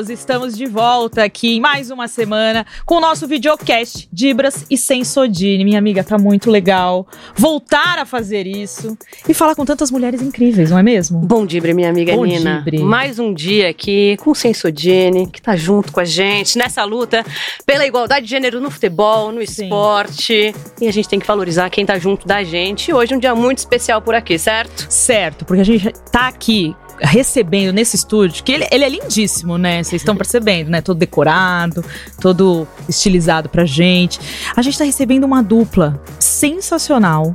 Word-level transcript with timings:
amigos! 0.00 0.08
Estamos 0.08 0.56
de 0.56 0.66
volta 0.66 1.24
aqui 1.24 1.56
em 1.56 1.60
mais 1.60 1.90
uma 1.90 2.08
semana 2.08 2.66
com 2.86 2.96
o 2.96 3.00
nosso 3.00 3.26
videocast 3.26 4.08
Dibras 4.12 4.64
e 4.70 4.76
Sensodine. 4.76 5.64
Minha 5.64 5.78
amiga, 5.78 6.02
tá 6.02 6.16
muito 6.16 6.50
legal 6.50 7.06
voltar 7.34 7.98
a 7.98 8.06
fazer 8.06 8.46
isso 8.46 8.96
e 9.28 9.34
falar 9.34 9.54
com 9.54 9.64
tantas 9.64 9.90
mulheres 9.90 10.22
incríveis, 10.22 10.70
não 10.70 10.78
é 10.78 10.82
mesmo? 10.82 11.18
Bom 11.18 11.44
Dibre, 11.44 11.74
minha 11.74 11.90
amiga 11.90 12.14
Bom 12.14 12.24
Nina. 12.24 12.58
Dibre. 12.58 12.78
Mais 12.78 13.18
um 13.18 13.34
dia 13.34 13.68
aqui 13.68 14.16
com 14.18 14.30
o 14.30 14.34
Sensodine, 14.34 15.26
que 15.26 15.42
tá 15.42 15.54
junto 15.56 15.92
com 15.92 16.00
a 16.00 16.04
gente 16.04 16.56
nessa 16.56 16.84
luta 16.84 17.24
pela 17.66 17.86
igualdade 17.86 18.24
de 18.24 18.30
gênero 18.30 18.60
no 18.60 18.70
futebol, 18.70 19.32
no 19.32 19.44
Sim. 19.46 19.64
esporte. 19.64 20.54
E 20.80 20.88
a 20.88 20.92
gente 20.92 21.08
tem 21.08 21.18
que 21.18 21.26
valorizar 21.26 21.68
quem 21.70 21.84
tá 21.84 21.98
junto 21.98 22.26
da 22.26 22.42
gente. 22.42 22.92
Hoje 22.92 23.12
é 23.12 23.16
um 23.16 23.20
dia 23.20 23.34
muito 23.34 23.58
especial 23.58 24.00
por 24.00 24.14
aqui, 24.14 24.38
certo? 24.38 24.86
Certo, 24.88 25.44
porque 25.44 25.60
a 25.60 25.64
gente 25.64 25.92
tá 26.10 26.28
aqui 26.28 26.74
recebendo 27.00 27.72
nesse 27.72 27.96
estúdio, 27.96 28.44
que 28.44 28.52
ele, 28.52 28.66
ele 28.70 28.84
é 28.84 28.88
lindíssimo, 28.88 29.56
né? 29.56 29.82
Vocês 29.82 30.02
estão 30.02 30.16
percebendo, 30.16 30.70
né? 30.70 30.80
Todo 30.80 30.98
decorado, 30.98 31.84
todo 32.20 32.66
estilizado 32.88 33.48
pra 33.48 33.64
gente. 33.64 34.20
A 34.54 34.62
gente 34.62 34.78
tá 34.78 34.84
recebendo 34.84 35.24
uma 35.24 35.42
dupla 35.42 36.00
sensacional, 36.18 37.34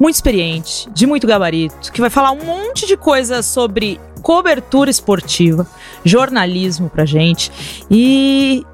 muito 0.00 0.14
experiente, 0.14 0.88
de 0.94 1.06
muito 1.06 1.26
gabarito, 1.26 1.92
que 1.92 2.00
vai 2.00 2.10
falar 2.10 2.32
um 2.32 2.44
monte 2.44 2.86
de 2.86 2.96
coisa 2.96 3.42
sobre 3.42 4.00
cobertura 4.22 4.90
esportiva, 4.90 5.66
jornalismo 6.04 6.88
pra 6.88 7.04
gente. 7.04 7.50
E 7.90 8.64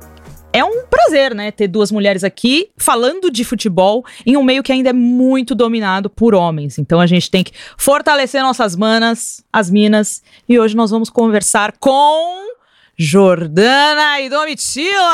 é 0.57 0.65
um 0.65 0.87
prazer, 0.87 1.35
né, 1.35 1.51
ter 1.51 1.69
duas 1.69 1.93
mulheres 1.93 2.25
aqui 2.25 2.71
falando 2.79 3.31
de 3.31 3.45
futebol 3.45 4.03
em 4.25 4.39
um 4.39 4.43
meio 4.43 4.63
que 4.63 4.73
ainda 4.73 4.89
é 4.89 4.93
muito 4.93 5.55
dominado 5.55 6.09
por 6.09 6.35
homens. 6.35 6.79
Então 6.79 6.99
a 6.99 7.07
gente 7.07 7.31
tem 7.31 7.45
que 7.45 7.53
fortalecer 7.77 8.43
nossas 8.43 8.75
manas, 8.75 9.45
as 9.53 9.71
minas, 9.71 10.23
e 10.49 10.59
hoje 10.59 10.75
nós 10.75 10.91
vamos 10.91 11.11
conversar 11.11 11.75
com 11.79 12.47
Jordana 12.97 14.19
e 14.23 14.31
Domitila. 14.31 15.13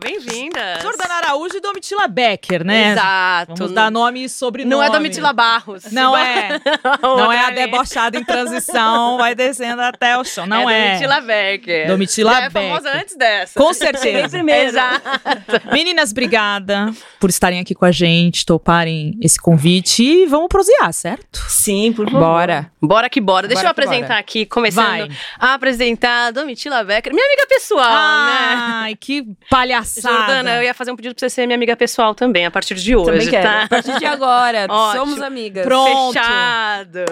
Bem-vindas! 0.00 0.80
Jordana 0.80 1.07
Araújo 1.28 1.58
e 1.58 1.60
Domitila 1.60 2.08
Becker, 2.08 2.64
né? 2.64 2.92
Exato. 2.92 3.54
Vamos 3.54 3.74
dar 3.74 3.90
nome 3.90 4.24
e 4.24 4.28
sobrenome. 4.30 4.74
Não 4.74 4.82
é 4.82 4.88
Domitila 4.88 5.30
Barros. 5.34 5.92
Não 5.92 6.16
é. 6.16 6.58
Não 7.02 7.30
é 7.30 7.44
a 7.44 7.50
debochada 7.50 8.16
em 8.16 8.24
transição, 8.24 9.18
vai 9.18 9.34
descendo 9.34 9.82
até 9.82 10.16
o 10.16 10.24
chão. 10.24 10.46
Não 10.46 10.68
é. 10.70 10.92
Domitila 10.92 11.20
Becker. 11.20 11.86
Domitila 11.86 12.32
Já 12.32 12.42
é 12.44 12.50
famosa 12.50 12.82
Becker. 12.84 13.00
antes 13.02 13.16
dessa. 13.16 13.60
Com 13.60 13.74
certeza. 13.74 14.38
Exato. 14.38 15.02
Meninas, 15.70 16.12
obrigada 16.12 16.92
por 17.20 17.28
estarem 17.28 17.60
aqui 17.60 17.74
com 17.74 17.84
a 17.84 17.92
gente, 17.92 18.46
toparem 18.46 19.18
esse 19.20 19.38
convite 19.38 20.02
e 20.02 20.26
vamos 20.26 20.48
prosear, 20.48 20.92
certo? 20.94 21.44
Sim, 21.48 21.92
por 21.92 22.06
favor. 22.06 22.20
Bora. 22.20 22.72
Bora 22.80 23.10
que 23.10 23.20
bora. 23.20 23.46
Deixa 23.46 23.62
Bora 23.62 23.68
eu 23.68 23.72
apresentar 23.72 24.08
bora. 24.08 24.20
aqui, 24.20 24.46
começando 24.46 25.08
Vai. 25.08 25.10
a 25.38 25.54
apresentar 25.54 26.28
a 26.28 26.30
Domitila 26.30 26.82
Becker, 26.84 27.12
minha 27.12 27.26
amiga 27.26 27.46
pessoal, 27.46 27.90
né? 27.90 28.38
Ai, 28.80 28.96
que 28.96 29.26
palhaçada. 29.50 30.16
Jordana, 30.16 30.56
eu 30.56 30.62
ia 30.62 30.72
fazer 30.72 30.90
um 30.90 30.96
pedido 30.96 31.17
pra 31.18 31.28
você 31.28 31.34
ser 31.34 31.46
minha 31.46 31.56
amiga 31.56 31.76
pessoal 31.76 32.14
também, 32.14 32.46
a 32.46 32.50
partir 32.50 32.74
de 32.74 32.94
hoje, 32.96 33.10
Também 33.10 33.28
quero. 33.30 33.42
tá? 33.42 33.62
A 33.62 33.68
partir 33.68 33.98
de 33.98 34.06
agora, 34.06 34.66
Ótimo. 34.70 35.04
somos 35.06 35.22
amigas. 35.22 35.64
Pronto. 35.64 36.12
Fechado. 36.14 37.04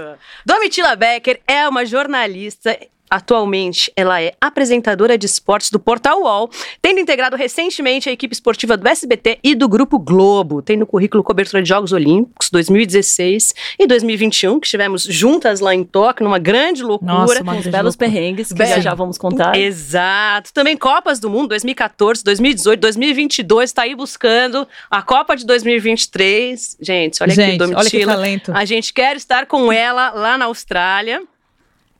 Domitila 0.44 0.96
Becker 0.96 1.40
é 1.46 1.68
uma 1.68 1.84
jornalista. 1.84 2.78
Atualmente, 3.10 3.92
ela 3.96 4.20
é 4.20 4.32
apresentadora 4.40 5.16
de 5.16 5.26
esportes 5.26 5.70
do 5.70 5.78
Portal 5.78 6.22
UOL, 6.22 6.50
tendo 6.82 7.00
integrado 7.00 7.36
recentemente 7.36 8.08
a 8.08 8.12
equipe 8.12 8.34
esportiva 8.34 8.76
do 8.76 8.86
SBT 8.86 9.38
e 9.42 9.54
do 9.54 9.68
Grupo 9.68 9.98
Globo. 9.98 10.60
Tem 10.62 10.76
no 10.76 10.86
currículo 10.86 11.22
cobertura 11.22 11.62
de 11.62 11.68
Jogos 11.68 11.92
Olímpicos 11.92 12.50
2016 12.50 13.54
e 13.78 13.86
2021, 13.86 14.58
que 14.60 14.66
estivemos 14.66 15.04
juntas 15.04 15.60
lá 15.60 15.74
em 15.74 15.84
Tóquio, 15.84 16.24
numa 16.24 16.38
grande 16.38 16.82
loucura. 16.82 17.12
Nossa, 17.12 17.42
uma 17.42 17.52
Com 17.52 17.58
os 17.58 17.64
grande 17.64 17.70
belos 17.70 17.94
loucura. 17.94 18.10
perrengues 18.10 18.48
que 18.48 18.54
Bem. 18.54 18.80
já 18.80 18.94
vamos 18.94 19.18
contar. 19.18 19.56
Exato. 19.56 20.52
Também 20.52 20.76
Copas 20.76 21.18
do 21.18 21.30
Mundo 21.30 21.48
2014, 21.48 22.22
2018, 22.24 22.80
2022, 22.80 23.72
tá 23.72 23.82
aí 23.82 23.94
buscando 23.94 24.66
a 24.90 25.02
Copa 25.02 25.36
de 25.36 25.44
2023. 25.46 26.76
Gente, 26.80 27.22
olha 27.22 27.32
aqui, 27.32 27.42
Gente, 27.42 27.62
olha 27.62 27.90
que 27.90 27.98
Domitila. 27.98 28.12
talento. 28.14 28.52
A 28.54 28.64
gente 28.64 28.92
quer 28.92 29.16
estar 29.16 29.46
com 29.46 29.72
ela 29.72 30.10
lá 30.10 30.36
na 30.38 30.46
Austrália. 30.46 31.22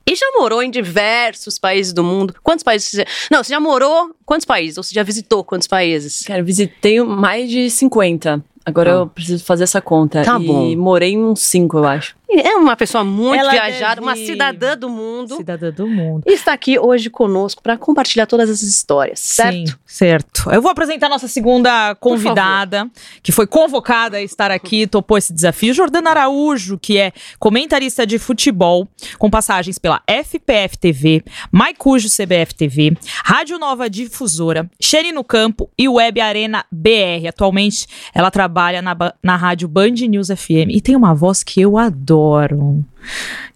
E 0.08 0.14
já 0.14 0.26
morou 0.38 0.62
em 0.62 0.70
diversos 0.70 1.58
países 1.58 1.92
do 1.92 2.04
mundo. 2.04 2.34
Quantos 2.42 2.62
países 2.62 2.88
você 2.90 2.96
já... 2.98 3.04
Não, 3.30 3.42
você 3.42 3.50
já 3.50 3.58
morou 3.60 4.14
quantos 4.24 4.44
países? 4.44 4.76
Ou 4.76 4.82
você 4.84 4.94
já 4.94 5.02
visitou 5.02 5.42
quantos 5.42 5.66
países? 5.66 6.22
Cara, 6.22 6.42
visitei 6.44 7.02
mais 7.02 7.50
de 7.50 7.68
50. 7.68 8.42
Agora 8.64 8.90
Tá. 8.90 8.96
eu 8.98 9.06
preciso 9.08 9.44
fazer 9.44 9.64
essa 9.64 9.80
conta. 9.80 10.22
Tá 10.22 10.38
e 10.40 10.46
bom. 10.46 10.76
morei 10.76 11.12
em 11.12 11.18
uns 11.24 11.40
5, 11.42 11.78
eu 11.78 11.84
acho. 11.86 12.16
É 12.28 12.56
uma 12.56 12.76
pessoa 12.76 13.04
muito 13.04 13.40
Ela 13.40 13.52
viajada, 13.52 14.00
uma 14.00 14.16
cidadã 14.16 14.76
do 14.76 14.88
mundo. 14.88 15.36
Cidadã 15.36 15.70
do 15.70 15.86
mundo. 15.86 16.24
E 16.26 16.32
está 16.32 16.52
aqui 16.52 16.76
hoje 16.76 17.08
conosco 17.08 17.62
para 17.62 17.78
compartilhar 17.78 18.26
todas 18.26 18.50
essas 18.50 18.68
histórias, 18.68 19.20
certo? 19.20 19.70
Sim, 19.70 19.74
certo. 19.86 20.50
Eu 20.50 20.60
vou 20.60 20.70
apresentar 20.70 21.06
a 21.06 21.10
nossa 21.10 21.28
segunda 21.28 21.94
convidada, 21.94 22.90
que 23.22 23.30
foi 23.30 23.46
convocada 23.46 24.16
a 24.16 24.22
estar 24.22 24.50
aqui, 24.50 24.86
topou 24.88 25.16
esse 25.16 25.32
desafio. 25.32 25.72
Jordana 25.72 26.10
Araújo, 26.10 26.78
que 26.78 26.98
é 26.98 27.12
comentarista 27.38 28.04
de 28.04 28.18
futebol, 28.18 28.88
com 29.18 29.30
passagens 29.30 29.78
pela 29.78 30.02
FPF 30.06 30.76
TV, 30.78 31.22
Maicujo 31.52 32.08
CBF 32.08 32.54
TV, 32.54 32.96
Rádio 33.24 33.56
Nova 33.56 33.88
Difusora, 33.88 34.68
Xeri 34.80 35.12
no 35.12 35.22
Campo 35.22 35.70
e 35.78 35.88
Web 35.88 36.20
Arena 36.20 36.64
BR. 36.72 37.28
Atualmente, 37.28 37.86
ela 38.12 38.32
trabalha 38.32 38.82
na, 38.82 38.96
na 39.22 39.36
rádio 39.36 39.68
Band 39.68 39.92
News 40.08 40.28
FM 40.28 40.70
e 40.70 40.80
tem 40.80 40.96
uma 40.96 41.14
voz 41.14 41.44
que 41.44 41.60
eu 41.60 41.78
adoro. 41.78 42.15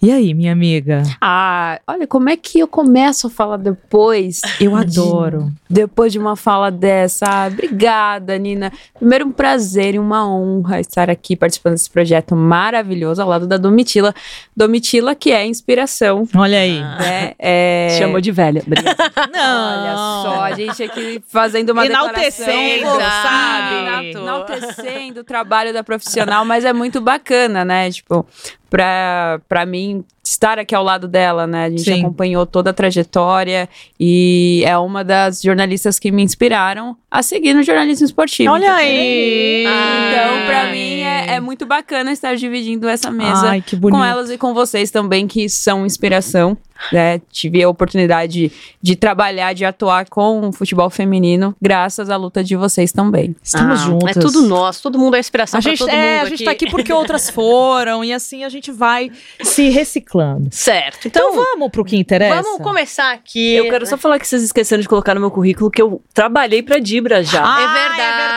E 0.03 0.11
aí, 0.11 0.33
minha 0.33 0.51
amiga? 0.51 1.03
Ah, 1.21 1.79
olha, 1.87 2.07
como 2.07 2.31
é 2.31 2.37
que 2.37 2.59
eu 2.59 2.67
começo 2.67 3.27
a 3.27 3.31
falar 3.31 3.59
depois? 3.59 4.41
Eu 4.59 4.75
adoro. 4.75 5.53
Depois 5.69 6.11
de 6.11 6.19
uma 6.19 6.37
fala 6.37 6.71
dessa. 6.71 7.27
Ah, 7.29 7.49
obrigada, 7.49 8.39
Nina. 8.39 8.73
Primeiro, 8.95 9.27
um 9.27 9.31
prazer 9.33 9.95
e 9.95 9.99
uma 9.99 10.27
honra 10.27 10.81
estar 10.81 11.11
aqui 11.11 11.37
participando 11.37 11.75
desse 11.75 11.91
projeto 11.91 12.35
maravilhoso 12.35 13.21
ao 13.21 13.29
lado 13.29 13.47
da 13.47 13.59
Domitila. 13.59 14.15
Domitila, 14.57 15.15
que 15.15 15.33
é 15.33 15.45
inspiração. 15.45 16.27
Olha 16.35 16.61
aí. 16.61 16.81
Né? 16.81 17.35
É... 17.39 17.97
Chamou 17.99 18.23
de 18.23 18.33
velha. 18.33 18.63
Obrigada. 18.67 18.97
Não. 19.31 19.71
Olha 19.81 19.97
só, 20.23 20.45
a 20.45 20.53
gente 20.53 20.83
aqui 20.83 21.23
fazendo 21.29 21.71
uma 21.71 21.85
Enaltecendo, 21.85 22.85
declaração, 22.87 23.23
sabe? 23.23 24.11
Enaltecendo 24.13 25.21
o 25.21 25.25
trabalho 25.25 25.75
da 25.75 25.85
profissional, 25.85 26.43
mas 26.47 26.65
é 26.65 26.73
muito 26.73 27.03
bacana, 27.03 27.67
né? 27.67 27.91
Tipo, 27.91 28.27
pra 28.69 29.67
mim, 29.67 30.05
estar 30.31 30.59
aqui 30.61 30.75
ao 30.75 30.85
lado 30.85 31.09
dela, 31.09 31.47
né? 31.47 31.65
A 31.65 31.71
gente 31.71 31.83
Sim. 31.83 32.01
acompanhou 32.01 32.47
toda 32.47 32.71
a 32.71 32.73
trajetória 32.73 33.69
e 33.99 34.63
é 34.65 34.79
uma 34.79 35.03
das 35.03 35.43
jornalistas 35.43 35.99
que 35.99 36.13
me 36.13 36.23
inspiraram 36.23 36.97
a 37.11 37.23
seguir 37.23 37.53
no 37.55 37.63
jornalismo 37.65 38.07
esportivo. 38.07 38.53
Olha 38.53 38.65
Então, 38.67 38.77
aí. 38.77 39.65
Então, 39.67 40.47
pra 40.47 40.71
mim, 40.71 41.01
é, 41.01 41.35
é 41.35 41.41
muito 41.41 41.67
bacana 41.67 42.13
estar 42.13 42.37
dividindo 42.37 42.89
essa 42.89 43.11
mesa 43.11 43.49
Ai, 43.51 43.61
que 43.61 43.75
bonito. 43.75 43.99
com 43.99 44.05
elas 44.05 44.31
e 44.31 44.39
com 44.39 44.55
vocês 44.55 44.91
também, 44.93 45.27
que 45.27 45.49
são 45.49 45.85
inspiração. 45.85 46.57
Né? 46.91 47.21
Tive 47.31 47.63
a 47.63 47.69
oportunidade 47.69 48.51
de 48.81 48.97
trabalhar, 48.97 49.53
de 49.53 49.67
atuar 49.67 50.09
com 50.09 50.49
o 50.49 50.53
futebol 50.53 50.89
feminino, 50.89 51.55
graças 51.61 52.09
à 52.09 52.17
luta 52.17 52.43
de 52.43 52.57
vocês 52.57 52.91
também. 52.91 53.37
Estamos 53.43 53.83
Ah, 53.83 53.85
juntas. 53.85 54.17
É 54.17 54.21
tudo 54.21 54.41
nosso, 54.43 54.83
todo 54.85 54.99
mundo 54.99 55.15
é 55.15 55.21
inspiração 55.21 55.59
A 55.59 55.63
pra 55.63 55.71
gente, 55.73 55.79
todo 55.81 55.91
é, 55.91 56.15
mundo 56.21 56.27
a 56.27 56.29
gente 56.31 56.45
tá 56.45 56.53
aqui 56.53 56.71
porque 56.71 56.91
outras 56.91 57.29
foram 57.29 58.03
e 58.03 58.15
assim 58.15 58.45
a 58.45 58.49
gente 58.49 58.73
vai 58.73 59.11
se 59.43 59.69
reciclando. 59.69 60.20
Certo. 60.51 61.07
Então, 61.09 61.31
Então, 61.31 61.45
vamos 61.45 61.71
pro 61.71 61.85
que 61.85 61.97
interessa. 61.97 62.43
vamos 62.43 62.63
começar 62.63 63.13
aqui. 63.13 63.55
Eu 63.55 63.65
quero 63.71 63.87
só 63.87 63.97
falar 63.97 64.19
que 64.19 64.27
vocês 64.27 64.43
esqueceram 64.43 64.81
de 64.83 64.89
colocar 64.89 65.15
no 65.15 65.21
meu 65.21 65.31
currículo 65.31 65.71
que 65.71 65.81
eu 65.81 66.03
trabalhei 66.15 66.63
pra 66.63 66.79
Dibra 66.79 67.23
já. 67.23 67.43
Ah, 67.45 67.61
É 67.61 67.65
é 67.65 67.89
verdade. 67.89 68.29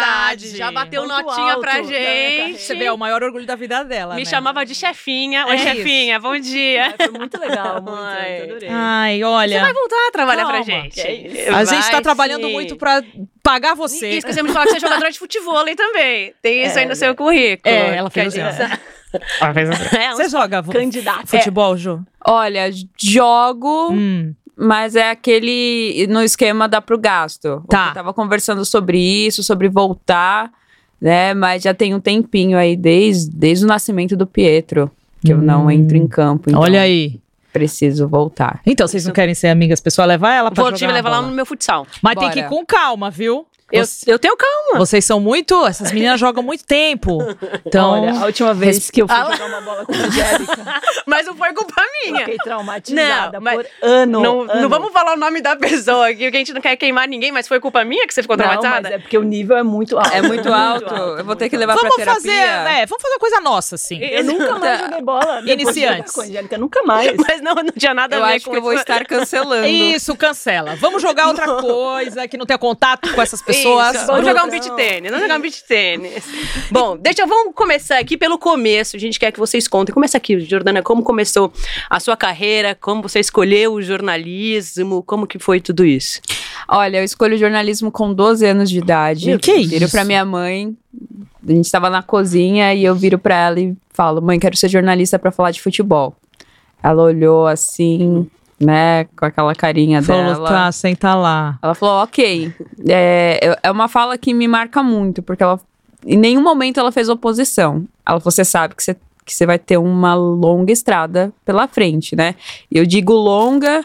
verdade. 0.44 0.58
Já 0.58 0.72
bateu 0.72 1.06
Muito 1.06 1.14
notinha 1.26 1.52
alto 1.54 1.62
pra 1.62 1.82
gente. 1.84 2.60
Você 2.60 2.76
vê, 2.76 2.86
é 2.86 2.92
o 2.92 2.98
maior 2.98 3.22
orgulho 3.24 3.46
da 3.46 3.56
vida 3.56 3.84
dela, 3.84 4.16
Me 4.16 4.24
né? 4.24 4.30
chamava 4.30 4.66
de 4.66 4.74
chefinha. 4.76 5.46
Oi, 5.47 5.56
É 5.56 5.58
chefinha, 5.58 6.20
bom 6.20 6.38
dia. 6.40 6.94
Foi 6.97 7.09
muito 7.09 7.40
legal, 7.40 7.76
muito. 7.82 7.97
Ai. 8.00 8.40
eu 8.40 8.44
adorei. 8.46 8.70
Ai, 8.72 9.24
olha. 9.24 9.56
Você 9.59 9.64
vai 9.66 9.74
voltar 9.74 10.08
a 10.08 10.12
trabalhar 10.12 10.46
pra 10.46 10.64
Calma. 10.64 10.66
gente. 10.66 11.00
É 11.02 11.50
A 11.50 11.64
gente 11.66 11.90
tá 11.91 12.02
trabalhando 12.02 12.47
sim. 12.47 12.53
muito 12.53 12.76
pra 12.76 13.03
pagar 13.41 13.74
E 13.74 13.76
você. 13.78 14.09
esquecemos 14.09 14.50
de 14.50 14.53
falar 14.53 14.66
que 14.66 14.72
você 14.72 14.78
é 14.78 14.82
jogadora 14.82 15.12
de 15.12 15.20
futebol 15.20 15.64
também. 15.76 16.34
Tem 16.41 16.66
isso 16.66 16.78
É, 16.78 16.82
aí 16.82 16.88
no 16.88 16.96
seu 16.96 17.14
currículo. 17.16 17.74
É, 17.74 17.97
ela 17.97 18.09
fez 18.09 18.34
gente- 18.34 18.44
ó. 18.44 18.92
É, 19.98 20.12
Você 20.16 20.30
joga 20.30 20.64
Candidata. 20.64 21.26
futebol, 21.28 21.78
Ju? 21.78 22.02
Olha, 22.26 22.70
jogo, 23.00 23.92
Hum. 23.92 24.34
mas 24.56 24.96
é 24.96 25.10
aquele 25.12 26.08
no 26.10 26.22
esquema 26.24 26.68
dá 26.68 26.82
pro 26.82 26.98
gasto. 26.98 27.64
Tá. 27.70 27.90
Eu 27.90 27.94
tava 27.94 28.14
conversando 28.14 28.64
sobre 28.66 28.98
isso, 29.00 29.44
sobre 29.44 29.70
voltar, 29.70 30.52
né? 31.02 31.34
Mas 31.34 31.64
já 31.64 31.74
tem 31.74 31.94
um 31.94 32.00
tempinho 32.00 32.58
aí, 32.58 32.76
desde, 32.76 33.30
desde 33.36 33.66
o 33.66 33.68
nascimento 33.68 34.16
do 34.18 34.26
Pietro, 34.26 34.90
que 35.22 35.32
eu 35.34 35.38
não 35.38 35.66
Hum. 35.68 35.72
entro 35.72 35.98
em 35.98 36.08
campo. 36.08 36.50
Então 36.50 36.62
Olha 36.62 36.82
aí. 36.82 37.20
Preciso 37.52 38.08
voltar. 38.08 38.62
Então, 38.66 38.88
vocês 38.88 39.06
não 39.06 39.14
querem 39.14 39.36
ser 39.36 39.48
amigas 39.50 39.80
pessoal? 39.80 40.08
Levar 40.08 40.34
ela 40.34 40.50
pra 40.50 40.64
Vou 40.64 40.72
jogar 40.76 40.88
te 40.88 40.92
levar 40.92 41.10
lá 41.12 41.22
no 41.22 41.32
meu 41.32 41.46
futsal. 41.46 41.86
Mas 42.02 42.16
tem 42.18 42.32
que 42.32 42.40
ir 42.40 42.50
Bora. 42.50 42.56
com 42.56 42.66
calma, 42.66 43.12
viu? 43.12 43.46
Eu, 43.73 43.85
Você- 43.85 44.11
eu 44.11 44.20
tenho 44.20 44.37
calma. 44.37 44.78
Vocês 44.78 45.03
são 45.03 45.20
muito. 45.20 45.66
Essas 45.66 45.91
meninas 45.91 46.20
jogam 46.20 46.43
muito 46.43 46.64
tempo. 46.64 47.17
Então. 47.66 47.91
Olha, 48.03 48.20
a 48.20 48.25
última 48.25 48.53
vez 48.53 48.91
que 48.91 49.02
eu 49.02 49.08
fui 49.08 49.16
Ah 49.17 49.31
jogar 49.31 49.46
uma 49.47 49.61
bola 49.61 49.85
com 49.85 49.93
a 49.93 49.96
Angélica, 49.96 50.81
Mas 51.08 51.25
não 51.25 51.35
foi 51.35 51.53
culpa 51.53 51.81
minha. 52.03 52.20
fiquei 52.20 52.37
traumatizada 52.37 53.31
Não, 53.40 53.41
mas 53.41 53.55
por 53.55 53.66
ano. 53.81 54.22
Não, 54.22 54.41
ano. 54.43 54.61
não 54.61 54.70
vamos 54.70 54.91
falar 54.91 55.14
o 55.14 55.17
nome 55.17 55.41
da 55.41 55.55
pessoa 55.55 56.09
aqui, 56.09 56.23
porque 56.25 56.37
a 56.37 56.40
gente 56.40 56.53
não 56.53 56.61
quer 56.61 56.75
queimar 56.75 57.08
ninguém, 57.08 57.31
mas 57.31 57.47
foi 57.47 57.59
culpa 57.59 57.84
minha 57.84 58.05
que 58.05 58.14
você 58.14 58.22
ficou 58.22 58.35
Não, 58.37 58.43
traumatizada? 58.43 58.81
mas 58.81 58.91
é 58.91 58.97
porque 58.99 59.17
o 59.17 59.23
nível 59.23 59.58
é 59.58 59.64
muito 59.64 59.97
alto. 59.97 60.14
É 60.14 60.22
muito 60.22 60.47
alto. 60.53 60.93
Eu 60.93 61.23
vou 61.26 61.35
ter 61.35 61.49
que 61.49 61.58
levar 61.58 61.73
Vamos 61.76 61.96
pra 61.96 62.05
terapia. 62.05 62.22
fazer, 62.22 62.72
é, 62.81 62.85
vamos 62.85 63.02
fazer 63.02 63.14
uma 63.14 63.19
coisa 63.19 63.40
nossa, 63.41 63.76
assim. 63.76 63.99
Eu 64.03 64.23
nunca 64.23 64.59
mais 64.59 64.79
joguei 64.81 65.02
bola. 65.02 65.41
Iniciantes. 65.46 66.14
Com 66.14 66.22
a 66.22 66.23
Angélica, 66.26 66.58
nunca 66.58 66.84
mais. 66.84 67.11
Mas 67.17 67.41
não, 67.41 67.55
não 67.55 67.72
tinha 67.76 67.93
nada 67.93 68.16
Eu 68.17 68.23
a 68.23 68.28
ver 68.28 68.35
acho 68.35 68.46
com 68.46 68.52
que 68.52 68.58
eu 68.58 68.61
vou 68.61 68.73
estar 68.73 69.05
cancelando. 69.05 69.67
Isso, 69.67 70.16
cancela. 70.16 70.76
Vamos 70.76 71.02
jogar 71.02 71.28
outra 71.28 71.47
coisa 71.61 72.28
que 72.28 72.37
não 72.37 72.46
tenha 72.46 72.58
contato 72.59 73.14
com 73.14 73.22
essas 73.22 73.41
pessoas. 73.41 73.63
Isso, 73.64 74.06
Vamos 74.08 74.26
jogar 74.26 74.42
um 74.44 74.48
Não. 74.48 74.52
beat 74.52 74.70
tênis, 74.76 75.10
vamos 75.12 75.22
jogar 75.24 75.38
um 75.38 75.42
beat 75.42 75.62
tênis. 75.68 76.24
Bom, 76.72 76.98
deixa, 76.98 77.26
vamos 77.26 77.54
começar 77.56 77.98
aqui 78.00 78.18
pelo 78.18 78.38
começo. 78.38 78.96
A 78.96 79.00
gente 79.00 79.20
quer 79.20 79.32
que 79.32 79.40
vocês 79.40 79.68
contem. 79.68 79.94
Começa 79.94 80.18
aqui, 80.18 80.40
Jordana, 80.40 80.82
como 80.82 81.04
começou 81.04 81.52
a 81.90 82.00
sua 82.00 82.16
carreira, 82.18 82.76
como 82.80 83.02
você 83.02 83.20
escolheu 83.20 83.74
o 83.74 83.82
jornalismo, 83.82 85.04
como 85.04 85.26
que 85.28 85.40
foi 85.40 85.60
tudo 85.60 85.86
isso? 85.86 86.20
Olha, 86.68 86.98
eu 86.98 87.04
escolho 87.04 87.38
jornalismo 87.38 87.92
com 87.92 88.14
12 88.14 88.46
anos 88.46 88.70
de 88.70 88.78
idade. 88.80 89.26
Meu, 89.28 89.40
que 89.40 89.52
Eu 89.52 89.64
Viro 89.68 89.86
isso? 89.86 89.92
pra 89.92 90.04
minha 90.06 90.24
mãe. 90.26 90.76
A 91.48 91.52
gente 91.52 91.70
tava 91.70 91.90
na 91.90 92.02
cozinha 92.02 92.74
e 92.74 92.84
eu 92.86 92.96
viro 92.96 93.18
pra 93.20 93.36
ela 93.36 93.60
e 93.60 93.76
falo: 93.92 94.22
Mãe, 94.22 94.40
quero 94.40 94.56
ser 94.56 94.70
jornalista 94.70 95.20
pra 95.20 95.32
falar 95.32 95.52
de 95.52 95.62
futebol. 95.62 96.16
Ela 96.82 97.04
olhou 97.04 97.48
assim, 97.48 98.30
né, 98.59 99.05
com 99.17 99.26
aquela 99.26 99.53
carinha 99.55 100.02
Falou, 100.02 100.34
dela. 100.34 100.50
tá, 100.50 100.72
senta 100.72 101.16
lá. 101.16 101.58
Ela 101.61 101.76
falou, 101.76 102.03
ok. 102.03 102.53
É, 102.88 103.58
é 103.61 103.72
uma 103.72 103.88
fala 103.88 104.17
que 104.17 104.34
me 104.34 104.47
marca 104.47 104.82
muito, 104.82 105.22
porque 105.22 105.44
ela 105.44 105.59
em 106.05 106.17
nenhum 106.17 106.41
momento 106.41 106.79
ela 106.79 106.91
fez 106.91 107.09
oposição. 107.09 107.85
Ela 108.05 108.20
falou, 108.20 108.32
você 108.32 108.46
sabe 108.46 108.76
que 108.76 108.84
você, 108.84 108.96
que 109.26 109.34
você 109.34 109.46
vai 109.46 109.58
ter 109.58 109.78
uma 109.78 110.14
longa 110.14 110.72
estrada 110.72 111.34
pela 111.46 111.67
frente, 111.67 112.16
né? 112.16 112.35
Eu 112.72 112.85
digo 112.85 113.14
longa 113.14 113.84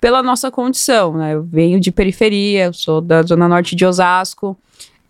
pela 0.00 0.22
nossa 0.22 0.50
condição, 0.50 1.14
né? 1.14 1.34
Eu 1.34 1.42
venho 1.42 1.80
de 1.80 1.90
periferia, 1.90 2.66
eu 2.66 2.72
sou 2.72 3.00
da 3.00 3.22
zona 3.22 3.48
norte 3.48 3.76
de 3.76 3.84
Osasco, 3.84 4.56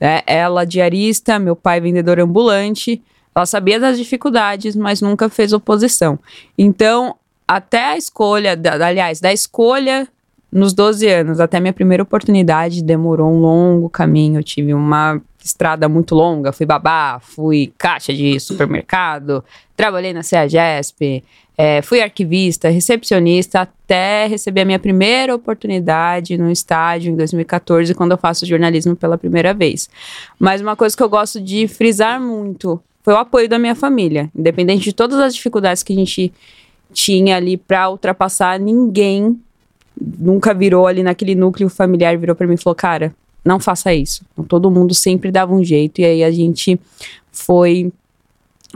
né? 0.00 0.22
ela 0.26 0.64
diarista, 0.64 1.38
meu 1.38 1.56
pai 1.56 1.80
vendedor 1.80 2.18
ambulante. 2.18 3.02
Ela 3.34 3.46
sabia 3.46 3.80
das 3.80 3.96
dificuldades, 3.96 4.76
mas 4.76 5.00
nunca 5.00 5.28
fez 5.30 5.54
oposição. 5.54 6.18
Então, 6.58 7.16
até 7.46 7.92
a 7.92 7.96
escolha, 7.96 8.58
aliás, 8.84 9.20
da 9.20 9.32
escolha 9.32 10.08
nos 10.52 10.74
12 10.74 11.08
anos, 11.08 11.40
até 11.40 11.58
minha 11.58 11.72
primeira 11.72 12.02
oportunidade, 12.02 12.82
demorou 12.82 13.32
um 13.32 13.38
longo 13.38 13.88
caminho. 13.88 14.38
Eu 14.38 14.44
tive 14.44 14.74
uma 14.74 15.20
estrada 15.42 15.88
muito 15.88 16.14
longa, 16.14 16.52
fui 16.52 16.66
babá, 16.66 17.18
fui 17.20 17.72
caixa 17.78 18.12
de 18.12 18.38
supermercado, 18.38 19.42
trabalhei 19.74 20.12
na 20.12 20.22
CEAGESP, 20.22 21.24
eh, 21.56 21.80
fui 21.82 22.00
arquivista, 22.00 22.68
recepcionista, 22.68 23.62
até 23.62 24.26
receber 24.26 24.60
a 24.60 24.64
minha 24.64 24.78
primeira 24.78 25.34
oportunidade 25.34 26.36
no 26.36 26.50
estádio 26.50 27.12
em 27.12 27.16
2014, 27.16 27.94
quando 27.94 28.12
eu 28.12 28.18
faço 28.18 28.46
jornalismo 28.46 28.94
pela 28.94 29.16
primeira 29.16 29.54
vez. 29.54 29.88
Mas 30.38 30.60
uma 30.60 30.76
coisa 30.76 30.96
que 30.96 31.02
eu 31.02 31.08
gosto 31.08 31.40
de 31.40 31.66
frisar 31.66 32.20
muito 32.20 32.80
foi 33.02 33.14
o 33.14 33.18
apoio 33.18 33.48
da 33.48 33.58
minha 33.58 33.74
família. 33.74 34.30
Independente 34.36 34.84
de 34.84 34.92
todas 34.92 35.18
as 35.18 35.34
dificuldades 35.34 35.82
que 35.82 35.92
a 35.92 35.96
gente 35.96 36.32
tinha 36.92 37.36
ali 37.36 37.56
para 37.56 37.90
ultrapassar, 37.90 38.58
ninguém 38.58 39.40
nunca 40.00 40.54
virou 40.54 40.86
ali 40.86 41.02
naquele 41.02 41.34
núcleo 41.34 41.68
familiar, 41.68 42.16
virou 42.16 42.36
para 42.36 42.46
mim 42.46 42.54
e 42.54 42.58
falou: 42.58 42.74
Cara, 42.74 43.14
não 43.44 43.58
faça 43.58 43.92
isso. 43.92 44.24
Então, 44.32 44.44
todo 44.44 44.70
mundo 44.70 44.94
sempre 44.94 45.30
dava 45.30 45.54
um 45.54 45.64
jeito, 45.64 46.00
e 46.00 46.04
aí 46.04 46.24
a 46.24 46.30
gente 46.30 46.78
foi, 47.30 47.92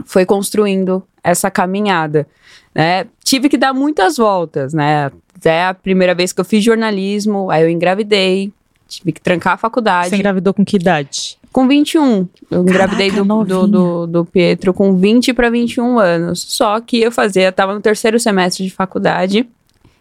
foi 0.05 0.25
construindo 0.25 1.03
essa 1.23 1.49
caminhada. 1.49 2.27
Né? 2.73 3.05
Tive 3.23 3.49
que 3.49 3.57
dar 3.57 3.73
muitas 3.73 4.17
voltas, 4.17 4.73
né? 4.73 5.11
Até 5.35 5.65
a 5.65 5.73
primeira 5.73 6.15
vez 6.15 6.33
que 6.33 6.41
eu 6.41 6.45
fiz 6.45 6.63
jornalismo, 6.63 7.49
aí 7.49 7.63
eu 7.63 7.69
engravidei, 7.69 8.51
tive 8.87 9.11
que 9.11 9.21
trancar 9.21 9.53
a 9.53 9.57
faculdade. 9.57 10.09
Você 10.09 10.15
engravidou 10.15 10.53
com 10.53 10.65
que 10.65 10.77
idade? 10.77 11.37
Com 11.51 11.67
21. 11.67 12.27
Eu 12.51 12.61
engravidei 12.61 13.09
do, 13.09 13.25
novinha. 13.25 13.59
do, 13.59 13.67
do, 13.67 14.07
do 14.07 14.25
Pietro 14.25 14.73
com 14.73 14.95
20 14.95 15.33
para 15.33 15.49
21 15.49 15.97
anos. 15.99 16.45
Só 16.47 16.79
que 16.79 17.01
eu 17.01 17.11
fazia, 17.11 17.51
tava 17.51 17.73
no 17.73 17.81
terceiro 17.81 18.19
semestre 18.19 18.63
de 18.63 18.69
faculdade, 18.69 19.47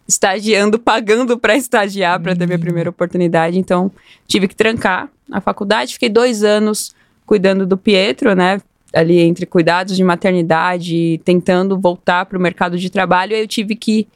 estagiando, 0.06 0.78
pagando 0.78 1.38
para 1.38 1.56
estagiar 1.56 2.20
para 2.20 2.36
ter 2.36 2.46
minha 2.46 2.58
primeira 2.58 2.90
oportunidade. 2.90 3.58
Então, 3.58 3.90
tive 4.26 4.48
que 4.48 4.54
trancar 4.54 5.08
a 5.30 5.40
faculdade. 5.40 5.94
Fiquei 5.94 6.08
dois 6.08 6.44
anos 6.44 6.94
cuidando 7.24 7.66
do 7.66 7.76
Pietro, 7.76 8.34
né? 8.34 8.60
Ali 8.94 9.20
entre 9.20 9.46
cuidados 9.46 9.96
de 9.96 10.04
maternidade, 10.04 11.20
tentando 11.24 11.78
voltar 11.78 12.26
para 12.26 12.38
o 12.38 12.40
mercado 12.40 12.78
de 12.78 12.88
trabalho. 12.88 13.34
Aí 13.34 13.42
eu 13.42 13.48
tive 13.48 13.74
que 13.74 14.06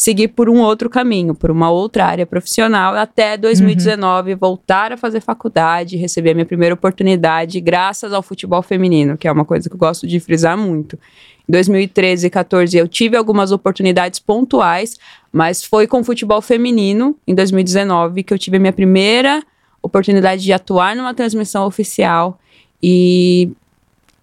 seguir 0.00 0.28
por 0.28 0.48
um 0.48 0.60
outro 0.62 0.88
caminho, 0.88 1.34
por 1.34 1.50
uma 1.50 1.70
outra 1.70 2.06
área 2.06 2.24
profissional, 2.24 2.96
até 2.96 3.36
2019 3.36 4.34
voltar 4.34 4.94
a 4.94 4.96
fazer 4.96 5.20
faculdade, 5.20 5.98
receber 5.98 6.30
a 6.30 6.34
minha 6.34 6.46
primeira 6.46 6.74
oportunidade 6.74 7.60
graças 7.60 8.10
ao 8.14 8.22
futebol 8.22 8.62
feminino, 8.62 9.18
que 9.18 9.28
é 9.28 9.32
uma 9.32 9.44
coisa 9.44 9.68
que 9.68 9.74
eu 9.74 9.78
gosto 9.78 10.06
de 10.06 10.18
frisar 10.18 10.56
muito. 10.56 10.98
Em 11.46 11.52
2013 11.52 12.28
e 12.28 12.30
14 12.30 12.78
eu 12.78 12.88
tive 12.88 13.14
algumas 13.14 13.52
oportunidades 13.52 14.18
pontuais, 14.18 14.96
mas 15.30 15.62
foi 15.62 15.86
com 15.86 16.02
futebol 16.02 16.40
feminino 16.40 17.14
em 17.26 17.34
2019 17.34 18.22
que 18.22 18.32
eu 18.32 18.38
tive 18.38 18.56
a 18.56 18.60
minha 18.60 18.72
primeira 18.72 19.42
oportunidade 19.82 20.42
de 20.42 20.50
atuar 20.50 20.96
numa 20.96 21.12
transmissão 21.12 21.66
oficial 21.66 22.40
e 22.82 23.50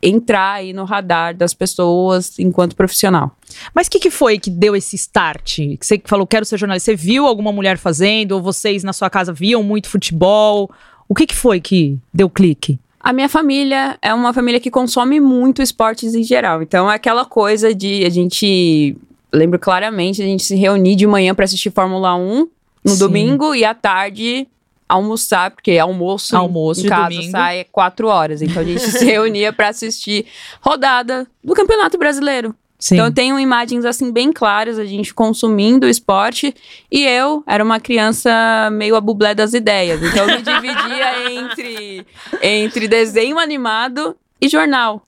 entrar 0.01 0.53
aí 0.53 0.73
no 0.73 0.83
radar 0.83 1.35
das 1.35 1.53
pessoas 1.53 2.37
enquanto 2.37 2.75
profissional. 2.75 3.35
Mas 3.73 3.87
o 3.87 3.91
que, 3.91 3.99
que 3.99 4.11
foi 4.11 4.37
que 4.37 4.49
deu 4.49 4.75
esse 4.75 4.95
start? 4.95 5.55
Que 5.55 5.79
Você 5.81 6.01
falou, 6.05 6.27
quero 6.27 6.45
ser 6.45 6.57
jornalista. 6.57 6.91
Você 6.91 6.95
viu 6.95 7.25
alguma 7.25 7.51
mulher 7.51 7.77
fazendo? 7.77 8.33
Ou 8.33 8.41
vocês 8.41 8.83
na 8.83 8.93
sua 8.93 9.09
casa 9.09 9.33
viam 9.33 9.63
muito 9.63 9.89
futebol? 9.89 10.69
O 11.09 11.15
que, 11.15 11.25
que 11.25 11.35
foi 11.35 11.59
que 11.59 11.97
deu 12.13 12.29
clique? 12.29 12.79
A 12.99 13.13
minha 13.13 13.29
família 13.29 13.97
é 14.01 14.13
uma 14.13 14.33
família 14.33 14.59
que 14.59 14.69
consome 14.69 15.19
muito 15.19 15.61
esportes 15.61 16.13
em 16.13 16.23
geral. 16.23 16.61
Então 16.61 16.91
é 16.91 16.95
aquela 16.95 17.25
coisa 17.25 17.73
de 17.73 18.05
a 18.05 18.09
gente. 18.09 18.97
Lembro 19.33 19.59
claramente 19.59 20.21
a 20.21 20.25
gente 20.25 20.43
se 20.43 20.55
reunir 20.55 20.95
de 20.95 21.05
manhã 21.05 21.35
para 21.35 21.45
assistir 21.45 21.71
Fórmula 21.71 22.15
1 22.15 22.47
no 22.83 22.91
Sim. 22.91 22.99
domingo 22.99 23.53
e 23.53 23.65
à 23.65 23.73
tarde 23.73 24.47
almoçar, 24.87 25.51
porque 25.51 25.77
almoço, 25.77 26.35
Almoço 26.35 26.85
em 26.85 26.89
casa 26.89 27.09
domingo. 27.09 27.31
sai 27.31 27.65
quatro 27.71 28.07
horas. 28.07 28.41
Então 28.41 28.61
a 28.61 28.65
gente 28.65 28.79
se 28.81 29.03
reunia 29.05 29.51
para 29.51 29.69
assistir 29.69 30.25
rodada 30.61 31.27
do 31.43 31.53
Campeonato 31.53 31.97
Brasileiro. 31.97 32.55
Sim. 32.79 32.95
Então 32.95 33.07
eu 33.07 33.13
tenho 33.13 33.39
imagens 33.39 33.85
assim 33.85 34.11
bem 34.11 34.31
claras, 34.31 34.77
a 34.77 34.85
gente 34.85 35.11
consumindo 35.13 35.87
o 35.87 35.89
esporte 35.89 36.53
e 36.91 37.03
eu 37.03 37.43
era 37.47 37.63
uma 37.63 37.79
criança 37.79 38.69
meio 38.71 38.95
a 38.95 39.01
bublé 39.01 39.33
das 39.33 39.53
ideias. 39.53 40.01
Então 40.03 40.29
eu 40.29 40.37
me 40.37 40.43
dividia 40.43 41.31
entre, 41.33 42.05
entre 42.41 42.87
desenho 42.87 43.39
animado 43.39 44.15
e 44.39 44.47
jornal. 44.47 45.01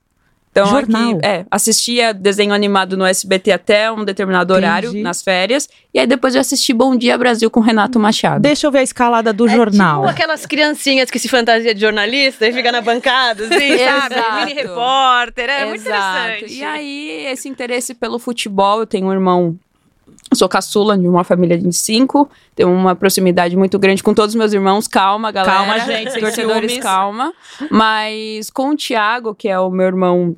Então 0.52 0.66
Jornal? 0.66 1.10
aqui, 1.16 1.26
é, 1.26 1.44
assistia 1.48 2.12
desenho 2.12 2.52
animado 2.52 2.96
no 2.96 3.04
SBT 3.06 3.52
até 3.52 3.90
um 3.92 4.04
determinado 4.04 4.52
horário 4.52 4.88
Entendi. 4.88 5.02
nas 5.04 5.22
férias 5.22 5.68
e 5.94 5.98
aí 6.00 6.08
depois 6.08 6.34
eu 6.34 6.40
assisti 6.40 6.72
Bom 6.72 6.96
Dia 6.96 7.16
Brasil 7.16 7.48
com 7.48 7.60
Renato 7.60 8.00
Machado. 8.00 8.42
Deixa 8.42 8.66
eu 8.66 8.72
ver 8.72 8.80
a 8.80 8.82
escalada 8.82 9.32
do 9.32 9.46
É 9.46 9.54
jornal. 9.54 10.00
tipo 10.00 10.10
aquelas 10.10 10.46
criancinhas 10.46 11.08
que 11.08 11.20
se 11.20 11.28
fantasia 11.28 11.72
de 11.72 11.80
jornalista 11.80 12.48
e 12.48 12.52
fica 12.52 12.72
na 12.72 12.80
bancada, 12.80 13.44
assim, 13.44 13.78
sabe? 13.78 14.14
Exato. 14.14 14.34
Mini 14.40 14.52
repórter, 14.54 15.48
é 15.48 15.66
muito 15.66 15.86
Exato. 15.86 16.18
interessante. 16.28 16.54
E 16.54 16.64
aí, 16.64 17.26
esse 17.30 17.48
interesse 17.48 17.94
pelo 17.94 18.18
futebol, 18.18 18.80
eu 18.80 18.86
tenho 18.86 19.06
um 19.06 19.12
irmão, 19.12 19.56
sou 20.34 20.48
caçula 20.48 20.96
de 20.96 21.08
uma 21.08 21.24
família 21.24 21.58
de 21.58 21.72
cinco, 21.72 22.30
tenho 22.54 22.70
uma 22.70 22.94
proximidade 22.94 23.56
muito 23.56 23.78
grande 23.78 24.02
com 24.02 24.14
todos 24.14 24.34
os 24.34 24.38
meus 24.38 24.52
irmãos. 24.52 24.86
Calma, 24.86 25.30
galera. 25.30 25.56
Calma, 25.56 25.78
gente, 25.80 26.18
Torcedores, 26.18 26.78
calma. 26.78 27.32
Mas 27.70 28.50
com 28.50 28.70
o 28.70 28.76
Thiago, 28.76 29.34
que 29.34 29.48
é 29.48 29.58
o 29.58 29.70
meu 29.70 29.86
irmão. 29.86 30.36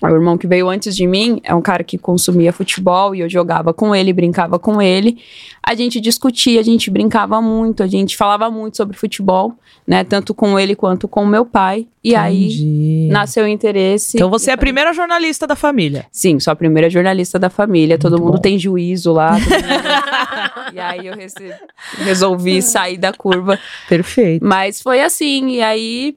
O 0.00 0.06
irmão 0.06 0.38
que 0.38 0.46
veio 0.46 0.68
antes 0.68 0.94
de 0.94 1.06
mim 1.08 1.40
é 1.42 1.52
um 1.52 1.60
cara 1.60 1.82
que 1.82 1.98
consumia 1.98 2.52
futebol 2.52 3.16
e 3.16 3.20
eu 3.20 3.28
jogava 3.28 3.74
com 3.74 3.92
ele, 3.92 4.12
brincava 4.12 4.56
com 4.56 4.80
ele. 4.80 5.18
A 5.60 5.74
gente 5.74 6.00
discutia, 6.00 6.60
a 6.60 6.62
gente 6.62 6.88
brincava 6.88 7.42
muito, 7.42 7.82
a 7.82 7.86
gente 7.88 8.16
falava 8.16 8.48
muito 8.48 8.76
sobre 8.76 8.96
futebol, 8.96 9.54
né? 9.84 10.04
Tanto 10.04 10.32
com 10.32 10.56
ele 10.56 10.76
quanto 10.76 11.08
com 11.08 11.24
o 11.24 11.26
meu 11.26 11.44
pai. 11.44 11.88
E 12.04 12.14
aí 12.14 12.44
Entendi. 12.44 13.08
nasceu 13.10 13.44
o 13.44 13.48
interesse. 13.48 14.16
Então 14.16 14.30
você 14.30 14.50
é 14.50 14.54
a 14.54 14.56
primeira 14.56 14.92
jornalista 14.92 15.48
da 15.48 15.56
família. 15.56 16.06
Sim, 16.12 16.38
sou 16.38 16.52
a 16.52 16.56
primeira 16.56 16.88
jornalista 16.88 17.36
da 17.36 17.50
família. 17.50 17.98
Todo 17.98 18.12
Muito 18.12 18.24
mundo 18.24 18.34
bom. 18.36 18.40
tem 18.40 18.56
juízo 18.56 19.12
lá. 19.12 19.32
todo 19.40 19.50
mundo- 19.50 20.74
e 20.74 20.78
aí 20.78 21.06
eu 21.08 21.14
rece- 21.16 21.54
resolvi 21.98 22.62
sair 22.62 22.98
da 22.98 23.12
curva. 23.12 23.58
Perfeito. 23.88 24.44
Mas 24.46 24.80
foi 24.80 25.00
assim. 25.02 25.48
E 25.48 25.60
aí, 25.62 26.16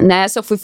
nessa, 0.00 0.40
eu 0.40 0.42
fui, 0.42 0.58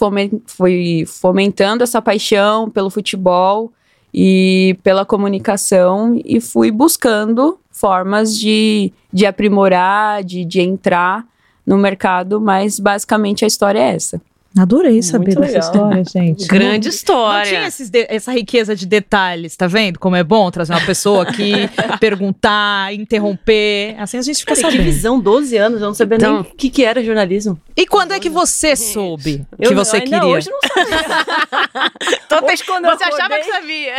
fui 0.45 1.05
fomentando 1.05 1.83
essa 1.83 2.01
paixão 2.01 2.69
pelo 2.69 2.89
futebol 2.89 3.71
e 4.13 4.77
pela 4.83 5.05
comunicação. 5.05 6.19
E 6.23 6.39
fui 6.39 6.71
buscando 6.71 7.59
formas 7.71 8.37
de, 8.37 8.93
de 9.11 9.25
aprimorar, 9.25 10.23
de, 10.23 10.45
de 10.45 10.61
entrar 10.61 11.25
no 11.65 11.77
mercado, 11.77 12.39
mas 12.39 12.79
basicamente 12.79 13.43
a 13.43 13.47
história 13.47 13.79
é 13.79 13.95
essa. 13.95 14.21
Adorei 14.57 15.01
saber 15.01 15.35
Muito 15.35 15.39
dessa 15.41 15.53
legal. 15.53 15.69
história, 15.71 16.03
gente. 16.05 16.47
Grande 16.47 16.87
Não 16.87 16.93
história. 16.93 17.45
tinha 17.49 17.67
esses 17.67 17.89
de- 17.89 18.05
essa 18.07 18.31
riqueza 18.31 18.75
de 18.75 18.85
detalhes, 18.85 19.55
tá 19.55 19.65
vendo? 19.65 19.97
Como 19.97 20.15
é 20.15 20.23
bom 20.23 20.51
trazer 20.51 20.73
uma 20.73 20.85
pessoa 20.85 21.23
aqui, 21.23 21.53
perguntar, 21.99 22.93
interromper. 22.93 23.95
Assim 23.99 24.17
a 24.17 24.21
gente 24.21 24.39
fica 24.41 24.53
Cara, 24.55 24.67
que 24.67 24.71
sabendo. 24.73 24.83
visão, 24.83 25.19
12 25.19 25.57
anos, 25.57 25.81
eu 25.81 25.87
não 25.87 25.93
sabia 25.95 26.17
Então- 26.17 26.33
nem 26.33 26.41
o 26.41 26.45
que, 26.55 26.69
que 26.69 26.83
era 26.85 27.03
jornalismo. 27.03 27.59
E 27.75 27.87
quando 27.87 28.11
é 28.11 28.19
que 28.19 28.29
você 28.29 28.75
soube 28.75 29.43
Eu 29.59 29.69
que 29.69 29.75
não- 29.75 29.83
você 29.83 29.97
ainda 29.97 30.19
queria? 30.19 30.25
Hoje 30.35 30.49
eu 30.49 30.53
não 30.53 30.85
sabia. 30.85 31.91
Toda- 32.29 32.45
Hoje, 32.53 32.63
quando 32.63 32.85
eu 32.85 32.91
Você 32.97 33.03
achava 33.05 33.35
acordei- 33.35 33.39
que 33.39 33.51
sabia. 33.51 33.93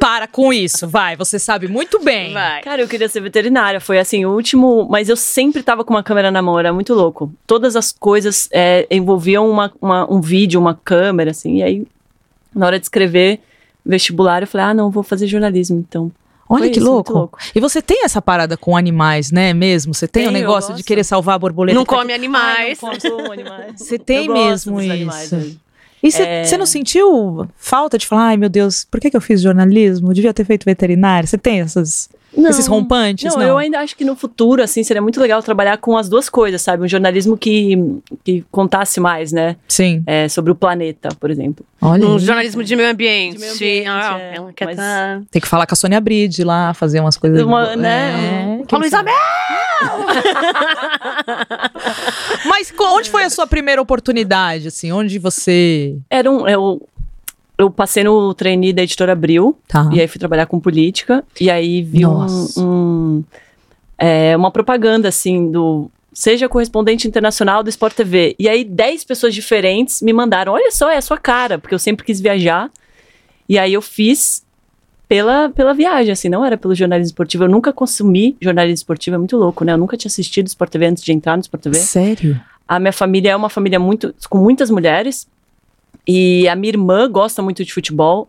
Para 0.00 0.26
com 0.26 0.52
isso, 0.52 0.88
vai. 0.88 1.16
Você 1.16 1.38
sabe 1.38 1.68
muito 1.68 2.02
bem. 2.02 2.32
Vai. 2.32 2.62
Cara, 2.62 2.80
eu 2.82 2.88
queria 2.88 3.08
ser 3.08 3.20
veterinária. 3.20 3.80
Foi 3.80 3.98
assim, 3.98 4.24
o 4.24 4.30
último. 4.32 4.86
Mas 4.90 5.08
eu 5.08 5.16
sempre 5.16 5.62
tava 5.62 5.84
com 5.84 5.92
uma 5.92 6.02
câmera 6.02 6.30
na 6.30 6.40
mão, 6.40 6.58
era 6.58 6.72
muito 6.72 6.94
louco. 6.94 7.32
Todas 7.46 7.76
as 7.76 7.92
coisas 7.92 8.48
é, 8.52 8.86
envolviam 9.02 9.48
uma, 9.50 9.72
uma- 9.80 10.10
um 10.12 10.20
vídeo, 10.20 10.58
uma 10.60 10.74
câmera, 10.74 11.30
assim. 11.32 11.56
E 11.58 11.62
aí, 11.62 11.86
na 12.54 12.66
hora 12.66 12.78
de 12.78 12.84
escrever 12.86 13.40
vestibular, 13.84 14.42
eu 14.42 14.46
falei, 14.46 14.66
ah, 14.68 14.74
não, 14.74 14.90
vou 14.90 15.02
fazer 15.02 15.26
jornalismo, 15.26 15.78
então. 15.86 16.10
Olha 16.48 16.64
Foi 16.64 16.70
que 16.70 16.78
isso, 16.80 16.88
louco. 16.88 17.12
louco. 17.12 17.38
E 17.54 17.60
você 17.60 17.80
tem 17.80 18.04
essa 18.04 18.20
parada 18.20 18.56
com 18.58 18.76
animais, 18.76 19.30
né? 19.30 19.54
Mesmo? 19.54 19.94
Você 19.94 20.06
tem 20.06 20.26
o 20.26 20.28
eu 20.28 20.32
negócio 20.32 20.74
de 20.74 20.82
querer 20.82 21.02
salvar 21.04 21.36
a 21.36 21.38
borboleta. 21.38 21.74
Não 21.78 21.84
que 21.84 21.94
come 21.94 22.12
animais. 22.12 22.78
Ai, 22.82 22.98
não 23.04 23.16
como 23.16 23.32
animais. 23.32 23.72
Você 23.76 23.98
tem 23.98 24.26
Eu 24.26 24.34
mesmo 24.34 24.78
isso. 24.80 24.92
animais, 24.92 25.32
né? 25.32 25.50
E 26.02 26.10
você 26.10 26.22
É. 26.24 26.58
não 26.58 26.66
sentiu 26.66 27.48
falta 27.56 27.96
de 27.96 28.06
falar, 28.06 28.24
ai 28.26 28.36
meu 28.36 28.48
Deus, 28.50 28.84
por 28.90 29.00
que, 29.00 29.08
que 29.10 29.16
eu 29.16 29.20
fiz 29.20 29.40
jornalismo? 29.40 30.10
Eu 30.10 30.14
devia 30.14 30.34
ter 30.34 30.44
feito 30.44 30.64
veterinário. 30.64 31.26
Você 31.28 31.38
tem 31.38 31.60
essas, 31.60 32.10
Não. 32.36 32.50
esses 32.50 32.66
rompantes? 32.66 33.24
Não, 33.32 33.40
Não, 33.40 33.46
eu 33.48 33.58
ainda 33.58 33.78
acho 33.80 33.96
que 33.96 34.04
no 34.04 34.16
futuro, 34.16 34.62
assim, 34.62 34.82
seria 34.82 35.02
muito 35.02 35.20
legal 35.20 35.42
trabalhar 35.42 35.76
com 35.78 35.96
as 35.96 36.08
duas 36.08 36.28
coisas, 36.28 36.60
sabe? 36.62 36.82
Um 36.84 36.88
jornalismo 36.88 37.36
que, 37.36 37.76
que 38.24 38.44
contasse 38.50 39.00
mais, 39.00 39.32
né? 39.32 39.56
Sim. 39.68 40.02
É, 40.06 40.28
sobre 40.28 40.50
o 40.50 40.54
planeta, 40.54 41.08
por 41.20 41.30
exemplo. 41.30 41.64
Olha, 41.80 42.06
Um 42.06 42.18
jornalismo 42.18 42.62
de 42.64 42.74
meio 42.76 42.90
ambiente. 42.90 43.34
De 43.34 43.40
meio 43.40 43.52
ambiente, 43.54 43.88
Ah, 43.88 44.18
é. 44.20 44.36
ela 44.36 44.52
quer 44.52 44.64
Mas- 44.66 44.76
tá- 44.76 45.20
tem 45.30 45.42
que 45.42 45.48
falar 45.48 45.66
com 45.66 45.74
a 45.74 45.76
Sônia 45.76 46.00
Bride 46.00 46.44
lá, 46.44 46.72
fazer 46.74 47.00
umas 47.00 47.16
coisas. 47.16 47.42
Uma, 47.42 47.76
né? 47.76 48.60
É, 48.62 48.66
Com 48.66 48.82
sabe? 48.88 49.10
Mas 52.46 52.72
onde 52.78 53.10
foi 53.10 53.24
a 53.24 53.30
sua 53.30 53.46
primeira 53.46 53.82
oportunidade, 53.82 54.68
assim? 54.68 54.92
Onde 54.92 55.18
você... 55.18 55.96
Era 56.08 56.30
um. 56.30 56.46
Eu, 56.48 56.80
eu 57.62 57.70
passei 57.70 58.04
no 58.04 58.32
trainee 58.34 58.72
da 58.72 58.82
editora 58.82 59.12
Abril, 59.12 59.56
Tá. 59.68 59.88
e 59.92 60.00
aí 60.00 60.06
fui 60.08 60.18
trabalhar 60.18 60.46
com 60.46 60.58
política, 60.60 61.24
e 61.40 61.50
aí 61.50 61.82
vi 61.82 62.04
um, 62.06 62.26
um- 62.58 63.24
é, 63.98 64.36
uma 64.36 64.50
propaganda, 64.50 65.08
assim, 65.08 65.50
do. 65.50 65.90
Seja 66.12 66.46
correspondente 66.48 67.08
internacional 67.08 67.62
do 67.62 67.70
Sport 67.70 67.94
TV. 67.94 68.34
E 68.38 68.46
aí, 68.48 68.64
10 68.64 69.02
pessoas 69.04 69.34
diferentes 69.34 70.02
me 70.02 70.12
mandaram: 70.12 70.52
olha 70.52 70.70
só, 70.70 70.90
é 70.90 70.96
a 70.98 71.00
sua 71.02 71.16
cara, 71.16 71.58
porque 71.58 71.74
eu 71.74 71.78
sempre 71.78 72.04
quis 72.04 72.20
viajar. 72.20 72.70
E 73.48 73.58
aí 73.58 73.72
eu 73.72 73.80
fiz 73.80 74.42
pela, 75.08 75.48
pela 75.50 75.72
viagem, 75.72 76.12
assim, 76.12 76.28
não 76.28 76.44
era 76.44 76.56
pelo 76.56 76.74
jornalismo 76.74 77.08
esportivo. 77.10 77.44
Eu 77.44 77.48
nunca 77.48 77.72
consumi 77.72 78.36
jornalismo 78.40 78.74
esportivo, 78.74 79.14
é 79.14 79.18
muito 79.18 79.36
louco, 79.36 79.64
né? 79.64 79.72
Eu 79.72 79.78
nunca 79.78 79.96
tinha 79.96 80.08
assistido 80.08 80.46
Sport 80.48 80.70
TV 80.70 80.86
antes 80.86 81.02
de 81.02 81.12
entrar 81.12 81.36
no 81.36 81.40
Sport 81.42 81.62
TV. 81.62 81.76
Sério? 81.76 82.40
A 82.68 82.78
minha 82.78 82.92
família 82.92 83.30
é 83.30 83.36
uma 83.36 83.48
família 83.50 83.78
muito 83.78 84.14
com 84.28 84.38
muitas 84.38 84.70
mulheres 84.70 85.26
e 86.06 86.48
a 86.48 86.56
minha 86.56 86.70
irmã 86.72 87.08
gosta 87.10 87.42
muito 87.42 87.64
de 87.64 87.72
futebol 87.72 88.28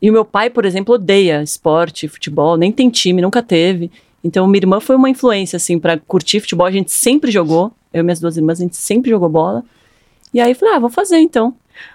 e 0.00 0.08
o 0.08 0.12
meu 0.12 0.24
pai, 0.24 0.48
por 0.50 0.64
exemplo, 0.64 0.94
odeia 0.94 1.42
esporte, 1.42 2.08
futebol, 2.08 2.56
nem 2.56 2.72
tem 2.72 2.88
time, 2.88 3.20
nunca 3.20 3.42
teve. 3.42 3.90
Então 4.22 4.46
minha 4.46 4.60
irmã 4.60 4.80
foi 4.80 4.96
uma 4.96 5.10
influência 5.10 5.56
assim 5.56 5.78
para 5.78 5.98
curtir 5.98 6.40
futebol. 6.40 6.66
A 6.66 6.70
gente 6.70 6.90
sempre 6.92 7.30
jogou, 7.30 7.72
eu 7.92 8.00
e 8.00 8.02
minhas 8.02 8.20
duas 8.20 8.36
irmãs, 8.36 8.60
a 8.60 8.62
gente 8.62 8.76
sempre 8.76 9.10
jogou 9.10 9.28
bola. 9.28 9.64
E 10.32 10.40
aí 10.40 10.52
eu 10.52 10.54
falei, 10.56 10.74
ah, 10.74 10.78
vou 10.78 10.90
fazer 10.90 11.18
então. 11.18 11.54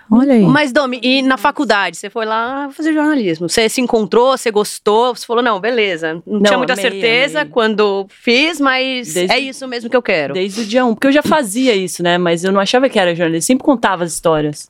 Olha 0.09 0.33
aí. 0.33 0.41
Mas, 0.41 0.71
Domi, 0.71 0.99
e 1.03 1.21
na 1.21 1.37
faculdade? 1.37 1.95
Você 1.97 2.09
foi 2.09 2.25
lá 2.25 2.69
fazer 2.71 2.91
jornalismo. 2.93 3.47
Você 3.47 3.69
se 3.69 3.79
encontrou, 3.81 4.35
você 4.35 4.49
gostou, 4.49 5.15
você 5.15 5.25
falou, 5.25 5.43
não, 5.43 5.59
beleza. 5.59 6.15
Não, 6.25 6.33
Não, 6.39 6.43
tinha 6.43 6.57
muita 6.57 6.73
amei, 6.73 6.83
certeza 6.83 7.41
amei. 7.41 7.51
quando 7.53 8.05
fiz, 8.09 8.59
mas 8.59 9.13
Desde- 9.13 9.33
é 9.33 9.39
isso 9.39 9.67
mesmo 9.67 9.89
que 9.89 9.95
eu 9.95 10.01
quero. 10.01 10.33
Desde 10.33 10.61
o 10.61 10.65
dia 10.65 10.83
um, 10.85 10.93
porque 10.95 11.07
eu 11.07 11.11
já 11.11 11.21
fazia 11.23 11.75
isso, 11.75 12.01
né? 12.03 12.17
Mas 12.17 12.43
eu 12.43 12.51
não 12.51 12.59
achava 12.59 12.89
que 12.89 12.97
era 12.99 13.13
jornalismo, 13.15 13.37
eu 13.37 13.41
sempre 13.45 13.63
contava 13.63 14.03
as 14.03 14.11
histórias, 14.13 14.69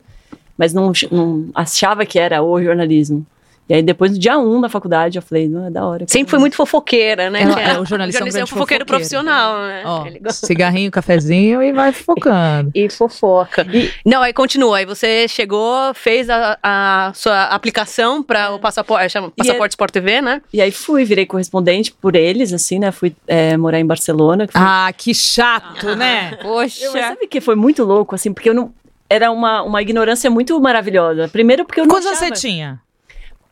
mas 0.58 0.74
não, 0.74 0.92
não 1.12 1.50
achava 1.54 2.06
que 2.06 2.18
era 2.20 2.42
o 2.44 2.62
jornalismo. 2.62 3.26
E 3.68 3.74
aí 3.74 3.82
depois 3.82 4.12
do 4.12 4.20
dia 4.20 4.38
um 4.38 4.62
da 4.62 4.70
faculdade 4.70 5.18
eu 5.18 5.24
falei, 5.24 5.50
não 5.50 5.66
é 5.66 5.72
da 5.72 5.84
hora. 5.84 6.06
Sempre 6.08 6.30
foi 6.30 6.38
muito 6.38 6.56
fofoqueira, 6.56 7.32
né? 7.32 7.42
Ela- 7.42 7.56
Que 7.56 7.62
é, 7.62 7.80
o 7.80 7.84
jornalista 7.86 8.22
é 8.22 8.24
um 8.24 8.28
é 8.28 8.30
um 8.30 8.34
grande 8.34 8.50
fofoqueiro 8.52 8.86
fofoqueiro. 8.86 8.86
profissional, 8.86 9.58
né? 9.58 9.82
Ó, 9.84 10.06
Ele 10.06 10.20
gosta- 10.20 10.46
cigarrinho, 10.46 10.92
cafezinho 10.92 11.64
e 11.64 11.74
vai 11.74 11.92
focando. 11.92 12.70
E 12.76 12.88
fofoca. 12.92 13.66
Não, 14.06 14.22
aí 14.22 14.32
continua. 14.34 14.78
Aí 14.78 14.86
você 14.86 15.28
chegou, 15.28 15.92
fez 15.96 16.30
a, 16.30 16.60
a 16.62 17.12
sua 17.16 17.46
aplicação 17.46 18.22
para 18.22 18.52
o 18.52 18.60
passaporte, 18.60 19.10
chama 19.12 19.32
Passaporte 19.36 19.72
Sport 19.74 19.92
TV, 19.92 20.22
né? 20.22 20.44
E 20.54 20.62
aí 20.62 20.72
fui, 20.72 21.04
virei 21.04 21.26
correspondente 21.26 21.92
por 21.92 22.16
eles, 22.16 22.54
assim, 22.54 22.78
né? 22.78 22.92
Fui 22.92 23.16
é, 23.26 23.58
morar 23.58 23.80
em 23.80 23.86
Barcelona. 23.88 24.46
que 24.46 24.54
foi- 24.54 24.62
Ah, 24.64 24.94
que 24.96 25.12
chato, 25.12 25.96
né? 25.96 26.38
Poxa. 26.40 26.86
Eu- 26.86 26.92
sabe 26.92 27.26
que 27.26 27.42
foi 27.42 27.56
muito 27.56 27.84
louco, 27.84 28.14
assim, 28.14 28.32
porque 28.32 28.48
eu 28.52 28.54
não. 28.54 28.72
Era 29.10 29.32
uma, 29.32 29.62
uma 29.64 29.82
ignorância 29.82 30.30
muito 30.30 30.60
maravilhosa. 30.60 31.28
Primeiro 31.28 31.66
porque 31.66 31.80
eu 31.82 31.86
não 31.86 31.94
Quantos 31.96 32.08
achava... 32.08 32.26
você 32.36 32.42
tinha? 32.48 32.80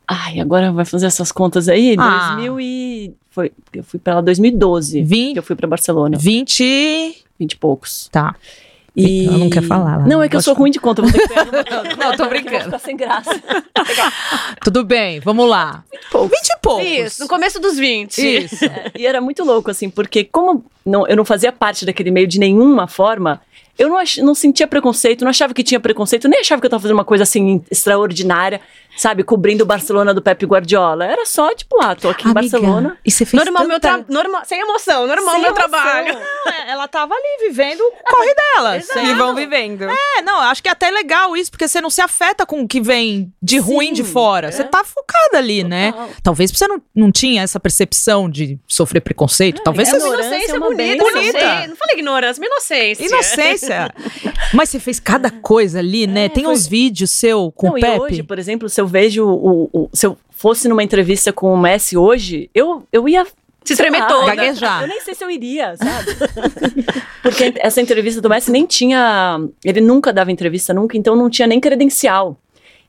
Ai, 0.07 0.39
agora 0.39 0.72
vai 0.72 0.83
fazer 0.86 1.05
essas 1.05 1.31
contas 1.31 1.69
aí? 1.69 1.95
Ah. 1.98 2.33
2000 2.36 2.60
e... 2.60 3.13
Foi, 3.29 3.51
eu 3.74 3.83
fui 3.83 4.00
pra 4.00 4.15
lá 4.15 4.22
2012. 4.22 5.01
Vinte- 5.03 5.33
Que 5.33 5.39
eu 5.39 5.43
fui 5.43 5.55
pra 5.55 5.67
Barcelona. 5.67 6.17
20. 6.19 7.24
20 7.39 7.51
e 7.51 7.57
poucos. 7.57 8.10
Tá. 8.12 8.36
E... 8.95 9.25
Ela 9.25 9.38
não 9.39 9.50
quer 9.50 9.63
falar 9.63 9.98
lá, 9.98 10.05
Não, 10.05 10.22
é 10.22 10.25
não 10.25 10.29
que 10.29 10.36
eu 10.36 10.41
sou 10.41 10.53
ruim 10.53 10.69
de 10.69 10.79
conta. 10.79 11.01
Vou 11.01 11.12
ter 11.12 11.19
que 11.22 11.27
pegar 11.29 11.45
Não, 11.98 12.12
tô 12.12 12.12
Eu 12.12 12.17
vou 12.17 12.29
brincando. 12.29 12.65
ficar 12.65 12.79
sem 12.79 12.95
graça. 12.95 13.31
Tudo 14.63 14.83
bem, 14.83 15.19
vamos 15.19 15.50
lá. 15.50 15.83
20 16.13 16.31
e 16.31 16.57
poucos. 16.62 16.86
Isso, 16.86 17.24
no 17.24 17.27
começo 17.27 17.60
dos 17.60 17.77
20. 17.77 18.17
Isso. 18.19 18.65
E 18.98 19.05
era 19.07 19.19
muito 19.19 19.43
louco, 19.43 19.72
assim, 19.72 19.89
porque 19.89 20.24
como 20.24 20.63
não, 20.86 21.07
eu 21.07 21.15
não 21.15 21.25
fazia 21.25 21.51
parte 21.51 21.86
daquele 21.86 22.12
meio 22.12 22.27
de 22.27 22.39
nenhuma 22.39 22.88
forma, 22.88 23.41
eu 23.77 23.89
não, 23.89 23.98
ach- 23.98 24.18
não 24.20 24.36
sentia 24.36 24.68
preconceito, 24.68 25.24
não 25.24 25.30
achava 25.30 25.53
que 25.53 25.63
tinha 25.63 25.80
preconceito, 25.80 26.27
nem 26.27 26.39
achava 26.42 26.62
que 26.62 26.65
eu 26.68 26.70
tava 26.70 26.82
fazendo 26.82 26.98
uma 26.98 27.06
coisa 27.06 27.24
assim 27.24 27.62
extraordinária, 27.72 28.62
sabe, 28.98 29.24
cobrindo 29.24 29.64
o 29.64 29.68
Barcelona 29.68 30.14
do 30.14 30.22
Pepe 30.22 30.46
Guardiola. 30.46 31.06
Era 31.06 31.26
só, 31.26 31.54
tipo, 31.56 31.82
ah, 31.82 31.96
tô 31.96 32.10
aqui 32.10 32.28
em 32.28 32.32
Amiga, 32.32 32.42
Barcelona. 32.60 32.98
E 33.06 33.12
você 33.12 33.26
fez 33.26 33.44
Normal, 33.44 33.68
meu 33.68 33.80
tanta- 33.80 34.04
tra... 34.04 34.14
normal, 34.14 34.42
sem 34.46 34.60
emoção, 34.60 35.08
normal 35.08 35.34
Sem 35.34 35.42
meu 35.42 35.52
emoção. 35.52 35.70
trabalho. 35.70 36.18
É, 36.46 36.72
Ela 36.72 36.88
tava 36.90 37.14
ali 37.14 37.48
vivendo 37.48 37.80
o 37.82 37.92
corre 38.04 38.34
dela. 38.36 38.78
E 39.10 39.14
vão 39.16 39.34
vivendo. 39.34 39.84
É, 39.90 40.22
não, 40.22 40.40
acho 40.42 40.62
que 40.62 40.68
é 40.70 40.72
até 40.72 40.90
legal 40.92 41.36
isso, 41.38 41.50
porque 41.50 41.68
você 41.68 41.80
não 41.82 41.90
se 41.90 42.02
afeta 42.02 42.46
com 42.46 42.62
o 42.62 42.68
que 42.68 42.82
vem 42.82 43.34
de 43.42 43.58
ruim 43.60 43.94
de 43.94 44.04
Sim, 44.04 44.12
fora. 44.12 44.48
é. 44.48 44.52
Você 44.52 44.64
tá 44.64 44.84
focada 44.84 45.38
ali, 45.38 45.64
né? 45.64 45.92
Total. 45.92 46.10
Talvez 46.22 46.52
você 46.52 46.68
não, 46.68 46.82
não 46.94 47.12
tinha 47.12 47.42
essa 47.44 47.60
percepção 47.60 48.30
de 48.30 48.60
sofrer 48.68 49.00
preconceito. 49.02 49.62
Talvez 49.64 49.88
é 49.90 50.00
você. 50.00 50.06
uma 50.08 50.16
Inocência 50.16 50.52
é 50.52 50.58
uma 50.58 50.68
bonita, 50.70 50.94
inocência. 50.96 51.68
Não 51.68 51.76
falei 51.76 51.96
ignorância, 51.96 52.40
minha 52.42 52.52
inocência. 52.52 53.06
Inocência. 53.06 53.94
Mas 54.54 54.70
você 54.70 54.80
fez 54.80 55.00
cada 55.00 55.32
coisa 55.32 55.80
ali, 55.80 56.06
né? 56.08 56.26
É, 56.26 56.30
Tem 56.30 56.44
foi- 56.44 56.54
uns 56.54 56.68
vídeos 56.68 57.10
seu 57.12 57.52
com 57.52 57.68
Não, 57.68 57.74
o 57.74 57.78
e 57.78 57.82
Pepe. 57.82 58.00
hoje, 58.00 58.24
por 58.24 58.38
exemplo, 58.38 58.70
se 58.70 58.80
eu 58.84 58.88
vejo 58.88 59.25
o, 59.25 59.70
o- 59.74 59.90
se 59.94 60.06
eu 60.06 60.18
fosse 60.30 60.68
numa 60.68 60.84
entrevista 60.84 61.32
com 61.34 61.54
o 61.54 61.58
Messi 61.58 61.96
hoje, 61.98 62.50
eu, 62.54 62.84
eu 62.92 63.08
ia 63.08 63.25
Se 63.63 63.75
tremer 63.75 64.00
lá, 64.02 64.08
toda. 64.08 64.36
Gaguejar. 64.36 64.82
Eu 64.82 64.88
nem 64.88 65.00
sei 65.02 65.13
se 65.16 65.24
eu 65.24 65.32
iria, 65.32 65.75
sabe? 65.78 66.08
Porque 67.24 67.54
essa 67.58 67.82
entrevista 67.82 68.20
do 68.22 68.30
Messi 68.30 68.52
nem 68.52 68.66
tinha. 68.66 69.40
Ele 69.63 69.82
nunca 69.82 70.12
dava 70.12 70.32
entrevista, 70.32 70.74
nunca, 70.74 70.98
então 70.98 71.16
não 71.16 71.30
tinha 71.30 71.48
nem 71.48 71.60
credencial. 71.60 72.38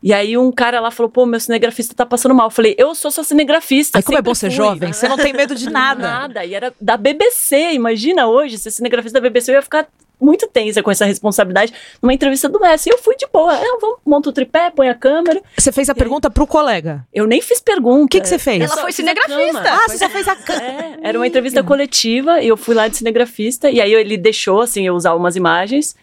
E 0.02 0.12
aí 0.12 0.36
um 0.36 0.50
cara 0.52 0.80
lá 0.80 0.90
falou: 0.90 1.08
pô, 1.10 1.24
meu 1.24 1.40
cinegrafista 1.40 1.94
tá 1.94 2.04
passando 2.04 2.34
mal. 2.34 2.48
Eu 2.48 2.50
falei: 2.50 2.74
eu 2.76 2.94
sou 2.94 3.10
sua 3.10 3.24
cinegrafista. 3.24 3.98
Aí 3.98 4.02
como 4.02 4.18
é 4.18 4.22
bom 4.22 4.34
ser 4.34 4.48
fui." 4.48 4.56
jovem, 4.56 4.92
você 4.92 5.08
não 5.08 5.16
tem 5.16 5.32
medo 5.32 5.54
de 5.54 5.70
nada. 5.70 6.02
Nada. 6.02 6.44
E 6.44 6.54
era 6.54 6.74
da 6.80 6.96
BBC. 6.96 7.72
Imagina 7.72 8.26
hoje, 8.26 8.58
ser 8.58 8.70
cinegrafista 8.70 9.18
da 9.20 9.26
BBC, 9.28 9.50
eu 9.52 9.54
ia 9.56 9.62
ficar 9.62 9.86
muito 10.24 10.48
tensa 10.48 10.82
com 10.82 10.90
essa 10.90 11.04
responsabilidade 11.04 11.72
numa 12.00 12.14
entrevista 12.14 12.48
do 12.48 12.58
Messi. 12.58 12.88
E 12.88 12.92
eu 12.92 12.98
fui 12.98 13.14
de 13.16 13.26
boa. 13.32 13.54
Eu 13.54 13.78
vou, 13.78 13.98
monta 14.04 14.30
o 14.30 14.32
tripé, 14.32 14.70
põe 14.70 14.88
a 14.88 14.94
câmera. 14.94 15.42
Você 15.56 15.70
fez 15.70 15.90
a 15.90 15.94
pergunta 15.94 16.30
pro 16.30 16.46
colega. 16.46 17.06
Eu 17.12 17.26
nem 17.26 17.40
fiz 17.40 17.60
pergunta. 17.60 18.04
O 18.04 18.08
que, 18.08 18.20
que 18.20 18.28
você 18.28 18.38
fez? 18.38 18.62
Ela 18.62 18.76
foi 18.76 18.92
cinegrafista. 18.92 19.62
Ah, 19.64 19.88
você 19.88 19.98
já 19.98 20.08
fez 20.08 20.26
a 20.26 20.36
can... 20.36 20.54
É, 20.54 20.98
era 21.02 21.18
uma 21.18 21.26
entrevista 21.26 21.62
coletiva 21.62 22.40
e 22.40 22.48
eu 22.48 22.56
fui 22.56 22.74
lá 22.74 22.88
de 22.88 22.96
cinegrafista 22.96 23.70
e 23.70 23.80
aí 23.80 23.92
ele 23.92 24.16
deixou 24.16 24.62
assim 24.62 24.86
eu 24.86 24.94
usar 24.94 25.14
umas 25.14 25.36
imagens 25.36 25.96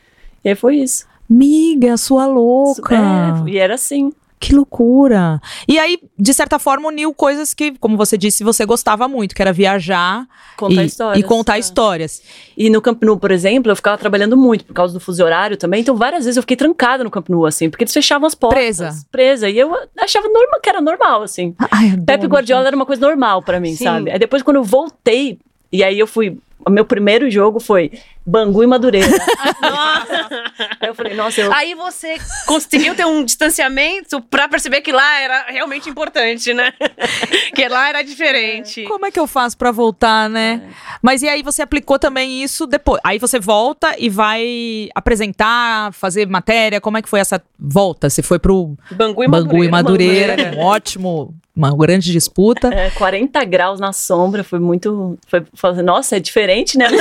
e 0.44 0.50
aí 0.50 0.56
foi 0.56 0.78
isso. 0.78 1.06
Miga, 1.30 1.96
sua 1.98 2.26
louca. 2.26 2.96
É, 2.96 3.50
e 3.50 3.58
era 3.58 3.76
assim. 3.76 4.12
Que 4.42 4.56
loucura. 4.56 5.40
E 5.68 5.78
aí, 5.78 6.00
de 6.18 6.34
certa 6.34 6.58
forma, 6.58 6.88
uniu 6.88 7.14
coisas 7.14 7.54
que, 7.54 7.78
como 7.78 7.96
você 7.96 8.18
disse, 8.18 8.44
você 8.44 8.66
gostava 8.66 9.08
muito, 9.08 9.36
que 9.36 9.42
era 9.42 9.54
viajar 9.54 10.28
Contar 10.58 10.82
e, 10.82 10.86
histórias. 10.88 11.24
e 11.24 11.28
contar 11.28 11.56
é. 11.58 11.60
histórias. 11.60 12.24
E 12.58 12.68
no 12.68 12.82
Camp 12.82 13.04
Nou, 13.04 13.20
por 13.20 13.30
exemplo, 13.30 13.72
eu 13.72 13.76
ficava 13.76 14.00
trabalhando 14.00 14.36
muito 14.36 14.66
por 14.66 14.74
causa 14.74 14.96
do 14.96 15.00
fuso 15.00 15.24
horário 15.24 15.58
também. 15.58 15.82
Então, 15.82 15.96
várias 15.96 16.26
vezes 16.26 16.38
eu 16.38 16.42
fiquei 16.42 16.58
trancada 16.58 17.04
no 17.04 17.12
Camp 17.12 17.30
Nou, 17.30 17.46
assim, 17.46 17.70
porque 17.70 17.84
eles 17.84 17.94
fechavam 17.94 18.26
as 18.26 18.34
portas. 18.34 18.78
Presa. 18.78 19.06
Presa. 19.12 19.48
E 19.48 19.60
eu 19.60 19.72
achava 20.00 20.28
normal, 20.28 20.60
que 20.60 20.70
era 20.70 20.82
normal, 20.82 21.22
assim. 21.22 21.54
Ai, 21.70 21.96
Pepe 22.04 22.26
Guardiola 22.26 22.66
era 22.66 22.76
uma 22.76 22.86
coisa 22.86 23.00
normal 23.00 23.44
pra 23.44 23.60
mim, 23.60 23.76
Sim. 23.76 23.84
sabe? 23.84 24.10
Aí 24.10 24.18
depois, 24.18 24.42
quando 24.42 24.58
eu 24.58 24.64
voltei, 24.64 25.38
e 25.72 25.84
aí 25.84 26.00
eu 26.00 26.08
fui 26.08 26.40
meu 26.70 26.86
primeiro 26.86 27.30
jogo 27.30 27.60
foi 27.60 27.92
Bangu 28.26 28.64
e 28.64 28.68
Madureira. 28.68 29.08
Aí 30.80 30.90
eu 30.90 30.96
falei, 30.96 31.14
nossa, 31.16 31.42
eu, 31.42 31.54
Aí 31.54 31.74
você 31.74 32.18
conseguiu 32.46 32.96
ter 32.96 33.06
um 33.06 33.24
distanciamento 33.24 34.22
pra 34.22 34.48
perceber 34.48 34.82
que 34.82 34.92
lá 34.92 35.20
era 35.20 35.46
realmente 35.48 35.90
importante, 35.90 36.54
né? 36.54 36.74
que 37.56 37.68
lá 37.68 37.90
era 37.90 38.02
diferente. 38.04 38.84
Como 38.84 39.06
é 39.06 39.12
que 39.12 39.20
eu 39.20 39.28
faço 39.28 39.58
pra 39.58 39.72
voltar, 39.72 40.30
né? 40.30 40.62
Mas 41.02 41.22
e 41.22 41.30
aí 41.30 41.42
você 41.42 41.62
aplicou 41.62 41.98
também 41.98 42.44
isso 42.44 42.68
depois? 42.68 43.02
Aí 43.04 43.18
você 43.18 43.40
volta 43.40 43.96
e 43.98 44.10
vai 44.10 44.90
apresentar, 44.94 45.92
fazer 45.94 46.28
matéria? 46.28 46.80
Como 46.80 46.98
é 46.98 47.02
que 47.02 47.10
foi 47.10 47.20
essa 47.20 47.42
volta? 47.60 48.10
Você 48.10 48.22
foi 48.22 48.40
pro 48.40 48.76
Bangu 48.92 49.24
e 49.24 49.28
Bangu 49.28 49.64
e 49.64 49.70
Madureira. 49.70 50.36
Madureira, 50.36 50.58
um 50.58 50.66
ótimo, 50.66 51.36
uma 51.68 51.78
grande 51.78 52.12
disputa. 52.12 52.74
é, 52.74 52.90
40 52.92 53.44
graus 53.46 53.80
na 53.80 53.94
sombra, 53.94 54.44
foi 54.44 54.60
muito. 54.60 55.18
Foi, 55.28 55.44
foi, 55.54 55.74
nossa, 55.82 56.18
é 56.18 56.20
diferente, 56.20 56.78
né? 56.78 56.88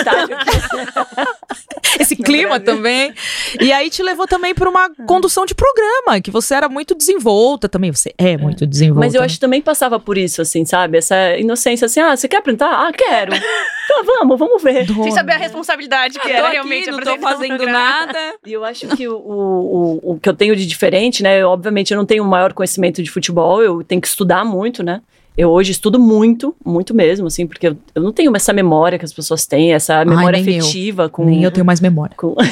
Esse 1.99 2.17
clima 2.17 2.61
também. 2.61 3.13
E 3.61 3.73
aí 3.73 3.91
te 3.91 4.03
levou 4.03 4.27
também 4.27 4.55
pra 4.55 4.69
uma 4.69 4.91
condução 5.07 5.45
de 5.45 5.55
programa, 5.55 6.21
que 6.21 6.31
você 6.31 6.55
era 6.55 6.69
muito 6.69 6.95
desenvolta 6.95 7.69
também. 7.69 7.93
Você 7.93 8.15
é 8.17 8.37
muito 8.37 8.67
desenvolta. 8.67 9.07
Mas 9.07 9.15
eu 9.15 9.21
né? 9.21 9.27
acho 9.27 9.37
que 9.37 9.41
também 9.41 9.61
passava 9.61 9.99
por 9.99 10.17
isso, 10.17 10.43
assim, 10.43 10.65
sabe? 10.65 10.99
Essa 10.99 11.37
inocência, 11.37 11.87
assim, 11.87 12.01
ah, 12.01 12.17
você 12.17 12.29
quer 12.29 12.39
apresentar? 12.39 12.71
Ah, 12.71 12.93
quero. 12.93 13.33
Então 13.91 14.05
vamos, 14.05 14.39
vamos 14.39 14.63
ver. 14.63 14.87
Sem 14.87 15.11
saber 15.11 15.33
a 15.33 15.37
responsabilidade 15.37 16.17
que 16.17 16.29
tô 16.29 16.29
era 16.29 16.47
aqui, 16.47 16.53
realmente 16.53 16.91
não 16.93 16.99
um 16.99 17.21
fazendo 17.21 17.67
nada. 17.67 18.35
E 18.47 18.53
eu 18.53 18.65
acho 18.65 18.87
que 18.89 19.09
o, 19.09 19.17
o, 19.17 20.01
o, 20.03 20.13
o 20.13 20.21
que 20.21 20.29
eu 20.29 20.35
tenho 20.35 20.55
de 20.55 20.65
diferente, 20.65 21.23
né? 21.23 21.43
Eu, 21.43 21.49
obviamente, 21.49 21.91
eu 21.91 21.97
não 21.97 22.07
tenho 22.07 22.23
o 22.23 22.27
maior 22.27 22.53
conhecimento 22.53 23.03
de 23.03 23.11
futebol, 23.11 23.63
eu 23.63 23.83
tenho 23.83 24.01
que 24.01 24.07
estudar 24.07 24.45
muito, 24.51 24.83
né? 24.83 25.01
Eu 25.39 25.49
hoje 25.51 25.71
estudo 25.71 25.99
muito, 25.99 26.55
muito 26.65 26.93
mesmo, 26.93 27.29
assim, 27.29 27.47
porque 27.47 27.69
eu, 27.69 27.77
eu 27.95 28.03
não 28.03 28.13
tenho 28.13 28.35
essa 28.35 28.53
memória 28.53 28.99
que 28.99 29.05
as 29.05 29.13
pessoas 29.13 29.47
têm, 29.47 29.73
essa 29.73 30.05
memória 30.05 30.37
eu. 30.37 30.43
afetiva 30.43 31.09
com. 31.09 31.25
Nem 31.25 31.45
eu 31.45 31.51
tenho 31.51 31.65
mais 31.65 31.81
memória. 31.81 32.15
com- 32.17 32.35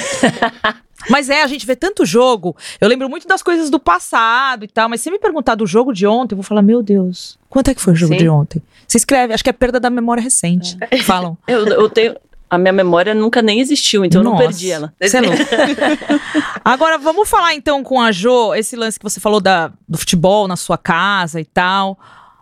Mas 1.11 1.31
é, 1.31 1.43
a 1.43 1.47
gente 1.47 1.65
vê 1.67 1.77
tanto 1.77 2.05
jogo. 2.05 2.57
Eu 2.81 2.89
lembro 2.89 3.09
muito 3.09 3.27
das 3.27 3.43
coisas 3.43 3.71
do 3.71 3.79
passado 3.79 4.65
e 4.65 4.69
tal, 4.69 4.89
mas 4.89 5.01
se 5.01 5.11
me 5.11 5.19
perguntar 5.19 5.55
do 5.55 5.67
jogo 5.67 5.93
de 5.93 6.07
ontem, 6.07 6.35
eu 6.35 6.37
vou 6.37 6.43
falar, 6.43 6.61
meu 6.61 6.83
Deus, 6.83 7.39
quanto 7.49 7.71
é 7.71 7.75
que 7.75 7.81
foi 7.81 7.93
o 7.93 7.97
jogo 7.97 8.15
Sim. 8.15 8.19
de 8.19 8.29
ontem? 8.29 8.63
Você 8.87 8.99
escreve, 8.99 9.33
acho 9.33 9.45
que 9.45 9.51
é 9.51 9.53
perda 9.53 9.79
da 9.79 9.91
memória 9.91 10.23
recente. 10.23 10.77
Falam. 11.05 11.37
eu, 11.47 11.67
eu 11.67 11.89
tenho. 11.89 12.17
A 12.51 12.57
minha 12.57 12.73
memória 12.73 13.15
nunca 13.15 13.43
nem 13.43 13.61
existiu, 13.61 14.05
então 14.05 14.21
eu 14.21 14.25
não 14.25 14.33
Nossa, 14.33 14.45
perdi 14.45 14.71
ela. 14.71 14.95
Você 15.01 15.19
é 15.19 15.21
louco. 15.21 15.37
Agora, 16.65 16.99
vamos 16.99 17.29
falar 17.29 17.55
então 17.55 17.83
com 17.83 18.01
a 18.01 18.11
Jo, 18.13 18.55
esse 18.55 18.75
lance 18.77 18.99
que 18.99 19.03
você 19.05 19.21
falou 19.21 19.41
da, 19.41 19.73
do 19.89 19.99
futebol 19.99 20.49
na 20.49 20.57
sua 20.57 20.79
casa 20.79 21.41
e 21.41 21.45
tal. 21.45 21.99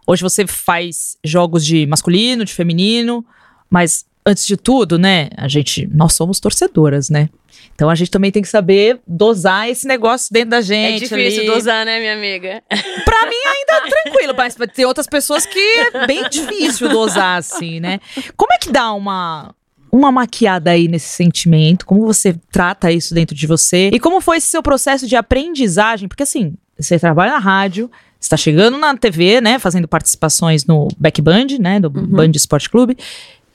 Hoje 0.06 0.22
você 0.22 0.46
faz 0.46 1.16
jogos 1.24 1.64
de 1.64 1.86
masculino, 1.86 2.44
de 2.44 2.52
feminino, 2.54 3.24
mas 3.68 4.04
antes 4.24 4.46
de 4.46 4.56
tudo, 4.56 4.98
né, 4.98 5.28
a 5.36 5.48
gente, 5.48 5.88
nós 5.92 6.12
somos 6.14 6.38
torcedoras, 6.40 7.10
né? 7.10 7.28
Então 7.74 7.90
a 7.90 7.94
gente 7.94 8.10
também 8.10 8.30
tem 8.32 8.42
que 8.42 8.48
saber 8.48 9.00
dosar 9.06 9.68
esse 9.68 9.86
negócio 9.86 10.32
dentro 10.32 10.50
da 10.50 10.58
É 10.58 10.62
gente. 10.62 11.00
difícil 11.08 11.40
ali. 11.42 11.46
dosar, 11.50 11.84
né, 11.84 11.98
minha 11.98 12.14
amiga? 12.14 12.62
Pra 13.04 13.26
mim 13.26 13.36
ainda 13.46 13.86
é 13.86 13.90
tranquilo, 14.02 14.34
mas 14.36 14.56
tem 14.74 14.84
outras 14.84 15.06
pessoas 15.06 15.44
que 15.44 15.58
é 15.58 16.06
bem 16.06 16.28
difícil 16.28 16.88
dosar 16.88 17.38
assim, 17.38 17.78
né? 17.80 18.00
Como 18.36 18.52
é 18.52 18.58
que 18.58 18.70
dá 18.70 18.92
uma 18.92 19.54
uma 19.90 20.12
maquiada 20.12 20.70
aí 20.70 20.88
nesse 20.88 21.08
sentimento? 21.08 21.86
Como 21.86 22.06
você 22.06 22.38
trata 22.50 22.90
isso 22.90 23.14
dentro 23.14 23.34
de 23.34 23.46
você? 23.46 23.90
E 23.92 23.98
como 23.98 24.20
foi 24.20 24.38
esse 24.38 24.48
seu 24.48 24.62
processo 24.62 25.06
de 25.06 25.16
aprendizagem? 25.16 26.08
Porque 26.08 26.22
assim, 26.22 26.54
você 26.78 26.98
trabalha 26.98 27.32
na 27.32 27.38
rádio, 27.38 27.90
você 28.18 28.30
tá 28.30 28.36
chegando 28.36 28.78
na 28.78 28.96
TV, 28.96 29.40
né, 29.40 29.58
fazendo 29.58 29.86
participações 29.86 30.64
no 30.64 30.88
Backband, 30.98 31.58
né, 31.60 31.80
do 31.80 31.90
Band 31.90 32.30
Esporte 32.34 32.68
Clube. 32.68 32.96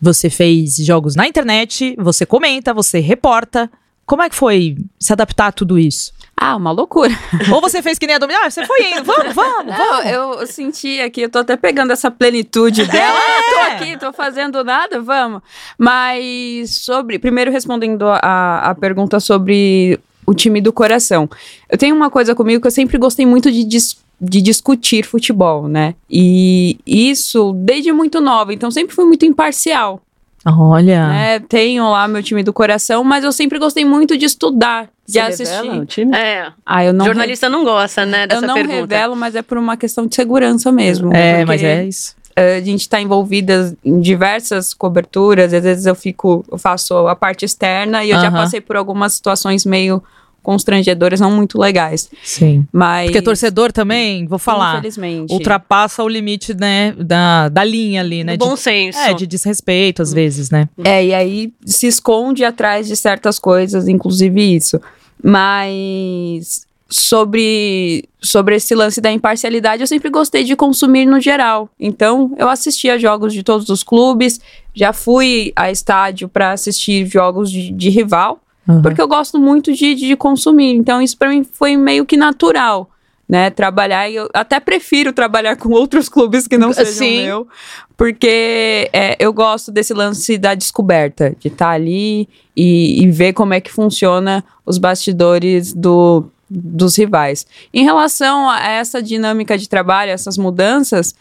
Você 0.01 0.29
fez 0.29 0.77
jogos 0.77 1.15
na 1.15 1.27
internet, 1.27 1.95
você 1.99 2.25
comenta, 2.25 2.73
você 2.73 2.99
reporta. 2.99 3.69
Como 4.05 4.23
é 4.23 4.29
que 4.29 4.35
foi 4.35 4.77
se 4.99 5.13
adaptar 5.13 5.47
a 5.47 5.51
tudo 5.51 5.77
isso? 5.77 6.11
Ah, 6.43 6.55
uma 6.55 6.71
loucura. 6.71 7.13
Ou 7.53 7.61
você 7.61 7.83
fez 7.83 7.99
que 7.99 8.07
nem 8.07 8.15
a 8.15 8.19
Domingo, 8.19 8.39
ah, 8.43 8.49
você 8.49 8.65
foi 8.65 8.93
indo, 8.93 9.03
vamos, 9.03 9.35
vamos, 9.35 9.77
vamos. 9.77 10.05
eu, 10.07 10.39
eu 10.39 10.47
senti 10.47 10.99
aqui, 10.99 11.21
eu 11.21 11.29
tô 11.29 11.37
até 11.37 11.55
pegando 11.55 11.93
essa 11.93 12.09
plenitude 12.09 12.83
dela. 12.87 13.19
É. 13.19 13.37
Ah, 13.37 13.43
tô 13.51 13.75
aqui, 13.75 13.97
tô 13.97 14.11
fazendo 14.11 14.63
nada, 14.63 14.99
vamos. 14.99 15.43
Mas 15.77 16.77
sobre. 16.77 17.19
Primeiro 17.19 17.51
respondendo 17.51 18.07
a, 18.07 18.71
a 18.71 18.73
pergunta 18.73 19.19
sobre 19.19 19.99
o 20.25 20.33
time 20.33 20.59
do 20.59 20.73
coração. 20.73 21.29
Eu 21.69 21.77
tenho 21.77 21.95
uma 21.95 22.09
coisa 22.09 22.33
comigo 22.33 22.59
que 22.59 22.67
eu 22.67 22.71
sempre 22.71 22.97
gostei 22.97 23.25
muito 23.25 23.51
de, 23.51 23.63
de 23.63 24.41
discutir 24.41 25.05
futebol, 25.05 25.67
né? 25.67 25.93
E 26.09 26.79
isso 26.87 27.53
desde 27.53 27.91
muito 27.93 28.19
nova, 28.19 28.51
então 28.51 28.71
sempre 28.71 28.95
fui 28.95 29.05
muito 29.05 29.27
imparcial. 29.27 30.01
Olha. 30.45 31.07
né? 31.07 31.39
Tenho 31.39 31.89
lá 31.89 32.07
meu 32.07 32.23
time 32.23 32.41
do 32.43 32.51
coração, 32.51 33.03
mas 33.03 33.23
eu 33.23 33.31
sempre 33.31 33.59
gostei 33.59 33.85
muito 33.85 34.17
de 34.17 34.25
estudar, 34.25 34.89
de 35.07 35.13
Você 35.13 35.19
assistir. 35.19 35.55
revela 35.55 35.81
o 35.81 35.85
time? 35.85 36.15
É. 36.15 36.51
Ah, 36.65 36.83
eu 36.83 36.93
não 36.93 37.05
jornalista 37.05 37.47
não 37.49 37.63
gosta, 37.63 38.05
né, 38.05 38.23
eu 38.23 38.27
dessa 38.27 38.47
não 38.47 38.55
pergunta. 38.55 38.75
revelo, 38.95 39.15
mas 39.15 39.35
é 39.35 39.41
por 39.41 39.57
uma 39.57 39.77
questão 39.77 40.07
de 40.07 40.15
segurança 40.15 40.71
mesmo. 40.71 41.13
É, 41.13 41.45
mas 41.45 41.61
é 41.63 41.85
isso. 41.85 42.15
A 42.35 42.61
gente 42.61 42.81
está 42.81 42.99
envolvida 42.99 43.75
em 43.83 43.99
diversas 43.99 44.73
coberturas, 44.73 45.53
às 45.53 45.63
vezes 45.63 45.85
eu 45.85 45.93
fico, 45.93 46.43
eu 46.49 46.57
faço 46.57 46.95
a 47.07 47.15
parte 47.15 47.43
externa 47.45 48.03
e 48.03 48.09
eu 48.09 48.17
já 48.19 48.29
Aham. 48.29 48.37
passei 48.37 48.61
por 48.61 48.77
algumas 48.77 49.13
situações 49.13 49.65
meio 49.65 50.01
constrangedoras, 50.41 51.19
não 51.19 51.31
muito 51.31 51.59
legais. 51.59 52.09
Sim. 52.23 52.65
Mas. 52.71 53.05
Porque 53.05 53.21
torcedor 53.21 53.71
também, 53.71 54.25
vou 54.25 54.39
falar, 54.39 54.79
Infelizmente. 54.79 55.31
ultrapassa 55.31 56.03
o 56.03 56.07
limite, 56.07 56.53
né, 56.53 56.93
da, 56.97 57.49
da 57.49 57.63
linha 57.63 58.01
ali, 58.01 58.23
né? 58.23 58.37
Do 58.37 58.45
bom 58.45 58.55
de, 58.55 58.59
senso. 58.59 58.99
é, 58.99 59.13
de 59.13 59.27
desrespeito 59.27 60.01
às 60.01 60.13
vezes, 60.13 60.49
né? 60.49 60.67
É, 60.83 61.05
e 61.05 61.13
aí 61.13 61.53
se 61.65 61.87
esconde 61.87 62.43
atrás 62.43 62.87
de 62.87 62.95
certas 62.95 63.39
coisas, 63.39 63.87
inclusive 63.87 64.55
isso. 64.55 64.81
Mas 65.23 66.65
sobre, 66.91 68.09
sobre 68.21 68.57
esse 68.57 68.75
lance 68.75 68.99
da 68.99 69.09
imparcialidade, 69.11 69.81
eu 69.81 69.87
sempre 69.87 70.09
gostei 70.09 70.43
de 70.43 70.55
consumir 70.57 71.05
no 71.05 71.21
geral. 71.21 71.69
Então, 71.79 72.35
eu 72.37 72.49
assistia 72.49 72.99
jogos 72.99 73.33
de 73.33 73.43
todos 73.43 73.69
os 73.69 73.81
clubes, 73.81 74.41
já 74.75 74.91
fui 74.91 75.53
a 75.55 75.71
estádio 75.71 76.27
para 76.27 76.51
assistir 76.51 77.05
jogos 77.05 77.49
de, 77.49 77.71
de 77.71 77.89
rival, 77.89 78.41
Uhum. 78.67 78.81
porque 78.81 79.01
eu 79.01 79.07
gosto 79.07 79.39
muito 79.39 79.73
de, 79.73 79.95
de 79.95 80.15
consumir. 80.15 80.75
Então, 80.75 81.01
isso 81.01 81.17
para 81.17 81.29
mim 81.29 81.43
foi 81.43 81.75
meio 81.75 82.05
que 82.05 82.17
natural. 82.17 82.89
Né, 83.29 83.49
trabalhar, 83.49 84.09
e 84.09 84.15
eu 84.17 84.29
até 84.33 84.59
prefiro 84.59 85.13
trabalhar 85.13 85.55
com 85.55 85.69
outros 85.69 86.09
clubes 86.09 86.49
que 86.49 86.57
não 86.57 86.73
sejam 86.73 86.91
Sim. 86.91 87.23
meu, 87.23 87.47
porque 87.95 88.89
é, 88.91 89.15
eu 89.17 89.31
gosto 89.31 89.71
desse 89.71 89.93
lance 89.93 90.37
da 90.37 90.53
descoberta, 90.53 91.33
de 91.39 91.47
estar 91.47 91.69
ali 91.69 92.27
e, 92.53 93.01
e 93.01 93.09
ver 93.09 93.31
como 93.31 93.53
é 93.53 93.61
que 93.61 93.71
funciona 93.71 94.43
os 94.65 94.77
bastidores 94.77 95.71
do, 95.71 96.25
dos 96.49 96.97
rivais. 96.97 97.47
Em 97.73 97.85
relação 97.85 98.49
a 98.49 98.67
essa 98.67 99.01
dinâmica 99.01 99.57
de 99.57 99.69
trabalho, 99.69 100.11
essas 100.11 100.37
mudanças, 100.37 101.15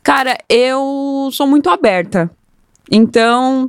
cara, 0.00 0.38
eu 0.48 1.28
sou 1.32 1.48
muito 1.48 1.68
aberta. 1.68 2.30
Então, 2.88 3.68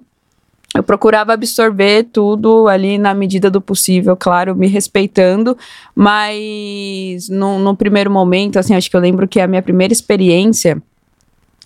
eu 0.73 0.83
procurava 0.83 1.33
absorver 1.33 2.03
tudo 2.03 2.67
ali 2.67 2.97
na 2.97 3.13
medida 3.13 3.49
do 3.49 3.59
possível, 3.59 4.15
claro, 4.15 4.55
me 4.55 4.67
respeitando, 4.67 5.57
mas 5.95 7.27
no, 7.27 7.57
no 7.57 7.75
primeiro 7.75 8.11
momento, 8.11 8.59
assim, 8.59 8.75
acho 8.75 8.89
que 8.89 8.95
eu 8.95 9.01
lembro 9.01 9.27
que 9.27 9.39
a 9.39 9.47
minha 9.47 9.61
primeira 9.61 9.91
experiência 9.91 10.81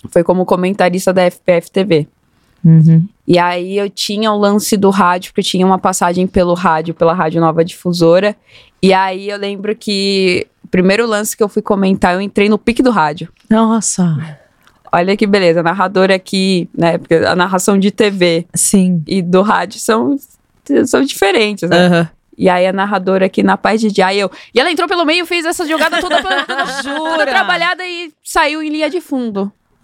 foi 0.09 0.23
como 0.23 0.45
comentarista 0.45 1.11
da 1.11 1.29
FPF 1.29 1.69
TV. 1.69 2.07
Uhum. 2.63 3.05
E 3.27 3.37
aí 3.37 3.77
eu 3.77 3.89
tinha 3.89 4.31
o 4.31 4.37
lance 4.37 4.77
do 4.77 4.89
rádio, 4.89 5.31
porque 5.31 5.41
eu 5.41 5.51
tinha 5.51 5.65
uma 5.65 5.77
passagem 5.77 6.25
pelo 6.25 6.53
rádio, 6.53 6.93
pela 6.93 7.13
Rádio 7.13 7.41
Nova 7.41 7.63
Difusora. 7.63 8.35
E 8.81 8.93
aí 8.93 9.29
eu 9.29 9.37
lembro 9.37 9.75
que 9.75 10.47
o 10.63 10.67
primeiro 10.67 11.05
lance 11.05 11.35
que 11.35 11.43
eu 11.43 11.49
fui 11.49 11.61
comentar, 11.61 12.13
eu 12.13 12.21
entrei 12.21 12.47
no 12.47 12.57
pique 12.57 12.81
do 12.81 12.89
rádio. 12.89 13.29
Nossa. 13.49 14.39
Olha 14.93 15.17
que 15.17 15.25
beleza, 15.25 15.63
narradora 15.63 16.13
aqui, 16.15 16.69
né? 16.77 16.97
Porque 16.99 17.15
a 17.15 17.35
narração 17.35 17.79
de 17.79 17.89
TV 17.89 18.45
Sim. 18.53 19.01
e 19.07 19.21
do 19.23 19.41
rádio 19.41 19.79
são, 19.79 20.15
são 20.85 21.01
diferentes, 21.01 21.67
né? 21.69 21.87
Aham. 21.87 22.09
E 22.37 22.47
aí 22.49 22.65
a 22.67 22.73
narradora 22.73 23.25
aqui 23.25 23.41
na 23.43 23.57
paz 23.57 23.79
de 23.81 23.91
dia, 23.91 24.13
eu. 24.13 24.29
E 24.53 24.59
ela 24.59 24.71
entrou 24.71 24.87
pelo 24.87 25.05
meio, 25.05 25.25
fez 25.25 25.45
essa 25.45 25.65
jogada 25.67 25.99
toda, 25.99 26.21
toda, 26.21 26.43
toda, 26.45 26.65
toda 26.83 27.25
trabalhada 27.27 27.85
e 27.85 28.11
saiu 28.23 28.61
em 28.61 28.69
linha 28.69 28.89
de 28.89 28.99
fundo. 29.01 29.51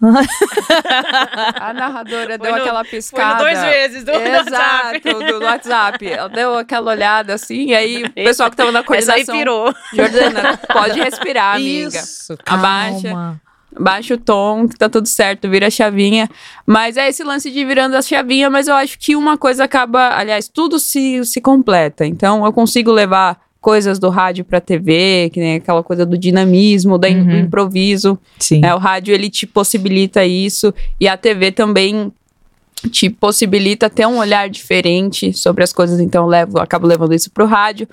a 1.60 1.72
narradora 1.74 2.38
Foi 2.38 2.38
deu 2.38 2.52
no- 2.52 2.62
aquela 2.62 2.84
Foi 2.84 2.90
piscada. 2.90 3.34
no 3.34 3.40
dois 3.40 3.60
vezes 3.60 4.04
do 4.04 4.12
WhatsApp. 4.12 5.00
Exato, 5.04 5.24
do 5.38 5.44
WhatsApp. 5.44 6.06
Ela 6.08 6.28
deu 6.28 6.54
aquela 6.58 6.90
olhada 6.90 7.34
assim, 7.34 7.66
e 7.68 7.74
aí 7.74 8.04
o 8.04 8.10
pessoal 8.12 8.50
que 8.50 8.56
tava 8.56 8.72
na 8.72 8.80
Essa 8.80 9.14
aí 9.14 9.24
coordenação. 9.24 9.36
pirou. 9.36 9.74
Jordana, 9.92 10.56
pode 10.72 11.00
respirar, 11.00 11.56
amiga. 11.56 11.98
Isso. 11.98 12.36
Abaixa. 12.46 13.40
Baixa 13.78 14.14
o 14.14 14.18
tom, 14.18 14.66
que 14.68 14.76
tá 14.76 14.88
tudo 14.88 15.06
certo, 15.06 15.48
vira 15.48 15.68
a 15.68 15.70
chavinha. 15.70 16.28
Mas 16.66 16.96
é 16.96 17.08
esse 17.08 17.22
lance 17.22 17.50
de 17.50 17.64
virando 17.64 17.94
a 17.96 18.02
chavinha, 18.02 18.50
mas 18.50 18.66
eu 18.68 18.74
acho 18.74 18.98
que 18.98 19.14
uma 19.14 19.38
coisa 19.38 19.64
acaba. 19.64 20.10
Aliás, 20.16 20.48
tudo 20.48 20.78
se, 20.78 21.24
se 21.24 21.40
completa. 21.40 22.04
Então 22.04 22.44
eu 22.44 22.52
consigo 22.52 22.90
levar 22.90 23.40
coisas 23.60 23.98
do 23.98 24.08
rádio 24.08 24.44
pra 24.44 24.60
TV, 24.60 25.30
que 25.32 25.38
nem 25.38 25.56
aquela 25.56 25.82
coisa 25.82 26.04
do 26.06 26.16
dinamismo, 26.16 26.96
da 26.98 27.08
in- 27.10 27.22
do 27.24 27.30
Uhum. 27.30 27.38
improviso. 27.40 28.18
Sim. 28.38 28.64
É, 28.64 28.74
o 28.74 28.78
rádio 28.78 29.14
ele 29.14 29.28
te 29.30 29.46
possibilita 29.46 30.24
isso 30.24 30.72
e 30.98 31.06
a 31.06 31.16
TV 31.16 31.52
também 31.52 32.10
te 32.90 33.10
possibilita 33.10 33.90
ter 33.90 34.06
um 34.06 34.16
olhar 34.16 34.48
diferente 34.48 35.34
sobre 35.34 35.62
as 35.62 35.72
coisas, 35.72 36.00
então 36.00 36.24
eu 36.24 36.28
levo, 36.28 36.56
eu 36.58 36.62
acabo 36.62 36.86
levando 36.86 37.14
isso 37.14 37.30
pro 37.30 37.44
rádio. 37.44 37.86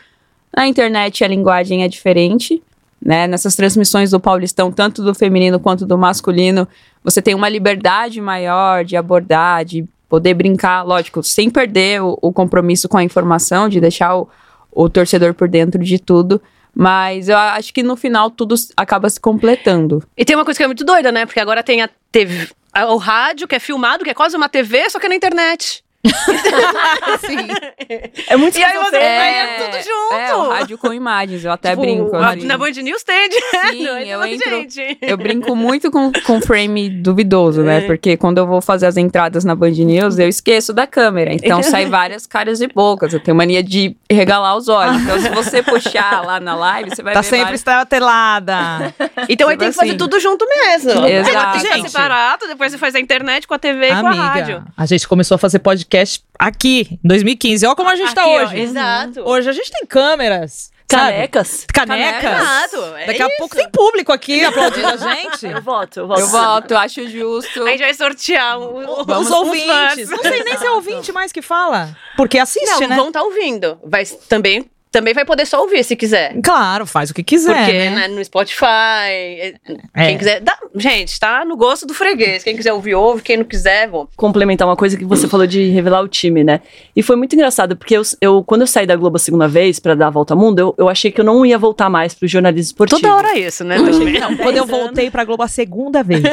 Na 0.56 0.66
internet 0.66 1.24
a 1.24 1.28
linguagem 1.28 1.84
é 1.84 1.90
diferente, 1.90 2.64
né? 3.02 3.28
Nessas 3.28 3.56
transmissões 3.56 4.12
do 4.12 4.20
Paulistão, 4.20 4.72
tanto 4.72 5.04
do 5.04 5.14
feminino 5.14 5.60
quanto 5.60 5.86
do 5.86 5.98
masculino, 5.98 6.68
você 7.04 7.22
tem 7.22 7.36
uma 7.36 7.50
liberdade 7.50 8.20
maior 8.20 8.84
de 8.84 8.96
abordar, 8.96 9.64
de 9.64 9.86
poder 10.10 10.34
brincar, 10.34 10.84
lógico, 10.84 11.22
sem 11.24 11.50
perder 11.50 12.02
o, 12.02 12.18
o 12.22 12.32
compromisso 12.32 12.88
com 12.88 12.98
a 12.98 13.04
informação, 13.04 13.70
de 13.70 13.80
deixar 13.80 14.18
o, 14.18 14.30
o 14.72 14.90
torcedor 14.90 15.34
por 15.34 15.48
dentro 15.48 15.84
de 15.84 16.00
tudo. 16.00 16.42
Mas 16.74 17.28
eu 17.28 17.38
acho 17.38 17.74
que 17.74 17.82
no 17.82 17.96
final 17.96 18.30
tudo 18.30 18.54
acaba 18.76 19.10
se 19.10 19.20
completando. 19.20 20.04
E 20.16 20.24
tem 20.24 20.36
uma 20.36 20.46
coisa 20.46 20.58
que 20.58 20.64
é 20.64 20.68
muito 20.68 20.86
doida, 20.86 21.12
né? 21.12 21.26
Porque 21.26 21.40
agora 21.40 21.64
tem 21.64 21.82
a 21.82 21.90
TV, 22.12 22.50
o 22.88 22.98
rádio, 22.98 23.48
que 23.48 23.56
é 23.56 23.60
filmado, 23.60 24.04
que 24.04 24.12
é 24.12 24.14
quase 24.14 24.38
uma 24.38 24.48
TV, 24.48 24.88
só 24.90 25.00
que 25.00 25.08
é 25.08 25.10
na 25.10 25.16
internet. 25.16 25.84
É 28.28 28.36
muito 28.36 28.58
E 28.58 28.64
aí 28.64 28.78
você- 28.78 28.96
é 28.98 29.58
tudo 29.72 29.84
junto. 29.84 30.14
É, 30.14 30.36
o 30.36 30.50
rádio 30.50 30.78
com 30.78 30.94
imagens, 30.94 31.44
eu 31.46 31.52
até 31.52 31.70
Tipo, 31.72 31.82
brinco. 31.82 32.12
Na 32.46 32.58
Band 32.58 32.72
News 32.72 33.04
tem 33.04 33.30
direto. 33.30 33.68
Sim, 33.72 33.88
Aí 33.88 34.10
eu 34.10 34.24
entro- 34.26 34.50
gente. 34.50 34.98
Eu 35.02 35.18
brinco 35.18 35.56
muito 35.56 35.90
com, 35.92 36.12
com 36.26 36.42
frame 36.42 36.90
duvidoso, 36.90 37.62
né? 37.62 37.78
É. 37.80 37.82
Porque 37.82 38.18
quando 38.18 38.40
eu 38.40 38.48
vou 38.48 38.62
fazer 38.62 38.86
as 38.88 38.98
entradas 38.98 39.46
na 39.46 39.56
Band 39.56 39.72
News, 39.72 40.20
eu 40.20 40.28
esqueço 40.28 40.74
da 40.74 40.86
câmera. 40.86 41.34
Então 41.34 41.62
sai 41.64 41.86
várias 41.86 42.26
caras 42.28 42.60
e 42.62 42.68
bocas. 42.68 43.14
Eu 43.14 43.20
tenho 43.20 43.36
mania 43.38 43.64
de 43.64 43.96
regalar 44.10 44.56
os 44.58 44.68
olhos. 44.68 44.98
Então, 45.08 45.20
se 45.22 45.30
você 45.30 45.64
puxar 45.64 46.26
lá 46.26 46.38
na 46.40 46.54
live, 46.56 46.90
você 46.90 47.02
vai 47.02 47.14
Tá 47.14 47.22
ver 47.22 47.28
sempre 47.28 47.44
várias... 47.44 47.62
estatelada. 47.62 48.94
Então 49.30 49.48
aí 49.48 49.56
Tipo 49.56 49.58
tem 49.58 49.70
que 49.70 49.76
fazer 49.76 49.90
assim. 49.92 49.98
tudo 49.98 50.20
junto 50.20 50.46
mesmo. 50.46 51.06
Exato. 51.06 51.56
Aí 51.56 51.62
tem 51.62 51.72
que 51.72 51.78
Gente. 51.78 51.92
separado, 51.92 52.48
depois 52.48 52.72
você 52.72 52.78
faz 52.78 52.94
a 52.96 53.00
internet 53.00 53.48
com 53.48 53.54
a 53.54 53.60
TV 53.60 53.88
e 53.88 53.90
com 54.02 54.08
a 54.08 54.12
rádio. 54.12 54.56
Amiga, 54.58 54.72
a 54.76 54.86
gente 54.86 55.08
começou 55.08 55.36
a 55.36 55.38
fazer 55.38 55.60
podcast 55.60 55.97
aqui, 56.40 57.00
em 57.04 57.08
2015. 57.08 57.66
Olha 57.66 57.76
como 57.76 57.90
a 57.90 57.96
gente 57.96 58.14
tá 58.14 58.22
Aqui, 58.22 58.30
ó, 58.30 58.44
hoje. 58.44 58.60
Exato. 58.60 59.22
Hoje 59.28 59.50
a 59.50 59.54
gente 59.54 59.72
tem 59.72 59.86
câmeras. 59.86 60.72
sabe? 60.90 61.12
Canecas. 61.12 61.66
Canecas. 61.74 62.24
Exato. 62.42 62.96
é 62.98 63.06
Daqui 63.08 63.22
a 63.22 63.28
isso. 63.28 63.36
pouco 63.38 63.56
tem 63.56 63.70
público 63.70 64.12
aqui 64.14 64.44
aplaudindo 64.46 64.88
a 64.88 64.96
gente. 64.98 65.46
Eu 65.46 65.62
voto, 65.62 66.00
eu 66.00 66.08
voto. 66.08 66.20
Eu 66.22 66.28
voto, 66.28 66.76
acho 66.78 67.10
justo. 67.10 67.64
A 67.64 67.70
gente 67.72 67.80
vai 67.80 67.94
sortear 67.94 68.58
o- 68.60 69.02
o- 69.02 69.20
Os 69.20 69.30
ouvintes. 69.32 70.10
Não 70.10 70.22
sei 70.22 70.44
nem 70.44 70.58
se 70.58 70.66
é 70.66 70.72
ouvinte 70.72 71.12
mais 71.12 71.32
que 71.34 71.42
fala. 71.42 71.96
Porque 72.16 72.38
assiste, 72.40 72.66
Não, 72.82 72.88
né? 72.88 72.96
vão 72.96 73.08
estar 73.08 73.22
ouvindo. 73.22 73.78
Vai, 73.84 74.06
também, 74.30 74.70
também 74.98 75.14
vai 75.14 75.24
poder 75.26 75.46
só 75.46 75.62
ouvir 75.62 75.84
se 75.84 75.96
quiser. 75.96 76.36
Claro, 76.42 76.86
faz 76.86 77.10
o 77.10 77.14
que 77.14 77.24
quiser. 77.24 77.56
Porque 77.56 77.72
né? 77.74 77.90
né, 77.92 78.08
no 78.08 78.24
Spotify, 78.24 78.66
é, 78.66 79.54
É. 79.96 80.08
quem 80.08 80.18
quiser. 80.18 80.40
dá- 80.42 80.58
gente, 80.76 81.20
tá 81.20 81.46
no 81.46 81.56
gosto 81.56 81.86
do 81.86 81.94
freguês. 81.94 82.44
Quem 82.44 82.56
quiser 82.56 82.74
ouvir, 82.74 82.96
ouve. 82.96 83.22
Quem 83.22 83.38
não 83.38 83.46
quiser, 83.46 83.88
vão. 83.90 84.08
complementar 84.16 84.68
uma 84.68 84.76
coisa 84.76 84.98
que 84.98 85.06
você 85.06 85.28
falou 85.28 85.46
de 85.46 85.70
revelar 85.70 86.02
o 86.02 86.08
time, 86.08 86.44
né? 86.44 86.62
E 86.96 87.04
foi 87.04 87.16
muito 87.16 87.34
engraçado, 87.34 87.76
porque 87.76 87.96
eu, 87.96 88.02
eu- 88.22 88.44
quando 88.44 88.62
eu 88.62 88.68
saí 88.68 88.86
da 88.88 88.96
Globo 88.96 89.18
a 89.18 89.20
segunda 89.20 89.48
vez 89.48 89.80
pra 89.80 89.94
dar 89.96 90.08
a 90.08 90.10
volta 90.10 90.34
ao 90.34 90.40
mundo, 90.40 90.60
eu, 90.60 90.76
eu 90.78 90.90
achei 90.90 91.12
que 91.12 91.22
eu 91.22 91.26
não 91.26 91.46
ia 91.46 91.58
voltar 91.58 91.90
mais 91.90 92.14
pro 92.14 92.28
jornalismo 92.28 92.72
esportivo. 92.72 93.00
Toda 93.02 93.16
hora 93.16 93.38
isso, 93.38 93.64
né? 93.64 93.78
também. 93.78 94.20
Não, 94.20 94.36
quando 94.38 94.58
eu 94.58 94.66
voltei 94.66 95.12
pra 95.12 95.24
Globo 95.24 95.44
a 95.44 95.48
segunda 95.48 96.02
vez, 96.04 96.24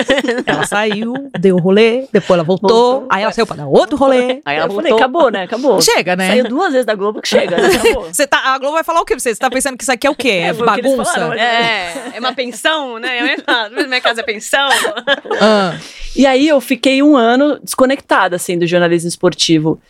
ela 0.46 0.64
saiu, 0.66 1.14
deu 1.38 1.56
o 1.56 1.60
rolê, 1.60 2.06
depois 2.12 2.30
ela 2.38 2.42
voltou, 2.44 2.70
Voltou. 2.70 3.06
aí 3.10 3.22
ela 3.22 3.32
saiu 3.32 3.46
pra 3.46 3.56
dar 3.56 3.66
outro 3.66 3.96
rolê. 3.96 4.40
Aí 4.44 4.56
eu 4.56 4.62
ela 4.64 4.74
falei, 4.74 4.90
voltou. 4.90 4.96
acabou, 4.96 5.30
né? 5.30 5.42
Acabou. 5.42 5.80
Chega, 5.80 6.16
né? 6.16 6.28
Saiu 6.28 6.48
duas 6.48 6.72
vezes 6.72 6.86
da 6.86 6.94
Globo 6.94 7.20
que 7.20 7.28
chega, 7.28 7.56
né? 7.56 7.68
Acabou. 7.74 8.04
Você 8.12 8.26
tá, 8.26 8.53
a 8.54 8.58
Globo 8.58 8.74
vai 8.74 8.84
falar 8.84 9.00
o 9.00 9.04
quê 9.04 9.14
você? 9.14 9.34
Você 9.34 9.40
tá 9.40 9.50
pensando 9.50 9.76
que 9.76 9.82
isso 9.84 9.92
aqui 9.92 10.06
é 10.06 10.10
o 10.10 10.14
quê? 10.14 10.28
É, 10.44 10.48
eles 10.48 10.58
bagunça? 10.58 11.12
falaram, 11.12 11.32
É, 11.34 12.12
é 12.14 12.20
uma 12.20 12.32
pensão, 12.32 12.98
né? 12.98 13.20
Eu 13.20 13.86
minha 13.88 14.00
casa 14.00 14.20
é 14.20 14.24
pensão. 14.24 14.68
Ah, 15.40 15.76
E 16.16 16.26
aí 16.26 16.46
eu 16.46 16.60
fiquei 16.60 17.02
um 17.02 17.16
ano 17.16 17.58
desconectada, 17.62 18.36
assim, 18.36 18.58
do 18.58 18.66
jornalismo 18.66 19.08
esportivo. 19.08 19.80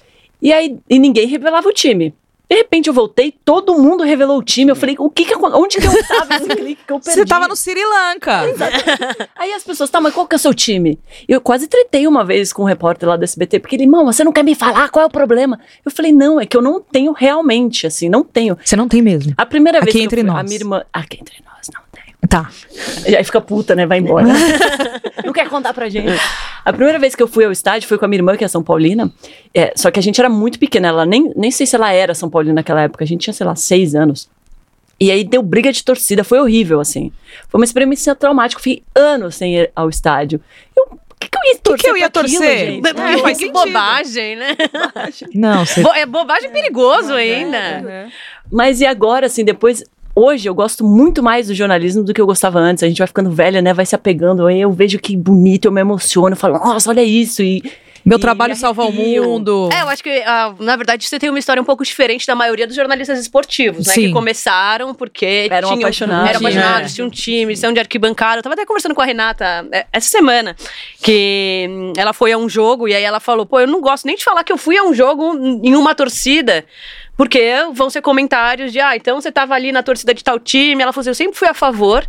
E 0.41 0.53
aí 0.53 0.77
e 0.89 0.99
ninguém 0.99 1.27
revelava 1.27 1.69
o 1.69 1.73
time. 1.73 2.15
De 2.55 2.59
repente 2.59 2.87
eu 2.87 2.95
voltei, 2.95 3.35
todo 3.45 3.77
mundo 3.77 4.05
revelou 4.05 4.39
o 4.39 4.43
time. 4.43 4.71
Eu 4.71 4.77
falei, 4.77 4.95
o 4.97 5.11
que 5.11 5.25
que, 5.25 5.35
onde 5.35 5.79
que 5.79 5.87
eu 5.89 6.07
tava 6.07 6.37
esse 6.39 6.47
clique 6.47 6.85
que 6.87 6.93
eu 6.93 7.01
perdi? 7.01 7.19
você 7.19 7.27
tava 7.27 7.49
no 7.49 7.57
Sri 7.57 7.83
Lanka. 7.85 8.43
Aí 9.35 9.53
as 9.53 9.65
pessoas, 9.65 9.91
tá, 9.91 10.01
mas 10.01 10.15
qual 10.15 10.25
que 10.29 10.37
é 10.37 10.39
o 10.39 10.39
seu 10.39 10.55
time? 10.55 10.97
Eu 11.27 11.41
quase 11.41 11.67
tretei 11.67 12.07
uma 12.07 12.25
vez 12.25 12.53
com 12.53 12.63
um 12.63 12.67
repórter 12.67 13.09
lá 13.09 13.17
do 13.17 13.25
SBT, 13.25 13.59
porque 13.59 13.75
ele, 13.75 13.83
irmão, 13.83 14.05
você 14.05 14.23
não 14.23 14.31
quer 14.31 14.45
me 14.45 14.55
falar 14.55 14.89
qual 14.89 15.03
é 15.03 15.07
o 15.07 15.11
problema? 15.11 15.59
Eu 15.85 15.91
falei, 15.91 16.13
não, 16.13 16.39
é 16.41 16.47
que 16.47 16.57
eu 16.57 16.63
não 16.63 16.81
tenho 16.81 17.11
realmente, 17.11 17.89
assim, 17.89 18.09
não 18.09 18.23
tenho. 18.23 18.57
Você 18.65 18.77
não 18.77 18.87
tem 18.87 19.03
mesmo. 19.03 19.35
A 19.37 19.45
primeira 19.45 19.81
vez 19.81 19.89
Aqui 19.89 19.99
que 19.99 20.05
entre 20.05 20.21
eu 20.21 20.25
fui, 20.25 20.33
nós. 20.33 20.41
a 20.41 20.45
minha 20.45 20.57
irmã, 20.57 20.85
aqui 20.93 21.19
entre 21.21 21.43
nós, 21.45 21.69
não. 21.75 21.83
Tá. 22.29 22.51
E 23.07 23.15
aí 23.17 23.23
fica 23.25 23.41
puta, 23.41 23.75
né? 23.75 23.87
Vai 23.87 23.99
embora. 23.99 24.27
não 25.25 25.33
quer 25.33 25.49
contar 25.49 25.75
pra 25.75 25.89
gente. 25.89 26.09
A 26.65 26.73
primeira 26.73 26.99
vez 26.99 27.15
que 27.15 27.23
eu 27.23 27.29
fui 27.29 27.45
ao 27.45 27.53
estádio 27.53 27.89
foi 27.89 27.99
com 27.99 28.05
a 28.05 28.09
minha 28.09 28.19
irmã, 28.19 28.37
que 28.37 28.45
é 28.45 28.49
São 28.49 28.63
Paulina. 28.63 29.13
É, 29.53 29.73
só 29.77 29.91
que 29.91 29.99
a 29.99 30.03
gente 30.03 30.21
era 30.21 30.29
muito 30.31 30.59
pequena. 30.59 30.89
Ela 30.89 31.05
nem, 31.05 31.33
nem 31.37 31.51
sei 31.51 31.67
se 31.67 31.77
ela 31.77 31.93
era 31.93 32.15
São 32.15 32.31
Paulina 32.31 32.55
naquela 32.55 32.83
época. 32.83 33.05
A 33.05 33.07
gente 33.07 33.23
tinha, 33.23 33.35
sei 33.35 33.47
lá, 33.47 33.55
seis 33.55 33.95
anos. 33.95 34.29
E 34.99 35.11
aí 35.11 35.25
deu 35.25 35.43
briga 35.43 35.73
de 35.73 35.83
torcida. 35.85 36.23
Foi 36.25 36.39
horrível, 36.41 36.81
assim. 36.81 37.13
Foi 37.49 37.59
uma 37.61 37.65
experiência 37.65 38.15
traumática. 38.15 38.59
Eu 38.61 38.63
fiquei 38.63 38.83
anos 38.95 39.35
sem 39.35 39.57
ir 39.57 39.71
ao 39.75 39.89
estádio. 39.91 40.41
Eu, 40.77 40.85
o 40.95 41.15
que, 41.19 41.29
que 41.29 41.37
eu 41.39 41.43
ia 41.53 41.59
torcer? 41.59 41.85
que 41.85 41.91
eu 41.91 41.97
ia 41.97 42.11
pra 42.11 42.23
aquilo, 42.23 42.39
torcer? 42.39 42.59
gente? 42.67 42.89
É, 42.89 43.19
faz 43.19 43.39
que 43.39 43.47
sentido. 43.47 43.65
bobagem, 43.67 44.37
né? 44.37 44.57
Não, 45.35 45.65
você... 45.67 45.83
Bo- 45.83 45.95
É 45.95 46.07
bobagem 46.07 46.51
perigoso 46.51 47.13
ainda. 47.13 47.59
Uhum. 47.83 48.11
Mas 48.53 48.81
e 48.81 48.87
agora, 48.87 49.27
assim, 49.27 49.45
depois. 49.45 49.83
Hoje 50.17 50.49
eu 50.49 50.55
gosto 50.55 50.85
muito 50.85 51.23
mais 51.23 51.49
do 51.49 51.55
jornalismo 51.55 52.05
do 52.05 52.15
que 52.15 52.21
eu 52.21 52.27
gostava 52.27 52.59
antes. 52.61 52.83
A 52.85 52.89
gente 52.89 52.99
vai 52.99 53.07
ficando 53.07 53.31
velha, 53.31 53.61
né? 53.61 53.75
Vai 53.75 53.85
se 53.85 53.95
apegando. 53.97 54.47
Aí 54.47 54.61
eu 54.61 54.71
vejo 54.71 54.99
que 54.99 55.17
bonito, 55.17 55.65
eu 55.67 55.73
me 55.73 55.81
emociono. 55.81 56.31
Eu 56.35 56.37
falo, 56.37 56.55
nossa, 56.59 56.89
olha 56.91 57.03
isso. 57.03 57.43
E, 57.43 57.63
Meu 58.05 58.19
trabalho 58.19 58.55
salva 58.55 58.85
o 58.85 58.93
mundo. 58.93 59.71
É, 59.73 59.81
eu 59.81 59.89
acho 59.89 60.05
que, 60.05 60.11
ah, 60.27 60.55
na 60.61 60.77
verdade, 60.77 61.09
você 61.09 61.19
tem 61.19 61.31
uma 61.31 61.39
história 61.39 61.61
um 61.61 61.65
pouco 61.65 61.83
diferente 61.83 62.27
da 62.29 62.35
maioria 62.37 62.67
dos 62.67 62.77
jornalistas 62.77 63.19
esportivos, 63.19 63.87
né? 63.87 63.93
Sim. 63.95 64.07
Que 64.09 64.13
começaram 64.13 64.95
porque 64.95 65.49
Eram 65.51 65.71
tinham, 65.71 65.81
apaixonados. 65.81 66.29
Eram 66.29 66.41
apaixonados, 66.41 66.93
É. 66.93 66.95
tinham 66.95 67.09
um 67.09 67.11
time, 67.11 67.57
são 67.57 67.73
de 67.73 67.81
arquibancada. 67.81 68.39
Eu 68.39 68.43
tava 68.43 68.55
até 68.55 68.65
conversando 68.67 68.95
com 68.95 69.01
a 69.01 69.07
Renata 69.07 69.67
é, 69.73 69.87
essa 69.93 70.09
semana, 70.11 70.55
que 71.03 71.67
hum, 71.69 71.93
ela 71.97 72.13
foi 72.13 72.31
a 72.31 72.39
um 72.39 72.49
jogo 72.49 72.87
e 72.87 72.95
aí 72.95 73.03
ela 73.03 73.19
falou, 73.21 73.47
pô, 73.47 73.59
eu 73.59 73.67
não 73.67 73.81
gosto 73.81 74.05
nem 74.05 74.15
de 74.17 74.23
falar 74.23 74.45
que 74.45 74.53
eu 74.53 74.59
fui 74.59 74.77
a 74.77 74.85
um 74.85 74.95
jogo 74.95 75.35
em 75.65 75.75
uma 75.75 75.95
torcida, 75.95 76.65
porque 77.17 77.41
vão 77.73 77.89
ser 77.89 78.03
comentários 78.03 78.73
de, 78.73 78.81
ah, 78.81 78.97
então 78.97 79.21
você 79.21 79.31
tava 79.31 79.55
ali 79.55 79.71
na 79.73 79.83
torcida 79.83 80.13
de 80.13 80.25
tal 80.25 80.39
time. 80.39 80.83
Ela 80.83 80.93
falou 80.93 81.03
assim, 81.03 81.11
eu 81.11 81.15
sempre 81.15 81.39
fui 81.39 81.49
a 81.49 81.55
favor 81.55 82.07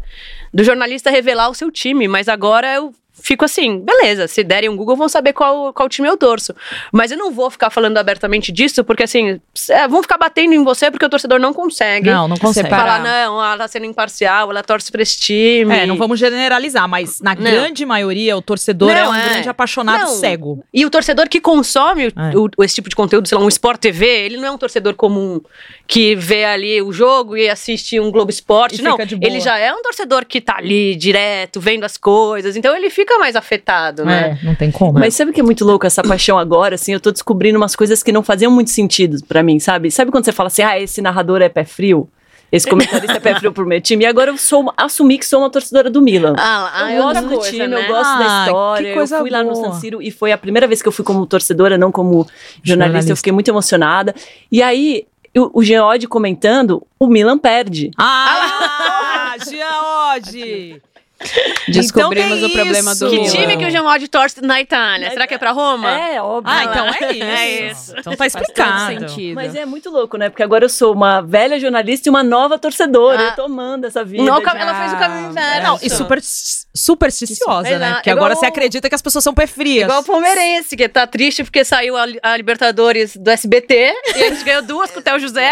do 0.54 0.64
jornalista 0.64 1.10
revelar 1.10 1.50
o 1.50 1.54
seu 1.54 1.72
time, 1.72 2.08
mas 2.08 2.28
agora 2.28 2.74
eu 2.74 2.94
fico 3.26 3.44
assim, 3.44 3.80
beleza, 3.80 4.28
se 4.28 4.44
derem 4.44 4.70
um 4.70 4.76
Google 4.78 4.96
vão 4.96 5.10
saber 5.10 5.34
qual, 5.34 5.74
qual 5.74 5.90
time 5.90 6.08
eu 6.08 6.16
torço. 6.16 6.54
Mas 6.92 7.12
eu 7.12 7.18
não 7.18 7.32
vou 7.32 7.50
ficar 7.50 7.70
falando 7.72 7.98
abertamente 7.98 8.52
disso, 8.52 8.84
porque 8.84 9.04
assim, 9.04 9.42
é, 9.70 9.88
vão 9.88 10.02
ficar 10.04 10.18
batendo 10.18 10.54
em 10.54 10.64
você 10.64 10.92
porque 10.92 11.06
o 11.06 11.10
torcedor 11.10 11.40
não 11.40 11.54
consegue. 11.54 12.10
Não, 12.10 12.28
não 12.28 12.38
consegue. 12.38 12.70
Falar, 12.70 13.00
não, 13.02 13.44
ela 13.44 13.58
tá 13.58 13.68
sendo 13.68 13.86
imparcial, 13.86 14.52
ela 14.52 14.62
torce 14.64 14.92
pra 14.92 15.02
esse 15.02 15.18
time. 15.20 15.76
É, 15.76 15.86
não 15.88 15.98
vamos 15.98 16.20
generalizar, 16.20 16.88
mas 16.88 17.20
na 17.20 17.34
Não. 17.34 17.42
grande 17.42 17.84
maioria 17.86 18.38
o 18.38 18.42
torcedor 18.42 18.92
é 18.92 19.04
Não, 19.04 19.12
um 19.12 19.16
é. 19.16 19.30
grande 19.30 19.50
apaixonado 19.50 20.00
Não. 20.02 20.08
cego. 20.08 20.64
E 20.74 20.86
o 20.86 20.90
torcedor 20.90 21.28
que 21.28 21.42
consome 21.42 22.06
É. 22.08 22.38
o- 22.38 22.64
esse 22.64 22.76
tipo 22.76 22.90
de 22.90 22.96
conteúdo, 22.96 23.28
sei 23.28 23.38
lá, 23.38 23.44
um 23.44 23.48
Sport 23.50 23.80
TV, 23.80 24.06
ele 24.06 24.38
não 24.38 24.48
é 24.48 24.52
um 24.52 24.58
torcedor 24.58 24.94
comum 24.94 25.42
que 25.88 26.16
vê 26.16 26.46
ali 26.46 26.82
o 26.82 26.92
jogo 26.94 27.36
e 27.36 27.50
assiste 27.50 28.00
um 28.00 28.12
Globo 28.12 28.30
Esporte. 28.30 28.80
E 28.80 28.84
Não, 28.84 28.98
ele 29.22 29.40
já 29.40 29.58
é 29.58 29.74
um 29.74 29.82
torcedor 29.82 30.26
que 30.26 30.40
tá 30.40 30.58
ali 30.58 30.96
direto, 30.96 31.60
vendo 31.60 31.84
as 31.84 31.98
coisas. 31.98 32.56
Então 32.56 32.76
ele 32.76 32.90
fica 32.90 33.15
mais 33.20 33.36
afetado, 33.36 34.04
né? 34.06 34.38
É, 34.42 34.46
não 34.46 34.56
tem 34.56 34.72
como. 34.72 35.00
Mas 35.00 35.14
sabe 35.16 35.32
o 35.32 35.34
que 35.34 35.40
é 35.40 35.44
muito 35.44 35.64
louco 35.66 35.86
essa 35.86 36.04
paixão 36.04 36.38
agora, 36.40 36.76
assim? 36.76 36.94
Eu 36.94 37.00
tô 37.00 37.12
descobrindo 37.12 37.58
umas 37.58 37.76
coisas 37.76 38.02
que 38.04 38.12
não 38.12 38.24
faziam 38.24 38.52
muito 38.52 38.70
sentido 38.72 39.18
pra 39.28 39.42
mim, 39.44 39.60
sabe? 39.60 39.92
Sabe 39.92 40.12
quando 40.12 40.26
você 40.26 40.32
fala 40.32 40.48
assim, 40.48 40.62
ah, 40.64 40.80
esse 40.80 41.02
narrador 41.02 41.42
é 41.42 41.50
pé 41.50 41.64
frio? 41.66 42.08
Esse 42.52 42.70
comentarista 42.70 43.18
é 43.18 43.20
pé 43.20 43.36
frio 43.36 43.52
pro 43.52 43.66
meu 43.66 43.82
time? 43.82 44.04
E 44.04 44.08
agora 44.08 44.32
eu 44.32 44.38
sou, 44.38 44.72
assumi 44.78 45.18
que 45.18 45.26
sou 45.26 45.40
uma 45.40 45.50
torcedora 45.50 45.90
do 45.90 46.02
Milan. 46.02 46.36
Ah, 46.38 46.72
ah, 46.74 46.92
é 46.94 46.98
eu 47.00 47.04
outra 47.04 47.22
gosto 47.22 47.30
do 47.34 47.38
coisa, 47.40 47.52
time, 47.52 47.68
né? 47.68 47.84
eu 47.84 47.88
gosto 47.88 48.10
Ah, 48.10 48.18
da 48.20 48.24
que 48.26 48.42
história. 48.50 48.94
coisa 48.94 49.16
eu 49.16 49.22
fui 49.22 49.30
lá 49.30 49.44
no 49.44 49.52
boa. 49.52 49.66
San 49.74 49.80
Siro 49.80 50.02
e 50.02 50.12
foi 50.12 50.32
a 50.32 50.38
primeira 50.38 50.68
vez 50.68 50.82
que 50.82 50.88
eu 50.88 50.92
fui 50.92 51.04
como 51.04 51.26
torcedora, 51.26 51.78
não 51.78 51.92
como 51.92 52.26
jornalista. 52.64 52.68
Jornalista. 52.86 53.12
Eu 53.12 53.18
fiquei 53.18 53.34
muito 53.34 53.50
emocionada. 53.50 54.14
E 54.52 54.62
aí, 54.62 55.06
o, 55.36 55.60
o 55.60 55.64
Geode 55.64 56.08
comentando, 56.08 56.86
o 57.00 57.08
Milan 57.08 57.38
perde. 57.38 57.92
Ah, 57.98 59.36
Giaodi! 59.44 60.82
Descobrimos 61.68 62.38
Então 62.38 62.50
o 62.50 62.52
problema 62.52 62.92
isso. 62.92 63.06
do 63.06 63.10
Que 63.12 63.20
Milan. 63.20 63.32
time 63.32 63.58
que 63.58 63.66
o 63.66 63.70
Giamodi 63.72 64.08
torce 64.08 64.42
na 64.42 64.62
Itália? 64.62 65.10
Será 65.12 65.26
que 65.28 65.34
é 65.34 65.38
pra 65.38 65.52
Roma? 65.52 65.90
É, 65.92 66.22
óbvio. 66.22 66.54
Ah, 66.56 66.64
então 66.64 66.88
é 66.88 67.12
isso. 67.14 67.24
É 67.26 67.72
isso. 67.72 67.94
Então 67.98 68.16
tá 68.16 68.26
explicado. 68.28 68.94
sentido. 68.94 69.36
Mas 69.36 69.56
é 69.56 69.66
muito 69.66 69.90
louco, 69.90 70.18
né? 70.18 70.30
Porque 70.30 70.44
agora 70.44 70.66
eu 70.66 70.70
sou 70.70 70.94
uma 70.94 71.22
velha 71.22 71.60
jornalista 71.60 72.08
e 72.08 72.12
uma 72.12 72.24
nova 72.24 72.58
torcedora. 72.60 73.20
Ah. 73.20 73.26
Eu 73.30 73.36
tô 73.36 73.42
amando 73.44 73.88
essa 73.88 74.04
vida. 74.04 74.24
Não, 74.24 74.40
de- 74.40 74.46
ela 74.50 74.80
fez 74.80 74.94
o 74.94 74.98
caminho 74.98 75.30
inverso. 75.32 75.62
Não, 75.64 75.80
e 75.82 75.90
super, 75.90 76.20
supersticiosa, 76.76 77.64
né? 77.70 77.76
Exato. 77.76 77.94
Porque 77.96 78.10
Igual 78.10 78.26
agora 78.26 78.36
você 78.40 78.46
o- 78.46 78.50
acredita 78.50 78.90
que 78.90 78.96
as 78.96 79.02
pessoas 79.02 79.24
são 79.24 79.34
pé 79.34 79.48
frias. 79.48 79.84
Igual 79.86 80.02
o 80.02 80.04
palmeirense, 80.04 80.76
que 80.78 80.88
tá 80.88 81.08
triste 81.08 81.44
porque 81.44 81.64
saiu 81.64 81.96
a, 81.98 82.06
a 82.22 82.38
Libertadores 82.38 83.16
do 83.16 83.30
SBT 83.30 83.94
e 84.16 84.24
a 84.24 84.30
gente 84.30 84.44
ganhou 84.44 84.62
duas 84.62 84.92
com 84.92 85.00
o 85.00 85.02
Theo 85.02 85.20
José. 85.20 85.52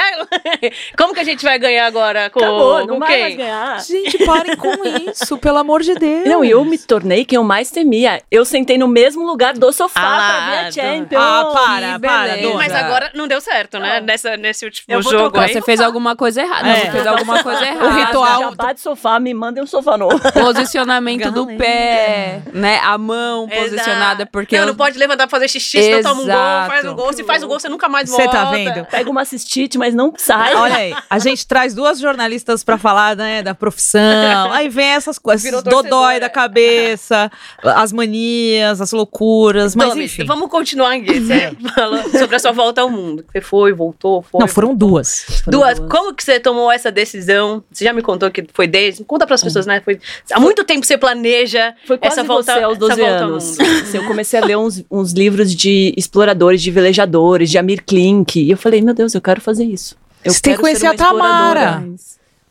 Como 0.97 1.13
que 1.13 1.19
a 1.19 1.23
gente 1.23 1.43
vai 1.43 1.57
ganhar 1.57 1.85
agora 1.85 2.29
com, 2.29 2.39
Acabou, 2.39 2.81
com 2.81 2.87
não 2.87 2.99
vai 2.99 3.07
quem? 3.13 3.21
mais 3.21 3.35
ganhar. 3.37 3.79
Gente, 3.83 4.25
parem 4.25 4.55
com 4.57 4.73
isso, 5.09 5.37
pelo 5.37 5.57
amor 5.63 5.81
de 5.81 5.95
Deus. 5.95 6.25
Não, 6.25 6.43
e 6.43 6.49
eu 6.51 6.63
me 6.63 6.77
tornei 6.77 7.25
quem 7.25 7.37
eu 7.37 7.43
mais 7.43 7.71
temia. 7.71 8.21
Eu 8.29 8.45
sentei 8.45 8.77
no 8.77 8.87
mesmo 8.87 9.25
lugar 9.25 9.53
do 9.53 9.71
sofá 9.71 9.99
Ah, 10.01 10.17
pra 10.17 10.49
ver 10.51 10.57
a 10.67 10.71
Champions. 10.71 11.21
Ah, 11.21 11.51
para, 11.53 11.99
para, 11.99 12.37
dona. 12.37 12.55
Mas 12.55 12.73
agora 12.73 13.11
não 13.15 13.27
deu 13.27 13.41
certo, 13.41 13.79
né? 13.79 13.99
Não. 13.99 14.05
Nessa, 14.07 14.37
nesse 14.37 14.65
último 14.65 14.85
Eu 14.93 15.01
vou 15.01 15.11
jogo 15.11 15.23
trocar. 15.31 15.47
aí. 15.47 15.53
Você 15.53 15.61
fez 15.61 15.79
alguma 15.81 16.15
coisa 16.15 16.41
errada. 16.41 16.67
É. 16.67 16.73
Não, 16.73 16.79
você 16.81 16.91
fez 16.91 17.07
alguma 17.07 17.43
coisa 17.43 17.63
errada. 17.65 17.85
O 17.85 17.91
ritual- 17.95 18.39
Já 18.41 18.51
bate 18.51 18.81
sofá, 18.81 19.19
me 19.19 19.33
mandem 19.33 19.63
um 19.63 19.67
sofá 19.67 19.97
novo. 19.97 20.19
Posicionamento 20.33 21.31
do 21.31 21.47
pé, 21.57 22.41
né? 22.53 22.79
A 22.83 22.97
mão 22.97 23.47
Exato. 23.49 23.61
posicionada, 23.69 24.25
porque. 24.25 24.55
Não, 24.55 24.63
eu- 24.63 24.67
não 24.67 24.75
pode 24.75 24.97
levantar 24.97 25.27
pra 25.27 25.29
fazer 25.39 25.47
xixi, 25.47 25.81
senão 25.81 26.01
toma 26.01 26.13
um 26.21 26.25
gol, 26.25 26.33
Exato. 26.33 26.69
faz 26.71 26.85
o 26.85 26.93
gol. 26.95 27.13
Se 27.13 27.23
faz 27.23 27.43
o 27.43 27.47
gol, 27.47 27.59
você 27.59 27.69
nunca 27.69 27.87
mais 27.89 28.09
volta. 28.09 28.23
Você 28.25 28.29
tá 28.29 28.45
vendo? 28.51 28.85
Pega 28.85 29.09
uma 29.09 29.25
cistite, 29.25 29.77
mas 29.77 29.93
não 29.95 30.13
sai. 30.17 30.53
Olha 30.55 30.75
aí, 30.75 30.95
a 31.09 31.19
gente 31.19 31.47
traz 31.47 31.73
duas 31.73 31.99
jornalistas 31.99 32.63
pra 32.63 32.77
falar, 32.77 33.15
né, 33.15 33.41
da 33.41 33.53
profissão. 33.55 34.51
Aí 34.51 34.69
vem 34.69 34.87
essas 34.89 35.17
coisas, 35.19 35.42
Virou 35.43 35.61
dodói 35.61 35.81
torcedora. 35.83 36.19
da 36.21 36.29
cabeça, 36.29 37.31
as 37.63 37.91
manias, 37.91 38.81
as 38.81 38.91
loucuras, 38.91 39.75
mas 39.75 39.89
Domi, 39.89 40.05
enfim. 40.05 40.25
Vamos 40.25 40.49
continuar 40.49 40.93
aqui. 40.93 41.19
Você 41.19 41.55
falou 41.75 42.03
sobre 42.09 42.35
a 42.35 42.39
sua 42.39 42.51
volta 42.51 42.81
ao 42.81 42.89
mundo. 42.89 43.23
Você 43.31 43.41
foi, 43.41 43.73
voltou, 43.73 44.21
foi. 44.23 44.39
Não, 44.41 44.47
foram 44.47 44.73
duas. 44.75 45.43
Duas, 45.47 45.79
como 45.79 46.13
que 46.13 46.23
você 46.23 46.39
tomou 46.39 46.71
essa 46.71 46.91
decisão? 46.91 47.63
Você 47.71 47.83
já 47.83 47.93
me 47.93 48.01
contou 48.01 48.29
que 48.31 48.45
foi 48.53 48.67
desde. 48.67 49.03
Conta 49.03 49.25
Hum. 49.25 49.27
pras 49.27 49.43
pessoas, 49.43 49.65
né? 49.65 49.81
Foi, 49.83 49.99
há 50.31 50.39
muito 50.39 50.63
tempo 50.63 50.85
você 50.85 50.97
planeja 50.97 51.73
Foi 51.85 51.97
quase 51.97 52.19
essa 52.19 52.23
volta, 52.27 52.53
você 52.53 52.63
aos 52.63 52.77
12 52.77 52.91
essa 52.93 53.01
volta 53.01 53.23
ao 53.23 53.29
anos. 53.31 53.57
mundo. 53.57 53.81
Assim, 53.81 53.97
eu 53.97 54.05
comecei 54.05 54.39
a 54.39 54.45
ler 54.45 54.57
uns, 54.57 54.83
uns 54.89 55.11
livros 55.13 55.53
de 55.55 55.93
exploradores, 55.97 56.61
de 56.61 56.71
velejadores, 56.71 57.49
de 57.49 57.57
Amir 57.57 57.83
Klink. 57.85 58.39
E 58.41 58.51
eu 58.51 58.57
falei, 58.57 58.81
meu 58.81 58.93
Deus, 58.93 59.13
eu 59.13 59.21
quero 59.21 59.39
fazer 59.41 59.63
isso. 59.65 59.95
Eu 60.23 60.31
Você 60.33 60.41
tem 60.41 60.55
que 60.55 60.61
conhecer 60.61 60.87
a 60.87 60.93
Tamara. 60.93 61.59
exploradora. 61.61 61.93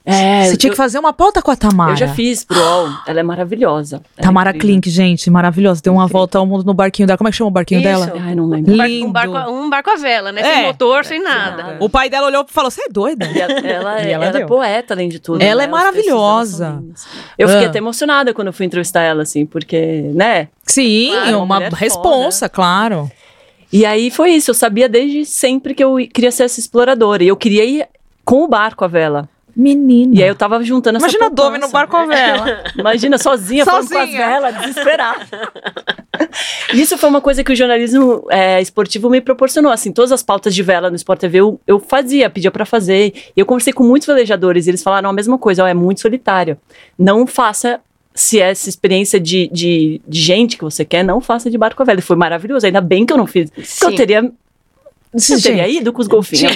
É, 0.05 0.47
Você 0.47 0.57
tinha 0.57 0.69
eu, 0.69 0.73
que 0.73 0.77
fazer 0.77 0.99
uma 0.99 1.12
pauta 1.12 1.41
com 1.41 1.51
a 1.53 1.55
Tamara. 1.57 1.93
eu 1.93 1.97
já 1.97 2.09
fiz 2.09 2.43
pro 2.43 2.59
UOL. 2.59 2.88
Ela 3.07 3.21
é 3.21 3.23
maravilhosa. 3.23 3.97
Ela 3.97 4.05
é 4.17 4.23
Tamara 4.23 4.51
incrível. 4.51 4.69
Klink, 4.81 4.91
gente, 4.91 5.31
maravilhosa. 5.31 5.81
Deu 5.81 5.93
uma 5.93 6.09
volta 6.09 6.38
ao 6.38 6.47
mundo 6.47 6.65
no 6.65 6.75
barquinho 6.75 7.07
dela. 7.07 7.17
Como 7.17 7.29
é 7.29 7.31
que 7.31 7.37
chama 7.37 7.49
o 7.49 7.53
barquinho 7.53 7.81
Isso. 7.81 7.88
dela? 7.88 8.12
Ai, 8.21 8.35
não 8.35 8.47
lembro. 8.49 8.73
Um 8.73 8.77
barco, 8.77 8.93
Lindo. 8.93 9.07
um, 9.07 9.12
barco, 9.12 9.51
um 9.53 9.71
barco 9.71 9.91
à 9.91 9.97
vela, 9.97 10.33
né? 10.33 10.41
É. 10.41 10.45
Sem 10.55 10.62
motor, 10.67 11.05
sem 11.05 11.23
nada. 11.23 11.77
O 11.79 11.88
pai 11.88 12.11
dela 12.11 12.27
olhou 12.27 12.45
e 12.49 12.53
falou: 12.53 12.71
Você 12.71 12.83
é 12.83 12.88
doida? 12.91 13.27
E 13.33 13.38
ela, 13.41 13.53
ela, 13.61 14.03
E 14.03 14.07
é- 14.07 14.11
ela 14.11 14.25
ela 14.27 14.38
é 14.41 14.45
poeta, 14.47 14.95
além 14.95 15.09
de 15.09 15.21
tudo. 15.21 15.41
Ela 15.41 15.62
é 15.62 15.67
né? 15.67 15.73
Dela 15.73 15.85
maravilhosa. 15.85 16.79
lindos. 16.81 17.07
Eu 17.38 17.49
fiquei 17.49 17.67
Ah. 17.67 17.69
até 17.69 17.79
emocionada 17.79 18.35
quando 18.35 18.49
eu 18.49 18.53
fui 18.53 18.67
entrevistar 18.67 19.03
ela, 19.03 19.23
assim, 19.23 19.47
porque, 19.47 20.11
né? 20.15 20.49
Sim, 20.65 21.11
Claro, 21.12 21.43
uma 21.43 21.59
uma 21.59 21.69
responsa, 21.77 22.49
claro. 22.49 23.09
E 23.73 23.87
aí 23.87 24.11
foi 24.11 24.33
isso, 24.33 24.51
eu 24.51 24.55
sabia 24.55 24.88
desde 24.88 25.25
sempre 25.25 25.75
que 25.75 25.83
eu 25.85 25.97
queria 26.12 26.31
ser 26.33 26.43
essa 26.45 26.59
exploradora. 26.61 27.23
E 27.25 27.29
eu 27.29 27.37
queria 27.37 27.65
ir 27.65 27.87
com 28.25 28.43
o 28.45 28.49
barco 28.49 28.85
à 28.85 28.88
vela. 28.88 29.29
Menina. 29.55 30.15
E 30.15 30.23
aí 30.23 30.29
eu 30.29 30.35
tava 30.35 30.62
juntando 30.62 30.97
essa 30.97 31.07
Imagina 31.07 31.27
a 31.27 31.29
poupança. 31.29 31.49
Domi 31.51 31.59
no 31.61 31.69
barco 31.69 31.97
à 31.97 32.07
vela. 32.07 32.65
Imagina, 32.79 33.19
sozinha, 33.19 33.65
falando 33.65 33.88
com 33.88 33.99
as 33.99 34.01
Sozinha. 34.07 34.27
velas, 34.27 34.57
desesperada. 34.61 35.27
Isso 36.73 36.97
foi 36.97 37.09
uma 37.09 37.21
coisa 37.21 37.45
que 37.45 37.53
o 37.53 37.57
jornalismo 37.57 38.27
é, 38.31 38.61
esportivo 38.61 39.11
me 39.11 39.21
proporcionou. 39.21 39.71
Assim, 39.71 39.93
todas 39.93 40.12
as 40.12 40.23
pautas 40.23 40.55
de 40.55 40.62
vela 40.62 40.91
no 40.91 40.97
Sport 40.97 41.21
TV 41.21 41.38
eu, 41.38 41.61
eu 41.67 41.79
fazia, 41.79 42.31
pedia 42.31 42.51
pra 42.51 42.65
fazer. 42.65 43.12
E 43.37 43.41
eu 43.41 43.47
conversei 43.47 43.73
com 43.73 43.85
muitos 43.85 44.07
velejadores 44.07 44.67
e 44.67 44.71
eles 44.71 44.83
falaram 44.83 45.11
a 45.11 45.12
mesma 45.12 45.38
coisa: 45.38 45.65
ó, 45.65 45.67
é 45.67 45.75
muito 45.75 46.01
solitário. 46.01 46.57
Não 46.99 47.27
faça. 47.27 47.81
Se 48.15 48.38
é 48.38 48.51
essa 48.51 48.69
experiência 48.69 49.19
de, 49.19 49.49
de, 49.51 50.03
de 50.07 50.21
gente 50.21 50.59
que 50.59 50.65
você 50.65 50.85
quer, 50.85 51.03
não 51.03 51.19
faça 51.19 51.51
de 51.51 51.57
barco 51.57 51.83
à 51.83 51.87
vela. 51.87 51.99
E 51.99 52.03
foi 52.03 52.15
maravilhoso. 52.15 52.67
Ainda 52.67 52.81
bem 52.81 53.07
que 53.07 53.12
eu 53.12 53.17
não 53.17 53.27
fiz. 53.27 53.49
Porque 53.51 53.65
eu 53.87 53.91
Sim. 53.91 54.33
Teria, 55.18 55.37
eu 55.37 55.42
teria 55.42 55.64
Gente, 55.64 55.77
ido 55.81 55.92
com 55.92 56.01
os 56.01 56.09
golfinhos. 56.09 56.55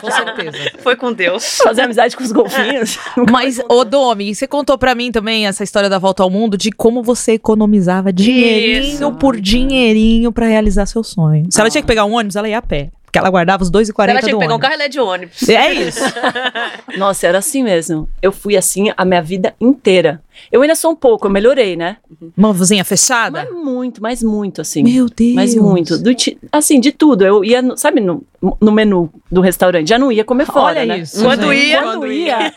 com 0.00 0.10
certeza. 0.10 0.72
Foi 0.78 0.96
com 0.96 1.12
Deus. 1.12 1.58
Fazer 1.58 1.82
amizade 1.82 2.16
com 2.16 2.22
os 2.22 2.32
golfinhos. 2.32 2.98
Mas, 3.30 3.60
ô 3.68 3.84
Domi, 3.84 4.34
você 4.34 4.46
contou 4.46 4.76
pra 4.76 4.94
mim 4.94 5.10
também 5.10 5.46
essa 5.46 5.64
história 5.64 5.88
da 5.88 5.98
volta 5.98 6.22
ao 6.22 6.30
mundo 6.30 6.56
de 6.56 6.70
como 6.70 7.02
você 7.02 7.32
economizava 7.32 8.12
dinheirinho 8.12 8.94
Isso. 8.94 9.12
por 9.12 9.40
dinheirinho 9.40 10.30
pra 10.32 10.46
realizar 10.46 10.86
seu 10.86 11.02
sonho. 11.02 11.46
Se 11.50 11.60
ela 11.60 11.70
tinha 11.70 11.82
que 11.82 11.88
pegar 11.88 12.04
um 12.04 12.12
ônibus, 12.14 12.36
ela 12.36 12.48
ia 12.48 12.58
a 12.58 12.62
pé. 12.62 12.90
Porque 13.04 13.18
ela 13.20 13.30
guardava 13.30 13.62
os 13.62 13.70
2,40 13.70 13.84
Se 13.84 14.10
ela 14.10 14.20
tinha 14.20 14.32
do 14.32 14.38
que 14.38 14.44
pegar 14.44 14.54
um 14.54 14.56
ônibus. 14.56 14.60
carro, 14.60 14.74
ela 14.74 14.82
é 14.84 14.88
de 14.88 14.98
ônibus. 15.00 15.48
É 15.48 15.72
isso. 15.72 16.00
Nossa, 16.98 17.26
era 17.28 17.38
assim 17.38 17.62
mesmo. 17.62 18.08
Eu 18.20 18.32
fui 18.32 18.56
assim 18.56 18.92
a 18.96 19.04
minha 19.04 19.22
vida 19.22 19.54
inteira. 19.60 20.20
Eu 20.50 20.62
ainda 20.62 20.74
sou 20.74 20.92
um 20.92 20.96
pouco, 20.96 21.26
eu 21.26 21.30
melhorei, 21.30 21.76
né? 21.76 21.96
Uma 22.36 22.52
vizinha 22.52 22.84
fechada? 22.84 23.46
Mas 23.50 23.64
muito, 23.64 24.02
mas 24.02 24.22
muito, 24.22 24.60
assim. 24.60 24.82
Meu 24.82 25.06
Deus. 25.08 25.34
Mas 25.34 25.54
muito. 25.54 25.98
Do 25.98 26.10
assim, 26.52 26.80
de 26.80 26.92
tudo. 26.92 27.24
Eu 27.24 27.44
ia, 27.44 27.60
no- 27.62 27.76
sabe, 27.76 28.00
no, 28.00 28.22
no 28.60 28.72
menu 28.72 29.10
do 29.30 29.40
restaurante, 29.40 29.88
já 29.88 29.98
não 29.98 30.10
ia 30.12 30.24
comer 30.24 30.46
fora, 30.46 30.80
Olha 30.80 30.86
né? 30.86 30.98
isso, 30.98 31.22
Quando 31.22 31.52
gente. 31.52 31.66
ia- 31.66 31.82
Quando 31.82 32.06
ia. 32.12 32.52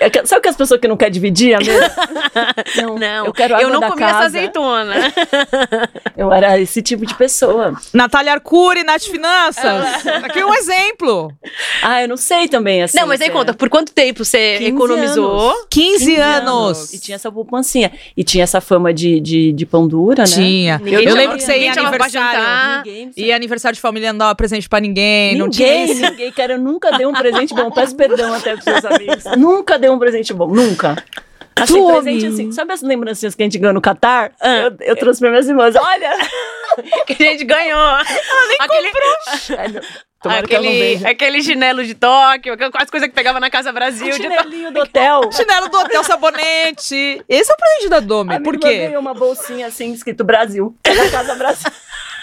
É 0.00 0.10
que- 0.10 0.26
sabe 0.26 0.42
que 0.42 0.48
as 0.48 0.56
pessoas 0.56 0.80
que 0.80 0.88
não 0.88 0.96
querem 0.96 1.12
dividir 1.12 1.54
a 1.54 1.58
mesa? 1.58 1.94
Não, 2.76 2.96
Não, 2.98 3.26
eu 3.26 3.32
quero 3.32 3.54
água 3.54 3.64
eu 3.66 3.70
não 3.72 3.80
da 3.80 3.88
comia 3.90 4.06
essa 4.06 4.18
azeitona. 4.24 4.94
Eu 6.16 6.32
era 6.32 6.58
esse 6.60 6.80
tipo 6.82 7.04
de 7.06 7.14
pessoa. 7.14 7.74
Natália 7.92 8.32
Arcuri, 8.32 8.82
Nath 8.84 9.02
Finanças. 9.04 9.84
Aqui 10.22 10.42
um 10.44 10.54
exemplo. 10.54 11.32
Ah, 11.82 12.02
eu 12.02 12.08
não 12.08 12.16
sei 12.16 12.48
também, 12.48 12.82
assim. 12.82 12.98
Não, 12.98 13.06
mas 13.06 13.20
aí 13.20 13.28
é- 13.28 13.30
conta, 13.30 13.52
por 13.54 13.68
quanto 13.68 13.92
tempo 13.92 14.24
você 14.24 14.56
15 14.58 14.70
economizou? 14.70 15.40
anos. 15.50 15.66
15, 15.70 15.98
15 16.06 16.16
anos. 16.16 16.73
E 16.92 16.98
tinha 16.98 17.14
essa 17.16 17.30
poupancinha. 17.30 17.92
E 18.16 18.22
tinha 18.24 18.44
essa 18.44 18.60
fama 18.60 18.92
de, 18.92 19.20
de, 19.20 19.52
de 19.52 19.66
pão 19.66 19.86
dura, 19.86 20.22
né? 20.22 20.28
Tinha. 20.28 20.78
Ninguém 20.78 21.04
Eu 21.04 21.14
lembro 21.14 21.36
que 21.36 21.42
você 21.42 21.58
ia 21.58 21.70
ninguém 21.70 21.86
aniversário. 21.86 22.12
jantar. 22.12 22.84
Ninguém, 22.84 23.10
E 23.16 23.32
aniversário 23.32 23.74
de 23.74 23.80
família 23.80 24.12
não 24.12 24.18
dava 24.18 24.34
presente 24.34 24.68
pra 24.68 24.80
ninguém. 24.80 25.36
Não 25.36 25.48
tinha 25.48 25.86
Ninguém, 25.86 26.10
ninguém, 26.10 26.32
cara, 26.32 26.54
eu 26.54 26.58
nunca 26.58 26.96
dei 26.96 27.06
um 27.06 27.12
presente 27.12 27.54
bom. 27.54 27.70
Peço 27.72 27.96
perdão 27.96 28.32
até 28.34 28.52
pros 28.52 28.64
seus 28.64 28.84
amigos. 28.84 29.24
nunca 29.36 29.78
dei 29.78 29.90
um 29.90 29.98
presente 29.98 30.32
bom, 30.32 30.48
nunca. 30.48 30.96
Assim, 31.56 31.86
presente 31.86 32.26
assim, 32.26 32.50
sabe 32.52 32.72
as 32.72 32.82
lembrancinhas 32.82 33.34
que 33.34 33.42
a 33.42 33.46
gente 33.46 33.58
ganhou 33.58 33.72
no 33.72 33.80
Catar? 33.80 34.32
Eu, 34.42 34.88
eu 34.88 34.96
trouxe 34.96 35.20
pra 35.20 35.30
minhas 35.30 35.48
irmãs. 35.48 35.74
Olha! 35.76 36.10
Que 37.06 37.22
a 37.22 37.30
gente 37.30 37.44
ganhou. 37.44 37.78
Ela 37.78 38.04
nem 38.48 38.56
aquele, 38.60 38.90
não, 39.72 39.82
Tomara 40.22 40.46
que 40.46 40.54
ela 40.54 40.64
não 40.64 40.70
aquele, 40.70 40.94
veja. 40.94 41.08
aquele 41.08 41.42
chinelo 41.42 41.84
de 41.84 41.94
Tóquio, 41.94 42.56
as 42.74 42.90
coisas 42.90 43.08
que 43.08 43.14
pegava 43.14 43.38
na 43.38 43.50
Casa 43.50 43.70
Brasil. 43.72 44.08
O 44.08 44.10
de 44.10 44.22
chinelinho 44.22 44.72
do 44.72 44.80
hotel. 44.80 45.20
Chinelo 45.32 45.68
do 45.68 45.78
hotel, 45.78 46.02
sabonete. 46.02 47.22
Esse 47.28 47.50
é 47.50 47.54
o 47.54 47.56
presente 47.58 47.88
da 47.90 48.00
Domi. 48.00 48.34
A 48.34 48.40
Por 48.40 48.58
quê? 48.58 48.86
ganhou 48.86 49.00
uma 49.00 49.12
bolsinha 49.12 49.66
assim, 49.66 49.92
escrito 49.92 50.24
Brasil. 50.24 50.74
Da 50.82 51.10
Casa 51.10 51.34
Brasil. 51.34 51.70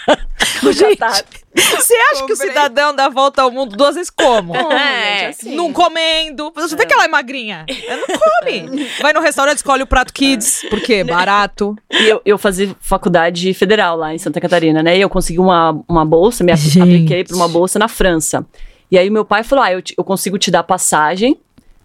Gente, 0.72 0.96
Catar. 0.96 1.24
Você 1.54 1.94
acha 1.94 2.24
que 2.24 2.32
o 2.32 2.36
Comprei. 2.36 2.48
cidadão 2.48 2.94
dá 2.94 3.06
a 3.06 3.08
volta 3.08 3.42
ao 3.42 3.50
mundo 3.50 3.76
duas 3.76 3.94
vezes 3.94 4.10
como? 4.10 4.54
Como, 4.54 4.72
É, 4.72 5.26
assim. 5.26 5.54
Não 5.54 5.72
comendo. 5.72 6.50
Você 6.54 6.74
vê 6.76 6.86
que 6.86 6.92
ela 6.94 7.04
é 7.04 7.08
magrinha. 7.08 7.66
Ela 7.86 8.00
não 8.08 8.18
come. 8.18 8.86
Vai 9.00 9.12
no 9.12 9.20
restaurante, 9.20 9.56
escolhe 9.58 9.82
o 9.82 9.86
prato 9.86 10.12
kids. 10.12 10.64
Por 10.70 10.80
quê? 10.80 11.04
Barato. 11.04 11.76
E 11.90 12.08
eu, 12.08 12.22
eu 12.24 12.38
fazia 12.38 12.74
faculdade 12.80 13.52
federal 13.54 13.96
lá 13.96 14.14
em 14.14 14.18
Santa 14.18 14.40
Catarina, 14.40 14.82
né? 14.82 14.96
E 14.96 15.00
eu 15.00 15.10
consegui 15.10 15.38
uma, 15.40 15.78
uma 15.88 16.04
bolsa, 16.04 16.42
me 16.42 16.54
Gente. 16.56 16.80
apliquei 16.80 17.24
para 17.24 17.36
uma 17.36 17.48
bolsa 17.48 17.78
na 17.78 17.88
França. 17.88 18.46
E 18.90 18.96
aí 18.98 19.10
meu 19.10 19.24
pai 19.24 19.42
falou: 19.42 19.64
Ah, 19.64 19.72
eu, 19.72 19.82
te- 19.82 19.94
eu 19.98 20.04
consigo 20.04 20.38
te 20.38 20.50
dar 20.50 20.62
passagem, 20.62 21.38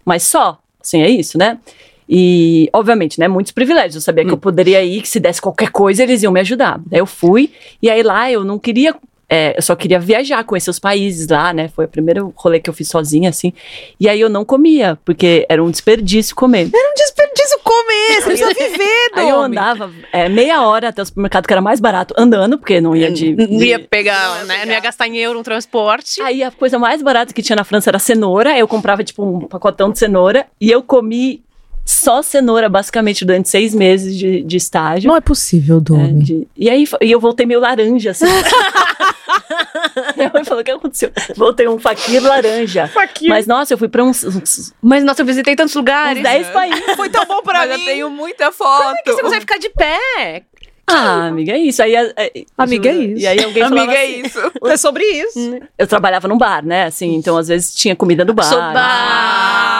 mas 0.04 0.22
só. 0.22 0.58
Assim, 0.80 1.02
é 1.02 1.08
isso, 1.10 1.36
né? 1.36 1.58
E, 2.08 2.68
obviamente, 2.72 3.18
né? 3.20 3.28
Muitos 3.28 3.52
privilégios. 3.52 3.96
Eu 3.96 4.00
sabia 4.00 4.24
que 4.24 4.32
eu 4.32 4.38
poderia 4.38 4.82
ir, 4.82 5.02
que 5.02 5.08
se 5.08 5.20
desse 5.20 5.40
qualquer 5.42 5.70
coisa, 5.70 6.02
eles 6.02 6.22
iam 6.22 6.32
me 6.32 6.40
ajudar. 6.40 6.80
Daí 6.86 7.00
eu 7.00 7.06
fui, 7.06 7.50
e 7.82 7.90
aí 7.90 8.02
lá 8.02 8.30
eu 8.30 8.44
não 8.44 8.58
queria. 8.58 8.94
é, 9.28 9.54
eu 9.58 9.60
só 9.62 9.76
queria 9.76 10.00
viajar, 10.00 10.42
conhecer 10.44 10.70
os 10.70 10.78
países 10.78 11.28
lá, 11.28 11.52
né? 11.52 11.68
Foi 11.68 11.84
o 11.84 11.88
primeiro 11.88 12.32
rolê 12.34 12.60
que 12.60 12.70
eu 12.70 12.74
fiz 12.74 12.88
sozinha, 12.88 13.28
assim. 13.28 13.52
E 14.00 14.08
aí 14.08 14.18
eu 14.18 14.30
não 14.30 14.42
comia, 14.42 14.98
porque 15.04 15.44
era 15.50 15.62
um 15.62 15.70
desperdício 15.70 16.34
comer. 16.34 16.70
Era 16.72 16.90
um 16.90 16.94
desperdício 16.94 17.58
comer. 17.62 18.14
Você 18.14 18.22
precisa 18.22 18.54
viver. 18.56 19.10
Aí 19.12 19.28
eu 19.28 19.40
andava 19.40 19.90
é, 20.14 20.30
meia 20.30 20.62
hora 20.62 20.88
até 20.88 21.02
o 21.02 21.04
supermercado, 21.04 21.46
que 21.46 21.52
era 21.52 21.60
mais 21.60 21.78
barato, 21.78 22.14
andando, 22.16 22.56
porque 22.56 22.80
não 22.80 22.96
ia 22.96 23.10
de. 23.12 23.34
Não 23.34 23.62
ia 23.62 23.78
pegar, 23.78 24.46
né? 24.46 24.64
Não 24.64 24.72
ia 24.72 24.80
gastar 24.80 25.06
em 25.06 25.18
euro 25.18 25.40
um 25.40 25.42
transporte. 25.42 26.22
Aí 26.22 26.42
a 26.42 26.50
coisa 26.50 26.78
mais 26.78 27.02
barata 27.02 27.34
que 27.34 27.42
tinha 27.42 27.56
na 27.56 27.64
França 27.64 27.90
era 27.90 27.98
cenoura. 27.98 28.56
Eu 28.58 28.66
comprava, 28.66 29.04
tipo, 29.04 29.22
um 29.22 29.40
pacotão 29.40 29.92
de 29.92 29.98
cenoura 29.98 30.46
e 30.58 30.70
eu 30.70 30.82
comi 30.82 31.42
só 31.90 32.20
cenoura, 32.22 32.68
basicamente, 32.68 33.24
durante 33.24 33.48
seis 33.48 33.74
meses 33.74 34.14
de, 34.16 34.42
de 34.42 34.56
estágio. 34.58 35.08
Não 35.08 35.16
é 35.16 35.20
possível, 35.22 35.78
É, 35.78 35.80
Domi. 35.80 36.22
de- 36.22 36.48
e 36.56 36.68
aí 36.68 36.84
e 37.00 37.10
eu 37.10 37.18
voltei 37.18 37.46
meio 37.46 37.60
laranja, 37.60 38.10
assim. 38.10 38.26
Minha 40.16 40.30
mãe 40.32 40.44
falou: 40.44 40.60
o 40.60 40.64
que 40.64 40.70
aconteceu? 40.70 41.10
Voltei 41.36 41.66
um 41.68 41.78
faquinha 41.78 42.20
laranja. 42.20 42.90
Mas, 43.28 43.46
nossa, 43.46 43.72
eu 43.72 43.78
fui 43.78 43.88
pra 43.88 44.04
uns, 44.04 44.22
uns, 44.24 44.72
Mas, 44.82 45.02
nossa, 45.04 45.22
eu 45.22 45.26
visitei 45.26 45.56
tantos 45.56 45.74
lugares. 45.74 46.18
uns 46.18 46.22
10 46.24 46.48
países. 46.48 46.84
Foi 46.96 47.08
tão 47.08 47.24
bom 47.24 47.42
pra 47.42 47.60
Mas 47.60 47.70
mim. 47.76 47.80
eu 47.80 47.84
tenho 47.86 48.10
muita 48.10 48.52
foto. 48.52 48.94
Por 48.96 49.02
que 49.04 49.12
você 49.12 49.22
consegue 49.22 49.40
ficar 49.40 49.58
de 49.58 49.70
pé? 49.70 50.42
Ah, 50.86 51.26
amiga, 51.26 51.52
é 51.52 51.58
isso. 51.58 51.82
Aí, 51.82 51.94
é- 51.94 52.12
é- 52.16 52.32
Amiga, 52.56 52.88
é 52.88 52.94
isso. 52.96 53.22
E 53.22 53.26
aí 53.26 53.44
alguém 53.44 53.62
Amiga, 53.62 53.92
é 53.92 54.04
assim, 54.04 54.22
isso. 54.26 54.52
É 54.66 54.76
sobre 54.76 55.04
isso. 55.04 55.58
Eu 55.76 55.86
trabalhava 55.86 56.26
num 56.28 56.38
bar, 56.38 56.64
né? 56.64 56.84
Assim, 56.84 57.14
então 57.14 57.36
às 57.36 57.48
vezes 57.48 57.74
tinha 57.74 57.94
comida 57.94 58.24
do 58.24 58.32
bar. 58.32 58.44
Sou 58.44 58.58
bar. 58.58 59.77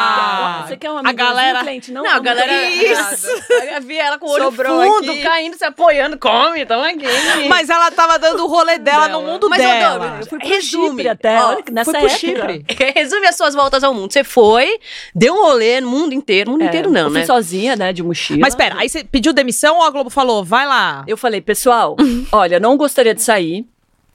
Ah, 0.61 0.66
Você 0.66 0.77
quer 0.77 0.90
uma 0.90 1.09
a 1.09 1.12
galera- 1.12 1.61
cliente? 1.61 1.92
Não, 1.92 2.03
Não, 2.03 2.11
a 2.11 2.18
galera. 2.18 2.68
Isso. 2.71 3.27
Eu 3.75 3.83
vi 3.83 3.97
ela 3.99 4.18
com 4.18 4.27
o 4.27 4.31
olho 4.31 4.44
Sobrou 4.44 4.83
fundo, 4.83 5.11
aqui. 5.12 5.23
caindo, 5.23 5.57
se 5.57 5.64
apoiando. 5.64 6.18
Come, 6.18 6.64
toma 6.66 6.88
aqui. 6.88 7.05
Mas 7.49 7.68
ela 7.68 7.90
tava 7.90 8.18
dando 8.18 8.44
o 8.44 8.47
rolê 8.47 8.79
dela, 8.79 9.09
no 9.09 9.23
mundo 9.23 9.49
Mas, 9.49 9.59
dela. 9.61 9.99
Domi, 9.99 10.21
Eu 10.21 10.27
fui 10.27 10.38
pro 10.38 10.49
Resume. 10.49 10.88
Chipre 10.90 11.09
até, 11.09 11.40
Ó, 11.42 11.57
nessa 11.73 11.90
foi 11.90 12.01
pro 12.01 12.09
época. 12.09 12.18
Chipre. 12.18 12.64
Resume 12.94 13.27
as 13.27 13.37
suas 13.37 13.55
voltas 13.55 13.83
ao 13.85 13.94
mundo. 13.94 14.12
Você 14.12 14.25
foi, 14.25 14.79
deu 15.14 15.35
um 15.35 15.42
rolê 15.44 15.81
no 15.81 15.88
mundo 15.90 16.12
inteiro. 16.14 16.51
Mundo 16.51 16.62
É, 16.62 16.66
inteiro 16.66 16.90
não, 16.90 17.03
eu 17.03 17.11
fui 17.11 17.21
né? 17.21 17.27
sozinha, 17.27 17.77
né, 17.77 17.92
de 17.92 18.03
mochila. 18.03 18.40
Mas 18.40 18.55
pera, 18.55 18.77
aí 18.79 18.88
você 18.88 19.05
pediu 19.05 19.33
demissão 19.33 19.77
ou 19.77 19.83
a 19.85 19.90
Globo 19.90 20.11
falou, 20.11 20.44
vai 20.44 20.66
lá? 20.66 21.05
Eu 21.07 21.16
falei, 21.16 21.40
pessoal, 21.40 21.97
olha, 22.33 22.59
não 22.61 22.77
gostaria 22.77 23.14
de 23.14 23.23
sair, 23.23 23.66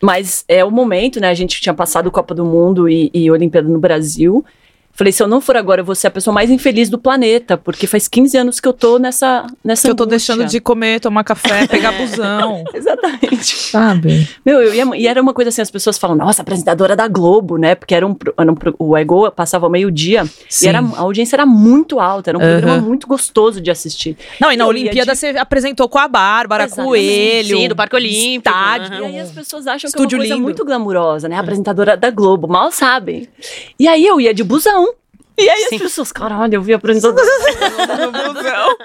mas 0.01 0.43
é 0.47 0.63
o 0.65 0.69
momento, 0.71 1.19
né? 1.19 1.29
A 1.29 1.33
gente 1.33 1.61
tinha 1.61 1.73
passado 1.73 2.11
Copa 2.11 2.33
do 2.35 2.43
Mundo 2.43 2.89
e, 2.89 3.09
e 3.13 3.31
Olimpíada 3.31 3.67
no 3.69 3.79
Brasil. 3.79 4.43
Falei, 4.95 5.11
se 5.11 5.23
eu 5.23 5.27
não 5.27 5.41
for 5.41 5.57
agora, 5.57 5.81
eu 5.81 5.85
vou 5.85 5.95
ser 5.95 6.05
a 6.07 6.11
pessoa 6.11 6.33
mais 6.33 6.51
infeliz 6.51 6.87
do 6.87 6.99
planeta, 6.99 7.57
porque 7.57 7.87
faz 7.87 8.07
15 8.07 8.37
anos 8.37 8.59
que 8.59 8.67
eu 8.67 8.73
tô 8.73 8.99
nessa 8.99 9.47
nessa 9.63 9.87
Que 9.87 9.91
eu 9.91 9.95
tô 9.95 10.03
angústia. 10.03 10.35
deixando 10.35 10.49
de 10.51 10.59
comer, 10.59 10.99
tomar 10.99 11.23
café, 11.23 11.65
pegar 11.67 11.91
busão. 11.93 12.63
Exatamente. 12.73 13.55
Sabe? 13.55 14.27
Meu, 14.45 14.61
eu 14.61 14.73
ia, 14.73 14.85
e 14.95 15.07
era 15.07 15.19
uma 15.19 15.33
coisa 15.33 15.49
assim, 15.49 15.61
as 15.63 15.71
pessoas 15.71 15.97
falam, 15.97 16.15
nossa, 16.15 16.43
apresentadora 16.43 16.95
da 16.95 17.07
Globo, 17.07 17.57
né? 17.57 17.73
Porque 17.73 17.95
era 17.95 18.05
um, 18.05 18.15
era 18.37 18.51
um 18.51 18.55
o 18.77 18.95
Ego 18.95 19.31
passava 19.31 19.65
ao 19.65 19.69
meio-dia 19.71 20.25
e 20.61 20.67
era, 20.67 20.79
a 20.79 20.99
audiência 20.99 21.35
era 21.35 21.45
muito 21.45 21.99
alta, 21.99 22.29
era 22.29 22.37
um 22.37 22.41
programa 22.41 22.73
Aham. 22.77 22.81
muito 22.85 23.07
gostoso 23.07 23.59
de 23.59 23.71
assistir. 23.71 24.15
Não, 24.39 24.51
e 24.51 24.57
na 24.57 24.65
Eu 24.65 24.67
Olimpíada 24.67 25.13
de- 25.13 25.17
você 25.17 25.29
apresentou 25.29 25.89
com 25.89 25.97
a 25.97 26.07
Bárbara, 26.07 26.65
Exatamente. 26.65 26.87
Coelho. 26.89 27.57
Sim, 27.57 27.67
do 27.67 27.75
Parque 27.75 27.95
Olímpico. 27.95 28.47
Estádio. 28.55 28.93
Aham. 28.97 29.01
E 29.01 29.05
aí 29.05 29.19
as 29.19 29.31
pessoas 29.31 29.65
acham 29.65 29.87
Estúdio 29.87 30.09
que 30.09 30.15
é 30.15 30.17
uma 30.17 30.21
coisa 30.21 30.33
lindo. 30.35 30.43
muito 30.43 30.63
glamurosa, 30.63 31.27
né? 31.27 31.35
A 31.35 31.39
apresentadora 31.39 31.97
da 31.97 32.11
Globo, 32.11 32.47
mal 32.47 32.71
sabem. 32.71 33.27
E 33.79 33.87
aí 33.87 34.05
eu 34.05 34.21
ia 34.21 34.33
de 34.33 34.43
busão. 34.43 34.82
E 35.37 35.49
aí 35.49 35.65
Sim. 35.69 35.75
as 35.77 35.81
pessoas, 35.81 36.11
caralho, 36.11 36.55
eu 36.55 36.61
vi 36.61 36.73
a 36.73 36.77
do 36.81 36.83
busão. 36.83 38.77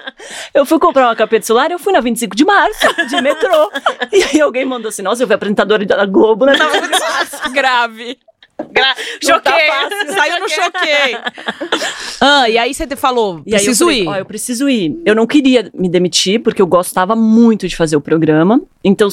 Eu 0.53 0.65
fui 0.65 0.79
comprar 0.79 1.07
uma 1.07 1.15
capeta 1.15 1.41
de 1.41 1.45
celular, 1.45 1.69
eu 1.71 1.77
fui 1.79 1.93
na 1.93 1.99
25 2.01 2.35
de 2.35 2.43
março, 2.45 2.87
de 3.07 3.21
metrô. 3.21 3.71
E 4.11 4.23
aí 4.23 4.41
alguém 4.41 4.65
mandou 4.65 4.89
assim, 4.89 5.01
nossa, 5.01 5.21
eu 5.23 5.27
vi 5.27 5.33
a 5.33 5.35
apresentadora 5.35 5.85
da 5.85 6.05
Globo 6.05 6.45
né? 6.45 6.55
na 6.57 6.67
25 6.67 6.93
de 6.93 6.99
março. 6.99 7.49
Grave. 7.53 8.17
Gra- 8.71 8.95
Não 9.23 9.39
tá 9.39 9.51
Choquei. 9.51 9.67
fácil. 9.67 10.13
Saiu 10.13 10.39
no 10.41 10.49
choquei. 10.49 11.17
ah, 12.19 12.49
e 12.49 12.57
aí 12.57 12.73
você 12.73 12.87
falou, 12.95 13.41
E 13.45 13.55
aí 13.55 13.61
eu 13.61 13.65
preciso 13.65 13.85
falei, 13.85 14.03
ir. 14.03 14.07
Ó, 14.07 14.15
eu 14.15 14.25
preciso 14.25 14.69
ir. 14.69 15.01
Eu 15.05 15.15
não 15.15 15.25
queria 15.25 15.69
me 15.73 15.87
demitir, 15.87 16.41
porque 16.41 16.61
eu 16.61 16.67
gostava 16.67 17.15
muito 17.15 17.67
de 17.67 17.75
fazer 17.77 17.95
o 17.95 18.01
programa. 18.01 18.59
Então, 18.83 19.07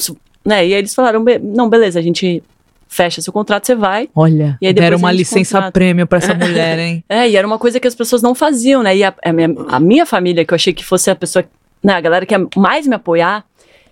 né, 0.45 0.67
e 0.67 0.73
aí 0.73 0.79
eles 0.79 0.93
falaram, 0.93 1.23
"Be- 1.23 1.39
não, 1.39 1.69
beleza, 1.69 1.97
a 1.99 2.01
gente 2.01 2.43
fecha 2.87 3.21
seu 3.21 3.31
contrato, 3.33 3.65
você 3.65 3.75
vai. 3.75 4.09
Olha, 4.15 4.57
E 4.61 4.67
aí 4.67 4.73
depois 4.73 4.85
deram 4.85 4.97
a 4.97 4.99
uma 4.99 5.11
licença 5.11 5.55
contrata. 5.57 5.71
prêmio 5.71 6.07
pra 6.07 6.17
essa 6.19 6.33
mulher, 6.35 6.79
hein? 6.79 7.03
É, 7.09 7.29
e 7.29 7.35
era 7.35 7.45
uma 7.45 7.57
coisa 7.59 7.79
que 7.79 7.87
as 7.87 7.95
pessoas 7.95 8.21
não 8.21 8.33
faziam, 8.33 8.81
né? 8.83 8.95
E 8.95 9.03
a, 9.03 9.13
a 9.23 9.33
minha, 9.33 9.49
a 9.69 9.79
minha 9.79 10.05
família, 10.05 10.45
que 10.45 10.53
eu 10.53 10.55
achei 10.55 10.73
que 10.73 10.83
fosse 10.85 11.09
a 11.09 11.15
pessoa, 11.15 11.45
né, 11.83 11.93
a 11.93 12.01
galera 12.01 12.25
que 12.25 12.33
ia 12.33 12.47
mais 12.55 12.87
me 12.87 12.95
apoiar, 12.95 13.45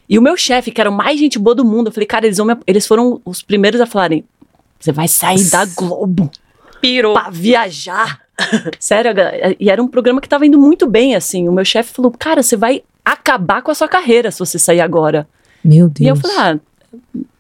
e 0.08 0.18
o 0.20 0.22
meu 0.22 0.38
chefe, 0.38 0.72
que 0.72 0.80
era 0.80 0.90
o 0.90 0.94
mais 0.94 1.20
gente 1.20 1.38
boa 1.40 1.56
do 1.56 1.66
mundo, 1.66 1.88
eu 1.88 1.92
falei, 1.92 2.06
cara, 2.08 2.26
eles, 2.26 2.38
vão 2.38 2.46
me, 2.48 2.56
eles 2.68 2.86
foram 2.88 3.20
os 3.26 3.42
primeiros 3.42 3.82
a 3.82 3.86
falarem: 3.86 4.24
você 4.80 4.92
vai 4.92 5.08
sair 5.08 5.44
da 5.50 5.66
Globo 5.66 6.30
Pirou. 6.80 7.14
pra 7.14 7.30
viajar. 7.32 8.22
Sério, 8.80 9.12
e 9.60 9.70
era 9.70 9.82
um 9.82 9.88
programa 9.88 10.20
que 10.22 10.30
tava 10.30 10.46
indo 10.46 10.60
muito 10.60 10.88
bem, 10.88 11.16
assim. 11.16 11.48
O 11.48 11.52
meu 11.52 11.66
chefe 11.66 11.94
falou, 11.94 12.12
cara, 12.12 12.44
você 12.44 12.56
vai 12.56 12.84
acabar 13.04 13.62
com 13.62 13.72
a 13.72 13.76
sua 13.76 13.88
carreira 13.88 14.30
se 14.30 14.40
você 14.40 14.60
sair 14.60 14.82
agora. 14.82 15.28
Meu 15.64 15.88
Deus. 15.90 16.06
E 16.06 16.08
eu 16.08 16.16
falei, 16.16 16.38
ah, 16.38 16.60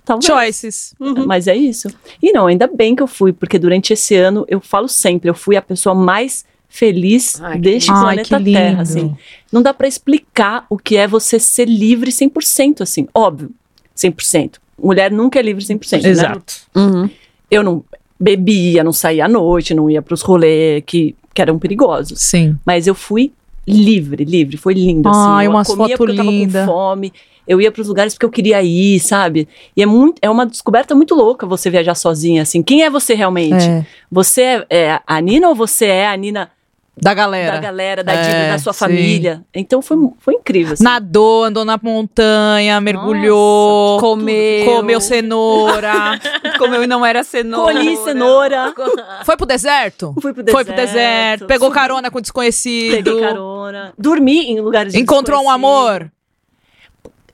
talvez. 0.05 0.25
Choices. 0.25 0.95
Mas 1.25 1.47
é 1.47 1.55
isso. 1.55 1.87
E 2.21 2.31
não, 2.31 2.47
ainda 2.47 2.67
bem 2.67 2.95
que 2.95 3.03
eu 3.03 3.07
fui, 3.07 3.33
porque 3.33 3.59
durante 3.59 3.91
esse 3.91 4.15
ano, 4.15 4.45
eu 4.47 4.61
falo 4.61 4.87
sempre, 4.87 5.29
eu 5.29 5.33
fui 5.33 5.57
a 5.57 5.61
pessoa 5.61 5.95
mais 5.95 6.45
feliz 6.69 7.41
Ai, 7.41 7.57
deste 7.57 7.89
Ai, 7.91 8.01
planeta 8.01 8.37
lindo. 8.37 8.57
Terra, 8.57 8.81
assim. 8.81 9.15
Não 9.51 9.61
dá 9.61 9.73
pra 9.73 9.87
explicar 9.87 10.65
o 10.69 10.77
que 10.77 10.97
é 10.97 11.07
você 11.07 11.39
ser 11.39 11.67
livre 11.67 12.11
100%, 12.11 12.81
assim. 12.81 13.07
Óbvio, 13.13 13.51
100%. 13.95 14.55
Mulher 14.81 15.11
nunca 15.11 15.39
é 15.39 15.41
livre 15.41 15.63
100%, 15.63 16.03
né? 16.03 16.09
Exato. 16.09 16.53
Uhum. 16.75 17.09
Eu 17.49 17.63
não 17.63 17.83
bebia, 18.19 18.83
não 18.83 18.93
saía 18.93 19.25
à 19.25 19.27
noite, 19.27 19.73
não 19.73 19.89
ia 19.89 20.01
pros 20.01 20.21
rolês 20.21 20.83
que, 20.85 21.15
que 21.33 21.41
eram 21.41 21.57
perigosos. 21.57 22.19
Sim. 22.19 22.57
Mas 22.65 22.87
eu 22.87 22.95
fui 22.95 23.31
livre, 23.67 24.23
livre. 24.23 24.57
Foi 24.57 24.73
lindo, 24.73 25.09
assim. 25.09 25.19
Ai, 25.19 25.47
eu 25.47 25.51
umas 25.51 25.67
comia 25.67 25.97
foto 25.97 25.97
porque 25.97 26.11
eu 26.11 26.17
tava 26.17 26.29
linda. 26.29 26.65
com 26.65 26.71
fome. 26.71 27.13
Eu 27.47 27.61
ia 27.61 27.71
pros 27.71 27.87
lugares 27.87 28.13
porque 28.13 28.25
eu 28.25 28.31
queria 28.31 28.61
ir, 28.63 28.99
sabe? 28.99 29.47
E 29.75 29.83
é, 29.83 29.85
muito, 29.85 30.19
é 30.21 30.29
uma 30.29 30.45
descoberta 30.45 30.95
muito 30.95 31.13
louca 31.13 31.45
você 31.45 31.69
viajar 31.69 31.93
sozinha, 31.95 32.41
assim. 32.41 32.63
Quem 32.63 32.83
é 32.83 32.89
você 32.89 33.13
realmente? 33.13 33.65
É. 33.65 33.85
Você 34.11 34.41
é, 34.41 34.65
é 34.69 35.01
a 35.05 35.21
Nina 35.21 35.49
ou 35.49 35.55
você 35.55 35.85
é 35.85 36.07
a 36.07 36.17
Nina 36.17 36.49
Da 36.97 37.13
galera. 37.13 37.51
da 37.53 37.59
galera, 37.59 38.03
da, 38.03 38.13
É, 38.13 38.51
da 38.51 38.57
sua 38.59 38.71
sim. 38.71 38.79
família? 38.79 39.43
Então 39.53 39.81
foi, 39.81 39.97
foi 40.19 40.35
incrível, 40.35 40.73
assim. 40.73 40.83
Nadou, 40.83 41.43
andou 41.43 41.65
na 41.65 41.77
montanha, 41.81 42.79
mergulhou, 42.79 43.99
Comeu. 43.99 44.65
comeu 44.65 45.01
cenoura. 45.01 46.19
Comeu 46.57 46.83
e 46.83 46.87
não 46.87 47.05
era 47.05 47.23
cenoura. 47.23 47.73
Colhi 47.73 47.97
cenoura. 47.97 48.73
Foi 49.25 49.35
pro 49.35 49.45
deserto? 49.45 50.13
Fui 50.21 50.33
pro 50.33 50.43
Foi 50.51 50.63
pro 50.63 50.73
deserto, 50.75 51.45
pegou 51.47 51.67
subi- 51.67 51.79
carona 51.79 52.09
com 52.09 52.21
desconhecido. 52.21 52.95
Peguei 52.95 53.19
carona. 53.19 53.93
Dormi 53.97 54.51
em 54.51 54.61
lugares 54.61 54.93
Encontrou 54.95 55.43
um 55.43 55.49
amor? 55.49 56.09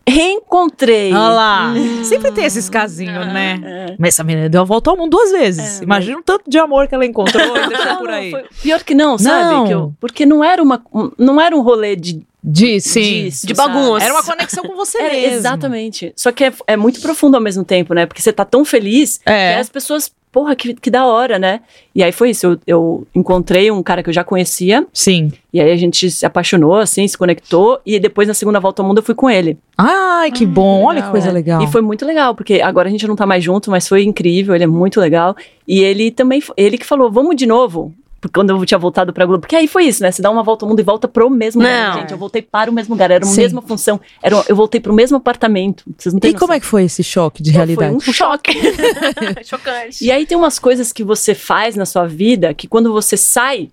Reencontrei. 0.08 1.14
Olha 1.14 1.34
lá. 1.34 1.74
Sempre 2.04 2.32
tem 2.32 2.46
esses 2.46 2.70
casinhos, 2.70 3.26
né? 3.28 3.60
É. 3.64 3.96
Mas 4.00 4.16
essa 4.16 4.24
menina 4.24 4.50
deu 4.50 4.62
a 4.62 4.64
volta 4.66 4.90
ao 4.90 4.98
mundo 4.98 5.12
duas 5.12 5.32
vezes. 5.32 5.80
É, 5.80 5.84
Imagina 5.84 6.20
o 6.20 6.24
tanto 6.24 6.50
de 6.50 6.58
amor 6.58 6.88
que 6.88 6.96
ela 6.96 7.06
encontrou 7.06 7.42
e 7.58 7.68
deixou 7.68 7.98
por 7.98 8.10
aí. 8.10 8.32
foi- 8.32 8.44
pior 8.62 8.84
que 8.84 8.94
não, 8.96 9.18
sabe? 9.18 9.54
Não. 9.54 9.66
Que 9.68 9.74
eu- 9.74 9.94
porque 10.00 10.26
não 10.26 10.44
era, 10.44 10.62
uma, 10.62 10.82
um- 10.94 11.12
não 11.18 11.40
era 11.40 11.56
um 11.56 11.62
rolê 11.62 11.96
de, 11.96 12.26
De, 12.44 12.80
sim. 12.82 13.26
disso, 13.26 13.46
de 13.46 13.56
sabe? 13.56 13.74
bagunça. 13.74 14.04
Era 14.04 14.14
uma 14.14 14.24
conexão 14.24 14.64
com 14.64 14.76
você 14.76 14.98
Era- 15.02 15.14
mesmo. 15.14 15.36
Exatamente. 15.38 16.12
Só 16.16 16.32
que 16.32 16.46
é, 16.46 16.54
é 16.68 16.76
muito 16.78 17.00
profundo 17.02 17.36
ao 17.36 17.42
mesmo 17.42 17.64
tempo, 17.64 17.94
né? 17.94 18.06
Porque 18.06 18.22
você 18.22 18.34
tá 18.34 18.44
tão 18.44 18.66
feliz 18.66 19.20
É. 19.26 19.54
que 19.54 19.60
as 19.60 19.70
pessoas, 19.70 20.12
porra, 20.32 20.56
que, 20.56 20.74
que 20.74 20.90
da 20.90 21.06
hora, 21.06 21.38
né? 21.38 21.60
E 21.94 22.02
aí 22.02 22.12
foi 22.12 22.32
isso. 22.32 22.48
Eu, 22.48 22.60
eu 22.66 23.08
encontrei 23.14 23.70
um 23.70 23.84
cara 23.84 24.02
que 24.02 24.10
eu 24.10 24.14
já 24.14 24.24
conhecia, 24.24 24.88
Sim. 24.92 25.32
e 25.54 25.62
aí 25.62 25.70
a 25.72 25.76
gente 25.76 26.10
se 26.10 26.26
apaixonou, 26.26 26.78
assim, 26.78 27.08
se 27.08 27.16
conectou, 27.18 27.80
e 27.86 28.00
depois 28.00 28.28
na 28.28 28.34
segunda 28.34 28.60
volta 28.60 28.82
ao 28.82 28.88
mundo 28.88 28.98
eu 29.00 29.04
fui 29.04 29.14
com 29.14 29.30
ele. 29.30 29.56
Ai, 29.78 30.32
que 30.32 30.46
bom. 30.46 30.86
Olha 30.86 30.96
que 30.96 31.00
legal, 31.02 31.12
coisa 31.12 31.30
é. 31.30 31.32
legal. 31.32 31.62
E 31.62 31.68
foi 31.68 31.82
muito 31.82 32.06
legal, 32.06 32.34
porque 32.34 32.60
agora 32.62 32.88
a 32.88 32.92
gente 32.92 33.06
não 33.08 33.16
tá 33.16 33.26
mais 33.28 33.44
junto, 33.44 33.70
mas 33.70 33.88
foi 33.88 34.04
incrível, 34.04 34.56
ele 34.56 34.64
é 34.64 34.68
muito 34.68 35.00
legal. 35.00 35.36
E 35.68 35.80
ele 35.84 36.10
também, 36.10 36.42
ele 36.58 36.78
que 36.80 36.86
falou, 36.88 37.12
vamos 37.12 37.36
de 37.36 37.46
novo. 37.46 37.94
Porque 38.22 38.34
quando 38.36 38.52
eu 38.52 38.66
tinha 38.68 38.78
voltado 38.78 39.12
pra 39.12 39.26
Globo, 39.26 39.42
porque 39.42 39.56
aí 39.56 39.68
foi 39.68 39.86
isso, 39.86 40.04
né? 40.04 40.12
Você 40.12 40.22
dá 40.22 40.30
uma 40.30 40.44
volta 40.44 40.64
ao 40.64 40.70
mundo 40.70 40.80
e 40.80 40.84
volta 40.84 41.08
pro 41.08 41.28
mesmo 41.28 41.60
lugar. 41.60 41.94
Não. 41.96 42.02
Gente, 42.02 42.12
eu 42.12 42.18
voltei 42.20 42.40
para 42.44 42.70
o 42.70 42.74
mesmo 42.74 42.94
lugar, 42.94 43.10
era 43.10 43.26
a 43.26 43.28
Sim. 43.28 43.42
mesma 43.42 43.64
função. 43.64 44.00
Era, 44.22 44.44
eu 44.48 44.56
voltei 44.56 44.80
pro 44.80 44.94
mesmo 44.94 45.18
apartamento. 45.18 45.84
Vocês 45.98 46.14
não 46.14 46.20
têm 46.20 46.30
E 46.30 46.34
como 46.36 46.54
é 46.54 46.60
que 46.60 46.66
foi 46.66 46.84
esse 46.84 47.04
choque 47.04 47.42
de 47.42 47.50
Foi 47.50 47.58
realidade? 47.58 47.96
um 47.96 48.00
choque. 48.00 48.54
Chocante. 49.44 50.06
E 50.06 50.12
aí 50.12 50.28
tem 50.28 50.38
umas 50.38 50.60
coisas 50.60 50.94
que 50.94 51.04
você 51.04 51.34
faz 51.34 51.76
na 51.76 51.86
sua 51.86 52.06
vida 52.06 52.54
que 52.54 52.68
quando 52.68 52.94
você 52.94 53.18
sai 53.18 53.70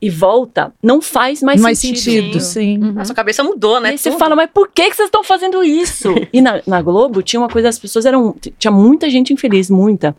e 0.00 0.08
volta, 0.10 0.72
não 0.82 1.00
faz 1.02 1.42
mais, 1.42 1.60
Mais 1.60 1.78
sentido. 1.78 1.98
sentido, 1.98 2.40
sim. 2.40 2.78
Uhum. 2.78 3.00
A 3.00 3.04
sua 3.04 3.14
cabeça 3.14 3.42
mudou, 3.42 3.78
E 3.78 3.80
né? 3.80 3.88
aí 3.90 3.98
você 3.98 4.12
fala, 4.12 4.36
mas 4.36 4.50
por 4.52 4.68
que, 4.68 4.90
que 4.90 4.94
vocês 4.96 5.06
estão 5.08 5.24
fazendo 5.24 5.64
isso? 5.64 6.14
e 6.32 6.40
na, 6.40 6.60
na 6.66 6.80
Globo 6.82 7.22
tinha 7.22 7.40
uma 7.40 7.48
coisa, 7.48 7.70
as 7.70 7.78
pessoas 7.78 8.04
eram. 8.06 8.36
Tinha 8.58 8.70
muita 8.70 9.08
gente 9.10 9.32
infeliz, 9.32 9.70
muita. 9.70 10.14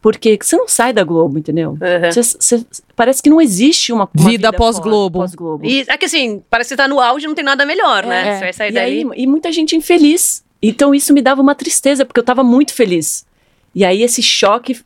Porque 0.00 0.38
você 0.40 0.56
não 0.56 0.68
sai 0.68 0.92
da 0.92 1.02
Globo, 1.02 1.38
entendeu? 1.38 1.70
Uhum. 1.72 2.12
Você- 2.12 2.22
você- 2.22 2.64
parece 2.94 3.20
que 3.22 3.28
não 3.28 3.40
existe 3.40 3.92
uma, 3.92 4.08
uma 4.16 4.30
Vida 4.30 4.52
pós-Globo. 4.52 5.18
fora, 5.18 5.28
Pós-Globo. 5.28 5.66
E 5.66 5.84
é 5.88 5.96
que 5.96 6.04
assim, 6.06 6.40
parece 6.48 6.68
que 6.68 6.74
você 6.74 6.76
tá 6.76 6.86
no 6.88 7.00
auge 7.00 7.24
e 7.24 7.28
não 7.28 7.34
tem 7.34 7.44
nada 7.44 7.66
melhor, 7.66 8.06
né? 8.06 8.28
É, 8.28 8.34
Você 8.34 8.40
vai 8.44 8.52
sair 8.52 8.68
e, 8.70 8.72
daí. 8.74 8.98
aí, 9.02 9.08
e 9.16 9.26
muita 9.26 9.50
gente 9.50 9.74
infeliz. 9.74 10.44
Então 10.62 10.94
isso 10.94 11.12
me 11.12 11.20
dava 11.20 11.40
uma 11.42 11.54
tristeza, 11.54 12.04
porque 12.04 12.20
eu 12.20 12.24
tava 12.24 12.44
muito 12.44 12.72
feliz. 12.74 13.26
E 13.74 13.84
aí 13.84 14.02
esse 14.02 14.22
choque. 14.22 14.80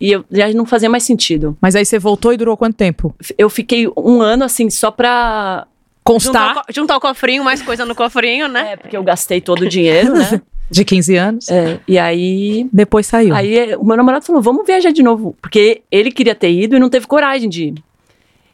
E 0.00 0.12
eu 0.12 0.24
já 0.30 0.52
não 0.52 0.66
fazia 0.66 0.90
mais 0.90 1.04
sentido. 1.04 1.56
Mas 1.60 1.74
aí 1.76 1.84
você 1.86 1.98
voltou 1.98 2.32
e 2.32 2.36
durou 2.36 2.56
quanto 2.56 2.74
tempo? 2.76 3.14
Eu 3.38 3.48
fiquei 3.48 3.88
um 3.96 4.20
ano 4.20 4.44
assim, 4.44 4.68
só 4.68 4.90
pra. 4.90 5.66
Constar 6.06 6.48
Juntar, 6.48 6.50
o 6.52 6.54
co- 6.66 6.72
juntar 6.72 6.96
o 6.98 7.00
cofrinho, 7.00 7.42
mais 7.42 7.62
coisa 7.62 7.86
no 7.86 7.94
cofrinho, 7.94 8.46
né? 8.46 8.72
É, 8.72 8.76
porque 8.76 8.94
eu 8.94 9.02
gastei 9.02 9.40
todo 9.40 9.62
o 9.62 9.68
dinheiro, 9.68 10.12
né? 10.12 10.42
de 10.70 10.84
15 10.84 11.16
anos. 11.16 11.48
É, 11.48 11.80
e 11.86 11.98
aí. 11.98 12.68
Depois 12.72 13.06
saiu. 13.06 13.34
Aí 13.34 13.56
eh, 13.56 13.76
o 13.76 13.84
meu 13.84 13.96
namorado 13.96 14.24
falou: 14.24 14.42
vamos 14.42 14.66
viajar 14.66 14.92
de 14.92 15.02
novo. 15.02 15.36
Porque 15.40 15.82
ele 15.90 16.10
queria 16.10 16.34
ter 16.34 16.50
ido 16.50 16.76
e 16.76 16.78
não 16.78 16.90
teve 16.90 17.06
coragem 17.06 17.48
de 17.48 17.64
ir. 17.64 17.74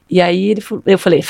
E 0.09 0.20
aí 0.20 0.51
ele, 0.51 0.62
eu 0.87 0.99
falei: 0.99 1.23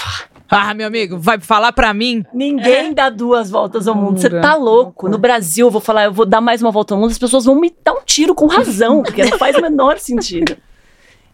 Ah, 0.49 0.73
meu 0.73 0.87
amigo, 0.87 1.19
vai 1.19 1.38
falar 1.38 1.73
pra 1.73 1.93
mim? 1.93 2.25
ninguém 2.33 2.95
dá 2.95 3.11
duas 3.11 3.51
voltas 3.51 3.87
ao 3.87 3.95
mundo. 3.95 4.19
Você 4.19 4.31
tá 4.31 4.55
louco. 4.55 5.09
No 5.09 5.19
Brasil, 5.19 5.66
eu 5.66 5.71
vou 5.71 5.81
falar, 5.81 6.05
eu 6.05 6.12
vou 6.12 6.25
dar 6.25 6.40
mais 6.40 6.62
uma 6.62 6.71
volta 6.71 6.95
ao 6.95 7.01
mundo, 7.01 7.11
as 7.11 7.19
pessoas 7.19 7.45
vão 7.45 7.61
me 7.61 7.73
dar 7.85 7.93
um 7.93 8.01
tiro 8.05 8.35
com 8.35 8.47
razão, 8.47 9.03
porque 9.03 9.24
não 9.24 9.39
faz 9.39 9.57
o 9.57 9.61
menor 9.61 9.99
sentido. 9.99 10.57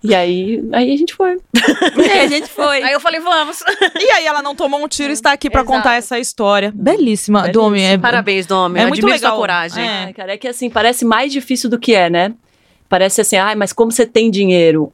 E 0.03 0.15
aí, 0.15 0.63
aí 0.73 0.93
a 0.93 0.97
gente 0.97 1.15
foi. 1.15 1.37
E 1.97 2.19
a 2.19 2.27
gente 2.29 2.49
foi. 2.49 2.83
Aí 2.83 2.93
eu 2.93 3.01
falei, 3.01 3.21
vamos. 3.21 3.63
E 3.99 4.11
aí 4.13 4.27
ela 4.27 4.43
não 4.43 4.55
tomou 4.55 4.83
um 4.83 4.87
tiro 4.89 5.11
e 5.11 5.13
está 5.13 5.33
aqui 5.33 5.51
pra 5.51 5.63
Exato. 5.63 5.77
contar 5.77 5.95
essa 5.97 6.19
história. 6.19 6.71
Belíssima, 6.75 7.43
Belíssima. 7.43 7.53
Domi. 7.65 7.83
É, 7.83 7.99
Parabéns, 7.99 8.47
Domi. 8.47 8.79
É 8.79 8.83
Eu 8.85 8.89
muito 8.89 8.99
admiro 9.01 9.17
legal. 9.17 9.33
sua 9.33 9.39
coragem. 9.41 9.85
É. 9.85 10.05
Ai, 10.05 10.13
cara, 10.13 10.33
é 10.35 10.37
que 10.37 10.47
assim, 10.47 10.71
parece 10.71 11.05
mais 11.05 11.33
difícil 11.33 11.69
do 11.69 11.79
que 11.79 11.95
é, 11.95 12.09
né? 12.11 12.35
Parece 12.89 13.21
assim, 13.21 13.37
ai, 13.37 13.55
mas 13.57 13.73
como 13.73 13.91
você 13.91 14.07
tem 14.07 14.31
dinheiro? 14.31 14.93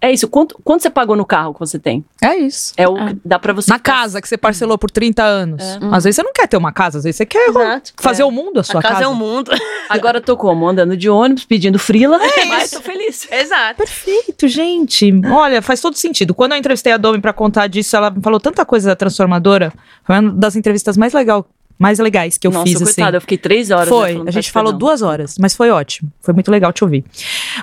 É 0.00 0.10
isso. 0.10 0.28
Quanto, 0.28 0.58
quanto 0.64 0.82
você 0.82 0.90
pagou 0.90 1.14
no 1.16 1.24
carro 1.26 1.52
que 1.54 1.60
você 1.60 1.78
tem? 1.78 2.04
É 2.22 2.36
isso. 2.36 2.72
É 2.76 2.88
o 2.88 2.94
que 2.94 3.16
dá 3.24 3.38
pra 3.38 3.52
você. 3.52 3.70
Na 3.70 3.76
ficar- 3.78 3.92
casa 3.92 4.20
que 4.22 4.28
você 4.28 4.38
parcelou 4.38 4.78
por 4.78 4.90
30 4.90 5.22
anos. 5.22 5.62
É. 5.62 5.78
Às 5.92 6.04
vezes 6.04 6.16
você 6.16 6.22
não 6.22 6.32
quer 6.32 6.46
ter 6.48 6.56
uma 6.56 6.72
casa, 6.72 6.98
às 6.98 7.04
vezes 7.04 7.16
você 7.16 7.26
quer 7.26 7.48
Exato. 7.48 7.92
fazer 7.98 8.22
É. 8.22 8.24
o 8.24 8.30
mundo 8.30 8.60
a 8.60 8.62
sua 8.62 8.80
a 8.80 8.82
casa, 8.82 8.94
casa. 8.94 9.04
é 9.04 9.08
o 9.08 9.14
mundo. 9.14 9.50
Agora 9.88 10.18
eu 10.18 10.22
tô 10.22 10.36
como? 10.36 10.68
Andando 10.68 10.96
de 10.96 11.08
ônibus, 11.10 11.44
pedindo 11.44 11.78
frila, 11.78 12.18
mas 12.48 12.70
tô 12.70 12.80
feliz. 12.80 13.28
Exato. 13.30 13.76
Perfeito, 13.76 14.48
gente. 14.48 15.12
Olha, 15.30 15.60
faz 15.60 15.80
todo 15.80 15.94
sentido. 15.96 16.34
Quando 16.34 16.52
eu 16.52 16.58
entrevistei 16.58 16.92
a 16.92 16.96
Domi 16.96 17.20
pra 17.20 17.32
contar 17.32 17.66
disso, 17.66 17.96
ela 17.96 18.10
me 18.10 18.20
falou 18.22 18.40
tanta 18.40 18.64
coisa 18.64 18.94
transformadora. 18.96 19.72
Foi 20.04 20.18
uma 20.18 20.32
das 20.32 20.56
entrevistas 20.56 20.96
mais, 20.96 21.12
legal, 21.12 21.46
mais 21.80 21.98
legais 21.98 22.36
que 22.36 22.46
eu 22.46 22.50
Nossa, 22.50 22.66
fiz, 22.66 22.82
coitada, 22.82 23.08
assim. 23.08 23.16
eu 23.16 23.20
fiquei 23.22 23.38
três 23.38 23.70
horas. 23.70 23.86
né, 23.86 23.90
Foi, 23.90 24.12
falando 24.12 24.28
a 24.28 24.30
gente 24.30 24.52
falou 24.52 24.72
não. 24.72 24.78
duas 24.78 25.00
horas, 25.00 25.36
mas 25.40 25.56
foi 25.56 25.70
ótimo. 25.70 26.12
Foi 26.20 26.34
muito 26.34 26.50
legal 26.50 26.74
te 26.74 26.84
ouvir. 26.84 27.02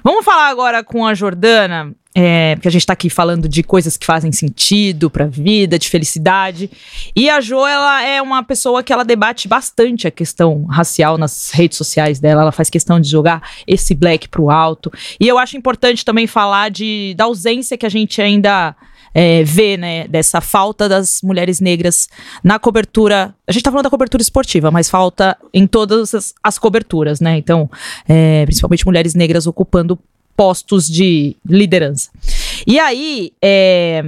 Vamos 0.03 0.25
falar 0.25 0.47
agora 0.49 0.83
com 0.83 1.05
a 1.05 1.13
Jordana, 1.13 1.93
é, 2.15 2.55
porque 2.55 2.67
a 2.67 2.71
gente 2.71 2.83
tá 2.83 2.93
aqui 2.93 3.11
falando 3.11 3.47
de 3.47 3.61
coisas 3.61 3.95
que 3.95 4.03
fazem 4.07 4.31
sentido 4.31 5.07
pra 5.07 5.27
vida, 5.27 5.77
de 5.77 5.87
felicidade. 5.87 6.71
E 7.15 7.29
a 7.29 7.39
Jo, 7.39 7.63
ela 7.63 8.01
é 8.01 8.19
uma 8.19 8.41
pessoa 8.41 8.81
que 8.81 8.91
ela 8.91 9.05
debate 9.05 9.47
bastante 9.47 10.07
a 10.07 10.11
questão 10.11 10.65
racial 10.65 11.15
nas 11.19 11.51
redes 11.51 11.77
sociais 11.77 12.19
dela. 12.19 12.41
Ela 12.41 12.51
faz 12.51 12.71
questão 12.71 12.99
de 12.99 13.07
jogar 13.07 13.47
esse 13.67 13.93
black 13.93 14.29
pro 14.29 14.49
alto. 14.49 14.91
E 15.19 15.27
eu 15.27 15.37
acho 15.37 15.55
importante 15.57 16.03
também 16.03 16.25
falar 16.25 16.71
de, 16.71 17.13
da 17.15 17.25
ausência 17.25 17.77
que 17.77 17.85
a 17.85 17.89
gente 17.89 18.19
ainda 18.19 18.75
é, 19.13 19.43
vê, 19.43 19.77
né, 19.77 20.07
dessa 20.07 20.41
falta 20.41 20.87
das 20.87 21.21
mulheres 21.21 21.59
negras 21.59 22.07
na 22.43 22.59
cobertura. 22.59 23.33
A 23.47 23.51
gente 23.51 23.63
tá 23.63 23.71
falando 23.71 23.85
da 23.85 23.89
cobertura 23.89 24.21
esportiva, 24.21 24.71
mas 24.71 24.89
falta 24.89 25.37
em 25.53 25.65
todas 25.67 26.13
as, 26.13 26.33
as 26.43 26.57
coberturas, 26.57 27.19
né? 27.19 27.37
Então, 27.37 27.69
é, 28.07 28.45
principalmente 28.45 28.85
mulheres 28.85 29.13
negras 29.13 29.47
ocupando 29.47 29.97
postos 30.35 30.87
de 30.87 31.35
liderança. 31.45 32.09
E 32.65 32.79
aí, 32.79 33.33
é, 33.41 34.03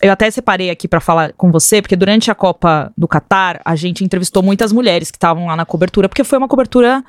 eu 0.00 0.12
até 0.12 0.30
separei 0.30 0.70
aqui 0.70 0.86
pra 0.86 1.00
falar 1.00 1.32
com 1.32 1.50
você, 1.50 1.80
porque 1.80 1.96
durante 1.96 2.30
a 2.30 2.34
Copa 2.34 2.92
do 2.96 3.08
Catar, 3.08 3.60
a 3.64 3.74
gente 3.74 4.04
entrevistou 4.04 4.42
muitas 4.42 4.72
mulheres 4.72 5.10
que 5.10 5.16
estavam 5.16 5.46
lá 5.46 5.56
na 5.56 5.64
cobertura, 5.64 6.08
porque 6.08 6.22
foi 6.22 6.38
uma 6.38 6.48
cobertura 6.48 7.02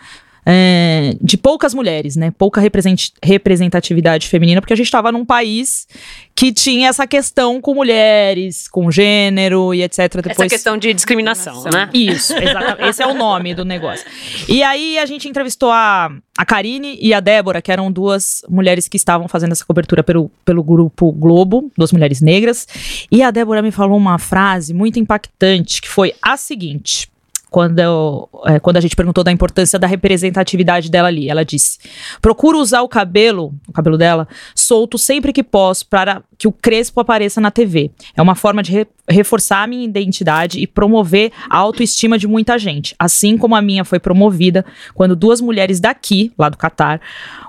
é, 0.50 1.14
de 1.22 1.36
poucas 1.36 1.74
mulheres, 1.74 2.16
né? 2.16 2.32
Pouca 2.32 2.62
represent- 2.62 3.12
representatividade 3.22 4.30
feminina, 4.30 4.62
porque 4.62 4.72
a 4.72 4.78
gente 4.78 4.86
estava 4.86 5.12
num 5.12 5.26
país 5.26 5.86
que 6.34 6.54
tinha 6.54 6.88
essa 6.88 7.06
questão 7.06 7.60
com 7.60 7.74
mulheres, 7.74 8.70
com 8.70 8.90
gênero 8.90 9.74
e 9.74 9.84
etc. 9.84 10.00
Essa 10.00 10.22
Depois... 10.22 10.50
questão 10.50 10.78
de 10.78 10.94
discriminação, 10.94 11.66
né? 11.66 11.90
Isso, 11.94 12.34
exatamente. 12.34 12.88
Esse 12.88 13.04
é 13.04 13.08
o 13.08 13.14
nome 13.14 13.54
do 13.54 13.66
negócio. 13.66 14.06
E 14.48 14.64
aí 14.64 14.98
a 14.98 15.06
gente 15.06 15.28
entrevistou 15.28 15.70
a, 15.70 16.10
a 16.38 16.46
Karine 16.46 16.98
e 17.02 17.14
a 17.14 17.20
Débora, 17.20 17.62
que 17.62 17.72
eram 17.72 17.92
duas 17.92 18.42
mulheres 18.48 18.88
que 18.88 18.96
estavam 18.96 19.28
fazendo 19.28 19.52
essa 19.52 19.66
cobertura 19.66 20.02
pelo, 20.02 20.32
pelo 20.46 20.64
grupo 20.64 21.12
Globo, 21.12 21.70
duas 21.78 21.92
mulheres 21.92 22.22
negras. 22.22 22.66
E 23.12 23.22
a 23.22 23.32
Débora 23.32 23.62
me 23.62 23.72
falou 23.72 23.98
uma 23.98 24.18
frase 24.18 24.74
muito 24.74 24.98
impactante, 24.98 25.82
que 25.82 25.90
foi 25.90 26.14
a 26.22 26.38
seguinte. 26.38 27.10
Quando, 27.58 27.80
eu- 27.80 28.30
é, 28.46 28.60
quando 28.60 28.78
a 28.78 28.80
gente 28.80 28.96
perguntou 28.96 29.24
da 29.24 29.32
importância 29.32 29.80
da 29.80 29.88
representatividade 29.88 30.92
dela 30.92 31.08
ali, 31.08 31.28
ela 31.28 31.44
disse: 31.44 31.80
procuro 32.22 32.60
usar 32.60 32.84
o 32.84 32.88
cabelo, 32.88 33.52
o 33.68 33.72
cabelo 33.72 33.98
dela, 33.98 34.28
solto 34.54 34.96
sempre 34.96 35.34
que 35.34 35.42
posso 35.42 35.88
para 35.88 36.22
que 36.38 36.48
o 36.48 36.52
crespo 36.52 37.00
apareça 37.00 37.42
na 37.42 37.50
TV. 37.50 37.90
É 38.16 38.22
uma 38.22 38.36
forma 38.36 38.62
de 38.62 38.72
re- 38.72 38.88
reforçar 39.10 39.64
a 39.64 39.68
minha 39.68 39.84
identidade 39.86 40.60
e 40.60 40.68
promover 40.68 41.32
a 41.50 41.58
autoestima 41.58 42.16
de 42.20 42.28
muita 42.28 42.60
gente. 42.60 42.94
Assim 43.00 43.36
como 43.40 43.56
a 43.56 43.62
minha 43.62 43.84
foi 43.84 43.98
promovida 44.00 44.64
quando 44.94 45.16
duas 45.16 45.42
mulheres 45.42 45.80
daqui, 45.80 46.32
lá 46.38 46.50
do 46.50 46.58
Catar, 46.58 47.02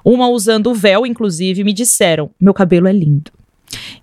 uma 0.03 0.27
usando 0.31 0.69
o 0.71 0.75
véu, 0.75 1.05
inclusive, 1.05 1.63
me 1.63 1.75
disseram: 1.75 2.31
meu 2.41 2.55
cabelo 2.55 2.89
é 2.89 2.93
lindo. 2.93 3.31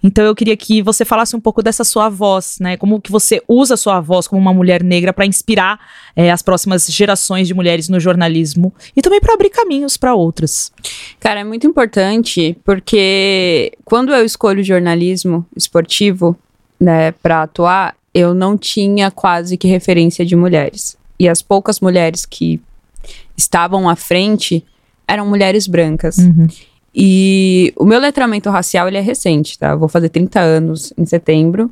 Então 0.03 0.24
eu 0.26 0.36
queria 0.36 0.55
que 0.55 0.82
você 0.82 1.03
falasse 1.03 1.36
um 1.36 1.39
pouco 1.39 1.61
dessa 1.63 1.84
sua 1.84 2.09
voz, 2.09 2.57
né? 2.59 2.78
Como 2.78 3.01
que 3.01 3.11
você 3.11 3.41
usa 3.47 3.74
a 3.74 3.78
sua 3.78 3.99
voz 3.99 4.28
como 4.28 4.39
uma 4.39 4.53
mulher 4.53 4.84
negra 4.84 5.11
para 5.11 5.26
inspirar 5.26 5.80
eh, 6.16 6.32
as 6.32 6.41
próximas 6.41 6.86
gerações 6.88 7.47
de 7.47 7.53
mulheres 7.53 7.89
no 7.89 7.99
jornalismo 7.99 8.74
e 8.95 9.01
também 9.01 9.20
para 9.20 9.34
abrir 9.34 9.49
caminhos 9.49 9.97
para 9.97 10.13
outras. 10.13 10.72
Cara, 11.20 11.39
é 11.39 11.43
muito 11.43 11.66
importante 11.66 12.57
porque 12.63 13.74
quando 13.84 14.13
eu 14.13 14.24
escolho 14.24 14.63
jornalismo 14.63 15.45
esportivo, 15.55 16.38
né, 16.80 17.11
para 17.11 17.43
atuar, 17.43 17.95
eu 18.13 18.34
não 18.34 18.57
tinha 18.57 19.09
quase 19.11 19.57
que 19.57 19.68
referência 19.68 20.26
de 20.26 20.36
mulheres. 20.36 20.97
E 21.20 21.28
as 21.28 21.41
poucas 21.41 21.80
mulheres 21.80 22.26
que 22.26 22.61
estavam 23.38 23.89
à 23.89 23.95
frente 23.95 24.63
eram 25.07 25.26
mulheres 25.28 25.68
brancas. 25.68 26.18
E 26.95 27.73
o 27.75 27.83
meu 27.83 27.99
letramento 27.99 28.49
racial 28.49 28.87
ele 28.87 28.97
é 28.97 29.01
recente, 29.01 29.59
tá? 29.59 29.71
Eu 29.71 29.79
vou 29.79 29.89
fazer 29.89 30.07
30 30.07 30.39
anos 30.39 30.93
em 30.97 31.05
setembro. 31.05 31.69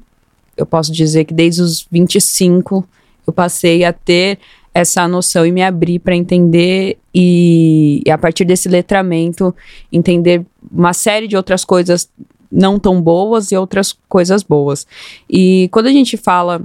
Eu 0.58 0.66
posso 0.66 0.92
dizer 0.92 1.24
que 1.24 1.34
desde 1.34 1.62
os 1.62 1.88
25 1.90 2.86
eu 3.26 3.32
passei 3.32 3.86
a 3.86 3.94
ter 3.94 4.38
essa 4.74 5.08
noção 5.08 5.46
e 5.46 5.52
me 5.52 5.64
abrir 5.64 6.00
para 6.00 6.16
entender 6.16 6.98
e, 7.14 8.02
e 8.06 8.12
a 8.12 8.18
partir 8.18 8.44
desse 8.44 8.68
letramento 8.68 9.56
entender 9.92 10.44
uma 10.72 10.94
série 10.94 11.28
de 11.28 11.38
outras 11.38 11.64
coisas 11.64 12.10
não 12.52 12.78
tão 12.78 13.02
boas 13.02 13.52
e 13.52 13.58
outras 13.58 13.96
coisas 14.10 14.44
boas. 14.44 14.86
E 15.30 15.70
quando 15.72 15.88
a 15.88 15.92
gente 15.92 16.18
fala 16.18 16.62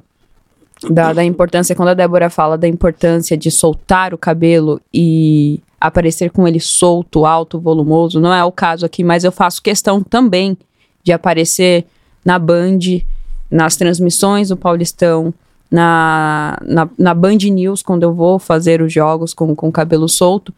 da, 0.90 1.12
da 1.12 1.24
importância, 1.24 1.76
quando 1.76 1.90
a 1.90 1.94
Débora 1.94 2.28
fala 2.28 2.58
da 2.58 2.66
importância 2.66 3.36
de 3.36 3.50
soltar 3.50 4.12
o 4.12 4.18
cabelo 4.18 4.80
e 4.92 5.60
aparecer 5.80 6.30
com 6.30 6.46
ele 6.46 6.60
solto, 6.60 7.24
alto, 7.24 7.60
volumoso, 7.60 8.20
não 8.20 8.32
é 8.32 8.44
o 8.44 8.52
caso 8.52 8.84
aqui, 8.84 9.04
mas 9.04 9.24
eu 9.24 9.32
faço 9.32 9.62
questão 9.62 10.02
também 10.02 10.56
de 11.02 11.12
aparecer 11.12 11.86
na 12.24 12.38
Band, 12.38 12.78
nas 13.50 13.76
transmissões 13.76 14.48
do 14.48 14.56
Paulistão, 14.56 15.32
na, 15.70 16.58
na, 16.62 16.88
na 16.98 17.14
Band 17.14 17.38
News, 17.50 17.82
quando 17.82 18.02
eu 18.02 18.12
vou 18.12 18.38
fazer 18.38 18.82
os 18.82 18.92
jogos 18.92 19.32
com, 19.32 19.54
com 19.54 19.70
cabelo 19.70 20.08
solto, 20.08 20.52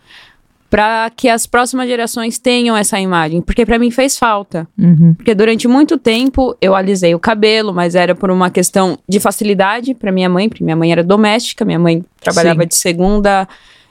para 0.70 1.10
que 1.10 1.28
as 1.28 1.46
próximas 1.46 1.88
gerações 1.88 2.38
tenham 2.38 2.76
essa 2.76 2.98
imagem, 2.98 3.42
porque 3.42 3.66
para 3.66 3.76
mim 3.76 3.90
fez 3.90 4.16
falta. 4.16 4.68
Porque 5.14 5.34
durante 5.34 5.66
muito 5.66 5.98
tempo 5.98 6.56
eu 6.60 6.76
alisei 6.76 7.12
o 7.12 7.18
cabelo, 7.18 7.74
mas 7.74 7.96
era 7.96 8.14
por 8.14 8.30
uma 8.30 8.50
questão 8.50 8.96
de 9.08 9.18
facilidade 9.18 9.94
para 9.94 10.12
minha 10.12 10.28
mãe, 10.28 10.48
porque 10.48 10.62
minha 10.62 10.76
mãe 10.76 10.92
era 10.92 11.02
doméstica, 11.02 11.64
minha 11.64 11.78
mãe 11.78 12.04
trabalhava 12.20 12.62
Sim. 12.62 12.68
de 12.68 12.76
segunda 12.76 13.48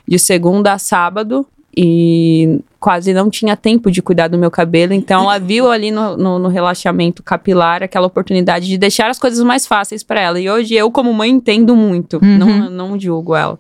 de 0.10 0.18
segunda 0.18 0.74
a 0.74 0.80
sábado 0.80 1.46
e 1.78 2.60
quase 2.80 3.14
não 3.14 3.30
tinha 3.30 3.56
tempo 3.56 3.92
de 3.92 4.02
cuidar 4.02 4.28
do 4.28 4.38
meu 4.40 4.50
cabelo, 4.50 4.92
então 4.92 5.22
ela 5.24 5.38
viu 5.38 5.70
ali 5.70 5.92
no, 5.92 6.18
no, 6.18 6.40
no 6.40 6.48
relaxamento 6.50 7.22
capilar 7.22 7.84
aquela 7.84 8.08
oportunidade 8.08 8.66
de 8.68 8.78
deixar 8.78 9.10
as 9.10 9.20
coisas 9.20 9.44
mais 9.44 9.68
fáceis 9.68 10.02
para 10.02 10.20
ela. 10.20 10.40
E 10.40 10.50
hoje 10.50 10.74
eu, 10.74 10.90
como 10.90 11.14
mãe, 11.14 11.30
entendo 11.30 11.76
muito, 11.76 12.18
Uhum. 12.24 12.38
não, 12.38 12.70
não 12.72 13.00
julgo 13.00 13.36
ela. 13.36 13.60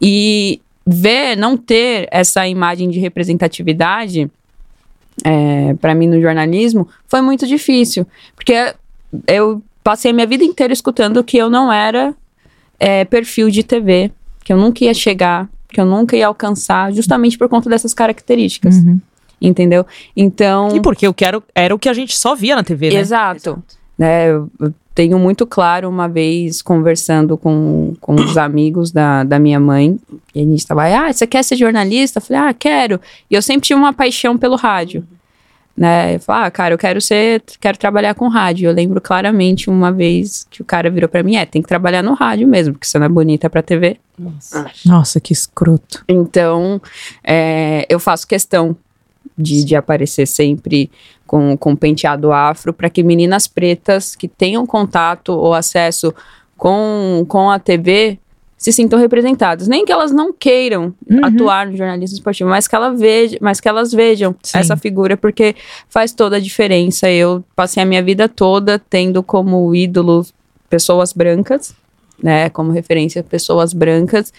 E 0.00 0.60
ver, 0.86 1.36
não 1.36 1.56
ter 1.58 2.08
essa 2.10 2.48
imagem 2.48 2.88
de 2.88 2.98
representatividade 2.98 4.30
é, 5.24 5.74
para 5.74 5.94
mim 5.94 6.06
no 6.06 6.20
jornalismo 6.20 6.88
foi 7.06 7.20
muito 7.20 7.46
difícil, 7.46 8.06
porque 8.34 8.74
eu 9.26 9.62
passei 9.84 10.10
a 10.10 10.14
minha 10.14 10.26
vida 10.26 10.44
inteira 10.44 10.72
escutando 10.72 11.22
que 11.22 11.36
eu 11.36 11.48
não 11.50 11.72
era 11.72 12.14
é, 12.78 13.04
perfil 13.04 13.50
de 13.50 13.62
TV, 13.62 14.10
que 14.44 14.52
eu 14.52 14.56
nunca 14.56 14.84
ia 14.84 14.94
chegar, 14.94 15.48
que 15.68 15.80
eu 15.80 15.86
nunca 15.86 16.16
ia 16.16 16.26
alcançar, 16.26 16.92
justamente 16.92 17.36
por 17.36 17.48
conta 17.48 17.68
dessas 17.68 17.92
características, 17.92 18.76
entendeu? 19.40 19.86
Então, 20.16 20.74
E 20.74 20.80
porque 20.80 21.06
eu 21.06 21.14
quero 21.14 21.42
era 21.54 21.74
o 21.74 21.78
que 21.78 21.88
a 21.88 21.92
gente 21.94 22.16
só 22.16 22.34
via 22.34 22.56
na 22.56 22.62
TV, 22.62 22.90
né? 22.90 23.00
exato, 23.00 23.62
né? 23.98 24.30
Eu, 24.30 24.50
eu 24.60 24.74
tenho 24.94 25.18
muito 25.18 25.46
claro 25.46 25.88
uma 25.90 26.08
vez 26.08 26.62
conversando 26.62 27.36
com, 27.36 27.94
com 28.00 28.14
os 28.14 28.36
amigos 28.38 28.90
da, 28.90 29.24
da 29.24 29.38
minha 29.38 29.60
mãe, 29.60 29.98
e 30.34 30.40
a 30.40 30.42
gente 30.42 30.58
estava, 30.58 30.84
ah, 30.84 31.12
você 31.12 31.26
quer 31.26 31.42
ser 31.42 31.56
jornalista? 31.56 32.18
Eu 32.18 32.22
falei, 32.22 32.42
ah, 32.42 32.54
quero. 32.54 32.98
E 33.30 33.34
eu 33.34 33.42
sempre 33.42 33.66
tive 33.66 33.78
uma 33.78 33.92
paixão 33.92 34.38
pelo 34.38 34.56
rádio. 34.56 35.06
Né? 35.76 36.14
Eu 36.14 36.20
falei, 36.20 36.46
ah, 36.46 36.50
cara, 36.50 36.74
eu 36.74 36.78
quero 36.78 37.00
ser, 37.00 37.42
quero 37.60 37.76
trabalhar 37.76 38.14
com 38.14 38.28
rádio. 38.28 38.68
Eu 38.68 38.74
lembro 38.74 39.00
claramente 39.00 39.68
uma 39.68 39.92
vez 39.92 40.46
que 40.50 40.62
o 40.62 40.64
cara 40.64 40.88
virou 40.88 41.08
pra 41.08 41.22
mim, 41.22 41.36
é, 41.36 41.44
tem 41.44 41.60
que 41.60 41.68
trabalhar 41.68 42.02
no 42.02 42.14
rádio 42.14 42.48
mesmo, 42.48 42.74
porque 42.74 42.86
você 42.86 42.98
não 42.98 43.06
é 43.06 43.08
bonita 43.08 43.50
pra 43.50 43.62
TV. 43.62 43.98
Nossa, 44.86 45.20
que 45.20 45.32
escroto. 45.32 46.02
Então, 46.08 46.80
é, 47.22 47.84
eu 47.90 48.00
faço 48.00 48.26
questão 48.26 48.74
de, 49.36 49.64
de 49.64 49.76
aparecer 49.76 50.26
sempre 50.26 50.90
com, 51.26 51.56
com 51.56 51.76
penteado 51.76 52.32
afro 52.32 52.72
para 52.72 52.88
que 52.88 53.02
meninas 53.02 53.46
pretas 53.46 54.14
que 54.14 54.28
tenham 54.28 54.66
contato 54.66 55.30
ou 55.30 55.52
acesso 55.52 56.14
com, 56.56 57.24
com 57.28 57.50
a 57.50 57.58
TV 57.58 58.18
se 58.56 58.72
sintam 58.72 58.98
representadas. 58.98 59.68
Nem 59.68 59.84
que 59.84 59.92
elas 59.92 60.10
não 60.12 60.32
queiram 60.32 60.94
Uhum. 61.08 61.24
atuar 61.24 61.66
no 61.66 61.76
jornalismo 61.76 62.16
esportivo, 62.16 62.48
mas 62.48 62.66
que, 62.66 62.74
ela 62.74 62.90
veja, 62.94 63.36
mas 63.40 63.60
que 63.60 63.68
elas 63.68 63.92
vejam 63.92 64.34
Sim. 64.42 64.58
essa 64.58 64.76
figura, 64.76 65.16
porque 65.16 65.54
faz 65.88 66.12
toda 66.12 66.36
a 66.36 66.40
diferença. 66.40 67.10
Eu 67.10 67.44
passei 67.54 67.82
a 67.82 67.86
minha 67.86 68.02
vida 68.02 68.28
toda 68.28 68.78
tendo 68.78 69.22
como 69.22 69.74
ídolo 69.74 70.24
pessoas 70.70 71.12
brancas, 71.12 71.74
né, 72.22 72.48
como 72.50 72.72
referência 72.72 73.22
pessoas 73.22 73.72
brancas, 73.74 74.32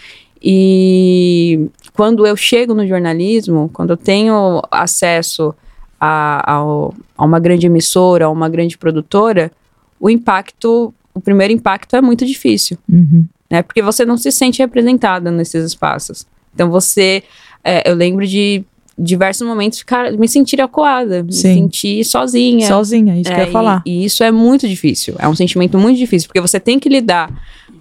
e 0.62 1.70
quando 1.94 2.26
eu 2.26 2.36
chego 2.36 2.74
no 2.74 2.88
jornalismo, 2.88 3.70
quando 3.74 3.92
eu 3.92 3.98
tenho 3.98 4.62
acesso 4.72 5.54
a, 6.00 6.54
a, 6.56 6.92
a 7.18 7.26
uma 7.26 7.40
grande 7.40 7.68
emissora, 7.68 8.26
a 8.26 8.30
uma 8.30 8.50
grande 8.50 8.78
produtora, 8.78 9.52
o 10.00 10.10
impacto, 10.10 10.94
o 11.14 11.20
primeiro 11.22 11.54
impacto 11.54 11.96
é 11.96 12.02
muito 12.02 12.26
difícil, 12.26 12.78
Uhum. 12.90 13.26
Né? 13.50 13.62
Porque 13.62 13.82
você 13.82 14.06
não 14.06 14.18
se 14.18 14.32
sente 14.32 14.60
representada 14.60 15.32
nesses 15.32 15.64
espaços. 15.66 16.26
Então 16.54 16.70
você, 16.70 17.24
é, 17.64 17.90
eu 17.90 17.96
lembro 17.96 18.26
de 18.26 18.64
diversos 18.98 19.46
momentos 19.48 19.80
ficar, 19.80 20.12
me 20.14 20.28
sentir 20.28 20.60
acuada, 20.60 21.22
me 21.22 21.32
Sim. 21.32 21.54
sentir 21.54 22.04
sozinha. 22.04 22.68
Sozinha, 22.68 23.16
isso 23.16 23.30
que 23.30 23.40
eu 23.40 23.44
É, 23.44 23.46
ia 23.46 23.52
falar. 23.52 23.84
E, 23.86 24.02
e 24.02 24.06
isso 24.06 24.24
é 24.24 24.32
muito 24.32 24.68
difícil. 24.68 25.16
É 25.20 25.28
um 25.28 25.36
sentimento 25.36 25.78
muito 25.78 25.98
difícil, 25.98 26.28
porque 26.28 26.42
você 26.42 26.60
tem 26.60 26.80
que 26.80 26.90
lidar 26.90 27.32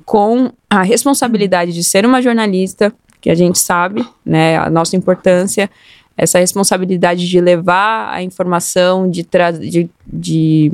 com 0.04 0.50
a 0.68 0.82
responsabilidade 0.82 1.72
de 1.72 1.82
ser 1.82 2.04
uma 2.04 2.20
jornalista, 2.20 2.92
que 3.20 3.30
a 3.30 3.34
gente 3.34 3.58
sabe, 3.58 4.06
né, 4.24 4.58
a 4.58 4.68
nossa 4.68 4.94
importância, 4.94 5.70
essa 6.16 6.38
responsabilidade 6.38 7.28
de 7.28 7.40
levar 7.40 8.12
a 8.12 8.22
informação, 8.22 9.10
de, 9.10 9.26
de, 9.60 9.90
de 10.06 10.72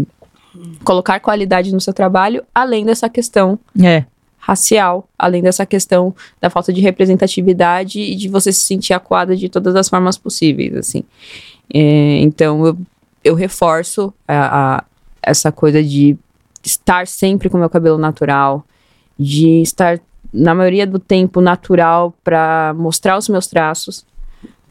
colocar 0.84 1.18
qualidade 1.20 1.72
no 1.72 1.80
seu 1.80 1.93
trabalho, 1.93 2.43
além 2.55 2.84
dessa 2.84 3.09
questão 3.09 3.59
É. 3.80 4.05
racial, 4.45 5.09
além 5.16 5.40
dessa 5.40 5.64
questão 5.64 6.12
da 6.40 6.51
falta 6.51 6.72
de 6.72 6.80
representatividade 6.80 8.01
e 8.01 8.16
de 8.16 8.28
você 8.28 8.53
se 8.53 8.59
sentir 8.64 8.93
acuada 8.93 9.36
de 9.36 9.49
todas 9.49 9.76
as 9.76 9.88
formas 9.88 10.18
possíveis, 10.18 10.74
assim. 10.74 11.05
É, 11.72 12.18
então, 12.18 12.66
eu, 12.66 12.76
eu 13.22 13.34
reforço 13.36 14.12
a, 14.26 14.78
a- 14.78 14.84
essa 15.22 15.53
coisa 15.53 15.80
de 15.80 16.16
estar 16.64 17.07
sempre 17.07 17.49
com 17.49 17.57
o 17.57 17.61
meu 17.61 17.70
cabelo 17.70 17.97
natural, 17.97 18.64
de 19.16 19.62
estar, 19.62 20.01
na 20.32 20.55
maioria 20.57 20.88
do 20.88 20.99
tempo, 20.99 21.40
natural 21.40 22.12
para 22.24 22.74
mostrar 22.76 23.16
os 23.16 23.28
meus 23.28 23.47
traços, 23.47 24.05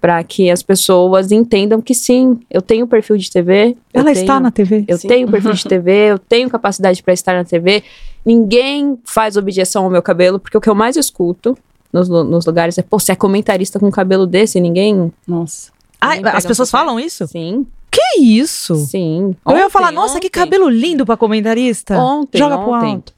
para 0.01 0.21
que 0.23 0.49
as 0.49 0.61
pessoas 0.61 1.31
entendam 1.31 1.79
que 1.81 1.93
sim, 1.95 2.39
eu 2.49 2.61
tenho 2.61 2.85
perfil 2.87 3.15
de 3.17 3.31
TV. 3.31 3.77
Ela 3.93 4.05
tenho- 4.11 4.17
está 4.21 4.37
na 4.39 4.51
TV. 4.51 4.83
eu 4.87 4.97
Sim. 4.97 5.07
tenho 5.07 5.31
perfil 5.31 5.53
de 5.53 5.63
TV, 5.63 5.91
eu 6.11 6.19
tenho 6.19 6.49
capacidade 6.49 7.01
para 7.01 7.13
estar 7.13 7.33
na 7.35 7.45
TV. 7.45 7.83
Ninguém 8.25 8.99
faz 9.03 9.35
objeção 9.37 9.83
ao 9.85 9.89
meu 9.89 10.01
cabelo, 10.01 10.39
porque 10.39 10.57
o 10.57 10.61
que 10.61 10.69
eu 10.69 10.75
mais 10.75 10.95
escuto 10.95 11.57
nos, 11.91 12.07
nos 12.07 12.45
lugares 12.45 12.77
é, 12.77 12.81
pô, 12.81 12.99
você 12.99 13.11
é 13.11 13.15
comentarista 13.15 13.79
com 13.79 13.89
cabelo 13.91 14.25
desse, 14.27 14.59
ninguém. 14.59 15.11
Nossa. 15.27 15.71
Ah, 15.99 16.09
ninguém 16.09 16.23
pega 16.23 16.37
as 16.37 16.45
pessoas 16.45 16.69
pé. 16.71 16.77
falam 16.77 16.99
isso? 16.99 17.27
Sim, 17.27 17.65
Que 17.89 18.19
isso? 18.21 18.75
sim. 18.75 19.35
eu 19.45 19.57
ia 19.57 19.69
falar, 19.69 19.91
nossa, 19.91 20.19
que 20.19 20.27
ontem. 20.27 20.39
cabelo 20.39 20.69
lindo 20.69 21.05
pra 21.05 21.17
comentarista. 21.17 21.97
Ontem, 21.97 22.37
Joga 22.37 22.57
pro 22.59 22.71
ontem. 22.73 22.93
alto. 22.95 23.13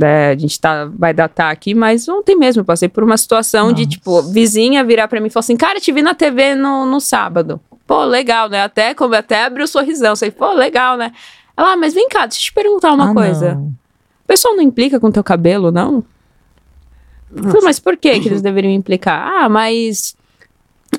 É, 0.00 0.30
a 0.30 0.36
gente 0.38 0.58
tá, 0.58 0.86
vai 0.86 1.12
datar 1.12 1.50
aqui, 1.52 1.74
mas 1.74 2.08
ontem 2.08 2.34
mesmo 2.34 2.60
eu 2.60 2.64
passei 2.64 2.88
por 2.88 3.04
uma 3.04 3.16
situação 3.16 3.72
de, 3.74 3.84
Nossa. 3.84 3.90
tipo, 3.96 4.22
vizinha 4.22 4.82
virar 4.82 5.06
pra 5.06 5.20
mim 5.20 5.26
e 5.26 5.30
falar 5.30 5.40
assim, 5.42 5.56
cara, 5.56 5.78
te 5.78 5.92
vi 5.92 6.00
na 6.00 6.14
TV 6.14 6.54
no, 6.54 6.86
no 6.86 6.98
sábado. 6.98 7.60
Pô, 7.86 8.02
legal, 8.04 8.48
né? 8.48 8.62
Até, 8.62 8.94
como, 8.94 9.14
até 9.14 9.44
abriu 9.44 9.64
o 9.64 9.68
sorrisão. 9.68 10.16
Falei, 10.16 10.30
pô, 10.32 10.50
legal, 10.52 10.96
né? 10.96 11.12
Ela, 11.54 11.72
ah, 11.72 11.76
mas 11.76 11.92
vem 11.92 12.08
cá, 12.08 12.20
deixa 12.24 12.38
eu 12.40 12.44
te 12.44 12.52
perguntar 12.54 12.92
uma 12.94 13.10
Ah, 13.10 13.14
coisa. 13.14 13.54
não. 13.54 13.72
O 14.24 14.26
pessoal 14.26 14.54
não 14.56 14.62
implica 14.62 14.98
com 15.00 15.10
teu 15.10 15.24
cabelo, 15.24 15.70
não? 15.70 16.04
Falei, 17.34 17.62
mas 17.62 17.78
por 17.80 17.96
que 17.96 18.20
que 18.20 18.28
eles 18.28 18.40
deveriam 18.42 18.72
implicar? 18.72 19.20
Ah, 19.44 19.48
mas... 19.48 20.16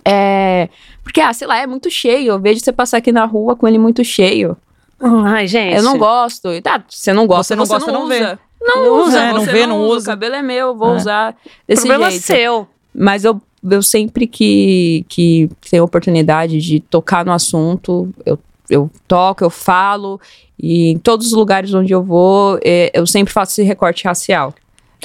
É... 0.03 0.69
Porque, 1.03 1.21
ah, 1.21 1.31
sei 1.33 1.47
lá, 1.47 1.57
é 1.59 1.67
muito 1.67 1.89
cheio. 1.89 2.31
Eu 2.33 2.39
vejo 2.39 2.59
você 2.59 2.71
passar 2.71 2.97
aqui 2.97 3.11
na 3.11 3.25
rua 3.25 3.55
com 3.55 3.67
ele 3.67 3.77
muito 3.77 4.03
cheio. 4.03 4.57
Ai, 4.99 5.47
gente. 5.47 5.75
Eu 5.75 5.83
não 5.83 5.97
gosto. 5.97 6.51
E 6.53 6.61
Tá, 6.61 6.83
você 6.87 7.13
não 7.13 7.27
gosta, 7.27 7.53
Você 7.53 7.55
não 7.55 7.65
gosta, 7.67 7.91
não 7.91 8.07
vê. 8.07 8.17
usa. 8.21 8.39
Não, 8.61 8.83
Não 8.85 9.05
usa, 9.05 9.19
é, 9.19 9.33
não 9.33 9.39
você 9.41 9.51
vê, 9.51 9.67
não 9.67 9.81
usa. 9.81 10.11
O 10.11 10.13
cabelo 10.13 10.35
é 10.35 10.41
meu, 10.41 10.67
eu 10.69 10.75
vou 10.75 10.93
É. 10.93 10.95
usar 10.95 11.33
O 11.33 11.49
desse 11.67 11.81
problema 11.81 12.07
é 12.07 12.11
jeito. 12.11 12.23
seu. 12.25 12.67
Mas 12.95 13.25
eu, 13.25 13.41
eu 13.69 13.83
sempre 13.83 14.25
que, 14.25 15.05
que 15.09 15.49
tenho 15.69 15.83
oportunidade 15.83 16.59
de 16.61 16.79
tocar 16.79 17.25
no 17.25 17.33
assunto, 17.33 18.09
eu, 18.25 18.39
eu 18.73 18.91
toco, 19.07 19.43
eu 19.43 19.49
falo. 19.49 20.19
E 20.57 20.89
em 20.89 20.97
todos 20.97 21.27
os 21.27 21.33
lugares 21.33 21.73
onde 21.73 21.93
eu 21.93 22.03
vou, 22.03 22.59
eh, 22.63 22.91
eu 22.93 23.05
sempre 23.05 23.33
faço 23.33 23.53
esse 23.53 23.63
recorte 23.63 24.05
racial. 24.05 24.53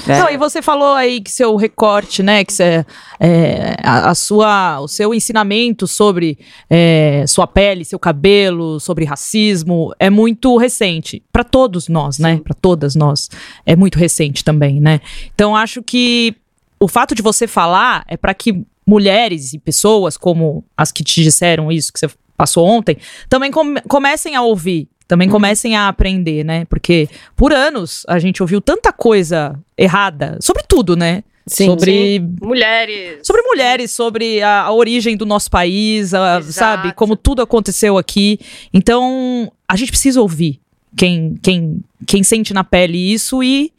É. 0.07 0.19
Não, 0.19 0.31
e 0.31 0.37
você 0.37 0.63
falou 0.63 0.95
aí 0.95 1.21
que 1.21 1.31
seu 1.31 1.57
recorte, 1.57 2.23
né, 2.23 2.45
que 2.45 2.53
você, 2.53 2.85
é, 3.19 3.75
a, 3.83 4.11
a 4.11 4.15
sua, 4.15 4.81
o 4.81 4.87
seu 4.87 5.13
ensinamento 5.13 5.87
sobre 5.87 6.39
é, 6.71 7.25
sua 7.27 7.47
pele, 7.47 7.85
seu 7.85 7.99
cabelo, 7.99 8.79
sobre 8.79 9.05
racismo 9.05 9.93
é 9.99 10.11
muito 10.11 10.57
recente 10.57 11.23
para 11.33 11.43
todos 11.43 11.89
nós, 11.89 12.19
né, 12.19 12.41
para 12.45 12.55
todas 12.55 12.95
nós 12.95 13.29
é 13.67 13.75
muito 13.75 13.99
recente 13.99 14.45
também, 14.45 14.81
né. 14.81 15.01
Então 15.35 15.57
acho 15.57 15.83
que 15.83 16.37
o 16.79 16.87
fato 16.87 17.15
de 17.15 17.23
você 17.23 17.47
falar 17.47 18.05
é 18.07 18.17
para 18.17 18.35
que 18.35 18.65
mulheres 18.87 19.53
e 19.53 19.59
pessoas 19.59 20.17
como 20.17 20.65
as 20.77 20.93
que 20.93 21.03
te 21.03 21.23
disseram 21.23 21.73
isso 21.73 21.93
que 21.93 21.99
você 21.99 22.09
passou 22.39 22.65
ontem 22.67 22.97
também 23.29 23.51
come- 23.51 23.83
comecem 23.83 24.35
a 24.35 24.41
ouvir. 24.41 24.89
Também 25.07 25.27
comecem 25.31 25.75
a 25.75 25.89
aprender, 25.89 26.45
né? 26.45 26.67
Porque 26.67 27.09
por 27.35 27.51
anos 27.51 28.05
a 28.07 28.19
gente 28.19 28.43
ouviu 28.43 28.61
tanta 28.61 28.93
coisa 28.93 29.59
errada 29.77 30.37
sobre 30.41 30.63
tudo, 30.69 30.95
né? 30.97 31.25
Sim, 31.47 31.65
sobre 31.65 32.23
Mulheres. 32.43 33.21
sobre 33.27 33.41
mulheres, 33.41 33.91
sobre 33.91 34.43
a, 34.43 34.65
a 34.65 34.73
origem 34.73 35.17
do 35.17 35.25
nosso 35.25 35.51
país, 35.51 36.13
a- 36.13 36.43
sabe? 36.43 36.93
Como 36.93 37.17
tudo 37.17 37.41
aconteceu 37.41 37.97
aqui. 37.97 38.39
Então, 38.73 39.51
a 39.67 39.77
gente 39.77 39.91
precisa 39.91 40.21
ouvir 40.21 40.61
quem, 40.95 41.39
quem, 41.43 41.81
quem 42.07 42.23
sente 42.23 42.53
na 42.53 42.63
pele 42.63 42.99
isso 42.99 43.43
e, 43.43 43.73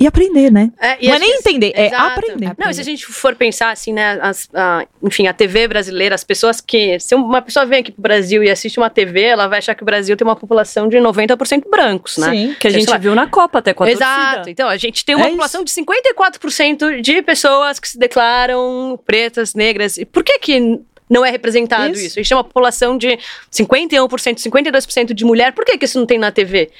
e 0.00 0.06
aprender, 0.06 0.50
né? 0.50 0.70
É, 0.80 0.96
e 1.00 1.08
Não 1.08 1.14
é 1.14 1.18
nem 1.20 1.30
que- 1.32 1.38
entender, 1.38 1.72
é 1.76 1.86
Exato. 1.86 2.18
aprender. 2.18 2.52
Não, 2.58 2.70
e 2.70 2.74
se 2.74 2.80
a 2.80 2.84
gente 2.84 3.06
for 3.06 3.36
pensar 3.36 3.70
assim, 3.70 3.92
né, 3.92 4.18
as- 4.20 4.48
a- 4.52 4.84
enfim, 5.02 5.26
a 5.28 5.32
TV 5.32 5.68
brasileira, 5.68 6.14
as 6.14 6.24
pessoas 6.24 6.60
que. 6.60 6.98
Se 6.98 7.14
uma 7.14 7.40
pessoa 7.40 7.64
vem 7.64 7.80
aqui 7.80 7.92
pro 7.92 8.02
Brasil 8.02 8.42
e 8.42 8.50
assiste 8.50 8.78
uma 8.78 8.90
TV, 8.90 9.22
ela 9.22 9.46
vai 9.46 9.58
achar 9.58 9.74
que 9.76 9.82
o 9.82 9.86
Brasil 9.86 10.16
tem 10.16 10.26
uma 10.26 10.34
população 10.34 10.88
de 10.88 10.98
90% 10.98 11.68
brancos, 11.70 12.16
né? 12.18 12.30
Sim. 12.30 12.56
Que 12.58 12.66
a 12.66 12.70
gente 12.70 12.88
lá. 12.90 12.98
viu 12.98 13.14
na 13.14 13.28
Copa 13.28 13.58
até 13.60 13.72
com 13.72 13.84
a 13.84 13.90
Exato. 13.90 14.24
torcida. 14.36 14.50
Então, 14.50 14.68
a 14.68 14.76
gente 14.76 15.04
tem 15.04 15.14
uma 15.14 15.26
É 15.26 15.28
população 15.30 15.62
de 15.62 15.70
54% 15.70 17.00
de 17.00 17.22
pessoas 17.22 17.78
que 17.78 17.88
se 17.88 17.98
declaram 17.98 18.98
pretas, 19.06 19.54
negras. 19.54 19.98
E 19.98 20.04
por 20.04 20.24
que 20.24 20.38
que 20.38 20.80
não 21.08 21.24
é 21.24 21.30
representado 21.30 21.92
Isso. 21.92 22.06
isso? 22.06 22.18
A 22.18 22.22
gente 22.22 22.28
tem 22.30 22.36
uma 22.36 22.44
população 22.44 22.96
de 22.98 23.18
51%, 23.50 24.40
52% 24.40 25.12
de 25.14 25.24
mulher. 25.24 25.52
Por 25.52 25.64
que 25.64 25.76
que 25.78 25.84
isso 25.84 25.98
não 25.98 26.06
tem 26.06 26.18
na 26.18 26.30
TV? 26.32 26.70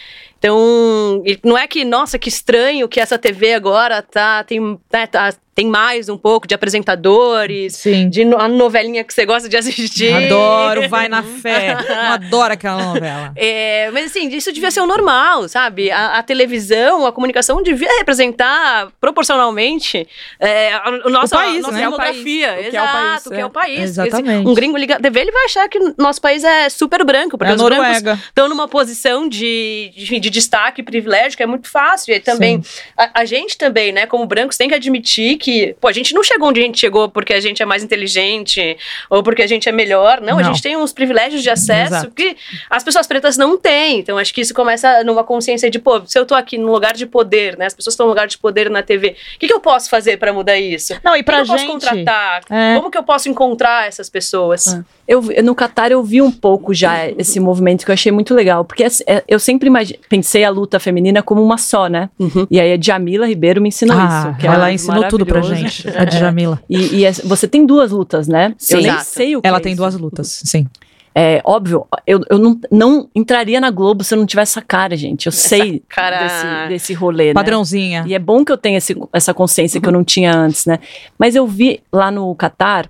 Então, 0.43 1.23
não 1.45 1.57
é 1.57 1.69
que, 1.69 1.85
nossa, 1.85 2.19
que 2.19 2.29
estranho 2.29 2.89
que 2.89 2.99
essa 2.99 3.17
TV 3.17 3.55
agora 3.55 4.03
tá, 4.03 4.43
tem, 4.43 4.59
né, 4.93 5.07
tá- 5.07 5.33
tem 5.55 5.67
mais 5.67 6.09
um 6.09 6.17
pouco 6.17 6.47
de 6.49 6.55
apresentadores, 6.55 7.75
Sim. 7.77 8.09
de 8.09 8.25
no- 8.25 8.39
a 8.39 8.49
novelinha 8.49 9.05
que 9.05 9.13
você 9.13 9.27
gosta 9.27 9.49
de 9.49 9.57
assistir. 9.57 10.13
Adoro, 10.13 10.89
vai 10.89 11.09
na 11.09 11.23
fé. 11.23 11.77
Eu 11.89 11.95
adoro 11.95 12.53
aquela 12.55 12.83
novela. 12.83 13.33
É, 13.37 13.91
mas 13.93 14.07
assim, 14.07 14.29
isso 14.29 14.51
devia 14.53 14.71
ser 14.71 14.81
o 14.81 14.87
normal, 14.87 15.49
sabe? 15.49 15.91
A, 15.91 16.19
a 16.19 16.23
televisão, 16.23 17.05
a 17.07 17.13
comunicação 17.13 17.63
devia 17.63 17.89
representar 17.99 18.91
proporcionalmente 19.01 20.07
é, 20.41 20.73
a, 20.75 20.89
o 21.05 21.11
nosso, 21.11 21.35
O 21.35 21.39
país, 21.39 21.59
a 21.59 21.61
nossa 21.63 21.73
né? 21.75 21.81
demografia. 21.85 22.53
O 22.53 22.57
que 22.71 22.77
é 22.77 22.81
o 22.81 22.85
Exato, 22.85 22.93
país, 22.93 23.27
o 23.27 23.31
que 23.31 23.37
é 23.37 23.41
é. 23.41 23.47
o 23.47 23.51
país. 23.51 23.81
Exatamente. 23.81 24.49
Um 24.49 24.55
gringo 24.55 24.77
liga 24.77 24.97
a 24.97 25.01
TV, 25.01 25.21
ele 25.21 25.33
vai 25.33 25.45
achar 25.45 25.69
que 25.69 25.79
o 25.79 25.95
nosso 25.99 26.21
país 26.21 26.45
é 26.45 26.69
super 26.69 27.05
branco, 27.05 27.37
porque 27.37 27.51
É 27.51 27.55
a 27.55 27.57
os 27.57 27.63
brancos 27.63 27.85
Noruega. 27.87 28.19
estão 28.27 28.49
numa 28.49 28.69
posição 28.69 29.29
de, 29.29 29.93
de, 29.95 30.19
de 30.19 30.31
destaque 30.31 30.81
e 30.81 30.85
privilégio 30.85 31.37
que 31.37 31.43
é 31.43 31.47
muito 31.47 31.69
fácil. 31.69 32.15
E 32.15 32.21
também, 32.21 32.63
a, 32.97 33.21
a 33.21 33.25
gente 33.25 33.57
também, 33.59 33.93
né, 33.93 34.07
como 34.07 34.25
brancos, 34.27 34.57
tem 34.57 34.69
que 34.69 34.75
admitir 34.75 35.39
que, 35.43 35.75
pô, 35.81 35.89
a 35.89 35.93
gente 35.93 36.15
não 36.15 36.23
chegou 36.23 36.49
onde 36.49 36.61
a 36.61 36.63
gente 36.65 36.79
chegou 36.79 37.09
porque 37.09 37.33
a 37.35 37.41
gente 37.41 37.63
é 37.63 37.67
mais 37.67 37.83
inteligente 37.83 38.77
ou 39.11 39.23
porque 39.23 39.43
a 39.43 39.47
gente 39.47 39.69
é 39.69 39.73
melhor. 39.73 40.21
Não, 40.21 40.39
a 40.39 40.43
Não. 40.43 40.45
gente 40.45 40.63
tem 40.63 40.77
uns 40.77 40.93
privilégios 40.93 41.43
de 41.43 41.51
acesso 41.51 41.95
Exato. 41.95 42.11
que 42.13 42.37
as 42.71 42.83
pessoas 42.85 43.07
pretas 43.07 43.37
não 43.37 43.57
têm. 43.59 43.99
Então, 43.99 44.17
acho 44.19 44.33
que 44.33 44.41
isso 44.41 44.55
começa 44.55 45.03
numa 45.05 45.25
consciência 45.25 45.69
de, 45.71 45.79
pô, 45.79 46.01
se 46.07 46.19
eu 46.19 46.25
tô 46.25 46.35
aqui 46.35 46.57
num 46.57 46.71
lugar 46.71 46.95
de 46.95 47.07
poder, 47.07 47.57
né, 47.59 47.67
as 47.67 47.75
pessoas 47.75 47.95
estão 47.95 48.07
num 48.07 48.11
lugar 48.13 48.27
de 48.27 48.39
poder 48.39 48.71
na 48.71 48.83
TV, 48.83 49.17
o 49.37 49.39
que, 49.39 49.47
que 49.49 49.53
eu 49.53 49.61
posso 49.61 49.91
fazer 49.91 50.17
pra 50.19 50.33
mudar 50.33 50.59
isso? 50.59 50.95
Não, 51.05 51.17
e 51.17 51.23
pra 51.23 51.37
Quem 51.37 51.43
eu 51.43 51.47
posso 51.49 51.59
gente. 51.59 51.73
contratar? 51.73 52.43
É. 52.51 52.77
Como 52.77 52.91
que 52.91 52.99
eu 52.99 53.03
posso 53.03 53.29
encontrar 53.29 53.89
essas 53.89 54.09
pessoas? 54.09 54.69
Ah. 54.75 54.85
Eu, 55.09 55.21
no 55.43 55.55
Catar 55.55 55.91
eu 55.91 56.03
vi 56.03 56.23
um 56.23 56.31
pouco 56.31 56.73
já 56.73 57.09
esse 57.11 57.41
movimento 57.41 57.85
que 57.85 57.91
eu 57.91 57.95
achei 57.95 58.13
muito 58.13 58.35
legal, 58.35 58.65
porque 58.65 58.85
assim, 58.85 59.03
é, 59.07 59.23
eu 59.27 59.39
sempre 59.39 59.69
pensei 60.09 60.45
a 60.45 60.51
luta 60.51 60.79
feminina 60.79 61.23
como 61.23 61.43
uma 61.43 61.59
só, 61.59 61.89
né? 61.89 62.09
Uhum. 62.19 62.47
E 62.51 62.61
aí 62.61 62.73
a 62.73 62.79
Jamila 62.81 63.27
Ribeiro 63.27 63.61
me 63.61 63.69
ensinou 63.69 63.97
Ah, 63.99 64.29
isso. 64.31 64.41
que 64.41 64.47
ela 64.47 64.71
é 64.71 64.73
ensinou 64.75 65.09
tudo 65.09 65.27
pra 65.33 65.55
gente, 65.55 65.89
a 65.97 66.05
Djamila. 66.05 66.61
E, 66.69 66.97
e 67.01 67.05
é- 67.05 67.13
você 67.13 67.47
tem 67.49 67.65
duas 67.67 67.91
lutas, 67.91 68.29
né? 68.29 68.55
Sim. 68.59 68.75
eu 68.75 68.81
nem 68.83 68.91
Exato. 68.91 69.05
sei 69.07 69.37
o 69.37 69.43
que 69.43 69.49
Ela 69.49 69.59
é 69.59 69.61
tem 69.61 69.73
isso. 69.73 69.81
duas 69.83 69.95
lutas, 69.97 70.43
sim. 70.45 70.67
É 71.15 71.43
óbvio, 71.45 71.87
eu, 72.07 72.23
eu 72.31 72.39
não, 72.39 72.59
não 72.71 73.09
entraria 73.15 73.61
na 73.61 73.71
Globo 73.71 74.03
se 74.03 74.15
eu 74.15 74.19
não 74.19 74.25
tivesse 74.25 74.53
essa 74.53 74.63
cara, 74.63 74.97
gente. 74.97 75.27
Eu 75.27 75.33
sei 75.33 75.83
cara- 75.87 76.23
desse, 76.23 76.69
desse 76.69 76.95
rolê, 76.95 77.29
né? 77.29 77.35
Padrãozinha. 77.35 78.03
E 78.07 78.15
é 78.15 78.19
bom 78.19 78.43
que 78.43 78.51
eu 78.51 78.57
tenha 78.57 78.79
esse- 78.79 78.97
essa 79.13 79.35
consciência 79.35 79.79
que 79.79 79.87
eu 79.87 79.93
não 79.93 80.03
tinha 80.03 80.35
antes, 80.35 80.65
né? 80.65 80.79
Mas 81.19 81.35
eu 81.35 81.47
vi 81.47 81.83
lá 81.93 82.11
no 82.11 82.35
Catar 82.35 82.89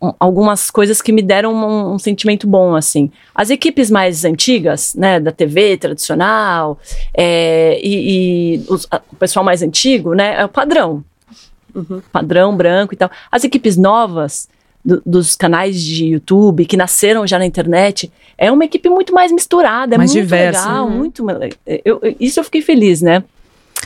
um, 0.00 0.12
algumas 0.18 0.70
coisas 0.70 1.02
que 1.02 1.12
me 1.12 1.20
deram 1.20 1.52
um, 1.52 1.92
um 1.94 1.98
sentimento 1.98 2.46
bom, 2.46 2.74
assim. 2.74 3.10
As 3.34 3.50
equipes 3.50 3.90
mais 3.90 4.24
antigas, 4.24 4.94
né, 4.94 5.20
da 5.20 5.30
TV 5.32 5.76
tradicional, 5.76 6.78
é, 7.12 7.78
e, 7.82 8.54
e 8.54 8.64
os- 8.68 8.86
a- 8.90 9.02
o 9.12 9.16
pessoal 9.16 9.44
mais 9.44 9.60
antigo, 9.62 10.14
né, 10.14 10.36
é 10.40 10.44
o 10.44 10.48
padrão. 10.48 11.04
Uhum. 11.78 12.02
Padrão 12.12 12.56
branco 12.56 12.94
e 12.94 12.96
tal. 12.96 13.10
As 13.30 13.44
equipes 13.44 13.76
novas 13.76 14.48
do- 14.84 15.02
dos 15.04 15.34
canais 15.36 15.80
de 15.82 16.06
YouTube 16.06 16.64
que 16.66 16.76
nasceram 16.76 17.26
já 17.26 17.38
na 17.38 17.44
internet, 17.46 18.10
é 18.36 18.50
uma 18.50 18.64
equipe 18.64 18.88
muito 18.88 19.12
mais 19.14 19.30
misturada, 19.32 19.94
é 19.94 19.98
Mais 19.98 20.12
muito 20.12 20.22
diversa. 20.22 20.66
legal, 20.68 20.86
Uhum. 20.86 20.90
muito. 20.96 21.26
Eu, 21.84 22.00
eu- 22.02 22.16
isso 22.20 22.38
eu 22.40 22.44
fiquei 22.44 22.62
feliz, 22.62 23.02
né? 23.02 23.22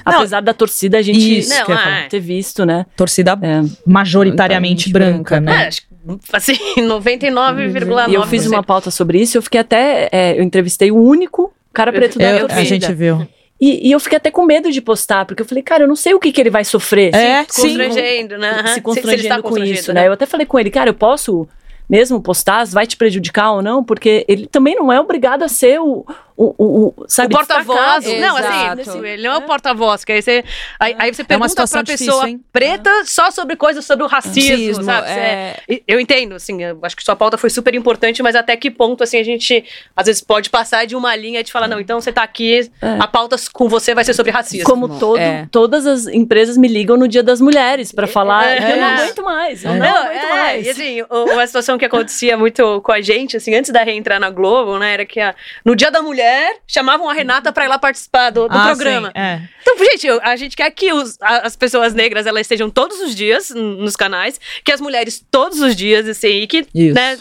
Não, 0.07 0.14
Apesar 0.14 0.40
da 0.40 0.55
torcida 0.55 0.99
a 0.99 1.03
gente 1.03 1.38
Isso 1.38 1.51
Não, 1.68 1.74
é. 1.76 2.07
ter 2.09 2.18
visto, 2.18 2.64
né? 2.64 2.86
Torcida 2.97 3.32
É. 3.43 3.62
majoritariamente 3.86 4.90
branca, 4.90 5.38
branca, 5.38 5.40
né? 5.40 5.64
É, 5.64 5.68
acho 5.68 5.82
que, 5.82 5.86
assim, 6.32 6.55
99,9%. 6.88 8.11
E 8.11 8.14
eu 8.14 8.26
fiz 8.26 8.47
uma 8.47 8.62
pauta 8.62 8.90
sobre 8.90 9.20
isso, 9.20 9.36
eu 9.38 9.43
fiquei 9.43 9.61
até. 9.61 10.09
é, 10.11 10.38
eu 10.38 10.43
entrevistei 10.43 10.90
o 10.90 10.97
único 10.97 11.53
cara 11.72 11.93
preto 11.93 12.18
da 12.18 12.24
Eu- 12.24 12.38
eu 12.38 12.45
a 12.47 12.49
torcida. 12.49 12.64
gente 12.68 12.93
viu. 12.95 13.26
E, 13.65 13.89
e 13.89 13.93
eu 13.93 14.01
fiquei 14.01 14.17
até 14.17 14.29
com 14.29 14.45
medo 14.45 14.73
de 14.73 14.81
postar, 14.81 15.25
porque 15.25 15.41
eu 15.41 15.47
falei, 15.47 15.63
cara, 15.63 15.85
eu 15.85 15.89
não 15.89 15.95
sei 15.95 16.13
o 16.15 16.19
que, 16.19 16.33
que 16.33 16.41
ele 16.41 16.51
vai 16.51 16.65
sofrer. 16.65 17.15
É, 17.15 17.47
sim. 17.49 17.79
Constrangendo, 17.79 18.37
né? 18.37 18.55
Se 18.67 18.73
ele 18.73 18.81
constrangendo 18.81 19.23
está 19.23 19.41
com 19.41 19.57
isso, 19.57 19.93
né? 19.93 20.09
Eu 20.09 20.13
até 20.15 20.27
falei 20.27 20.45
com 20.45 20.59
ele, 20.59 20.69
cara, 20.69 20.91
eu 20.91 20.95
posso 20.95 21.49
mesmo 21.89 22.21
postar, 22.21 22.67
vai 22.67 22.89
te 22.89 22.97
prejudicar 22.97 23.53
ou 23.53 23.63
não, 23.63 23.85
porque 23.85 24.25
ele 24.27 24.49
também 24.49 24.75
não 24.75 24.93
é 24.93 25.01
obrigado 25.01 25.45
a 25.45 25.49
ser 25.49 25.81
o, 25.81 26.05
o, 26.45 26.55
o, 26.59 26.86
o, 26.97 27.05
sabe, 27.09 27.34
o 27.34 27.36
porta-voz. 27.38 28.05
destacado. 28.05 28.20
Não, 28.20 28.38
Exato. 28.38 28.80
assim, 28.80 29.07
ele 29.07 29.22
não 29.28 29.34
é 29.34 29.38
o 29.38 29.43
porta-voz, 29.43 30.05
que 30.05 30.12
aí 30.12 30.22
você, 30.22 30.45
aí, 30.80 30.95
aí 30.99 31.14
você 31.14 31.22
É 31.22 31.24
uma 31.24 31.28
pergunta 31.28 31.49
situação 31.49 31.84
pra 31.84 31.93
difícil, 31.95 32.12
pessoa 32.12 32.28
hein? 32.28 32.40
preta 32.53 32.90
só 33.05 33.30
sobre 33.30 33.57
coisas 33.57 33.84
sobre 33.84 34.05
o 34.05 34.09
racismo, 34.09 34.51
Racismo, 34.57 34.84
sabe? 34.84 35.09
É. 35.11 35.57
e- 35.68 35.82
Eu 35.86 36.01
entendo, 36.01 36.34
assim, 36.34 36.62
eu 36.62 36.78
acho 36.82 36.97
que 36.97 37.03
sua 37.05 37.14
pauta 37.16 37.36
foi 37.38 37.51
super 37.51 37.74
importante, 37.74 38.22
mas 38.22 38.34
até 38.34 38.57
que 38.57 38.70
ponto, 38.70 39.03
assim, 39.05 39.18
a 39.18 39.22
gente 39.24 39.64
às 39.97 40.07
vezes 40.07 40.20
pode 40.22 40.51
passar 40.51 40.86
de 40.86 40.97
uma 40.97 41.14
linha 41.14 41.43
de 41.45 41.53
falar, 41.53 41.68
não, 41.68 41.78
então 41.80 42.01
você 42.01 42.12
tá 42.12 42.22
aqui, 42.22 42.70
É. 42.80 42.97
a 42.99 43.07
pauta 43.07 43.36
com 43.53 43.68
você 43.68 43.95
vai 43.95 44.05
ser 44.05 44.14
sobre 44.14 44.32
racismo. 44.32 44.64
Como 44.68 44.99
todo, 44.99 45.18
É. 45.18 45.47
todas 45.51 45.86
as 45.86 46.07
empresas 46.07 46.57
me 46.57 46.68
ligam 46.68 46.97
no 46.97 47.07
Dia 47.07 47.22
das 47.22 47.40
Mulheres 47.40 47.93
pra 47.93 48.07
falar 48.07 48.47
É. 48.49 48.57
que 48.57 48.72
eu 48.72 48.76
não 48.76 48.86
aguento 48.88 49.22
mais, 49.22 49.64
eu 49.64 49.70
É. 49.72 49.78
não, 49.78 49.97
aguento 50.07 50.24
é, 50.24 50.28
mais. 50.30 50.66
e 50.66 50.70
assim, 50.70 51.03
uma 51.11 51.47
situação 51.47 51.78
que 51.78 51.84
acontecia 51.84 52.36
muito 52.36 52.80
com 52.82 52.93
a 52.93 53.01
gente, 53.01 53.36
assim, 53.36 53.55
antes 53.55 53.70
da 53.70 53.82
reentrar 53.82 54.18
na 54.20 54.30
Globo, 54.30 54.78
né, 54.78 54.95
era 54.95 55.05
que 55.07 55.20
a- 55.20 55.34
no 55.64 55.74
Dia 55.76 55.90
da 55.90 56.01
Mulher, 56.03 56.32
chamavam 56.66 57.09
a 57.09 57.12
Renata 57.12 57.53
pra 57.53 57.64
ir 57.64 57.68
lá 57.68 57.78
participar 57.78 58.30
do, 58.30 58.49
do 58.49 58.57
Ah, 58.57 58.66
programa. 58.66 59.09
sim, 59.09 59.12
é. 59.20 59.43
Então, 59.61 59.76
gente, 59.78 60.09
a 60.22 60.37
gente 60.37 60.57
quer 60.57 60.70
que 60.70 60.93
os- 60.93 61.16
as 61.20 61.57
pessoas 61.57 61.95
negras 61.95 62.26
elas 62.26 62.43
estejam 62.43 62.68
todos 62.70 62.99
os 63.01 63.14
dias 63.14 63.51
nos 63.51 63.97
canais, 63.97 64.41
que 64.64 64.72
as 64.72 64.80
mulheres 64.80 65.24
todos 65.30 65.61
os 65.61 65.74
dias, 65.76 66.09
assim, 66.09 66.28
e 66.43 66.47
que, 66.47 66.66
Isso. 66.74 66.95
né, 66.95 67.18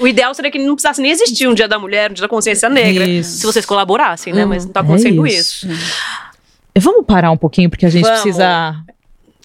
o 0.00 0.06
ideal 0.06 0.34
seria 0.34 0.50
que 0.50 0.58
não 0.58 0.74
precisasse 0.74 1.00
nem 1.00 1.10
existir 1.10 1.46
um 1.48 1.54
dia 1.54 1.66
da 1.68 1.78
mulher, 1.78 2.10
um 2.10 2.14
dia 2.14 2.22
da 2.22 2.28
consciência 2.28 2.68
negra, 2.68 3.04
Isso. 3.06 3.38
se 3.38 3.46
vocês 3.46 3.64
colaborassem, 3.66 4.32
né? 4.32 4.44
Hum, 4.44 4.48
Mas 4.48 4.64
não 4.66 4.72
tá 4.72 4.80
acontecendo 4.80 5.26
é 5.26 5.30
isso. 5.30 5.66
isso. 5.68 6.02
Vamos 6.78 7.04
parar 7.06 7.30
um 7.30 7.36
pouquinho, 7.36 7.68
porque 7.68 7.84
a 7.86 7.90
gente 7.90 8.04
Vamos. 8.04 8.20
precisa 8.22 8.76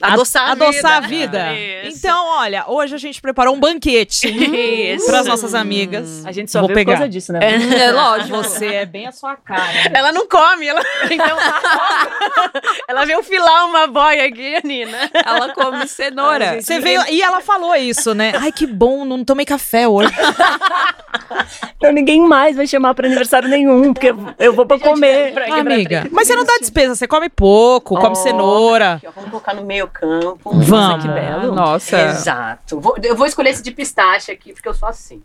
Adoçar 0.02 0.50
a 0.50 0.52
adoçar 0.52 0.98
a 0.98 1.00
vida. 1.02 1.50
vida. 1.50 1.88
Isso. 1.88 1.98
Então, 2.00 2.26
olha, 2.38 2.66
hoje 2.68 2.96
a 2.96 2.98
gente 2.98 3.22
preparou 3.22 3.56
um 3.56 3.60
banquete 3.60 4.28
Isso. 4.96 5.06
para 5.06 5.20
as 5.22 5.28
nossas 5.28 5.54
amigas. 5.56 6.26
A 6.26 6.32
gente 6.32 6.52
só 6.52 6.60
Vou 6.60 6.68
vê 6.70 6.76
pegar. 6.76 6.94
por 6.94 6.98
causa 7.00 7.10
disso, 7.10 7.34
né? 7.34 7.40
É 7.42 7.92
lógico. 7.92 8.38
Você 8.38 8.68
é 8.68 8.86
bem 8.86 9.08
a 9.08 9.12
sua 9.12 9.36
cara. 9.36 9.62
Ela 9.94 10.12
não 10.12 10.28
come, 10.28 10.68
ela. 10.68 10.82
Então, 11.10 11.38
ela 12.88 13.06
veio 13.06 13.24
filar 13.24 13.66
uma 13.66 13.88
boia 13.88 14.26
aqui, 14.28 14.56
a 14.56 14.62
Nina. 14.64 15.10
Ela 15.26 15.54
come 15.54 15.88
cenoura. 15.88 16.62
Você 16.62 16.80
veio 16.80 17.02
e 17.10 17.22
ela 17.22 17.42
falou 17.42 17.76
isso, 17.76 18.14
né? 18.14 18.34
Ai, 18.40 18.52
que 18.52 18.68
bom, 18.68 19.04
não 19.06 19.24
tomei 19.24 19.46
café 19.46 19.88
hoje. 19.88 20.12
Então 21.78 21.92
ninguém 21.92 22.22
mais 22.22 22.56
vai 22.56 22.66
chamar 22.68 22.94
pra 22.94 23.08
aniversário 23.08 23.48
nenhum, 23.50 23.94
porque 23.94 24.14
eu 24.40 24.54
vou 24.54 24.66
pra 24.66 24.80
comer. 24.80 25.34
Pra 25.34 25.46
quebrar 25.46 25.74
Amiga, 25.74 26.08
mas 26.12 26.28
você 26.28 26.36
não 26.36 26.44
dá 26.46 26.58
despesa, 26.60 26.96
você 26.96 27.08
come 27.08 27.30
pouco, 27.30 27.96
come 27.96 28.12
Ó. 28.12 28.16
cenoura. 28.16 28.94
Aqui, 28.94 29.08
ó, 29.08 29.12
Vamos 29.16 29.30
colocar 29.30 29.54
no 29.54 29.64
meio 29.64 29.87
campo. 29.88 30.52
Vamos. 30.60 31.04
que 31.06 31.10
belo. 31.12 31.54
Nossa. 31.56 32.00
Exato. 32.10 32.80
Vou- 32.80 32.96
eu 33.04 33.16
vou 33.16 33.26
escolher 33.28 33.50
esse 33.52 33.64
de 33.64 33.72
pistache 33.72 34.32
aqui, 34.32 34.54
porque 34.54 34.68
eu 34.68 34.74
sou 34.74 34.88
assim. 34.90 35.22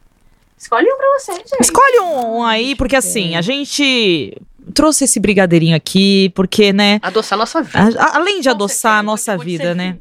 Escolhe 0.59 0.87
um 0.91 0.97
pra 0.97 1.07
você, 1.19 1.33
gente. 1.35 1.51
Escolhe 1.61 2.01
um, 2.01 2.37
um 2.39 2.45
aí, 2.45 2.75
porque 2.77 2.95
assim, 2.95 3.35
a 3.35 3.43
gente 3.43 4.37
trouxe 4.75 5.05
esse 5.05 5.19
brigadeirinho 5.19 5.75
aqui, 5.77 6.31
porque, 6.37 6.73
né? 6.73 7.01
Adoçar 7.03 7.37
nossa 7.39 7.61
vida. 7.63 7.79
a- 7.99 8.05
a- 8.05 8.17
além 8.17 8.41
de 8.41 8.49
Com 8.49 8.55
adoçar 8.55 8.93
a 8.93 8.95
certeza, 8.97 9.03
nossa 9.03 9.37
pode 9.37 9.51
vida, 9.51 9.75
né? 9.75 9.97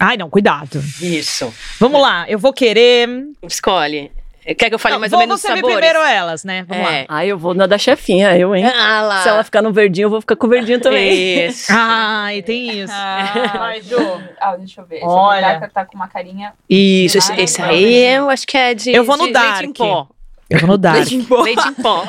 Ai, 0.00 0.16
não, 0.16 0.28
cuidado. 0.30 0.82
Isso. 1.00 1.52
Vamos 1.78 2.00
lá, 2.00 2.28
eu 2.28 2.38
vou 2.38 2.52
querer. 2.52 3.08
Escolhe. 3.42 4.10
Quer 4.54 4.68
que 4.68 4.74
eu 4.74 4.78
fale 4.78 4.94
Não, 4.94 5.00
mais 5.00 5.12
ou 5.12 5.18
menos 5.18 5.36
os 5.36 5.40
sabores? 5.42 5.62
primeiro 5.76 5.98
elas, 6.00 6.44
né? 6.44 6.64
Vamos 6.66 6.86
É. 6.88 7.00
lá. 7.00 7.06
Ah, 7.08 7.26
eu 7.26 7.36
vou 7.38 7.54
na 7.54 7.66
da 7.66 7.76
chefinha, 7.78 8.36
eu, 8.36 8.54
hein? 8.54 8.64
Ah 8.66 9.02
lá. 9.02 9.22
Se 9.22 9.28
ela 9.28 9.44
ficar 9.44 9.60
no 9.62 9.72
verdinho, 9.72 10.06
eu 10.06 10.10
vou 10.10 10.20
ficar 10.20 10.36
com 10.36 10.46
o 10.46 10.50
verdinho 10.50 10.80
também. 10.80 11.46
Isso. 11.46 11.66
Ai, 11.74 12.42
tem 12.42 12.80
isso. 12.80 12.92
Ah, 12.96 13.52
Vai, 13.58 13.82
Ju. 13.82 13.96
Ah, 14.40 14.56
deixa 14.56 14.80
eu 14.80 14.86
ver. 14.86 15.00
Olha. 15.02 15.58
Esse 15.58 15.68
tá 15.72 15.84
com 15.84 15.94
uma 15.96 16.08
carinha. 16.08 16.52
Isso, 16.68 17.18
esse, 17.18 17.32
Ai, 17.32 17.40
esse 17.42 17.60
aí 17.62 18.04
eu 18.14 18.30
acho 18.30 18.46
que 18.46 18.56
é 18.56 18.74
de, 18.74 18.92
Eu 18.92 19.04
vou 19.04 19.16
no 19.16 19.26
de 19.26 19.32
dark. 19.32 19.60
leite 19.60 19.70
em 19.70 19.72
pó. 19.72 20.06
Eu 20.50 20.58
vou 20.60 20.68
no 20.70 20.78
Dark. 20.78 20.96
Leite 20.98 21.14
em 21.14 21.24
pó. 21.24 21.42
Leite 21.42 21.68
em 21.68 21.74
pó. 21.74 22.04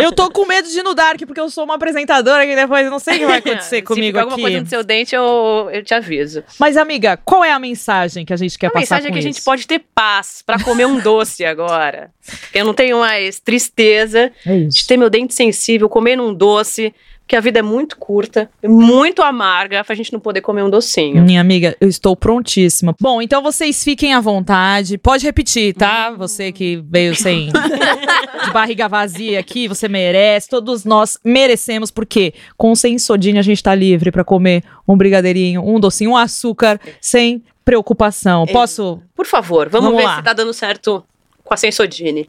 Eu 0.00 0.12
tô 0.12 0.30
com 0.30 0.46
medo 0.46 0.68
de 0.68 0.78
ir 0.78 0.82
no 0.84 0.94
Dark, 0.94 1.20
porque 1.26 1.40
eu 1.40 1.50
sou 1.50 1.64
uma 1.64 1.74
apresentadora 1.74 2.46
que 2.46 2.54
depois 2.54 2.84
eu 2.84 2.90
não 2.92 3.00
sei 3.00 3.16
o 3.16 3.18
que 3.20 3.26
vai 3.26 3.38
acontecer 3.38 3.76
Se 3.76 3.82
comigo 3.82 4.06
ficar 4.06 4.20
alguma 4.20 4.38
coisa 4.38 4.60
no 4.60 4.66
seu 4.66 4.84
dente, 4.84 5.14
eu, 5.16 5.68
eu 5.72 5.82
te 5.82 5.92
aviso. 5.92 6.44
Mas, 6.60 6.76
amiga, 6.76 7.16
qual 7.16 7.42
é 7.44 7.50
a 7.50 7.58
mensagem 7.58 8.24
que 8.24 8.32
a 8.32 8.36
gente 8.36 8.56
quer 8.56 8.68
a 8.68 8.70
passar 8.70 8.96
mensagem 8.96 9.08
é 9.08 9.10
que 9.10 9.16
a 9.16 9.20
isso? 9.20 9.28
gente 9.28 9.42
pode 9.44 9.66
ter 9.66 9.82
paz 9.92 10.42
pra 10.46 10.62
comer 10.62 10.86
um 10.86 11.00
doce 11.00 11.44
agora. 11.44 12.10
Eu 12.54 12.64
não 12.64 12.72
tenho 12.72 13.00
mais 13.00 13.40
tristeza 13.40 14.30
É 14.46 14.58
de 14.60 14.86
ter 14.86 14.96
meu 14.96 15.10
dente 15.10 15.34
sensível, 15.34 15.88
comer 15.88 16.20
um 16.20 16.32
doce, 16.32 16.94
porque 17.32 17.36
a 17.38 17.40
vida 17.40 17.60
é 17.60 17.62
muito 17.62 17.96
curta, 17.96 18.50
é 18.62 18.68
muito 18.68 19.22
amarga 19.22 19.82
pra 19.82 19.94
gente 19.94 20.12
não 20.12 20.20
poder 20.20 20.42
comer 20.42 20.62
um 20.64 20.68
docinho. 20.68 21.22
Minha 21.22 21.40
amiga, 21.40 21.74
eu 21.80 21.88
estou 21.88 22.14
prontíssima. 22.14 22.94
Bom, 23.00 23.22
então 23.22 23.42
vocês 23.42 23.82
fiquem 23.82 24.12
à 24.12 24.20
vontade. 24.20 24.98
Pode 24.98 25.24
repetir, 25.24 25.72
tá? 25.72 26.10
Você 26.10 26.52
que 26.52 26.84
veio 26.90 27.16
sem 27.16 27.46
de 27.46 28.50
barriga 28.52 28.86
vazia 28.86 29.40
aqui, 29.40 29.66
você 29.66 29.88
merece. 29.88 30.46
Todos 30.50 30.84
nós 30.84 31.16
merecemos, 31.24 31.90
porque 31.90 32.34
com 32.58 32.72
o 32.72 32.76
Sensodine 32.76 33.38
a 33.38 33.42
gente 33.42 33.62
tá 33.62 33.74
livre 33.74 34.12
pra 34.12 34.24
comer 34.24 34.62
um 34.86 34.94
brigadeirinho, 34.94 35.66
um 35.66 35.80
docinho, 35.80 36.10
um 36.10 36.16
açúcar, 36.18 36.78
sem 37.00 37.42
preocupação. 37.64 38.44
Posso? 38.44 39.00
Por 39.16 39.24
favor, 39.24 39.70
vamos, 39.70 39.86
Vamos 39.86 40.02
ver 40.02 40.06
lá. 40.06 40.16
se 40.16 40.22
tá 40.22 40.34
dando 40.34 40.52
certo 40.52 41.02
com 41.42 41.54
a 41.54 41.56
Sensodine. 41.56 42.28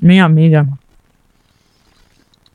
Minha 0.00 0.24
amiga. 0.24 0.66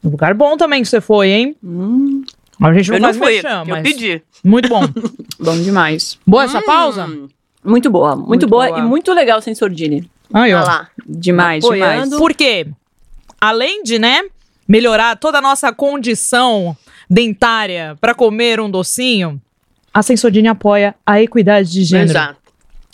Um 0.03 0.09
lugar 0.09 0.33
bom 0.33 0.55
também 0.57 0.81
que 0.81 0.87
você 0.87 1.01
foi, 1.01 1.29
hein? 1.29 1.55
Hum, 1.63 2.23
A 2.61 2.73
gente 2.73 2.89
não 2.89 2.97
eu 2.97 3.01
não 3.01 3.13
fui, 3.13 3.33
merchan, 3.33 3.63
eu 3.67 3.81
pedi. 3.83 4.21
Muito 4.43 4.69
bom. 4.69 4.81
Bom 5.41 5.57
demais. 5.61 6.17
Boa 6.27 6.43
essa 6.43 6.61
pausa? 6.61 7.05
Hum, 7.05 7.27
muito 7.63 7.89
boa, 7.89 8.15
muito, 8.15 8.27
Muito 8.27 8.47
boa, 8.47 8.67
boa. 8.67 8.79
e 8.79 8.81
muito 8.81 9.13
legal 9.13 9.41
sem 9.41 9.55
sordine. 9.55 10.09
Aí, 10.33 10.53
olha 10.53 10.61
ó. 10.63 10.65
lá. 10.65 10.89
Demais, 11.07 11.63
Apoiando. 11.63 12.03
demais. 12.03 12.17
Por 12.17 12.33
quê? 12.33 12.67
Além 13.39 13.83
de, 13.83 13.97
né, 13.99 14.23
melhorar 14.67 15.15
toda 15.17 15.37
a 15.37 15.41
nossa 15.41 15.71
condição 15.73 16.75
dentária 17.09 17.97
para 17.99 18.13
comer 18.13 18.59
um 18.59 18.69
docinho, 18.69 19.41
a 19.93 20.03
Sensodine 20.03 20.47
apoia 20.49 20.93
a 21.05 21.21
equidade 21.21 21.71
de 21.71 21.83
gênero 21.83 22.11
Exato. 22.11 22.39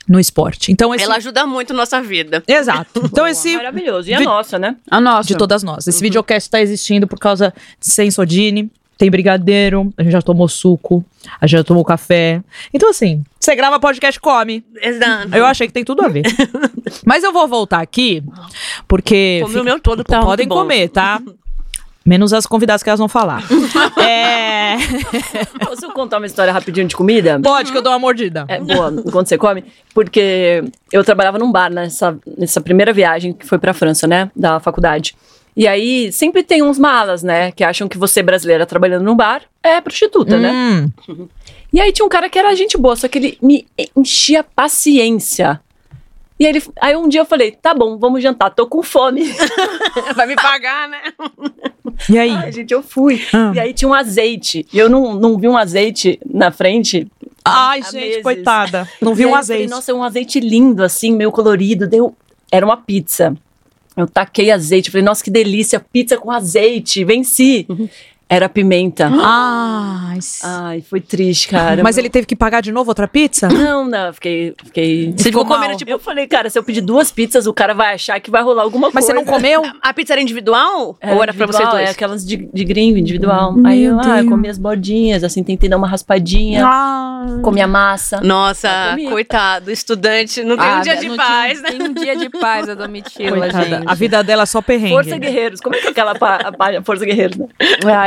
No 0.07 0.19
esporte. 0.19 0.71
Então 0.71 0.93
esse 0.93 1.03
Ela 1.03 1.15
ajuda 1.15 1.45
muito 1.47 1.73
nossa 1.73 2.01
vida. 2.01 2.43
Exato. 2.47 3.01
Então 3.05 3.25
esse 3.27 3.55
Maravilhoso. 3.55 4.09
E 4.09 4.13
a 4.13 4.19
Vi- 4.19 4.25
nossa, 4.25 4.59
né? 4.59 4.75
A 4.89 5.01
nossa. 5.01 5.27
de 5.27 5.35
todas 5.35 5.63
nós. 5.63 5.87
Esse 5.87 6.01
videocast 6.01 6.47
está 6.47 6.61
existindo 6.61 7.07
por 7.07 7.19
causa 7.19 7.53
de 7.79 7.87
Sensodine. 7.87 8.69
Tem 8.97 9.11
brigadeiro, 9.11 9.91
a 9.97 10.03
gente 10.03 10.13
já 10.13 10.21
tomou 10.21 10.47
suco, 10.47 11.03
a 11.41 11.45
gente 11.45 11.57
já 11.57 11.63
tomou 11.65 11.83
café. 11.83 12.41
Então, 12.73 12.89
assim, 12.89 13.25
você 13.37 13.53
grava 13.53 13.77
podcast, 13.77 14.17
come. 14.21 14.63
Exato. 14.81 15.35
Eu 15.35 15.45
achei 15.45 15.67
que 15.67 15.73
tem 15.73 15.83
tudo 15.83 16.01
a 16.01 16.07
ver. 16.07 16.23
Mas 17.05 17.21
eu 17.21 17.33
vou 17.33 17.45
voltar 17.45 17.81
aqui, 17.81 18.23
porque. 18.87 19.41
Comi 19.43 19.59
o 19.59 19.63
meu 19.65 19.81
todo, 19.81 20.01
tá 20.01 20.21
Podem 20.21 20.45
muito 20.47 20.55
bom. 20.55 20.61
comer, 20.61 20.87
tá? 20.87 21.21
Menos 22.05 22.33
as 22.33 22.45
convidadas 22.45 22.83
que 22.83 22.89
elas 22.89 22.99
vão 22.99 23.09
falar. 23.09 23.43
é... 23.99 24.77
Posso 25.65 25.91
contar 25.91 26.17
uma 26.17 26.27
história 26.27 26.53
rapidinho 26.53 26.87
de 26.87 26.95
comida? 26.95 27.39
Pode, 27.41 27.71
que 27.71 27.77
eu 27.77 27.81
dou 27.81 27.91
uma 27.91 27.97
mordida. 27.99 28.45
É 28.47 28.59
boa, 28.59 28.93
enquanto 29.05 29.27
você 29.27 29.37
come. 29.37 29.63
Porque 29.93 30.63
eu 30.91 31.03
trabalhava 31.03 31.39
num 31.39 31.51
bar 31.51 31.71
nessa, 31.71 32.17
nessa 32.37 32.61
primeira 32.61 32.93
viagem 32.93 33.33
que 33.33 33.45
foi 33.45 33.57
pra 33.57 33.73
França, 33.73 34.05
né? 34.05 34.29
Da 34.35 34.59
faculdade. 34.59 35.15
E 35.57 35.67
aí, 35.67 36.11
sempre 36.11 36.43
tem 36.43 36.61
uns 36.61 36.77
malas, 36.77 37.23
né? 37.23 37.51
Que 37.51 37.63
acham 37.63 37.87
que 37.87 37.97
você, 37.97 38.21
brasileira, 38.21 38.65
trabalhando 38.65 39.03
num 39.03 39.15
bar, 39.15 39.41
é 39.63 39.79
prostituta, 39.81 40.37
né? 40.37 40.51
Hum, 40.51 41.27
E 41.71 41.79
aí 41.79 41.91
tinha 41.91 42.05
um 42.05 42.09
cara 42.09 42.29
que 42.29 42.37
era 42.37 42.53
gente 42.55 42.77
boa, 42.77 42.95
só 42.95 43.07
que 43.07 43.17
ele 43.17 43.37
me 43.41 43.65
enchia 43.95 44.43
paciência. 44.43 45.61
E 46.37 46.45
aí, 46.45 46.51
ele, 46.51 46.63
aí 46.81 46.95
um 46.97 47.07
dia 47.07 47.21
eu 47.21 47.25
falei, 47.25 47.51
tá 47.51 47.73
bom, 47.73 47.97
vamos 47.97 48.21
jantar, 48.21 48.49
tô 48.49 48.67
com 48.67 48.83
fome. 48.83 49.23
Vai 50.13 50.27
me 50.27 50.35
pagar, 50.35 50.89
né? 50.89 51.01
E 52.09 52.17
aí? 52.17 52.31
Ai, 52.31 52.51
gente, 52.51 52.73
eu 52.73 52.83
fui. 52.83 53.21
Ah. 53.33 53.51
E 53.55 53.59
aí 53.59 53.73
tinha 53.73 53.89
um 53.89 53.93
azeite. 53.93 54.65
E 54.71 54.77
eu 54.77 54.89
não, 54.89 55.13
não 55.15 55.37
vi 55.37 55.47
um 55.47 55.57
azeite 55.57 56.19
na 56.25 56.51
frente. 56.51 57.07
Ai, 57.43 57.81
gente, 57.83 57.95
meses. 57.95 58.23
coitada. 58.23 58.89
Não 59.01 59.13
vi 59.13 59.25
um 59.25 59.29
eu 59.29 59.35
azeite. 59.35 59.63
Falei, 59.63 59.75
Nossa, 59.75 59.91
é 59.91 59.95
um 59.95 60.03
azeite 60.03 60.39
lindo, 60.39 60.83
assim, 60.83 61.15
meio 61.15 61.31
colorido. 61.31 61.87
Deu... 61.87 62.15
Era 62.51 62.65
uma 62.65 62.77
pizza. 62.77 63.35
Eu 63.95 64.07
taquei 64.07 64.51
azeite. 64.51 64.91
Falei, 64.91 65.05
nossa, 65.05 65.23
que 65.23 65.31
delícia, 65.31 65.79
pizza 65.79 66.17
com 66.17 66.31
azeite. 66.31 67.03
Venci. 67.05 67.65
Era 68.27 68.49
pimenta. 68.49 69.09
Ai, 69.21 70.19
Ai, 70.43 70.81
foi 70.81 70.99
triste, 71.01 71.47
cara. 71.49 71.83
mas 71.83 71.97
ele 71.97 72.09
teve 72.09 72.25
que 72.25 72.35
pagar 72.35 72.61
de 72.61 72.71
novo 72.71 72.89
outra 72.89 73.07
pizza? 73.07 73.47
Não, 73.65 73.85
não, 73.87 74.13
fiquei. 74.13 74.53
fiquei... 74.63 75.13
Você 75.15 75.25
ficou 75.25 75.45
mal. 75.45 75.57
comendo, 75.59 75.77
tipo, 75.77 75.91
Eu 75.91 75.99
falei, 75.99 76.25
cara, 76.27 76.49
se 76.49 76.57
eu 76.57 76.63
pedir 76.63 76.81
duas 76.81 77.11
pizzas, 77.11 77.45
o 77.47 77.53
cara 77.53 77.73
vai 77.73 77.93
achar 77.93 78.19
que 78.19 78.31
vai 78.31 78.41
rolar 78.41 78.63
alguma 78.63 78.89
Mas 78.93 79.05
coisa. 79.05 79.07
você 79.07 79.13
não 79.13 79.25
comeu? 79.25 79.61
a 79.81 79.93
pizza 79.93 80.13
era 80.13 80.21
individual? 80.21 80.97
ou 81.03 81.23
era 81.23 81.33
pra 81.33 81.45
vocês 81.45 81.59
individual, 81.61 81.71
dois? 81.71 81.87
É 81.89 81.91
aquelas 81.91 82.25
de, 82.25 82.49
de 82.53 82.63
gringo, 82.63 82.97
individual. 82.97 83.53
Meu 83.53 83.65
Aí 83.67 83.83
eu, 83.83 83.99
ah, 83.99 84.03
Deus. 84.03 84.17
eu 84.19 84.29
comi 84.29 84.47
as 84.49 84.57
bordinhas, 84.57 85.23
assim, 85.23 85.43
tentei 85.43 85.69
dar 85.69 85.77
uma 85.77 85.87
raspadinha, 85.87 86.65
Ah. 86.65 87.39
comi 87.43 87.61
a 87.61 87.67
massa. 87.67 88.21
Nossa, 88.21 88.95
coitado, 89.09 89.71
estudante, 89.71 90.43
não 90.43 90.57
tem 90.57 90.65
Ah, 90.67 90.77
um 90.79 90.81
dia 90.81 90.95
de 90.97 91.09
paz, 91.15 91.61
tem, 91.61 91.71
né? 91.73 91.77
Tem 91.79 91.87
um 91.89 91.93
dia 91.93 92.15
de 92.17 92.29
paz 92.29 92.69
a 92.69 92.73
Domitila, 92.75 93.37
Coitada, 93.37 93.65
gente. 93.65 93.83
a 93.87 93.93
vida 93.93 94.23
dela 94.23 94.43
é 94.43 94.45
só 94.45 94.61
perrengue. 94.61 94.93
Força 94.93 95.17
Guerreiros. 95.17 95.59
Como 95.61 95.75
é 95.75 95.79
que 95.79 95.87
é 95.87 95.89
aquela 95.91 96.15
pa- 96.15 96.51
Força 96.83 97.05
Guerreiros, 97.05 97.37
né? 97.37 97.47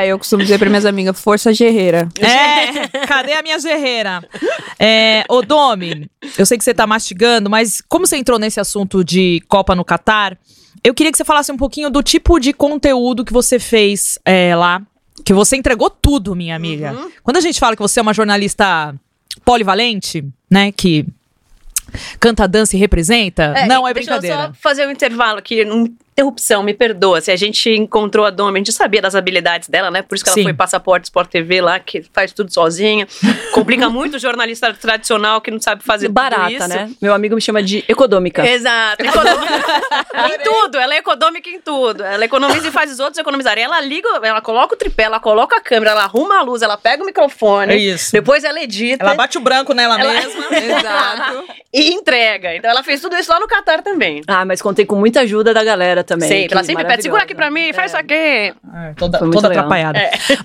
Eu 0.08 0.18
costumo 0.18 0.42
dizer 0.42 0.58
pra 0.58 0.68
minhas 0.68 0.84
amigas, 0.84 1.20
força 1.20 1.52
guerreira. 1.52 2.08
É, 2.20 2.88
cadê 3.06 3.32
a 3.32 3.42
minha 3.42 3.58
gerreira? 3.58 4.22
É, 4.78 5.24
ô 5.28 5.42
Domi, 5.42 6.10
eu 6.36 6.46
sei 6.46 6.58
que 6.58 6.64
você 6.64 6.74
tá 6.74 6.86
mastigando, 6.86 7.48
mas 7.50 7.80
como 7.80 8.06
você 8.06 8.16
entrou 8.16 8.38
nesse 8.38 8.60
assunto 8.60 9.04
de 9.04 9.42
Copa 9.48 9.74
no 9.74 9.84
Catar, 9.84 10.38
eu 10.84 10.94
queria 10.94 11.10
que 11.10 11.18
você 11.18 11.24
falasse 11.24 11.50
um 11.50 11.56
pouquinho 11.56 11.90
do 11.90 12.02
tipo 12.02 12.38
de 12.38 12.52
conteúdo 12.52 13.24
que 13.24 13.32
você 13.32 13.58
fez 13.58 14.18
é, 14.24 14.54
lá. 14.54 14.82
Que 15.24 15.32
você 15.32 15.56
entregou 15.56 15.90
tudo, 15.90 16.34
minha 16.34 16.54
amiga. 16.54 16.96
Quando 17.22 17.36
a 17.36 17.40
gente 17.40 17.58
fala 17.58 17.74
que 17.74 17.82
você 17.82 17.98
é 17.98 18.02
uma 18.02 18.14
jornalista 18.14 18.94
polivalente, 19.44 20.24
né? 20.50 20.70
Que 20.72 21.04
canta, 22.20 22.46
dança 22.46 22.76
e 22.76 22.78
representa, 22.78 23.66
não 23.66 23.86
é 23.86 23.94
deixa 23.94 24.10
eu 24.10 24.20
brincadeira. 24.20 24.46
só 24.48 24.52
fazer 24.60 24.86
um 24.86 24.90
intervalo 24.90 25.38
aqui, 25.38 25.64
interrupção, 26.22 26.62
me 26.64 26.74
perdoa. 26.74 27.20
Se 27.20 27.30
a 27.30 27.36
gente 27.36 27.70
encontrou 27.70 28.26
a 28.26 28.30
Domi, 28.30 28.56
a 28.56 28.58
gente 28.58 28.72
sabia 28.72 29.00
das 29.00 29.14
habilidades 29.14 29.68
dela, 29.68 29.88
né? 29.90 30.02
Por 30.02 30.16
isso 30.16 30.24
que 30.24 30.30
ela 30.30 30.34
Sim. 30.34 30.42
foi 30.42 30.52
passaporte 30.52 31.04
Sport 31.04 31.30
TV 31.30 31.60
lá, 31.60 31.78
que 31.78 32.02
faz 32.12 32.32
tudo 32.32 32.52
sozinha. 32.52 33.06
Complica 33.52 33.88
muito 33.90 34.16
o 34.16 34.18
jornalista 34.18 34.72
tradicional 34.74 35.40
que 35.40 35.50
não 35.50 35.60
sabe 35.60 35.84
fazer 35.84 36.06
tudo 36.06 36.14
Barata, 36.14 36.50
isso. 36.52 36.68
né? 36.68 36.90
Meu 37.00 37.14
amigo 37.14 37.36
me 37.36 37.40
chama 37.40 37.62
de 37.62 37.84
econômica. 37.86 38.44
Exato. 38.46 39.04
Econômica. 39.04 39.54
em 40.34 40.38
tudo. 40.42 40.76
Ela 40.78 40.94
é 40.94 40.98
econômica 40.98 41.48
em 41.48 41.60
tudo. 41.60 42.02
Ela 42.02 42.24
economiza 42.24 42.66
e 42.66 42.70
faz 42.72 42.90
os 42.90 42.98
outros 42.98 43.18
economizarem. 43.18 43.62
Ela 43.62 43.80
liga, 43.80 44.08
ela 44.22 44.40
coloca 44.40 44.74
o 44.74 44.76
tripé, 44.78 45.04
ela 45.04 45.20
coloca 45.20 45.56
a 45.56 45.60
câmera, 45.60 45.92
ela 45.92 46.02
arruma 46.04 46.38
a 46.40 46.42
luz, 46.42 46.62
ela 46.62 46.76
pega 46.76 47.02
o 47.02 47.06
microfone. 47.06 47.72
É 47.72 47.76
isso. 47.76 48.10
Depois 48.12 48.42
ela 48.42 48.60
edita. 48.60 49.04
Ela 49.04 49.14
bate 49.14 49.38
o 49.38 49.40
branco 49.40 49.72
nela 49.72 50.00
Ela- 50.00 50.12
mesma. 50.14 50.44
Exato. 50.58 51.44
e 51.72 51.92
entrega. 51.94 52.56
Então 52.56 52.68
ela 52.70 52.82
fez 52.82 53.00
tudo 53.00 53.16
isso 53.16 53.30
lá 53.30 53.38
no 53.38 53.46
Catar 53.46 53.82
também. 53.82 54.22
Ah, 54.26 54.44
mas 54.44 54.60
contei 54.60 54.84
com 54.84 54.96
muita 54.96 55.20
ajuda 55.20 55.54
da 55.54 55.62
galera 55.62 56.02
também. 56.08 56.48
Que 56.48 56.54
Ela 56.54 56.64
sempre 56.64 56.84
pede, 56.84 57.02
segura 57.02 57.22
aqui 57.22 57.34
pra 57.34 57.50
mim, 57.50 57.72
faz 57.72 57.92
É. 57.92 57.96
isso 57.96 57.96
aqui. 57.96 58.14
É, 58.14 58.94
toda 58.96 59.18
toda 59.18 59.48
legal. 59.48 59.64
atrapalhada. 59.66 59.98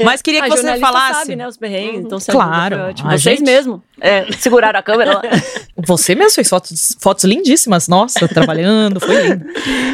Mas 0.03 0.22
queria 0.22 0.41
A 0.41 0.43
que 0.43 0.49
você 0.51 0.57
jornalista 0.57 0.86
falasse. 0.88 1.20
sabe, 1.22 1.36
né, 1.36 1.47
os 1.47 1.57
perrengues, 1.57 2.01
então 2.05 2.20
se 2.20 2.30
Claro, 2.32 2.76
ajuda, 2.76 2.76
foi 2.76 2.89
ótimo. 2.91 3.09
a 3.09 3.11
Vocês 3.18 3.39
gente- 3.39 3.45
mesmo 3.45 3.84
é, 3.99 4.26
seguraram 4.34 4.80
a 4.80 4.84
câmera 4.84 5.14
lá. 5.16 5.22
Você 5.88 6.14
mesmo 6.14 6.36
fez 6.36 6.49
fotos, 6.49 6.95
fotos 6.99 7.24
lindíssimas, 7.24 7.88
nossa, 7.88 8.28
trabalhando, 8.28 8.99
foi 8.99 9.16
lindo. 9.30 9.45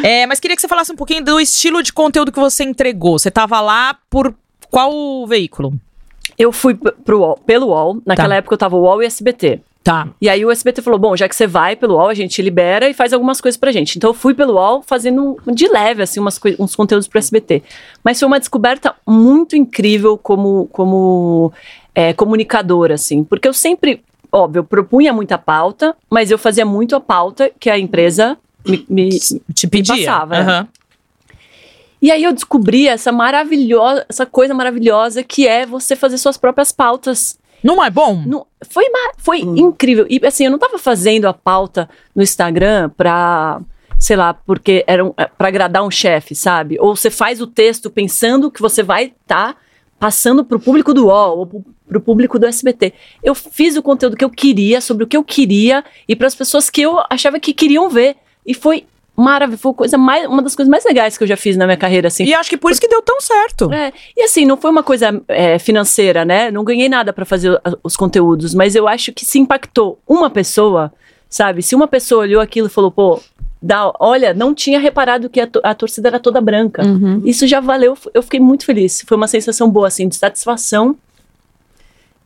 É, 0.03 0.26
mas 0.26 0.39
queria 0.39 0.55
que 0.55 0.61
você 0.61 0.67
falasse 0.67 0.91
um 0.91 0.95
pouquinho 0.95 1.24
do 1.24 1.39
estilo 1.39 1.82
de 1.82 1.93
conteúdo 1.93 2.32
que 2.32 2.39
você 2.39 2.63
entregou. 2.63 3.17
Você 3.17 3.32
tava 3.32 3.61
lá 3.61 3.95
por 4.09 4.34
qual 4.70 5.26
veículo? 5.28 5.74
Eu 6.38 6.51
fui 6.51 6.74
pro 6.76 7.20
UOL, 7.20 7.38
pelo 7.45 7.67
UOL, 7.67 8.01
naquela 8.05 8.30
Tá. 8.30 8.36
época 8.36 8.53
eu 8.53 8.57
tava 8.57 8.76
UOL 8.78 9.01
e 9.01 9.05
SBT. 9.05 9.61
Tá. 9.84 10.10
E 10.22 10.28
aí 10.30 10.44
o 10.46 10.52
SBT 10.52 10.82
falou: 10.82 11.00
bom, 11.00 11.16
já 11.16 11.28
que 11.28 11.36
você 11.36 11.48
vai 11.48 11.76
pelo 11.76 11.96
UOL, 11.96 12.10
a 12.10 12.14
gente 12.14 12.42
libera 12.42 12.90
e 12.90 12.94
faz 12.94 13.14
algumas 13.14 13.40
coisas 13.40 13.58
pra 13.58 13.72
gente. 13.72 13.98
Então 13.98 14.10
eu 14.10 14.14
fui 14.14 14.34
pelo 14.34 14.54
UOL 14.56 14.84
fazendo 14.86 15.38
um- 15.48 15.54
de 15.54 15.68
leve, 15.68 16.04
assim, 16.04 16.20
umas 16.20 16.40
uns 16.60 16.76
conteúdos 16.76 17.08
pro 17.08 17.18
SBT. 17.18 17.64
Mas 18.04 18.20
foi 18.20 18.28
uma 18.28 18.40
descoberta 18.40 18.94
muito 19.08 19.56
incrível 19.56 20.18
como, 20.18 20.68
como 20.72 21.52
é, 21.96 22.14
comunicadora, 22.14 22.96
assim. 22.96 23.24
Porque 23.24 23.48
eu 23.48 23.54
sempre, 23.54 24.04
óbvio, 24.32 24.60
eu 24.60 24.64
propunha 24.66 25.14
muita 25.14 25.38
pauta, 25.38 25.96
mas 26.10 26.30
eu 26.30 26.38
fazia 26.38 26.66
muito 26.66 26.96
a 26.96 27.00
pauta 27.00 27.50
que 27.60 27.70
a 27.70 27.80
empresa 27.80 28.38
me- 28.68 28.86
me, 28.90 29.10
Te 29.54 29.66
pedia. 29.66 29.96
passava, 30.06 30.36
é. 30.36 30.40
Aham. 30.42 30.68
E 32.02 32.12
aí 32.12 32.24
eu 32.24 32.32
descobri 32.34 32.88
essa 32.88 33.12
maravilhosa, 33.12 34.06
essa 34.08 34.26
coisa 34.26 34.54
maravilhosa 34.54 35.22
que 35.24 35.48
é 35.48 35.66
você 35.66 35.96
fazer 35.96 36.18
suas 36.18 36.38
próprias 36.38 36.72
pautas. 36.72 37.38
Não 37.64 37.84
é 37.84 37.89
bom? 37.89 38.24
Não- 38.26 38.45
foi 38.70 38.86
foi 39.18 39.39
incrível. 39.39 40.05
E 40.10 40.20
assim, 40.26 40.45
eu 40.45 40.51
não 40.51 40.60
tava 40.60 40.78
fazendo 40.78 41.28
a 41.28 41.34
pauta 41.34 41.89
no 42.16 42.22
Instagram 42.22 42.89
pra, 42.89 43.62
sei 43.97 44.16
lá, 44.16 44.34
porque 44.34 44.84
era 44.88 45.03
um, 45.03 45.12
para 45.12 45.47
agradar 45.47 45.84
um 45.84 45.91
chefe, 45.91 46.36
sabe? 46.36 46.78
Ou 46.80 46.95
você 46.95 47.10
faz 47.10 47.41
o 47.41 47.47
texto 47.47 47.89
pensando 47.89 48.51
que 48.51 48.62
você 48.62 48.84
vai 48.84 49.14
estar 49.22 49.57
passando 49.99 50.45
pro 50.45 50.60
público 50.60 50.93
do 50.93 51.07
UOL 51.07 51.39
ou 51.39 51.45
pro, 51.45 51.66
pro 51.88 52.01
público 52.01 52.39
do 52.39 52.45
SBT. 52.45 52.93
Eu 53.22 53.36
fiz 53.36 53.76
o 53.76 53.84
conteúdo 53.84 54.16
que 54.16 54.24
eu 54.24 54.30
queria, 54.30 54.80
sobre 54.80 55.03
o 55.03 55.07
que 55.07 55.18
eu 55.18 55.24
queria 55.24 55.84
e 56.07 56.16
para 56.16 56.28
as 56.28 56.36
pessoas 56.36 56.70
que 56.70 56.82
eu 56.82 56.99
achava 57.10 57.39
que 57.39 57.53
queriam 57.53 57.89
ver. 57.89 58.16
E 58.45 58.53
foi 58.53 58.86
maravilhoso, 59.20 59.61
foi 59.61 59.74
coisa 59.74 59.97
mais, 59.97 60.26
uma 60.28 60.41
das 60.41 60.55
coisas 60.55 60.70
mais 60.70 60.84
legais 60.86 61.17
que 61.17 61.24
eu 61.24 61.28
já 61.28 61.38
fiz 61.38 61.55
na 61.57 61.65
minha 61.65 61.78
carreira, 61.78 62.07
assim. 62.07 62.24
E 62.24 62.34
acho 62.34 62.49
que 62.49 62.57
por 62.57 62.72
isso 62.72 62.80
que 62.82 62.88
deu 62.88 63.01
tão 63.01 63.20
certo. 63.22 63.72
É, 63.74 63.91
e 64.17 64.24
assim, 64.24 64.45
não 64.45 64.57
foi 64.57 64.72
uma 64.72 64.84
coisa 64.84 65.22
é, 65.28 65.59
financeira, 65.59 66.24
né? 66.26 66.49
Não 66.51 66.63
ganhei 66.63 66.88
nada 66.89 67.11
pra 67.13 67.26
fazer 67.26 67.53
a- 67.63 67.78
os 67.84 67.95
conteúdos, 67.97 68.53
mas 68.53 68.76
eu 68.76 68.88
acho 68.88 69.11
que 69.13 69.26
se 69.26 69.38
impactou 69.39 69.99
uma 70.07 70.30
pessoa, 70.30 70.91
sabe? 71.30 71.61
Se 71.61 71.76
uma 71.76 71.88
pessoa 71.88 72.22
olhou 72.22 72.41
aquilo 72.41 72.67
e 72.67 72.70
falou, 72.70 72.89
pô, 72.91 73.22
dá, 73.61 73.91
olha, 73.99 74.34
não 74.34 74.53
tinha 74.55 74.80
reparado 74.80 75.30
que 75.30 75.41
a, 75.41 75.47
a 75.63 75.76
torcida 75.76 76.07
era 76.07 76.20
toda 76.20 76.39
branca. 76.39 76.84
Uhum. 76.86 77.22
Isso 77.26 77.45
já 77.45 77.59
valeu, 77.59 77.97
eu 78.13 78.24
fiquei 78.24 78.39
muito 78.39 78.65
feliz. 78.65 79.03
Foi 79.05 79.17
uma 79.17 79.28
sensação 79.28 79.70
boa, 79.70 79.88
assim, 79.88 80.07
de 80.07 80.15
satisfação. 80.15 80.95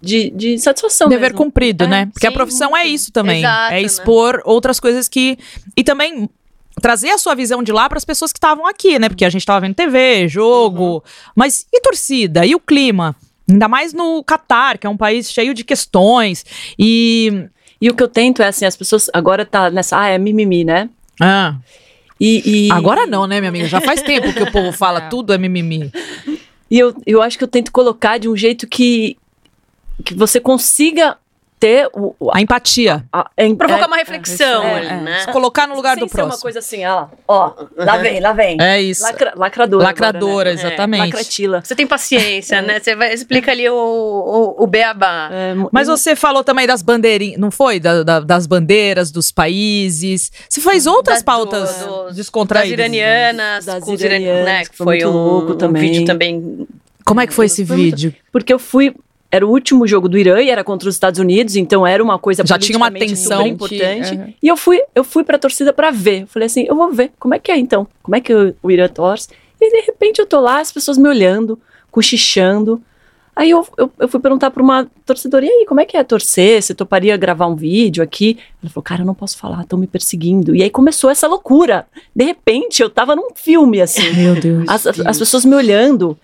De, 0.01 0.29
de 0.31 0.59
satisfação. 0.59 1.07
Dever 1.07 1.31
mesmo. 1.31 1.37
cumprido, 1.37 1.85
É, 1.85 1.87
né? 1.87 2.05
Porque 2.13 2.27
a 2.27 2.29
sim, 2.29 2.35
profissão 2.35 2.75
é 2.75 2.85
isso 2.85 3.09
também. 3.11 3.39
Exato, 3.39 3.73
é 3.73 3.77
né? 3.77 3.81
expor 3.83 4.41
outras 4.43 4.77
coisas 4.77 5.07
que. 5.07 5.37
E 5.77 5.83
também 5.83 6.29
trazer 6.81 7.09
a 7.09 7.17
sua 7.17 7.35
visão 7.35 7.61
de 7.63 7.71
lá 7.71 7.87
para 7.87 7.97
as 7.97 8.05
pessoas 8.05 8.31
que 8.31 8.37
estavam 8.37 8.65
aqui, 8.67 8.97
né? 8.99 9.09
Porque 9.09 9.25
a 9.25 9.29
gente 9.29 9.45
tava 9.45 9.61
vendo 9.61 9.75
TV, 9.75 10.27
jogo. 10.27 10.95
Uhum. 10.95 11.01
Mas 11.35 11.65
e 11.71 11.79
torcida? 11.81 12.45
E 12.45 12.55
o 12.55 12.59
clima? 12.59 13.15
Ainda 13.49 13.67
mais 13.67 13.93
no 13.93 14.23
Catar, 14.23 14.77
que 14.77 14.87
é 14.87 14.89
um 14.89 14.97
país 14.97 15.31
cheio 15.31 15.53
de 15.53 15.63
questões. 15.63 16.45
E. 16.77 17.47
E 17.81 17.89
o 17.89 17.93
que 17.93 18.01
eu 18.01 18.07
tento 18.07 18.41
é 18.41 18.47
assim, 18.47 18.63
as 18.65 18.77
pessoas 18.77 19.09
agora 19.13 19.45
tá 19.45 19.69
nessa, 19.69 19.99
ah, 19.99 20.07
é 20.07 20.17
mimimi, 20.17 20.63
né? 20.63 20.89
Ah, 21.19 21.55
E, 22.17 22.67
e- 22.67 22.71
agora 22.71 23.05
não, 23.05 23.27
né, 23.27 23.41
minha 23.41 23.49
amiga? 23.49 23.67
Já 23.67 23.81
faz 23.81 24.01
tempo 24.01 24.31
que 24.31 24.41
o 24.41 24.49
povo 24.49 24.71
fala 24.77 24.99
É. 24.99 25.09
tudo 25.09 25.33
é 25.33 25.37
mimimi. 25.37 25.91
E 26.71 26.79
eu, 26.79 26.95
eu 27.05 27.21
acho 27.21 27.37
que 27.37 27.43
eu 27.43 27.47
tento 27.47 27.73
colocar 27.73 28.17
de 28.17 28.29
um 28.29 28.37
jeito 28.37 28.65
que, 28.67 29.17
que 30.05 30.13
você 30.13 30.39
consiga 30.39 31.17
ter 31.63 31.87
o, 31.93 32.13
o- 32.19 32.29
A 32.35 32.41
empatia. 32.41 33.05
a- 33.13 33.29
em- 33.37 33.55
Provocar 33.55 33.83
é, 33.83 33.87
uma 33.87 33.95
reflexão 33.95 34.63
é, 34.63 34.75
ali, 34.79 34.87
é. 34.87 34.95
né? 35.01 35.19
Se 35.21 35.31
colocar 35.31 35.65
no 35.65 35.75
lugar 35.75 35.95
sem 35.97 36.03
do 36.05 36.09
ser 36.11 36.17
uma 36.17 36.25
próximo. 36.27 36.41
coisa 36.41 36.59
assim, 36.59 36.85
ó, 36.85 37.05
ó, 37.25 37.53
lá 37.77 37.97
vem, 37.97 38.19
lá 38.19 38.33
vem. 38.33 38.57
É 38.61 38.81
isso. 38.81 39.01
Lacra- 39.03 39.33
lacradora. 39.37 39.83
Lacradora, 39.85 40.27
agora, 40.27 40.53
né? 40.53 40.59
exatamente. 40.61 40.99
Lacratila. 41.05 41.61
Você 41.63 41.73
tem 41.75 41.87
paciência, 41.87 42.61
né? 42.61 42.81
Você 42.81 42.95
vai, 42.95 43.13
explica 43.13 43.51
ali 43.51 43.69
o, 43.69 43.73
o, 43.75 44.63
o 44.63 44.67
beabá. 44.67 45.29
É, 45.31 45.53
Mas 45.71 45.87
você 45.87 46.15
falou 46.17 46.43
também 46.43 46.67
das 46.67 46.81
bandeirinhas, 46.81 47.39
não 47.39 47.49
foi? 47.49 47.79
Da- 47.79 48.03
da- 48.03 48.19
das 48.19 48.45
bandeiras, 48.45 49.09
dos 49.09 49.31
países. 49.31 50.31
Você 50.49 50.59
fez 50.59 50.85
outras 50.85 51.19
Da- 51.19 51.25
pautas 51.25 51.75
do- 51.77 51.85
do- 51.87 52.03
Das 52.07 52.15
descontraídas. 52.17 52.73
iranianas, 52.77 53.65
Das 53.65 53.83
com 53.83 53.93
os 53.93 54.01
iranianos, 54.01 54.37
iranianas, 54.41 54.59
né? 54.59 54.65
que 54.69 54.75
foi 54.77 54.85
foi, 54.85 54.95
muito 55.05 55.09
um, 55.17 55.23
louco 55.23 55.51
um 55.53 55.57
também. 55.57 55.81
vídeo 55.81 56.05
também. 56.05 56.67
Como 57.05 57.21
é 57.21 57.27
que 57.27 57.33
foi 57.33 57.45
esse 57.45 57.65
Foi 57.65 57.77
muito- 57.77 57.95
vídeo? 57.95 58.15
Porque 58.31 58.53
eu 58.53 58.59
fui. 58.59 58.93
Era 59.33 59.47
o 59.47 59.49
último 59.49 59.87
jogo 59.87 60.07
do 60.07 60.15
Irã 60.15 60.39
e 60.39 60.51
era 60.51 60.63
contra 60.63 60.87
os 60.87 60.93
Estados 60.93 61.19
Unidos, 61.19 61.55
então 61.55 61.87
era 61.87 62.03
uma 62.03 62.19
coisa 62.19 62.43
Já 62.45 62.59
tinha 62.59 62.77
uma 62.77 62.91
tensão 62.91 63.47
importante. 63.47 64.13
Uhum. 64.13 64.31
E 64.39 64.47
eu 64.47 64.55
fui, 64.55 64.79
eu 64.93 65.03
fui 65.03 65.23
pra 65.23 65.39
torcida 65.39 65.73
pra 65.73 65.89
ver. 65.89 66.21
Eu 66.21 66.27
falei 66.27 66.45
assim, 66.45 66.65
eu 66.67 66.75
vou 66.75 66.91
ver, 66.91 67.11
como 67.17 67.33
é 67.33 67.39
que 67.39 67.51
é 67.51 67.57
então? 67.57 67.87
Como 68.03 68.15
é 68.15 68.21
que 68.21 68.31
o, 68.31 68.55
o 68.61 68.69
Irã 68.69 68.87
torce? 68.87 69.29
E 69.59 69.71
de 69.71 69.87
repente 69.87 70.19
eu 70.19 70.27
tô 70.27 70.39
lá, 70.39 70.59
as 70.59 70.71
pessoas 70.71 70.99
me 70.99 71.09
olhando, 71.09 71.59
cochichando. 71.89 72.79
Aí 73.35 73.49
eu, 73.49 73.67
eu, 73.77 73.91
eu 73.99 74.07
fui 74.07 74.19
perguntar 74.19 74.51
pra 74.51 74.61
uma 74.61 74.87
torcedora, 75.05 75.43
e 75.45 75.49
aí, 75.49 75.65
como 75.67 75.79
é 75.81 75.85
que 75.85 75.97
é 75.97 76.03
torcer? 76.03 76.61
Você 76.61 76.73
toparia 76.75 77.17
gravar 77.17 77.47
um 77.47 77.55
vídeo 77.55 78.03
aqui? 78.03 78.37
Ela 78.61 78.69
falou, 78.71 78.83
cara, 78.83 79.01
eu 79.01 79.05
não 79.05 79.15
posso 79.15 79.37
falar, 79.37 79.61
estão 79.61 79.79
me 79.79 79.87
perseguindo. 79.87 80.55
E 80.55 80.61
aí 80.61 80.69
começou 80.69 81.09
essa 81.09 81.27
loucura. 81.27 81.87
De 82.15 82.23
repente, 82.23 82.81
eu 82.83 82.89
tava 82.89 83.15
num 83.15 83.29
filme, 83.33 83.81
assim. 83.81 84.13
Meu 84.13 84.35
Deus. 84.35 84.65
As, 84.67 84.85
as 84.85 85.17
pessoas 85.17 85.45
me 85.45 85.55
olhando, 85.55 86.17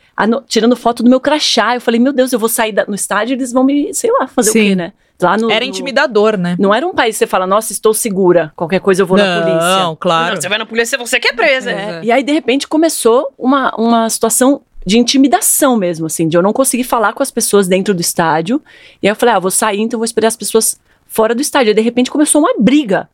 tirando 0.47 0.75
foto 0.75 1.01
do 1.01 1.09
meu 1.09 1.19
crachá. 1.19 1.75
Eu 1.75 1.81
falei, 1.81 1.99
meu 1.99 2.13
Deus, 2.13 2.31
eu 2.31 2.37
vou 2.39 2.49
sair 2.49 2.71
da- 2.71 2.85
no 2.87 2.93
estádio 2.95 3.33
e 3.33 3.37
eles 3.37 3.51
vão 3.51 3.63
me, 3.63 3.93
sei 3.93 4.11
lá, 4.11 4.27
fazer 4.27 4.51
Sim. 4.51 4.59
o 4.59 4.63
quê, 4.69 4.75
né? 4.75 4.93
Lá 5.21 5.35
no, 5.35 5.51
Era 5.51 5.65
no- 5.65 5.69
intimidador, 5.69 6.37
né? 6.37 6.55
Não 6.57 6.73
era 6.73 6.87
um 6.87 6.93
país 6.93 7.15
que 7.15 7.19
você 7.19 7.27
fala, 7.27 7.45
nossa, 7.45 7.73
estou 7.73 7.93
segura. 7.93 8.53
Qualquer 8.55 8.79
coisa 8.79 9.01
eu 9.01 9.05
vou 9.05 9.17
na 9.17 9.41
polícia. 9.41 9.59
Não, 9.79 9.95
claro. 9.95 10.35
Não, 10.35 10.41
você 10.41 10.47
vai 10.47 10.57
na 10.57 10.65
polícia, 10.65 10.97
você 10.97 11.19
que 11.19 11.27
é 11.27 11.33
presa. 11.33 11.71
É, 11.71 12.01
E 12.03 12.09
aí, 12.11 12.23
de 12.23 12.31
repente, 12.31 12.65
começou 12.67 13.27
uma, 13.37 13.75
uma 13.75 14.09
situação 14.09 14.61
de 14.85 14.97
intimidação 14.97 15.75
mesmo, 15.77 16.05
assim, 16.05 16.27
de 16.27 16.37
eu 16.37 16.41
não 16.41 16.53
conseguir 16.53 16.83
falar 16.83 17.13
com 17.13 17.21
as 17.21 17.29
pessoas 17.31 17.67
dentro 17.67 17.93
do 17.93 18.01
estádio. 18.01 18.61
E 19.01 19.07
aí 19.07 19.11
eu 19.11 19.15
falei, 19.15 19.35
ah, 19.35 19.39
vou 19.39 19.51
sair, 19.51 19.81
então 19.81 19.99
vou 19.99 20.05
esperar 20.05 20.27
as 20.29 20.37
pessoas 20.37 20.79
fora 21.05 21.35
do 21.35 21.41
estádio. 21.41 21.71
E 21.71 21.73
de 21.73 21.81
repente 21.81 22.09
começou 22.09 22.41
uma 22.41 22.53
briga. 22.59 23.09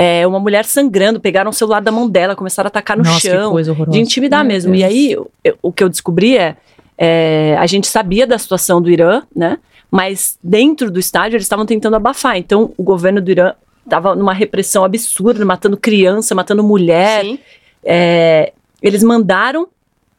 É, 0.00 0.26
uma 0.26 0.38
mulher 0.38 0.64
sangrando, 0.64 1.18
pegaram 1.20 1.50
o 1.50 1.52
celular 1.52 1.80
da 1.80 1.90
mão 1.90 2.08
dela, 2.08 2.36
começaram 2.36 2.66
a 2.66 2.68
atacar 2.68 2.96
no 2.96 3.02
Nossa, 3.02 3.20
que 3.20 3.28
chão. 3.28 3.50
coisa 3.52 3.72
horrorosa. 3.72 3.90
De 3.96 4.00
intimidar 4.00 4.44
Meu 4.44 4.52
mesmo. 4.54 4.70
Deus. 4.72 4.80
E 4.80 4.84
aí, 4.84 5.12
eu- 5.12 5.30
eu- 5.42 5.58
o 5.60 5.72
que 5.72 5.82
eu 5.82 5.88
descobri 5.88 6.36
é, 6.38 6.56
é, 6.96 7.56
a 7.58 7.66
gente 7.66 7.86
sabia 7.88 8.26
da 8.26 8.38
situação 8.38 8.80
do 8.80 8.90
Irã, 8.90 9.22
né? 9.34 9.58
Mas 9.90 10.38
dentro 10.42 10.90
do 10.90 11.00
estádio 11.00 11.36
eles 11.36 11.44
estavam 11.46 11.66
tentando 11.66 11.96
abafar. 11.96 12.36
Então 12.36 12.72
o 12.76 12.82
governo 12.82 13.20
do 13.20 13.30
Irã 13.30 13.54
estava 13.84 14.14
numa 14.14 14.34
repressão 14.34 14.84
absurda, 14.84 15.44
matando 15.44 15.76
criança, 15.76 16.34
matando 16.34 16.62
mulher. 16.62 17.24
Sim. 17.24 17.38
É, 17.82 18.52
eles 18.82 19.02
mandaram 19.02 19.66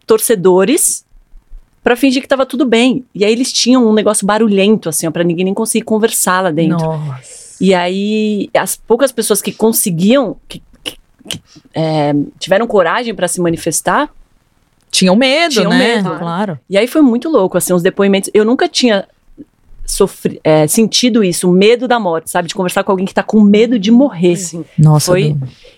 torcedores 0.10 1.05
pra 1.84 1.95
fingir 1.95 2.22
que 2.22 2.28
tava 2.28 2.45
tudo 2.45 2.66
bem. 2.66 3.05
E 3.14 3.24
aí 3.24 3.32
eles 3.32 3.53
tinham 3.53 3.88
um 3.88 3.93
negócio 3.93 4.26
barulhento, 4.26 4.89
assim, 4.89 5.07
ó, 5.07 5.12
pra 5.12 5.24
ninguém 5.24 5.45
nem 5.45 5.53
conseguir 5.53 5.86
conversar 5.86 6.41
lá 6.41 6.51
dentro. 6.51 6.78
Nossa. 6.86 7.55
E 7.62 7.74
aí 7.76 8.49
as 8.55 8.76
poucas 8.76 9.12
pessoas 9.12 9.41
que 9.41 9.51
conseguiam, 9.53 10.36
que, 10.47 10.62
que- 10.84 10.97
que, 11.28 11.39
é, 11.76 12.12
tiveram 12.39 12.66
coragem 12.66 13.14
pra 13.14 13.28
se 13.28 13.39
manifestar, 13.39 14.10
Tinham 14.91 15.16
medo, 15.16 15.53
Tinham 15.53 15.70
né? 15.70 15.97
medo. 15.97 16.18
Claro. 16.18 16.60
E 16.68 16.76
aí 16.76 16.88
foi 16.88 17.01
muito 17.03 17.30
louco, 17.30 17.55
assim, 17.57 17.72
os 17.74 17.84
depoimentos. 17.84 18.32
Eu 18.34 18.43
nunca 18.43 18.68
tinha 18.68 19.07
sofri, 19.86 20.39
é, 20.43 20.66
sentido 20.68 21.24
isso, 21.24 21.47
o 21.47 21.51
medo 21.53 21.88
da 21.88 21.99
morte, 21.99 22.30
sabe? 22.32 22.47
De 22.47 22.55
conversar 22.55 22.84
com 22.84 22.91
alguém 22.91 23.05
que 23.05 23.14
tá 23.14 23.22
com 23.24 23.39
medo 23.39 23.78
de 23.78 23.91
morrer. 23.91 24.36
Sim. 24.36 24.66
Nossa. 24.78 25.12
Foi-. 25.12 25.36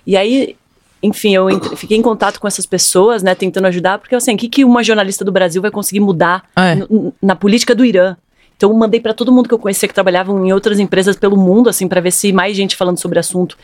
E 0.07 0.15
aí, 0.15 0.55
enfim, 1.03 1.33
eu 1.35 1.49
entre- 1.49 1.75
fiquei 1.75 1.97
em 1.97 2.01
contato 2.01 2.39
com 2.39 2.47
essas 2.47 2.65
pessoas, 2.65 3.23
né, 3.23 3.33
tentando 3.35 3.65
ajudar, 3.67 3.97
porque 3.99 4.13
assim, 4.15 4.35
o 4.35 4.37
que, 4.37 4.47
que 4.47 4.63
uma 4.65 4.83
jornalista 4.83 5.25
do 5.25 5.31
Brasil 5.31 5.61
vai 5.61 5.71
conseguir 5.71 5.99
mudar 5.99 6.43
É. 6.55 6.75
n- 6.75 7.11
na 7.21 7.35
política 7.35 7.73
do 7.73 7.83
Irã? 7.83 8.15
Então, 8.55 8.69
eu 8.69 8.77
mandei 8.77 8.99
para 8.99 9.11
todo 9.13 9.31
mundo 9.31 9.47
que 9.47 9.53
eu 9.55 9.57
conhecia 9.59 9.87
que 9.87 9.93
trabalhavam 9.93 10.45
em 10.45 10.53
outras 10.53 10.79
empresas 10.79 11.15
pelo 11.15 11.35
mundo, 11.35 11.67
assim, 11.69 11.87
para 11.87 11.99
ver 11.99 12.11
se 12.11 12.31
mais 12.31 12.55
gente 12.55 12.75
falando 12.75 12.99
sobre 12.99 13.17
o 13.17 13.19
assunto. 13.19 13.57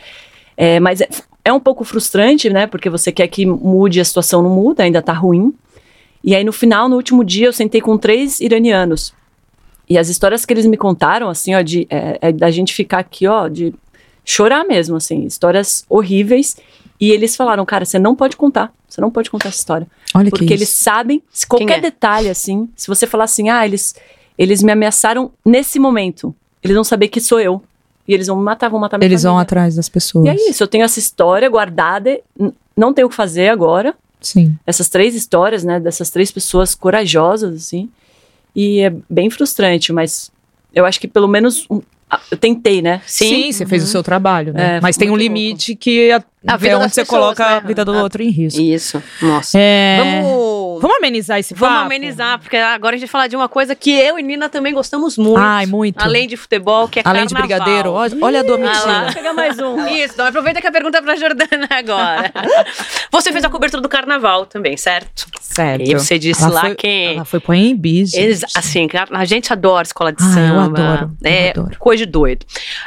É, 0.58 0.80
mas 0.80 1.02
é, 1.02 1.08
é 1.46 1.54
um 1.54 1.60
pouco 1.60 1.84
frustrante, 1.84 2.50
né? 2.50 2.66
Porque 2.66 2.90
você 2.90 3.12
quer 3.12 3.28
que 3.28 3.46
mude, 3.46 4.00
a 4.02 4.06
situação 4.06 4.42
não 4.42 4.50
muda, 4.50 4.82
ainda 4.82 5.00
tá 5.04 5.14
ruim. 5.14 5.54
E 6.24 6.36
aí, 6.36 6.44
no 6.44 6.52
final, 6.52 6.90
no 6.90 6.96
último 6.96 7.24
dia, 7.24 7.46
eu 7.46 7.54
sentei 7.54 7.80
com 7.80 7.96
três 7.96 8.40
iranianos. 8.42 9.14
E 9.88 10.00
as 10.00 10.10
histórias 10.10 10.44
que 10.46 10.52
eles 10.52 10.66
me 10.66 10.76
contaram, 10.76 11.30
assim, 11.30 11.54
ó, 11.54 11.62
de, 11.62 11.86
é, 11.92 12.18
é 12.20 12.32
da 12.32 12.50
gente 12.50 12.74
ficar 12.74 12.98
aqui, 12.98 13.28
ó, 13.28 13.48
de 13.48 13.76
chorar 14.26 14.66
mesmo, 14.66 14.96
assim, 14.98 15.26
histórias 15.26 15.86
horríveis. 15.88 16.58
E 17.00 17.12
eles 17.12 17.36
falaram, 17.36 17.64
cara, 17.66 17.86
você 17.86 18.00
não 18.00 18.16
pode 18.16 18.36
contar, 18.36 18.74
você 18.90 19.00
não 19.00 19.12
pode 19.12 19.30
contar 19.30 19.50
essa 19.50 19.60
história. 19.60 19.88
Olha 20.16 20.30
Porque 20.32 20.46
que 20.46 20.54
eles 20.54 20.70
isso. 20.70 20.84
sabem, 20.84 21.22
se 21.32 21.46
qualquer 21.46 21.78
é? 21.78 21.82
detalhe, 21.82 22.30
assim, 22.30 22.68
se 22.76 22.88
você 22.88 23.06
falar 23.06 23.26
assim, 23.26 23.50
ah, 23.50 23.66
eles, 23.66 23.96
eles 24.38 24.64
me 24.64 24.72
ameaçaram 24.72 25.32
nesse 25.46 25.78
momento, 25.80 26.34
eles 26.64 26.74
vão 26.76 26.84
saber 26.84 27.08
que 27.10 27.22
sou 27.22 27.40
eu. 27.40 27.62
E 28.08 28.14
eles 28.14 28.28
vão 28.28 28.38
me 28.38 28.44
matar, 28.44 28.70
vão 28.70 28.80
matar 28.80 28.98
minha 28.98 29.08
Eles 29.08 29.24
vão 29.24 29.34
família. 29.34 29.42
atrás 29.44 29.76
das 29.76 29.90
pessoas. 29.90 30.26
E 30.26 30.30
é 30.30 30.50
isso, 30.50 30.64
eu 30.64 30.68
tenho 30.68 30.86
essa 30.86 30.98
história 30.98 31.48
guardada, 31.50 32.20
não 32.76 32.94
tenho 32.94 33.08
o 33.08 33.10
que 33.10 33.16
fazer 33.16 33.50
agora. 33.50 33.94
Sim. 34.22 34.58
Essas 34.66 34.88
três 34.90 35.14
histórias, 35.14 35.64
né, 35.66 35.78
dessas 35.80 36.10
três 36.10 36.32
pessoas 36.32 36.74
corajosas, 36.74 37.54
assim. 37.54 37.90
E 38.56 38.80
é 38.80 38.94
bem 39.10 39.30
frustrante, 39.30 39.92
mas 39.94 40.32
eu 40.74 40.86
acho 40.86 41.00
que 41.02 41.08
pelo 41.08 41.28
menos 41.28 41.66
um- 41.70 41.82
eu 42.32 42.38
tentei, 42.38 42.82
né? 42.82 43.02
Sim, 43.06 43.52
você 43.52 43.66
fez 43.66 43.84
o 43.84 43.88
seu 43.88 44.02
trabalho, 44.02 44.54
né? 44.54 44.78
É, 44.78 44.82
Mas 44.82 44.96
tem 44.96 45.12
um 45.12 45.16
limite 45.18 45.76
que 45.76 46.10
a, 46.10 46.24
A 46.46 46.56
vida 46.56 46.74
é 46.74 46.76
onde 46.76 46.86
das 46.86 46.94
você 46.94 47.02
pessoas, 47.02 47.20
coloca 47.22 47.46
né? 47.50 47.56
a 47.56 47.60
vida 47.60 47.84
do 47.84 47.92
Ah. 47.94 48.04
outro 48.04 48.22
em 48.22 48.30
risco. 48.30 48.62
Isso. 48.62 49.02
Nossa. 49.22 49.58
É, 49.60 49.98
Vamos. 50.22 50.58
Vamos 50.80 50.98
amenizar 50.98 51.40
esse 51.40 51.56
Vamos 51.56 51.74
papo? 51.76 51.86
amenizar, 51.88 52.38
porque 52.40 52.56
agora 52.56 52.96
a 52.96 53.00
gente 53.00 53.08
vai 53.08 53.12
falar 53.12 53.28
de 53.28 53.36
uma 53.36 53.50
coisa 53.50 53.74
que 53.74 53.90
eu 53.92 54.20
e 54.20 54.22
Nina 54.24 54.48
também 54.48 54.72
gostamos 54.76 55.18
muito. 55.18 55.40
Ai, 55.40 55.66
muito. 55.66 56.00
Além 56.00 56.28
de 56.28 56.38
futebol, 56.38 56.88
que 56.88 57.00
é 57.00 57.02
Além 57.04 57.26
de 57.26 57.34
carnaval. 57.34 57.58
brigadeiro. 57.66 57.92
Olha, 57.94 58.14
a 58.14 58.44
Ah 58.44 58.46
lá. 58.46 58.48
Domitila. 58.48 59.04
Vou 59.06 59.14
pegar 59.14 59.34
mais 59.34 59.58
um. 59.60 59.88
Isso, 59.90 60.14
então 60.14 60.28
aproveita 60.28 60.62
que 60.62 60.68
a 60.68 60.72
pergunta 60.72 61.00
é 61.00 61.02
pra 61.02 61.16
Jordana 61.16 61.68
agora. 61.72 62.32
você 63.12 63.32
fez 63.32 63.44
a 63.44 63.50
cobertura 63.50 63.82
do 63.82 63.90
carnaval 63.90 64.46
também, 64.46 64.78
certo? 64.78 65.26
certo. 65.42 65.82
E 65.90 65.94
você 65.96 66.20
disse 66.20 66.44
Ela 66.44 66.54
lá 66.54 66.62
foi, 66.62 66.76
que. 66.76 66.88
Ela 67.16 67.26
foi 67.26 67.40
pro 67.40 67.54
AMB, 67.54 68.06
gente. 68.06 68.16
Eles, 68.20 68.42
assim, 68.56 68.88
a 69.12 69.26
gente 69.26 69.52
adora 69.52 69.82
escola 69.84 70.14
de 70.14 70.22
Ah, 70.22 70.28
eu 70.28 70.32
samba. 70.34 70.64
adoro, 70.82 71.12
eu 71.24 71.30
É 71.32 71.50
adoro. 71.50 71.76
coisa 71.80 72.06
de 72.06 72.12
doido. 72.12 72.46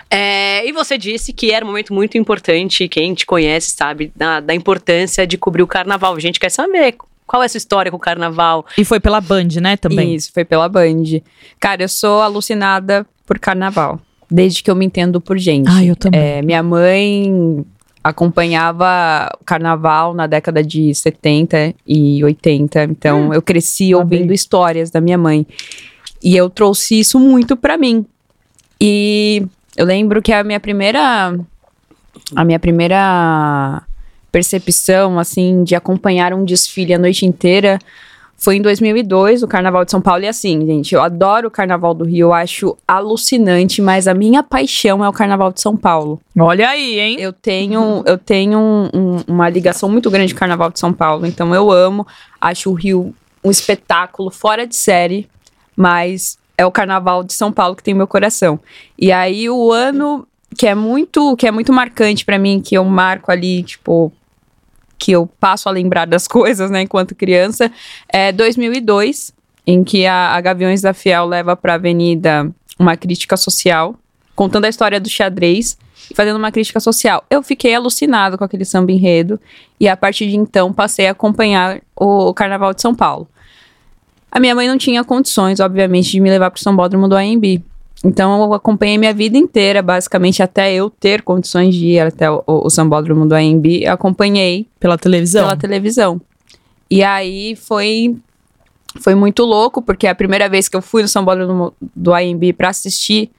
É, 0.08 0.64
e 0.64 0.70
você 0.70 0.96
disse 0.96 1.32
que 1.32 1.50
era 1.50 1.64
um 1.64 1.68
momento 1.68 1.92
muito 1.92 2.16
importante, 2.16 2.86
quem 2.88 3.12
te 3.14 3.26
conhece 3.26 3.49
sabe 3.58 4.12
da, 4.14 4.40
da 4.40 4.54
importância 4.54 5.26
de 5.26 5.36
cobrir 5.36 5.62
o 5.62 5.66
carnaval. 5.66 6.14
A 6.14 6.20
gente 6.20 6.38
quer 6.38 6.50
saber 6.50 6.94
qual 7.26 7.42
é 7.42 7.46
a 7.46 7.48
sua 7.48 7.58
história 7.58 7.90
com 7.90 7.96
o 7.96 8.00
carnaval. 8.00 8.66
E 8.76 8.84
foi 8.84 9.00
pela 9.00 9.20
Band, 9.20 9.48
né, 9.60 9.76
também. 9.76 10.14
Isso, 10.14 10.30
foi 10.32 10.44
pela 10.44 10.68
Band. 10.68 11.20
Cara, 11.58 11.82
eu 11.82 11.88
sou 11.88 12.20
alucinada 12.20 13.06
por 13.26 13.38
carnaval. 13.38 14.00
Desde 14.30 14.62
que 14.62 14.70
eu 14.70 14.76
me 14.76 14.84
entendo 14.84 15.20
por 15.20 15.38
gente. 15.38 15.68
Ah, 15.68 15.84
eu 15.84 15.96
também. 15.96 16.20
É, 16.20 16.42
minha 16.42 16.62
mãe 16.62 17.64
acompanhava 18.02 19.30
o 19.40 19.44
carnaval 19.44 20.14
na 20.14 20.26
década 20.26 20.62
de 20.62 20.94
70 20.94 21.74
e 21.86 22.24
80. 22.24 22.84
Então, 22.84 23.32
eu 23.34 23.42
cresci 23.42 23.94
ouvindo 23.94 24.32
histórias 24.32 24.90
da 24.90 25.00
minha 25.00 25.18
mãe. 25.18 25.46
E 26.22 26.36
eu 26.36 26.50
trouxe 26.50 26.98
isso 26.98 27.18
muito 27.18 27.56
pra 27.56 27.76
mim. 27.76 28.04
E 28.80 29.46
eu 29.76 29.84
lembro 29.86 30.22
que 30.22 30.32
a 30.32 30.42
minha 30.42 30.60
primeira. 30.60 31.38
A 32.34 32.44
minha 32.44 32.58
primeira 32.58 33.82
percepção, 34.32 35.18
assim, 35.18 35.64
de 35.64 35.74
acompanhar 35.74 36.32
um 36.32 36.44
desfile 36.44 36.94
a 36.94 36.98
noite 36.98 37.26
inteira 37.26 37.78
foi 38.36 38.56
em 38.56 38.62
2002, 38.62 39.42
o 39.42 39.48
Carnaval 39.48 39.84
de 39.84 39.90
São 39.90 40.00
Paulo. 40.00 40.24
E 40.24 40.28
assim, 40.28 40.64
gente, 40.64 40.94
eu 40.94 41.02
adoro 41.02 41.48
o 41.48 41.50
Carnaval 41.50 41.92
do 41.92 42.04
Rio, 42.06 42.28
eu 42.28 42.32
acho 42.32 42.74
alucinante, 42.88 43.82
mas 43.82 44.08
a 44.08 44.14
minha 44.14 44.42
paixão 44.42 45.04
é 45.04 45.08
o 45.08 45.12
Carnaval 45.12 45.52
de 45.52 45.60
São 45.60 45.76
Paulo. 45.76 46.18
Olha 46.38 46.70
aí, 46.70 46.98
hein? 46.98 47.16
Eu 47.20 47.34
tenho, 47.34 48.02
eu 48.06 48.16
tenho 48.16 48.58
um- 48.58 48.88
um- 48.94 49.24
uma 49.28 49.50
ligação 49.50 49.90
muito 49.90 50.10
grande 50.10 50.32
com 50.32 50.38
o 50.38 50.40
Carnaval 50.40 50.70
de 50.70 50.78
São 50.80 50.90
Paulo, 50.90 51.26
então 51.26 51.54
eu 51.54 51.70
amo, 51.70 52.06
acho 52.40 52.70
o 52.70 52.74
Rio 52.74 53.14
um 53.44 53.50
espetáculo 53.50 54.30
fora 54.30 54.66
de 54.66 54.74
série, 54.76 55.28
mas 55.76 56.38
é 56.56 56.64
o 56.64 56.70
Carnaval 56.70 57.22
de 57.22 57.34
São 57.34 57.52
Paulo 57.52 57.76
que 57.76 57.82
tem 57.82 57.92
meu 57.92 58.06
coração. 58.06 58.58
E 58.98 59.12
aí 59.12 59.50
o 59.50 59.70
ano 59.70 60.26
que 60.56 60.66
é 60.66 60.74
muito, 60.74 61.36
que 61.36 61.46
é 61.46 61.50
muito 61.50 61.72
marcante 61.72 62.24
pra 62.24 62.38
mim, 62.38 62.60
que 62.60 62.76
eu 62.76 62.84
marco 62.84 63.30
ali, 63.30 63.62
tipo, 63.62 64.12
que 64.98 65.12
eu 65.12 65.26
passo 65.38 65.68
a 65.68 65.72
lembrar 65.72 66.06
das 66.06 66.26
coisas, 66.28 66.70
né, 66.70 66.82
enquanto 66.82 67.14
criança, 67.14 67.70
é 68.08 68.32
2002, 68.32 69.32
em 69.66 69.84
que 69.84 70.06
a, 70.06 70.34
a 70.34 70.40
Gaviões 70.40 70.82
da 70.82 70.92
Fiel 70.92 71.26
leva 71.26 71.56
pra 71.56 71.74
Avenida 71.74 72.50
uma 72.78 72.96
crítica 72.96 73.36
social, 73.36 73.94
contando 74.34 74.64
a 74.64 74.68
história 74.68 74.98
do 74.98 75.08
xadrez 75.08 75.76
e 76.10 76.14
fazendo 76.14 76.36
uma 76.36 76.50
crítica 76.50 76.80
social. 76.80 77.24
Eu 77.30 77.42
fiquei 77.42 77.74
alucinado 77.74 78.38
com 78.38 78.44
aquele 78.44 78.64
samba 78.64 78.90
enredo 78.90 79.38
e 79.78 79.86
a 79.86 79.96
partir 79.96 80.28
de 80.28 80.36
então 80.36 80.72
passei 80.72 81.06
a 81.06 81.12
acompanhar 81.12 81.80
o, 81.94 82.28
o 82.28 82.34
Carnaval 82.34 82.72
de 82.72 82.80
São 82.80 82.94
Paulo. 82.94 83.28
A 84.30 84.38
minha 84.38 84.54
mãe 84.54 84.68
não 84.68 84.78
tinha 84.78 85.02
condições, 85.04 85.60
obviamente, 85.60 86.10
de 86.10 86.20
me 86.20 86.30
levar 86.30 86.50
para 86.50 86.58
o 86.58 86.62
Sambódromo 86.62 87.08
do 87.08 87.16
AMB. 87.16 87.62
Então 88.04 88.42
eu 88.42 88.54
acompanhei 88.54 88.96
minha 88.96 89.12
vida 89.12 89.36
inteira, 89.36 89.82
basicamente 89.82 90.42
até 90.42 90.72
eu 90.72 90.88
ter 90.88 91.22
condições 91.22 91.74
de 91.74 91.86
ir 91.86 92.00
até 92.00 92.30
o, 92.30 92.42
o, 92.46 92.70
Sambódromo 92.70 93.26
do 93.26 93.34
AMB, 93.34 93.86
acompanhei 93.86 94.66
Pela 94.78 94.96
televisão. 94.96 95.44
pela 95.44 95.56
televisão. 95.56 96.20
E 96.90 97.02
aí 97.02 97.54
foi 97.56 98.16
foi 98.98 99.14
muito 99.14 99.44
louco, 99.44 99.80
porque 99.80 100.06
a 100.06 100.14
primeira 100.14 100.48
vez 100.48 100.68
que 100.68 100.76
eu 100.76 100.82
fui 100.82 101.02
no 101.02 101.08
São 101.08 101.24
Paulo 101.24 101.74
do, 101.94 102.12
AMB 102.12 102.52
pra 102.54 102.70
assistir 102.70 103.30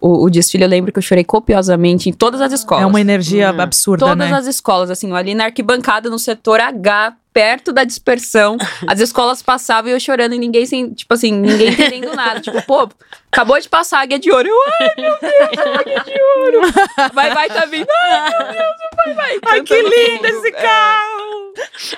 o, 0.00 0.24
o 0.24 0.30
desfile, 0.30 0.64
eu 0.64 0.68
lembro 0.68 0.92
que 0.92 0.98
eu 0.98 1.02
chorei 1.02 1.24
copiosamente 1.24 2.08
em 2.08 2.12
todas 2.12 2.40
as 2.40 2.52
escolas. 2.52 2.84
É 2.84 2.86
uma 2.86 3.00
energia 3.00 3.52
Hum. 3.52 3.60
absurda, 3.60 4.06
Todas 4.06 4.30
né? 4.30 4.36
as 4.36 4.46
escolas, 4.46 4.90
assim, 4.90 5.12
ali 5.12 5.34
na 5.34 5.44
arquibancada, 5.44 6.08
no 6.10 6.18
setor 6.18 6.60
H, 6.60 7.14
perto 7.32 7.72
da 7.72 7.84
dispersão, 7.84 8.56
as 8.88 9.00
escolas 9.00 9.42
passavam 9.42 9.90
e 9.90 9.94
eu 9.94 10.00
chorando 10.00 10.34
e 10.34 10.38
ninguém, 10.38 10.66
sem, 10.66 10.90
tipo 10.92 11.12
assim, 11.14 11.32
ninguém 11.32 11.68
entendendo 11.72 12.14
nada. 12.14 12.40
Tipo, 12.40 12.60
pô, 12.62 12.88
acabou 13.30 13.58
de 13.60 13.68
passar 13.68 13.98
a 13.98 14.02
águia 14.02 14.18
de 14.18 14.30
ouro. 14.30 14.48
Eu, 14.48 14.56
ai, 14.80 14.94
meu 14.96 15.16
Deus, 15.20 15.66
a 15.66 15.80
águia 15.80 16.00
de 16.04 16.20
ouro. 16.44 16.72
Vai, 17.14 17.34
vai, 17.34 17.48
tá 17.48 17.64
vindo. 17.66 17.86
Ai, 18.02 18.30
meu 18.30 18.52
Deus, 18.52 18.68
vai, 18.96 19.14
vai. 19.14 19.38
Ai, 19.46 19.62
que 19.62 19.74
lindo 19.82 20.26
esse 20.26 20.48
É 20.48 20.52
carro! 20.52 21.52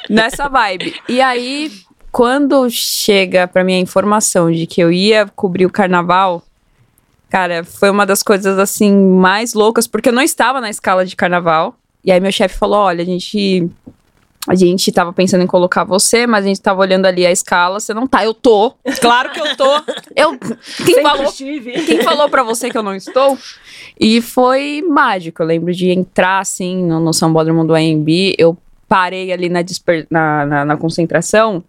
nessa 0.09 0.49
vibe. 0.49 0.95
E 1.09 1.21
aí, 1.21 1.71
quando 2.13 2.69
chega 2.71 3.47
pra 3.47 3.63
mim 3.65 3.75
a 3.75 3.79
informação 3.79 4.51
de 4.51 4.67
que 4.67 4.81
eu 4.81 4.91
ia 4.93 5.27
cobrir 5.35 5.65
o 5.67 5.71
carnaval, 5.71 6.43
cara, 7.31 7.65
foi 7.65 7.89
uma 7.91 8.05
das 8.05 8.23
coisas 8.23 8.59
assim 8.59 8.95
mais 8.95 9.55
loucas, 9.55 9.87
porque 9.87 10.09
eu 10.09 10.13
não 10.13 10.23
estava 10.23 10.61
na 10.61 10.69
escala 10.69 11.07
de 11.07 11.17
carnaval. 11.17 11.77
E 12.05 12.11
aí 12.11 12.21
meu 12.21 12.33
chefe 12.33 12.59
falou: 12.59 12.81
"Olha, 12.81 13.03
a 13.03 13.07
gente 13.07 13.71
a 14.49 14.55
gente 14.55 14.91
tava 14.91 15.13
pensando 15.13 15.43
em 15.45 15.47
colocar 15.47 15.85
você, 15.85 16.27
mas 16.27 16.45
a 16.45 16.49
gente 16.49 16.61
tava 16.61 16.81
olhando 16.81 17.05
ali 17.07 17.27
a 17.27 17.31
escala, 17.31 17.79
você 17.79 17.93
não 17.93 18.07
tá. 18.07 18.25
Eu 18.25 18.33
tô. 18.33 18.75
Claro 19.01 19.31
que 19.31 19.41
eu 19.41 19.57
tô. 19.57 19.83
Eu 20.17 20.39
quem 20.85 21.03
falou 21.03 21.33
quem 21.33 22.03
falou 22.03 22.29
pra 22.29 22.43
você 22.43 22.71
que 22.71 22.77
eu 22.77 22.83
não 22.83 22.95
estou? 22.95 23.39
E 23.99 24.21
foi 24.23 24.83
mágico. 24.83 25.43
Eu 25.43 25.47
lembro 25.47 25.73
de 25.75 25.91
entrar 25.91 26.41
assim 26.41 26.85
no, 26.85 26.99
no 27.01 27.13
Sambódromo 27.13 27.67
do 27.67 27.75
AMB. 27.75 28.35
Eu 28.39 28.57
parei 28.89 29.31
ali 29.31 29.49
na, 29.49 29.63
disper- 29.63 30.07
na, 30.11 30.47
na, 30.47 30.65
na 30.65 30.77
concentração 30.77 31.63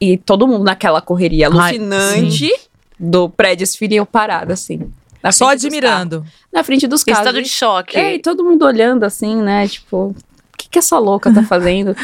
e 0.00 0.16
todo 0.16 0.46
mundo 0.46 0.62
naquela 0.64 1.00
correria 1.00 1.48
Ai, 1.48 1.76
alucinante 1.78 2.52
do 2.98 3.28
pré-desfile 3.30 3.96
eu 3.96 4.06
parada 4.06 4.52
assim. 4.52 4.92
Na 5.22 5.32
Só 5.32 5.46
frente 5.46 5.58
dos 5.58 5.64
admirando. 5.66 6.24
Na 6.52 6.64
frente 6.64 6.86
dos 6.86 7.04
carros. 7.04 7.20
Estado 7.20 7.42
de 7.42 7.48
choque. 7.48 7.96
É, 7.96 8.14
e 8.14 8.18
todo 8.18 8.44
mundo 8.44 8.64
olhando 8.64 9.04
assim, 9.04 9.36
né? 9.36 9.66
Tipo, 9.68 10.08
o 10.08 10.56
que, 10.56 10.68
que 10.68 10.78
essa 10.78 10.98
louca 10.98 11.32
tá 11.32 11.42
fazendo? 11.42 11.94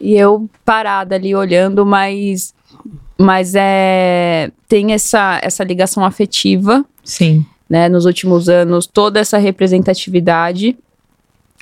e 0.00 0.14
eu 0.14 0.48
parada 0.64 1.14
ali 1.14 1.34
olhando, 1.34 1.84
mas 1.86 2.54
mas 3.18 3.54
é 3.54 4.50
tem 4.68 4.92
essa, 4.92 5.40
essa 5.42 5.62
ligação 5.62 6.04
afetiva, 6.04 6.84
Sim. 7.04 7.46
né? 7.68 7.88
Nos 7.88 8.04
últimos 8.04 8.48
anos, 8.48 8.86
toda 8.86 9.20
essa 9.20 9.38
representatividade 9.38 10.76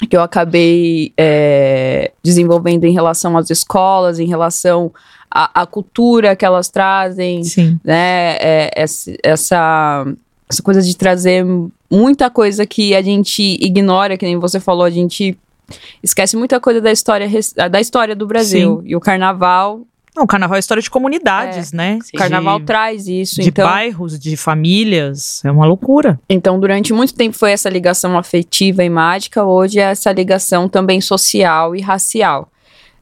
que 0.09 0.17
eu 0.17 0.23
acabei 0.23 1.13
é, 1.17 2.11
desenvolvendo 2.23 2.85
em 2.85 2.93
relação 2.93 3.37
às 3.37 3.51
escolas, 3.51 4.19
em 4.19 4.27
relação 4.27 4.93
à, 5.31 5.63
à 5.63 5.67
cultura 5.67 6.35
que 6.35 6.45
elas 6.45 6.69
trazem, 6.69 7.45
Sim. 7.45 7.79
né? 7.85 8.37
É, 8.41 8.71
essa, 8.75 9.13
essa, 9.23 10.07
essa 10.53 10.63
coisa 10.63 10.83
de 10.83 10.97
trazer 10.97 11.45
muita 11.91 12.29
coisa 12.31 12.67
que 12.67 12.95
a 12.95 13.03
gente 13.03 13.43
ignora, 13.61 14.17
que 14.17 14.25
nem 14.27 14.39
você 14.39 14.61
falou, 14.61 14.85
a 14.85 14.91
gente 14.91 15.37
esquece 16.03 16.37
muita 16.37 16.61
coisa 16.61 16.81
da 16.81 16.93
história, 16.93 17.27
res- 17.27 17.55
da 17.71 17.81
história 17.81 18.15
do 18.15 18.27
Brasil. 18.27 18.83
E 18.85 18.95
o 18.95 19.01
carnaval, 19.01 19.81
Não, 20.15 20.25
o 20.25 20.27
carnaval 20.27 20.57
é 20.57 20.61
história 20.61 20.83
de 20.83 20.91
comunidades, 20.91 21.73
né? 21.73 21.99
o 22.15 22.19
carnaval 22.19 22.59
de, 22.61 22.67
traz 22.67 23.09
isso. 23.09 23.41
de 23.41 23.49
então, 23.49 23.67
bairros, 23.67 24.19
de 24.19 24.37
famílias. 24.37 25.43
É 25.45 25.51
uma 25.51 25.65
loucura. 25.65 26.21
então, 26.29 26.61
durante 26.61 26.93
muito 26.93 27.15
tempo 27.15 27.35
foi 27.37 27.53
essa 27.53 27.71
ligação 27.71 28.19
afetiva 28.19 28.85
e 28.85 28.91
mágica, 28.91 29.43
hoje 29.45 29.79
é 29.81 29.85
essa 29.85 30.13
ligação 30.13 30.69
também 30.69 31.01
social 31.01 31.75
e 31.75 31.81
racial. 31.81 32.49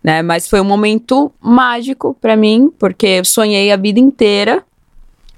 Né? 0.02 0.22
Mas 0.22 0.48
foi 0.48 0.60
um 0.60 0.64
momento 0.64 1.30
mágico 1.40 2.16
pra 2.20 2.36
mim, 2.36 2.72
porque 2.78 3.06
eu 3.06 3.24
sonhei 3.24 3.70
a 3.72 3.76
vida 3.76 3.98
inteira. 4.00 4.62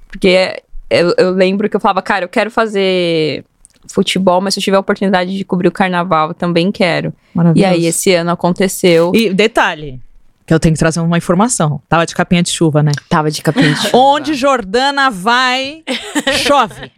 Porque 0.09 0.61
eu, 0.93 1.13
eu 1.17 1.31
lembro 1.31 1.69
que 1.69 1.75
eu 1.75 1.79
falava, 1.79 2.01
cara, 2.01 2.25
eu 2.25 2.29
quero 2.29 2.49
fazer 2.51 3.43
futebol, 3.87 4.39
mas 4.41 4.53
se 4.53 4.59
eu 4.59 4.63
tiver 4.63 4.77
a 4.77 4.79
oportunidade 4.79 5.35
de 5.35 5.43
cobrir 5.43 5.67
o 5.67 5.71
carnaval, 5.71 6.29
eu 6.29 6.33
também 6.33 6.71
quero. 6.71 7.13
E 7.55 7.65
aí, 7.65 7.85
esse 7.85 8.13
ano 8.13 8.31
aconteceu. 8.31 9.11
E 9.13 9.33
detalhe, 9.33 9.99
que 10.45 10.53
eu 10.53 10.59
tenho 10.59 10.73
que 10.73 10.79
trazer 10.79 10.99
uma 10.99 11.17
informação. 11.17 11.81
Tava 11.89 12.05
de 12.05 12.13
capinha 12.15 12.43
de 12.43 12.49
chuva, 12.49 12.81
né? 12.83 12.91
Tava 13.09 13.29
de 13.31 13.41
capinte. 13.41 13.89
Onde 13.93 14.33
Jordana 14.33 15.09
vai, 15.09 15.83
chove. 16.45 16.91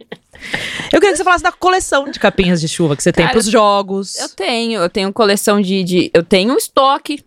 Eu 0.92 1.00
queria 1.00 1.10
que 1.12 1.16
você 1.16 1.24
falasse 1.24 1.42
da 1.42 1.52
coleção 1.52 2.10
de 2.10 2.18
capinhas 2.20 2.60
de 2.60 2.68
chuva 2.68 2.94
que 2.96 3.02
você 3.02 3.12
tem 3.12 3.24
Cara, 3.24 3.32
pros 3.32 3.46
jogos. 3.46 4.16
Eu 4.18 4.28
tenho, 4.28 4.80
eu 4.80 4.88
tenho 4.88 5.12
coleção 5.12 5.60
de. 5.60 5.82
de 5.82 6.10
eu 6.12 6.22
tenho 6.22 6.52
um 6.54 6.56
estoque. 6.56 7.24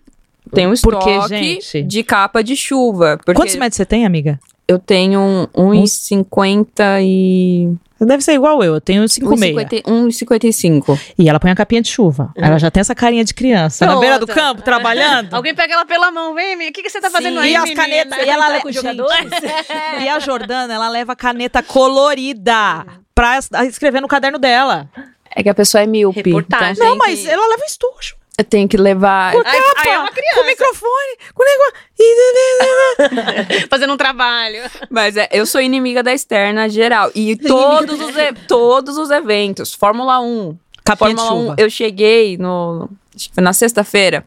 Tenho 0.54 0.72
um 0.72 0.74
Porque, 0.82 1.10
estoque 1.10 1.38
gente- 1.62 1.84
de 1.84 2.04
capa 2.04 2.44
de 2.44 2.56
chuva. 2.56 3.18
Porque 3.24 3.34
Quantos 3.40 3.56
metros 3.56 3.78
você 3.78 3.86
tem, 3.86 4.06
amiga? 4.06 4.40
Eu 4.70 4.78
tenho 4.78 5.20
um 5.56 5.72
1,50 5.72 7.00
e. 7.02 7.74
Deve 8.00 8.24
ser 8.24 8.32
igual 8.34 8.64
eu, 8.64 8.76
eu 8.76 8.80
tenho 8.82 9.04
5,6. 9.04 9.84
1,55. 9.84 10.98
E 11.18 11.28
ela 11.28 11.38
põe 11.38 11.52
a 11.52 11.56
capinha 11.56 11.82
de 11.82 11.90
chuva. 11.90 12.32
Ela 12.36 12.58
já 12.58 12.72
tem 12.72 12.80
essa 12.80 12.96
carinha 12.96 13.26
de 13.26 13.34
criança. 13.34 13.84
Na 13.86 13.92
Pronto. 13.92 14.02
beira 14.02 14.20
do 14.20 14.28
campo, 14.28 14.62
trabalhando. 14.62 15.34
Alguém 15.36 15.54
pega 15.54 15.74
ela 15.74 15.86
pela 15.86 16.10
mão, 16.10 16.34
vem, 16.34 16.52
menina, 16.56 16.70
o 16.70 16.74
que, 16.74 16.82
que 16.84 16.90
você 16.90 17.02
tá 17.02 17.10
fazendo 17.10 17.42
Sim, 17.42 17.48
aí, 17.48 17.52
e 17.52 17.56
as 17.58 17.64
menina? 17.64 17.82
canetas, 17.82 18.26
e 18.26 18.30
ela 18.30 18.46
tá 18.48 18.54
le- 18.54 18.62
com 18.62 18.72
jogadores? 18.72 19.30
E 20.02 20.08
a 20.08 20.18
Jordana, 20.20 20.74
ela 20.74 20.88
leva 20.88 21.14
caneta 21.16 21.62
colorida 21.62 22.86
pra 23.14 23.38
es- 23.38 23.50
escrever 23.68 24.02
no 24.02 24.08
caderno 24.08 24.40
dela. 24.40 24.88
É 25.36 25.44
que 25.44 25.50
a 25.50 25.54
pessoa 25.54 25.84
é 25.84 25.86
míope. 25.86 26.22
Reportagem. 26.22 26.74
então 26.76 26.88
Não, 26.90 26.96
mas 26.98 27.20
que- 27.22 27.28
ela 27.30 27.48
leva 27.50 27.64
estojo. 27.66 28.16
Eu 28.40 28.44
tenho 28.46 28.68
que 28.68 28.78
levar. 28.78 29.34
Com 29.34 29.40
Aí- 29.40 29.46
aí 29.48 29.62
capa, 29.76 29.90
é 29.90 30.00
uma 30.00 30.12
criança. 30.12 30.36
com 30.36 30.46
microfone, 30.48 31.18
com 31.34 31.44
negócio. 31.44 31.74
E- 32.00 33.68
Fazendo 33.70 33.94
um 33.94 33.98
trabalho. 33.98 34.62
Mas 34.90 35.18
é, 35.18 35.28
eu 35.32 35.46
sou 35.46 35.60
inimiga 35.62 36.02
da 36.02 36.14
externa 36.14 36.70
geral. 36.70 37.12
E 37.14 37.36
todos 37.36 38.00
os, 38.00 38.16
e- 38.16 38.34
todos 38.48 38.98
os 38.98 39.10
eventos, 39.12 39.74
Fórmula 39.74 40.20
1. 40.22 40.58
Capinha 40.86 41.16
Fórmula 41.18 41.34
1, 41.34 41.42
chuva. 41.42 41.56
eu 41.58 41.70
cheguei 41.70 42.38
no. 42.38 42.90
Acho 43.16 43.28
que 43.30 43.36
foi 43.36 43.44
na 43.44 43.54
sexta-feira. 43.54 44.26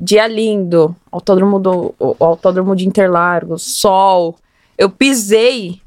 Dia 0.00 0.26
lindo. 0.26 0.96
Autódromo 1.10 1.58
do, 1.58 1.94
o, 1.98 2.16
o 2.18 2.24
autódromo 2.24 2.74
de 2.74 2.86
Interlagos, 2.88 3.62
sol. 3.62 4.36
Eu 4.78 4.88
pisei. 4.90 5.80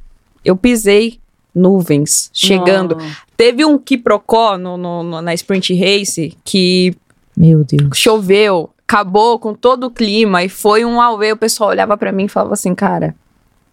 Eu 0.43 0.55
pisei 0.55 1.19
nuvens 1.53 2.29
chegando. 2.33 2.97
Teve 3.35 3.65
um 3.65 3.77
quiprocó 3.77 4.57
no, 4.57 4.77
no, 4.77 5.01
no- 5.03 5.21
na 5.21 5.33
Sprint 5.33 5.73
Race 5.73 6.37
que 6.45 6.95
Meu 7.35 7.63
Deus. 7.63 7.97
choveu, 7.97 8.69
acabou 8.87 9.37
com 9.39 9.53
todo 9.53 9.87
o 9.87 9.91
clima 9.91 10.43
e 10.43 10.49
foi 10.49 10.85
um 10.85 11.01
auê. 11.01 11.31
O 11.31 11.37
pessoal 11.37 11.71
olhava 11.71 11.97
pra 11.97 12.11
mim 12.11 12.25
e 12.25 12.29
falava 12.29 12.53
assim, 12.53 12.73
cara, 12.73 13.15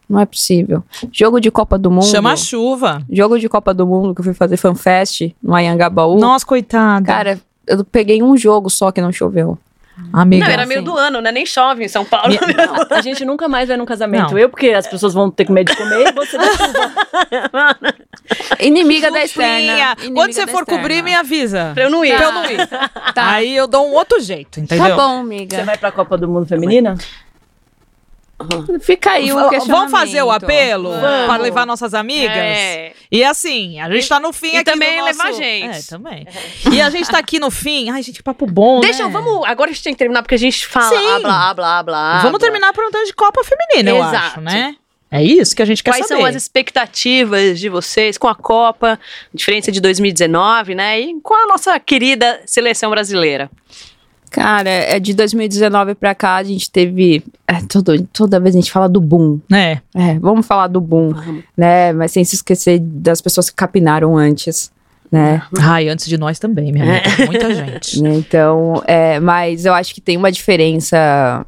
não 0.09 0.21
é 0.21 0.27
possível. 0.27 0.83
Jogo 1.11 1.41
de 1.41 1.51
Copa 1.51 1.79
do 1.79 1.91
Mundo. 1.91 2.05
Chama 2.05 2.33
a 2.33 2.37
chuva. 2.37 3.03
Jogo 3.11 3.39
de 3.39 3.49
Copa 3.49 3.73
do 3.73 3.87
Mundo 3.87 4.15
que 4.15 4.21
eu 4.21 4.25
fui 4.25 4.35
fazer 4.35 4.57
FanFest 4.57 5.33
no 5.43 5.55
Ayangabaú. 5.55 6.19
Nossa, 6.19 6.45
coitada. 6.45 7.07
Cara, 7.07 7.41
eu 7.67 7.85
peguei 7.85 8.23
um 8.23 8.37
jogo 8.37 8.69
só 8.69 8.91
que 8.93 9.01
não 9.01 9.13
choveu. 9.13 9.57
Amiga. 10.13 10.45
Não, 10.47 10.53
era 10.53 10.67
meio 10.67 10.81
assim. 10.81 10.91
do 10.91 10.97
ano, 10.97 11.21
né? 11.21 11.31
Nem 11.33 11.45
chove 11.47 11.85
em 11.85 11.89
São 11.89 12.05
Paulo. 12.05 12.35
A 12.91 13.01
gente 13.03 13.25
nunca 13.25 13.49
mais 13.49 13.69
vai 13.69 13.77
num 13.77 13.85
casamento. 13.85 14.33
Não. 14.33 14.39
Eu, 14.39 14.49
porque 14.49 14.69
as 14.71 14.87
pessoas 14.87 15.13
vão 15.15 15.31
ter 15.31 15.45
com 15.45 15.53
medo 15.53 15.71
de 15.71 15.77
comer 15.77 16.09
e 16.09 16.13
você 16.13 16.37
da 16.39 16.45
chuva. 16.57 17.77
Inimiga 18.61 19.11
da 19.11 19.23
externa. 19.23 19.95
inimiga 19.99 20.15
Quando 20.15 20.33
você 20.33 20.47
for 20.47 20.61
externa. 20.61 20.81
cobrir, 20.81 21.03
me 21.03 21.15
avisa. 21.15 21.71
Pra 21.75 21.85
eu 21.85 21.91
não 21.91 22.05
ir. 22.05 22.17
Pra 22.17 22.27
eu 22.27 22.33
não 22.33 22.45
ir. 22.51 22.67
Tá. 23.15 23.31
Aí 23.33 23.55
eu 23.57 23.67
dou 23.67 23.89
um 23.89 23.93
outro 23.93 24.21
jeito, 24.21 24.61
entendeu? 24.61 24.89
Tá 24.89 24.95
bom, 24.97 25.15
Você 25.17 25.21
amiga. 25.21 25.65
vai 25.65 25.77
pra 25.79 25.91
Copa 25.93 26.17
do 26.17 26.29
Mundo 26.29 26.47
Feminina? 26.47 26.97
Fica 28.81 29.11
aí 29.13 29.33
o 29.33 29.49
questionamento. 29.49 29.67
Vamos 29.69 29.91
fazer 29.91 30.23
o 30.23 30.31
apelo 30.31 30.91
Vamos. 30.91 31.27
para 31.27 31.37
levar 31.43 31.67
nossas 31.67 31.95
amigas? 31.95 32.37
É. 32.37 32.93
E 33.11 33.23
assim, 33.25 33.81
a 33.81 33.91
gente 33.91 34.09
tá 34.09 34.19
no 34.21 34.33
fim 34.33 34.53
E 34.53 34.57
aqui 34.57 34.65
também 34.71 35.01
nosso... 35.01 35.07
levar 35.13 35.27
a 35.29 35.33
gente. 35.33 35.77
É, 35.79 35.83
também. 35.89 36.27
E 36.73 36.81
a 36.81 36.91
gente 36.91 37.11
tá 37.11 37.19
aqui 37.19 37.39
no 37.39 37.51
fim. 37.51 37.91
Ai, 37.91 38.03
gente, 38.03 38.17
que 38.17 38.23
papo 38.23 38.47
bom, 38.47 38.81
Deixa, 38.81 39.01
né? 39.01 39.05
eu- 39.05 39.11
vamos. 39.11 39.47
Agora 39.47 39.71
a 39.71 39.73
gente 39.73 39.83
tem 39.85 39.93
que 39.95 39.99
terminar, 39.99 40.23
porque 40.23 40.35
a 40.35 40.39
gente 40.39 40.67
fala 40.67 40.89
Sim. 40.89 41.21
blá, 41.23 41.55
blá, 41.55 41.83
blá. 41.83 42.17
Vamos 42.23 42.39
blá. 42.39 42.41
terminar 42.41 42.73
perguntando 42.73 43.05
de 43.07 43.13
Copa 43.13 43.43
Feminina, 43.45 43.91
eu 43.91 43.97
Exato. 43.99 44.17
acho, 44.17 44.41
né? 44.41 44.77
É 45.11 45.23
isso 45.23 45.55
que 45.55 45.61
a 45.61 45.67
gente 45.67 45.85
quer 45.85 45.91
Quais 45.91 46.07
saber. 46.07 46.21
são 46.23 46.27
as 46.27 46.35
expectativas 46.35 47.61
de 47.61 47.69
vocês 47.69 48.17
com 48.17 48.29
a 48.29 48.35
Copa, 48.35 48.99
diferença 49.33 49.71
de 49.71 49.79
2019, 49.79 50.75
né? 50.75 50.99
E 51.01 51.21
com 51.21 51.35
a 51.35 51.47
nossa 51.47 51.79
querida 51.79 52.41
seleção 52.47 52.89
brasileira. 52.91 53.51
Cara, 54.33 54.71
é 54.71 54.99
de 54.99 55.13
2019 55.13 55.95
pra 55.95 56.15
cá 56.15 56.37
a 56.37 56.43
gente 56.43 56.71
teve. 56.71 57.23
é, 57.47 57.61
todo, 57.69 58.03
toda 58.13 58.41
vez 58.41 58.55
a 58.57 58.59
gente 58.59 58.73
fala 58.73 58.89
do 58.89 59.01
boom. 59.01 59.39
É. 59.53 59.79
É, 59.95 60.19
vamos 60.19 60.47
falar 60.47 60.69
do 60.69 60.81
boom, 60.81 61.13
né? 61.55 61.93
Mas 61.93 62.13
sem 62.13 62.25
se 62.25 62.37
esquecer 62.37 62.79
das 62.81 63.21
pessoas 63.21 63.51
que 63.51 63.57
capinaram 63.57 64.17
antes, 64.17 64.73
né? 65.11 65.43
Ai, 65.61 65.89
antes 65.91 66.07
de 66.07 66.17
nós 66.17 66.39
também, 66.39 66.73
minha 66.73 66.85
amiga. 66.85 67.27
Muita 67.27 67.55
gente. 67.55 68.03
Então, 68.03 68.83
é, 68.87 69.21
mas 69.21 69.67
eu 69.67 69.75
acho 69.75 69.95
que 69.95 70.01
tem 70.01 70.17
uma 70.17 70.33
diferença 70.33 71.45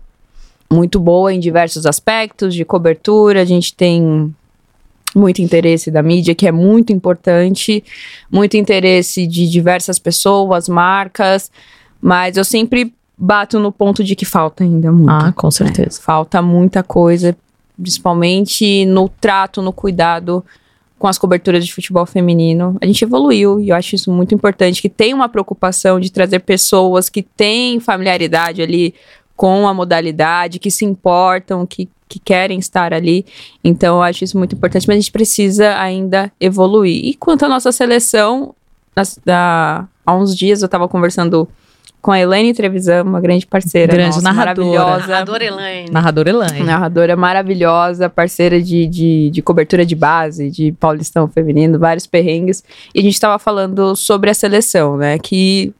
muito 0.70 1.00
boa 1.00 1.32
em 1.32 1.40
diversos 1.40 1.86
aspectos 1.86 2.54
de 2.54 2.64
cobertura. 2.66 3.40
A 3.40 3.44
gente 3.46 3.74
tem 3.74 4.34
muito 5.14 5.40
interesse 5.40 5.90
da 5.90 6.02
mídia, 6.02 6.34
que 6.34 6.46
é 6.46 6.52
muito 6.52 6.92
importante, 6.92 7.82
muito 8.30 8.56
interesse 8.56 9.26
de 9.26 9.48
diversas 9.48 9.98
pessoas, 9.98 10.68
marcas, 10.68 11.50
mas 12.06 12.36
eu 12.36 12.44
sempre 12.44 12.92
bato 13.16 13.58
no 13.58 13.72
ponto 13.72 14.04
de 14.04 14.14
que 14.14 14.26
falta 14.26 14.62
ainda 14.62 14.92
muito. 14.92 15.08
Ah, 15.10 15.32
com 15.32 15.50
certeza. 15.50 16.00
Falta 16.02 16.42
muita 16.42 16.82
coisa, 16.82 17.34
principalmente 17.80 18.84
no 18.84 19.08
trato, 19.08 19.62
no 19.62 19.72
cuidado 19.72 20.44
com 20.98 21.06
as 21.08 21.16
coberturas 21.16 21.64
de 21.64 21.72
futebol 21.72 22.04
feminino. 22.04 22.76
A 22.80 22.86
gente 22.86 23.02
evoluiu 23.04 23.58
e 23.60 23.68
eu 23.70 23.76
acho 23.76 23.94
isso 23.94 24.10
muito 24.12 24.34
importante, 24.34 24.82
que 24.82 24.88
tem 24.88 25.14
uma 25.14 25.28
preocupação 25.28 25.98
de 25.98 26.10
trazer 26.12 26.40
pessoas 26.40 27.08
que 27.08 27.22
têm 27.22 27.80
familiaridade 27.80 28.60
ali 28.60 28.94
com 29.36 29.66
a 29.66 29.72
modalidade, 29.74 30.58
que 30.58 30.70
se 30.70 30.84
importam, 30.84 31.66
que, 31.66 31.88
que 32.08 32.18
querem 32.18 32.58
estar 32.58 32.92
ali. 32.92 33.24
Então 33.62 33.96
eu 33.96 34.02
acho 34.02 34.24
isso 34.24 34.36
muito 34.38 34.54
importante, 34.54 34.86
mas 34.86 34.96
a 34.96 35.00
gente 35.00 35.10
precisa 35.12 35.76
ainda 35.78 36.30
evoluir. 36.40 37.04
E 37.04 37.14
quanto 37.14 37.44
à 37.44 37.48
nossa 37.48 37.72
seleção, 37.72 38.54
nas- 38.94 39.18
da- 39.24 39.86
há 40.06 40.14
uns 40.14 40.36
dias 40.36 40.62
eu 40.62 40.66
estava 40.66 40.86
conversando 40.88 41.48
com 42.04 42.12
a 42.12 42.20
Elaine 42.20 42.52
Trevisan, 42.52 43.02
uma 43.02 43.18
grande 43.18 43.46
parceira, 43.46 43.94
Grande 43.94 44.16
nossa, 44.16 44.20
narradora. 44.20 44.68
maravilhosa. 44.68 45.06
Narradora 45.06 45.44
Elaine. 45.46 45.90
Narradora 45.90 46.28
Elaine. 46.28 46.62
Narradora 46.62 47.16
maravilhosa, 47.16 48.10
parceira 48.10 48.60
de, 48.60 48.86
de, 48.86 49.30
de 49.30 49.40
cobertura 49.40 49.86
de 49.86 49.94
base, 49.94 50.50
de 50.50 50.70
Paulistão 50.72 51.26
Feminino, 51.26 51.78
vários 51.78 52.06
perrengues. 52.06 52.62
E 52.94 53.00
a 53.00 53.02
gente 53.02 53.14
estava 53.14 53.38
falando 53.38 53.96
sobre 53.96 54.28
a 54.28 54.34
seleção, 54.34 54.98
né? 54.98 55.18
Que 55.18 55.72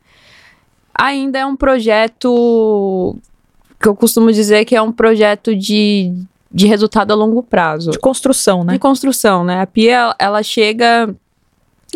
ainda 0.95 1.41
é 1.41 1.45
um 1.45 1.57
projeto 1.57 3.19
que 3.79 3.87
eu 3.87 3.95
costumo 3.95 4.33
dizer 4.33 4.65
que 4.65 4.75
é 4.75 4.81
um 4.81 4.93
projeto 4.93 5.55
de, 5.55 6.11
de 6.51 6.67
resultado 6.67 7.11
a 7.11 7.15
longo 7.15 7.43
prazo. 7.43 7.91
De 7.91 7.99
construção, 7.99 8.65
né? 8.65 8.73
De 8.73 8.79
construção, 8.79 9.45
né? 9.45 9.61
A 9.61 9.67
Pia, 9.67 10.15
ela 10.19 10.43
chega 10.43 11.15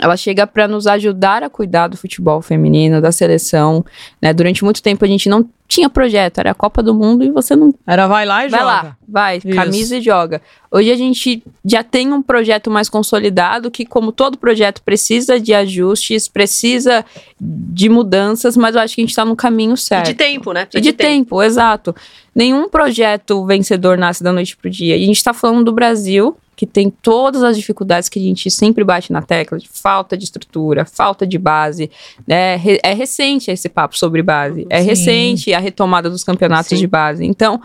ela 0.01 0.17
chega 0.17 0.47
para 0.47 0.69
nos 0.69 0.87
ajudar 0.87 1.43
a 1.43 1.51
cuidar 1.51 1.89
do 1.89 1.97
futebol 1.97 2.41
feminino, 2.43 3.01
da 3.01 3.13
seleção. 3.13 3.85
Né? 4.21 4.33
Durante 4.33 4.65
muito 4.65 4.83
tempo 4.83 5.05
a 5.05 5.09
gente 5.09 5.29
não 5.29 5.49
tinha 5.67 5.91
projeto, 5.91 6.39
era 6.39 6.53
a 6.53 6.55
Copa 6.55 6.83
do 6.83 6.95
Mundo 6.95 7.23
e 7.23 7.31
você 7.31 7.55
não 7.55 7.75
Era 7.87 8.07
vai 8.07 8.25
lá 8.25 8.47
e 8.47 8.49
vai 8.49 8.61
joga. 8.61 8.73
lá, 8.73 8.97
vai, 9.07 9.37
Isso. 9.37 9.49
camisa 9.51 9.97
e 9.99 10.01
joga. 10.01 10.41
Hoje 10.71 10.91
a 10.91 10.97
gente 10.97 11.43
já 11.63 11.83
tem 11.85 12.11
um 12.11 12.23
projeto 12.23 12.71
mais 12.71 12.89
consolidado 12.89 13.71
que, 13.71 13.85
como 13.85 14.11
todo 14.11 14.39
projeto, 14.39 14.83
precisa 14.83 15.39
de 15.39 15.53
ajustes, 15.53 16.27
precisa 16.27 17.05
de 17.39 17.91
mudanças, 17.91 18.57
mas 18.57 18.75
eu 18.75 18.81
acho 18.81 18.95
que 18.95 19.03
a 19.03 19.05
gente 19.05 19.11
está 19.11 19.27
no 19.27 19.37
caminho 19.37 19.75
E 19.75 19.79
certo. 19.79 20.07
de 20.07 20.15
tempo, 20.15 20.53
né? 20.55 20.63
E 20.63 20.67
Precisa 20.67 20.91
de 20.91 20.97
tempo, 20.97 21.43
exato. 21.43 21.95
Nenhum 22.35 22.69
projeto 22.71 23.45
vencedor 23.45 23.99
nasce 23.99 24.23
da 24.25 24.33
noite 24.33 24.57
pro 24.57 24.71
dia. 24.71 24.97
E 24.97 25.03
a 25.03 25.07
gente 25.07 25.17
está 25.19 25.35
falando 25.35 25.65
do 25.67 25.73
Brasil, 25.73 26.35
que 26.59 26.67
tem 26.67 26.91
todas 26.91 27.45
as 27.45 27.57
dificuldades 27.57 28.09
que 28.09 28.19
a 28.19 28.23
gente 28.23 28.51
sempre 28.51 28.83
bate 28.83 29.13
na 29.13 29.23
tecla, 29.23 29.61
de 29.61 29.69
falta 29.69 30.17
de 30.17 30.25
estrutura, 30.25 30.85
falta 30.85 31.25
de 31.25 31.39
base. 31.39 31.89
né? 32.27 32.57
Re- 32.57 32.81
É 32.83 32.93
recente 32.93 33.49
esse 33.49 33.69
papo 33.69 33.97
sobre 33.97 34.21
base. 34.25 34.67
É 34.69 34.81
Sim. 34.81 34.87
recente 34.89 35.55
a 35.55 35.61
retomada 35.61 36.11
dos 36.11 36.25
campeonatos 36.25 36.71
Sim. 36.71 36.77
de 36.79 36.87
base. 36.89 37.25
Então, 37.25 37.63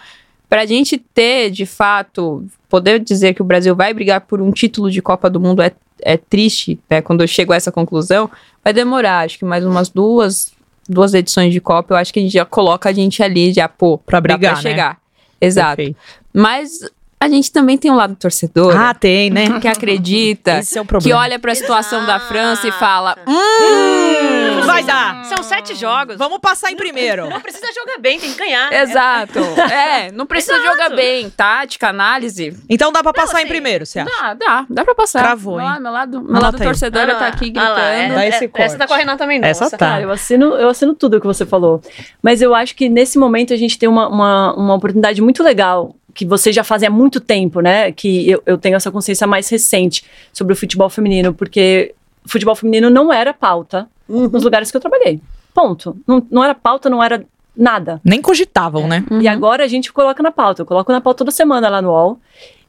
para 0.47 0.61
a 0.61 0.65
gente 0.67 0.95
ter, 0.99 1.49
de 1.49 1.65
fato, 1.65 2.45
poder 2.69 2.99
dizer 2.99 3.33
que 3.33 3.41
o 3.41 3.45
Brasil 3.45 3.75
vai 3.75 3.95
brigar 3.95 4.21
por 4.21 4.39
um 4.39 4.51
título 4.51 4.91
de 4.91 5.01
Copa 5.01 5.27
do 5.27 5.39
Mundo 5.39 5.63
é, 5.63 5.71
é 6.03 6.15
triste, 6.15 6.79
né? 6.87 7.01
Quando 7.01 7.21
eu 7.21 7.27
chego 7.27 7.51
a 7.51 7.55
essa 7.55 7.71
conclusão, 7.71 8.29
vai 8.63 8.71
demorar. 8.71 9.25
Acho 9.25 9.39
que 9.39 9.45
mais 9.45 9.65
umas 9.65 9.89
duas, 9.89 10.53
duas 10.87 11.15
edições 11.15 11.51
de 11.51 11.59
Copa, 11.59 11.95
eu 11.95 11.97
acho 11.97 12.13
que 12.13 12.19
a 12.19 12.21
gente 12.21 12.33
já 12.33 12.45
coloca 12.45 12.89
a 12.89 12.93
gente 12.93 13.23
ali, 13.23 13.51
já, 13.51 13.67
pô, 13.67 13.97
Pra 13.97 14.19
dá 14.19 14.21
brigar, 14.21 14.53
pra 14.53 14.61
né? 14.63 14.69
chegar. 14.69 14.97
Exato. 15.41 15.77
Perfeito. 15.77 15.97
Mas 16.31 16.79
a 17.23 17.29
gente 17.29 17.51
também 17.51 17.77
tem 17.77 17.89
um 17.91 17.95
lado 17.95 18.15
torcedor, 18.15 18.75
Ah, 18.77 18.93
tem, 18.93 19.29
né? 19.29 19.59
que 19.59 19.67
acredita, 19.67 20.59
Esse 20.59 20.77
é 20.77 20.81
o 20.81 20.83
que 20.83 20.89
problema. 20.89 21.19
olha 21.19 21.39
pra 21.39 21.55
situação 21.55 22.05
da 22.05 22.19
França 22.19 22.67
e 22.67 22.71
fala: 22.71 23.15
Hum, 23.27 24.61
vai 24.65 24.83
dar. 24.83 25.23
São 25.25 25.41
sete 25.43 25.75
jogos. 25.75 26.17
Vamos 26.17 26.39
passar 26.39 26.71
em 26.71 26.75
primeiro. 26.75 27.29
Não 27.29 27.39
precisa 27.41 27.67
jogar 27.73 27.97
bem, 27.99 28.19
tem 28.19 28.31
que 28.31 28.37
ganhar. 28.37 28.71
Exato. 28.73 29.39
É, 29.73 30.11
não 30.11 30.25
precisa 30.25 30.53
Exato. 30.57 30.71
jogar 30.71 30.89
bem. 30.95 31.29
Tática, 31.29 31.89
análise. 31.89 32.55
Então 32.69 32.91
dá 32.91 33.01
pra 33.01 33.13
passar 33.13 33.37
assim, 33.37 33.45
em 33.45 33.47
primeiro, 33.47 33.85
você 33.85 33.99
acha? 33.99 34.11
Dá, 34.21 34.33
dá, 34.33 34.65
dá 34.69 34.83
pra 34.83 34.93
passar. 34.95 35.21
Cravou, 35.23 35.57
meu, 35.57 35.65
hein? 35.65 35.69
lado- 35.71 35.81
meu 35.81 35.91
lado, 35.91 36.21
meu 36.21 36.29
Anota 36.31 36.45
lado 36.45 36.57
aí. 36.61 36.63
torcedora 36.67 37.13
Ah, 37.13 37.15
tá 37.15 37.27
aqui 37.27 37.45
ah 37.55 37.59
gritando. 37.59 38.15
lá, 38.15 38.25
é- 38.25 38.27
é- 38.27 38.47
corte. 38.47 38.61
Essa 38.61 38.77
tá 38.77 38.87
com 38.87 38.93
a 38.93 38.97
Renata 38.97 39.17
também, 39.17 39.39
não. 39.39 39.47
Essa 39.47 39.69
tá. 39.69 39.77
Cara, 39.77 40.01
eu 40.03 40.11
assino, 40.11 40.55
eu 40.55 40.69
assino 40.69 40.93
tudo 40.93 41.19
que 41.19 41.25
você 41.27 41.45
falou. 41.45 41.81
Mas 42.21 42.41
eu 42.41 42.53
acho 42.53 42.75
que 42.75 42.89
nesse 42.89 43.17
momento 43.17 43.53
a 43.53 43.57
gente 43.57 43.77
tem 43.79 43.87
uma, 43.89 44.07
uma, 44.07 44.53
uma 44.55 44.73
oportunidade 44.75 45.21
muito 45.21 45.41
legal, 45.43 45.95
que 46.13 46.25
vocês 46.25 46.55
já 46.55 46.63
fazem 46.63 46.87
há 46.87 46.91
muito 46.91 47.19
tempo, 47.19 47.59
né? 47.59 47.91
Que 47.91 48.29
eu, 48.29 48.43
eu 48.45 48.57
tenho 48.57 48.75
essa 48.75 48.91
consciência 48.91 49.25
mais 49.25 49.49
recente 49.49 50.03
sobre 50.31 50.53
o 50.53 50.55
futebol 50.55 50.89
feminino, 50.89 51.33
porque 51.33 51.93
o 52.25 52.29
futebol 52.29 52.55
feminino 52.55 52.89
não 52.89 53.11
era 53.11 53.33
pauta 53.33 53.87
nos 54.07 54.43
lugares 54.43 54.69
que 54.69 54.77
eu 54.77 54.81
trabalhei. 54.81 55.19
Ponto. 55.53 55.97
Não, 56.07 56.25
não 56.29 56.43
era 56.43 56.53
pauta, 56.53 56.89
não 56.89 57.03
era 57.03 57.25
nada. 57.55 58.01
Nem 58.03 58.21
cogitavam, 58.21 58.87
né? 58.87 59.05
Uhum. 59.09 59.21
E 59.21 59.27
agora 59.27 59.63
a 59.63 59.67
gente 59.67 59.91
coloca 59.93 60.21
na 60.21 60.31
pauta. 60.31 60.61
Eu 60.61 60.65
coloco 60.65 60.91
na 60.91 61.01
pauta 61.01 61.19
toda 61.19 61.31
semana 61.31 61.69
lá 61.69 61.81
no 61.81 61.89
UOL. 61.89 62.19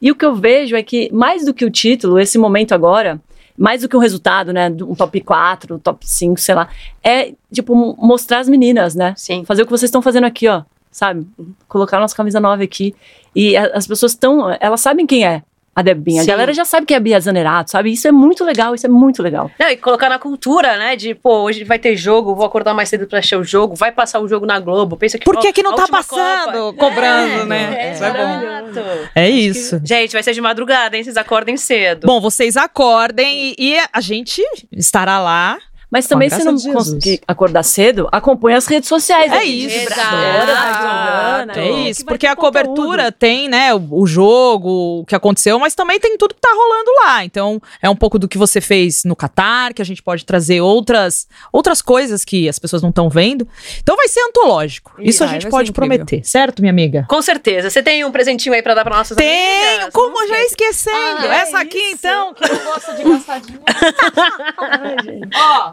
E 0.01 0.11
o 0.11 0.15
que 0.15 0.25
eu 0.25 0.35
vejo 0.35 0.77
é 0.77 0.83
que, 0.83 1.11
mais 1.13 1.45
do 1.45 1.55
que 1.55 1.65
o 1.65 1.71
título, 1.71 2.19
esse 2.19 2.37
momento 2.37 2.73
agora, 2.73 3.21
mais 3.57 3.83
do 3.83 3.89
que 3.89 3.97
um 3.97 4.01
resultado, 4.01 4.53
né? 4.53 4.69
Um 4.69 4.95
top 4.95 5.21
4, 5.21 5.79
top 5.79 6.07
5, 6.07 6.41
sei 6.41 6.55
lá, 6.55 6.69
é, 7.03 7.33
tipo, 7.53 7.75
mostrar 7.99 8.41
as 8.41 8.49
meninas, 8.49 8.95
né? 8.95 9.15
Sim. 9.17 9.45
Fazer 9.45 9.63
o 9.63 9.65
que 9.65 9.71
vocês 9.71 9.89
estão 9.89 10.03
fazendo 10.03 10.25
aqui, 10.25 10.49
ó. 10.49 10.63
Sabe? 10.95 11.27
Colocar 11.67 11.99
nossa 11.99 12.15
camisa 12.15 12.39
9 12.39 12.63
aqui. 12.63 12.95
E 13.35 13.57
a- 13.57 13.73
as 13.75 13.85
pessoas 13.85 14.13
estão. 14.13 14.57
Elas 14.61 14.81
sabem 14.81 15.05
quem 15.05 15.27
é 15.27 15.43
a 15.75 15.83
Debinha. 15.83 16.21
A 16.21 16.25
Sim. 16.25 16.31
galera 16.31 16.55
já 16.55 16.65
sabe 16.65 16.87
quem 16.87 16.95
é 16.95 16.99
a 16.99 17.01
Bia 17.01 17.19
Zanerato, 17.19 17.73
sabe? 17.73 17.91
Isso 17.91 18.07
é 18.07 18.13
muito 18.13 18.45
legal, 18.45 18.77
isso 18.77 18.87
é 18.87 18.89
muito 18.89 19.21
legal. 19.21 19.51
Não, 19.59 19.69
e 19.69 19.77
colocar 19.77 20.09
na 20.09 20.21
cultura, 20.21 20.77
né? 20.77 20.95
De, 20.95 21.17
pô, 21.17 21.41
hoje 21.43 21.65
vai 21.65 21.81
ter 21.81 21.97
jogo, 21.97 22.33
vou 22.33 22.47
acordar 22.47 22.73
mais 22.75 22.89
cedo 22.89 23.09
pra 23.09 23.19
assistir 23.19 23.35
o 23.35 23.43
jogo, 23.43 23.75
vai 23.75 23.91
passar 23.91 24.21
o 24.21 24.29
jogo 24.29 24.47
na 24.47 24.61
Globo. 24.61 24.97
Pensa 24.97 25.19
que 25.19 25.25
Por 25.25 25.37
que 25.41 25.49
ó, 25.49 25.53
que 25.53 25.65
não 25.65 25.73
a 25.73 25.75
tá 25.75 25.89
passando, 25.89 26.53
Copa. 26.53 26.79
cobrando, 26.79 27.43
É, 27.43 27.45
né? 27.47 27.89
é, 27.89 27.93
Isso 27.93 28.05
é 28.05 28.13
bom. 28.13 28.71
exato. 28.71 29.11
É 29.17 29.29
isso. 29.29 29.81
Gente, 29.85 30.13
vai 30.13 30.23
ser 30.23 30.33
de 30.33 30.41
madrugada, 30.41 30.97
hein? 30.97 31.03
Vocês 31.03 31.17
acordem 31.17 31.57
cedo. 31.57 32.07
Bom, 32.07 32.21
vocês 32.21 32.57
acordem 32.57 33.57
e, 33.59 33.73
e 33.75 33.79
a 33.93 34.01
gente 34.01 34.41
estará 34.71 35.19
lá. 35.19 35.59
Mas 35.95 36.09
também, 36.09 36.29
se 36.29 36.43
não 36.43 36.59
conseguir 36.73 37.21
acordar 37.29 37.63
cedo, 37.63 38.09
acompanhe 38.11 38.57
as 38.57 38.67
redes 38.67 38.89
sociais. 38.89 39.31
É 39.31 39.45
isso. 39.45 39.79
Giovana, 39.95 41.53
É 41.57 41.71
isso, 41.89 42.05
porque 42.05 42.27
a 42.27 42.35
cobertura 42.35 43.05
conteúdo. 43.05 43.13
tem, 43.17 43.49
né, 43.49 43.73
o, 43.73 44.01
o 44.01 44.05
jogo, 44.05 45.03
o 45.03 45.05
que 45.07 45.15
aconteceu, 45.15 45.57
mas 45.61 45.73
também 45.77 46.01
tem 46.01 46.19
tudo 46.19 46.35
que 46.35 46.41
tá 46.41 46.51
rolando 46.53 46.91
lá. 47.05 47.25
Então, 47.25 47.63
é 47.81 47.89
um 47.89 47.95
pouco 47.95 48.19
do 48.19 48.27
que 48.27 48.37
você 48.37 48.61
fez 48.61 49.05
no 49.05 49.15
Catar, 49.15 49.73
que 49.73 49.81
a 49.81 49.85
gente 49.85 50.03
pode 50.03 50.25
trazer 50.25 50.61
outras 50.61 51.29
outras 51.53 51.81
coisas 51.81 52.25
que 52.25 52.49
as 52.49 52.59
pessoas 52.59 52.83
não 52.83 52.89
estão 52.89 53.09
vendo. 53.09 53.47
Então 53.81 53.95
vai 53.95 54.09
ser 54.09 54.21
antológico. 54.23 54.95
Isso, 54.99 55.23
a 55.23 55.29
gente 55.29 55.49
pode 55.49 55.71
incrível. 55.71 55.97
prometer, 55.97 56.25
certo, 56.27 56.61
minha 56.61 56.73
amiga? 56.73 57.07
Com 57.09 57.23
certeza. 57.23 57.71
Você 57.71 57.85
tem 57.85 58.05
um 58.05 58.11
presentinho 58.11 58.53
aí 58.53 58.63
pra 58.63 58.75
dar 58.75 58.83
pra 58.83 58.97
nossas 58.97 59.17
Tenho, 59.17 59.75
amigas? 59.77 59.93
como 59.95 60.27
já 60.27 60.43
esquecendo. 60.43 60.97
Ah, 61.21 61.37
é 61.37 61.39
Essa 61.43 61.59
aqui, 61.61 61.79
isso. 61.79 61.99
então, 61.99 62.35
que 62.35 62.49
não 62.53 62.65
gosta 62.65 62.95
de 62.95 63.05
gastadinha. 63.05 63.61
Ó, 65.37 65.73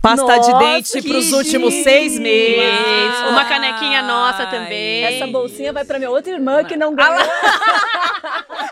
pasta 0.00 0.38
de 0.40 0.50
Nossa, 0.52 0.58
dente 0.58 1.02
que 1.02 1.08
pros 1.08 1.32
últimos 1.32 1.74
seis 1.74 2.18
meses. 2.18 2.58
Isso, 3.14 3.28
uma 3.30 3.44
canequinha 3.44 4.02
nossa 4.02 4.44
Ai. 4.44 4.50
também. 4.50 5.04
Essa 5.04 5.26
bolsinha 5.26 5.72
vai 5.72 5.84
pra 5.84 5.98
minha 5.98 6.10
outra 6.10 6.32
irmã 6.32 6.62
que 6.64 6.76
não 6.76 6.94
ganhou. 6.94 7.18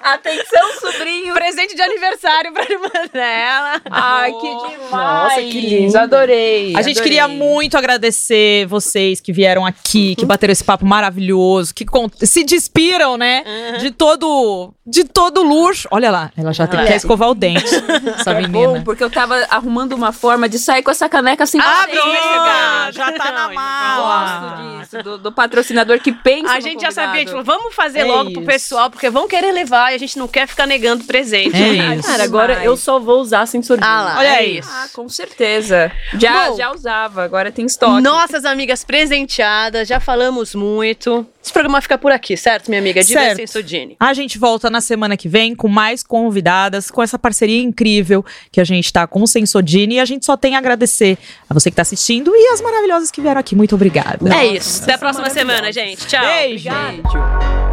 Atenção, 0.03 0.73
sobrinho. 0.81 1.35
Presente 1.35 1.75
de 1.75 1.83
aniversário 1.83 2.53
pra 2.53 2.63
irmã 2.65 2.89
dela. 3.13 3.81
Ai, 3.91 4.33
que 4.33 4.49
demais. 4.49 4.91
Nossa, 4.91 5.43
que 5.43 5.61
lindo. 5.61 5.99
Adorei. 5.99 6.75
A 6.77 6.83
gente 6.83 6.99
adorei. 6.99 7.03
queria 7.03 7.29
muito 7.29 7.77
agradecer 7.77 8.67
vocês 8.67 9.21
que 9.21 9.33
vieram 9.33 9.65
aqui, 9.67 10.15
que 10.17 10.25
bateram 10.25 10.53
esse 10.53 10.65
papo 10.65 10.85
maravilhoso, 10.87 11.75
que 11.75 11.85
se 12.25 12.45
despiram, 12.45 13.17
né? 13.17 13.43
De 13.81 13.91
todo 13.91 14.73
de 14.87 15.03
todo 15.05 15.43
luxo. 15.43 15.89
Olha 15.91 16.11
lá, 16.11 16.31
ela 16.37 16.53
já 16.53 16.67
tem 16.67 16.79
Olha 16.79 16.89
que 16.89 16.95
escovar 16.95 17.29
o 17.29 17.35
dente, 17.35 17.65
essa 18.19 18.31
É 18.31 18.47
bom, 18.47 18.61
menina. 18.69 18.83
porque 18.85 19.03
eu 19.03 19.11
tava 19.11 19.35
arrumando 19.51 19.95
uma 19.95 20.13
forma 20.13 20.49
de 20.49 20.59
sair 20.61 20.83
com 20.83 20.91
essa 20.91 21.09
caneca 21.17 21.47
sem 21.47 21.61
Ah, 21.61 21.87
pronto, 21.91 22.93
já 22.93 23.13
tá 23.13 23.33
na 23.33 23.49
mala. 23.49 24.51
Gosto 24.51 24.81
disso, 24.81 25.03
do, 25.03 25.19
do 25.19 25.33
patrocinador 25.33 25.99
que 26.01 26.13
pensa 26.13 26.53
A 26.53 26.57
no 26.57 26.61
gente 26.61 26.81
já 26.83 26.91
sabia, 26.91 27.25
tipo, 27.25 27.43
vamos 27.43 27.75
fazer 27.75 28.01
É 28.01 28.05
logo 28.05 28.31
pro 28.33 28.41
isso. 28.43 28.47
pessoal, 28.51 28.91
porque 28.91 29.09
vão 29.09 29.27
querer 29.27 29.53
levar 29.53 29.93
e 29.93 29.95
a 29.95 29.99
gente 29.99 30.19
não 30.19 30.29
quer 30.29 30.47
ficar 30.47 30.67
negando 30.67 31.05
presente. 31.05 31.57
É 31.57 31.95
isso. 31.97 32.07
Cara, 32.09 32.25
agora 32.25 32.49
Demais. 32.55 32.67
eu 32.67 32.77
só 32.77 32.99
vou 32.99 33.21
usar 33.21 33.47
sem 33.47 33.63
sordinha. 33.63 33.89
Ah 33.89 34.03
lá, 34.03 34.19
Olha 34.19 34.29
é 34.43 34.45
isso. 34.47 34.69
Ah, 34.71 34.87
com 34.93 35.09
certeza. 35.09 35.91
Já, 36.19 36.51
Bom. 36.51 36.57
já 36.57 36.73
usava, 36.73 37.25
agora 37.25 37.51
tem 37.51 37.65
estoque. 37.67 38.03
Nossas 38.03 38.45
amigas 38.45 38.85
presenteadas, 38.85 39.89
já 39.89 39.99
falamos 40.01 40.55
muito. 40.55 41.27
Esse 41.47 41.53
programa 41.53 41.81
fica 41.81 41.97
por 41.97 42.11
aqui, 42.11 42.37
certo, 42.37 42.69
minha 42.69 42.81
amiga? 42.81 43.05
Diva 43.05 43.21
Certo. 43.21 43.37
Sensodini. 43.37 43.97
A 44.01 44.13
gente 44.13 44.37
volta 44.37 44.69
na 44.69 44.81
semana 44.81 45.17
que 45.17 45.29
vem 45.29 45.55
com 45.55 45.69
mais 45.69 46.03
convidadas, 46.03 46.91
com 46.91 47.01
essa 47.01 47.17
parceria 47.17 47.63
incrível 47.63 48.25
que 48.51 48.61
a 48.61 48.65
gente 48.65 48.93
tá 48.93 49.07
com 49.07 49.23
o 49.23 49.29
Sensodini. 49.29 49.95
E 49.95 50.01
a 50.01 50.05
gente 50.05 50.27
só 50.27 50.37
tem 50.37 50.57
a 50.57 50.59
agradecer 50.59 51.17
a 51.49 51.55
você 51.55 51.71
que 51.71 51.77
tá 51.77 51.83
assistindo 51.83 52.33
e 52.35 52.53
as 52.53 52.61
maravilhosas 52.61 53.13
que 53.13 53.21
vieram 53.21 53.41
aqui. 53.41 53.55
Muito 53.55 53.77
obrigada. 53.77 54.29
é 54.35 54.45
isso. 54.45 54.83
Até 54.83 54.95
a 54.95 54.99
próxima 54.99 55.31
semana, 55.31 55.71
gente. 55.71 56.05
Tchau. 56.09 56.27
Beijo. 56.27 56.69
Beijo. 56.69 57.66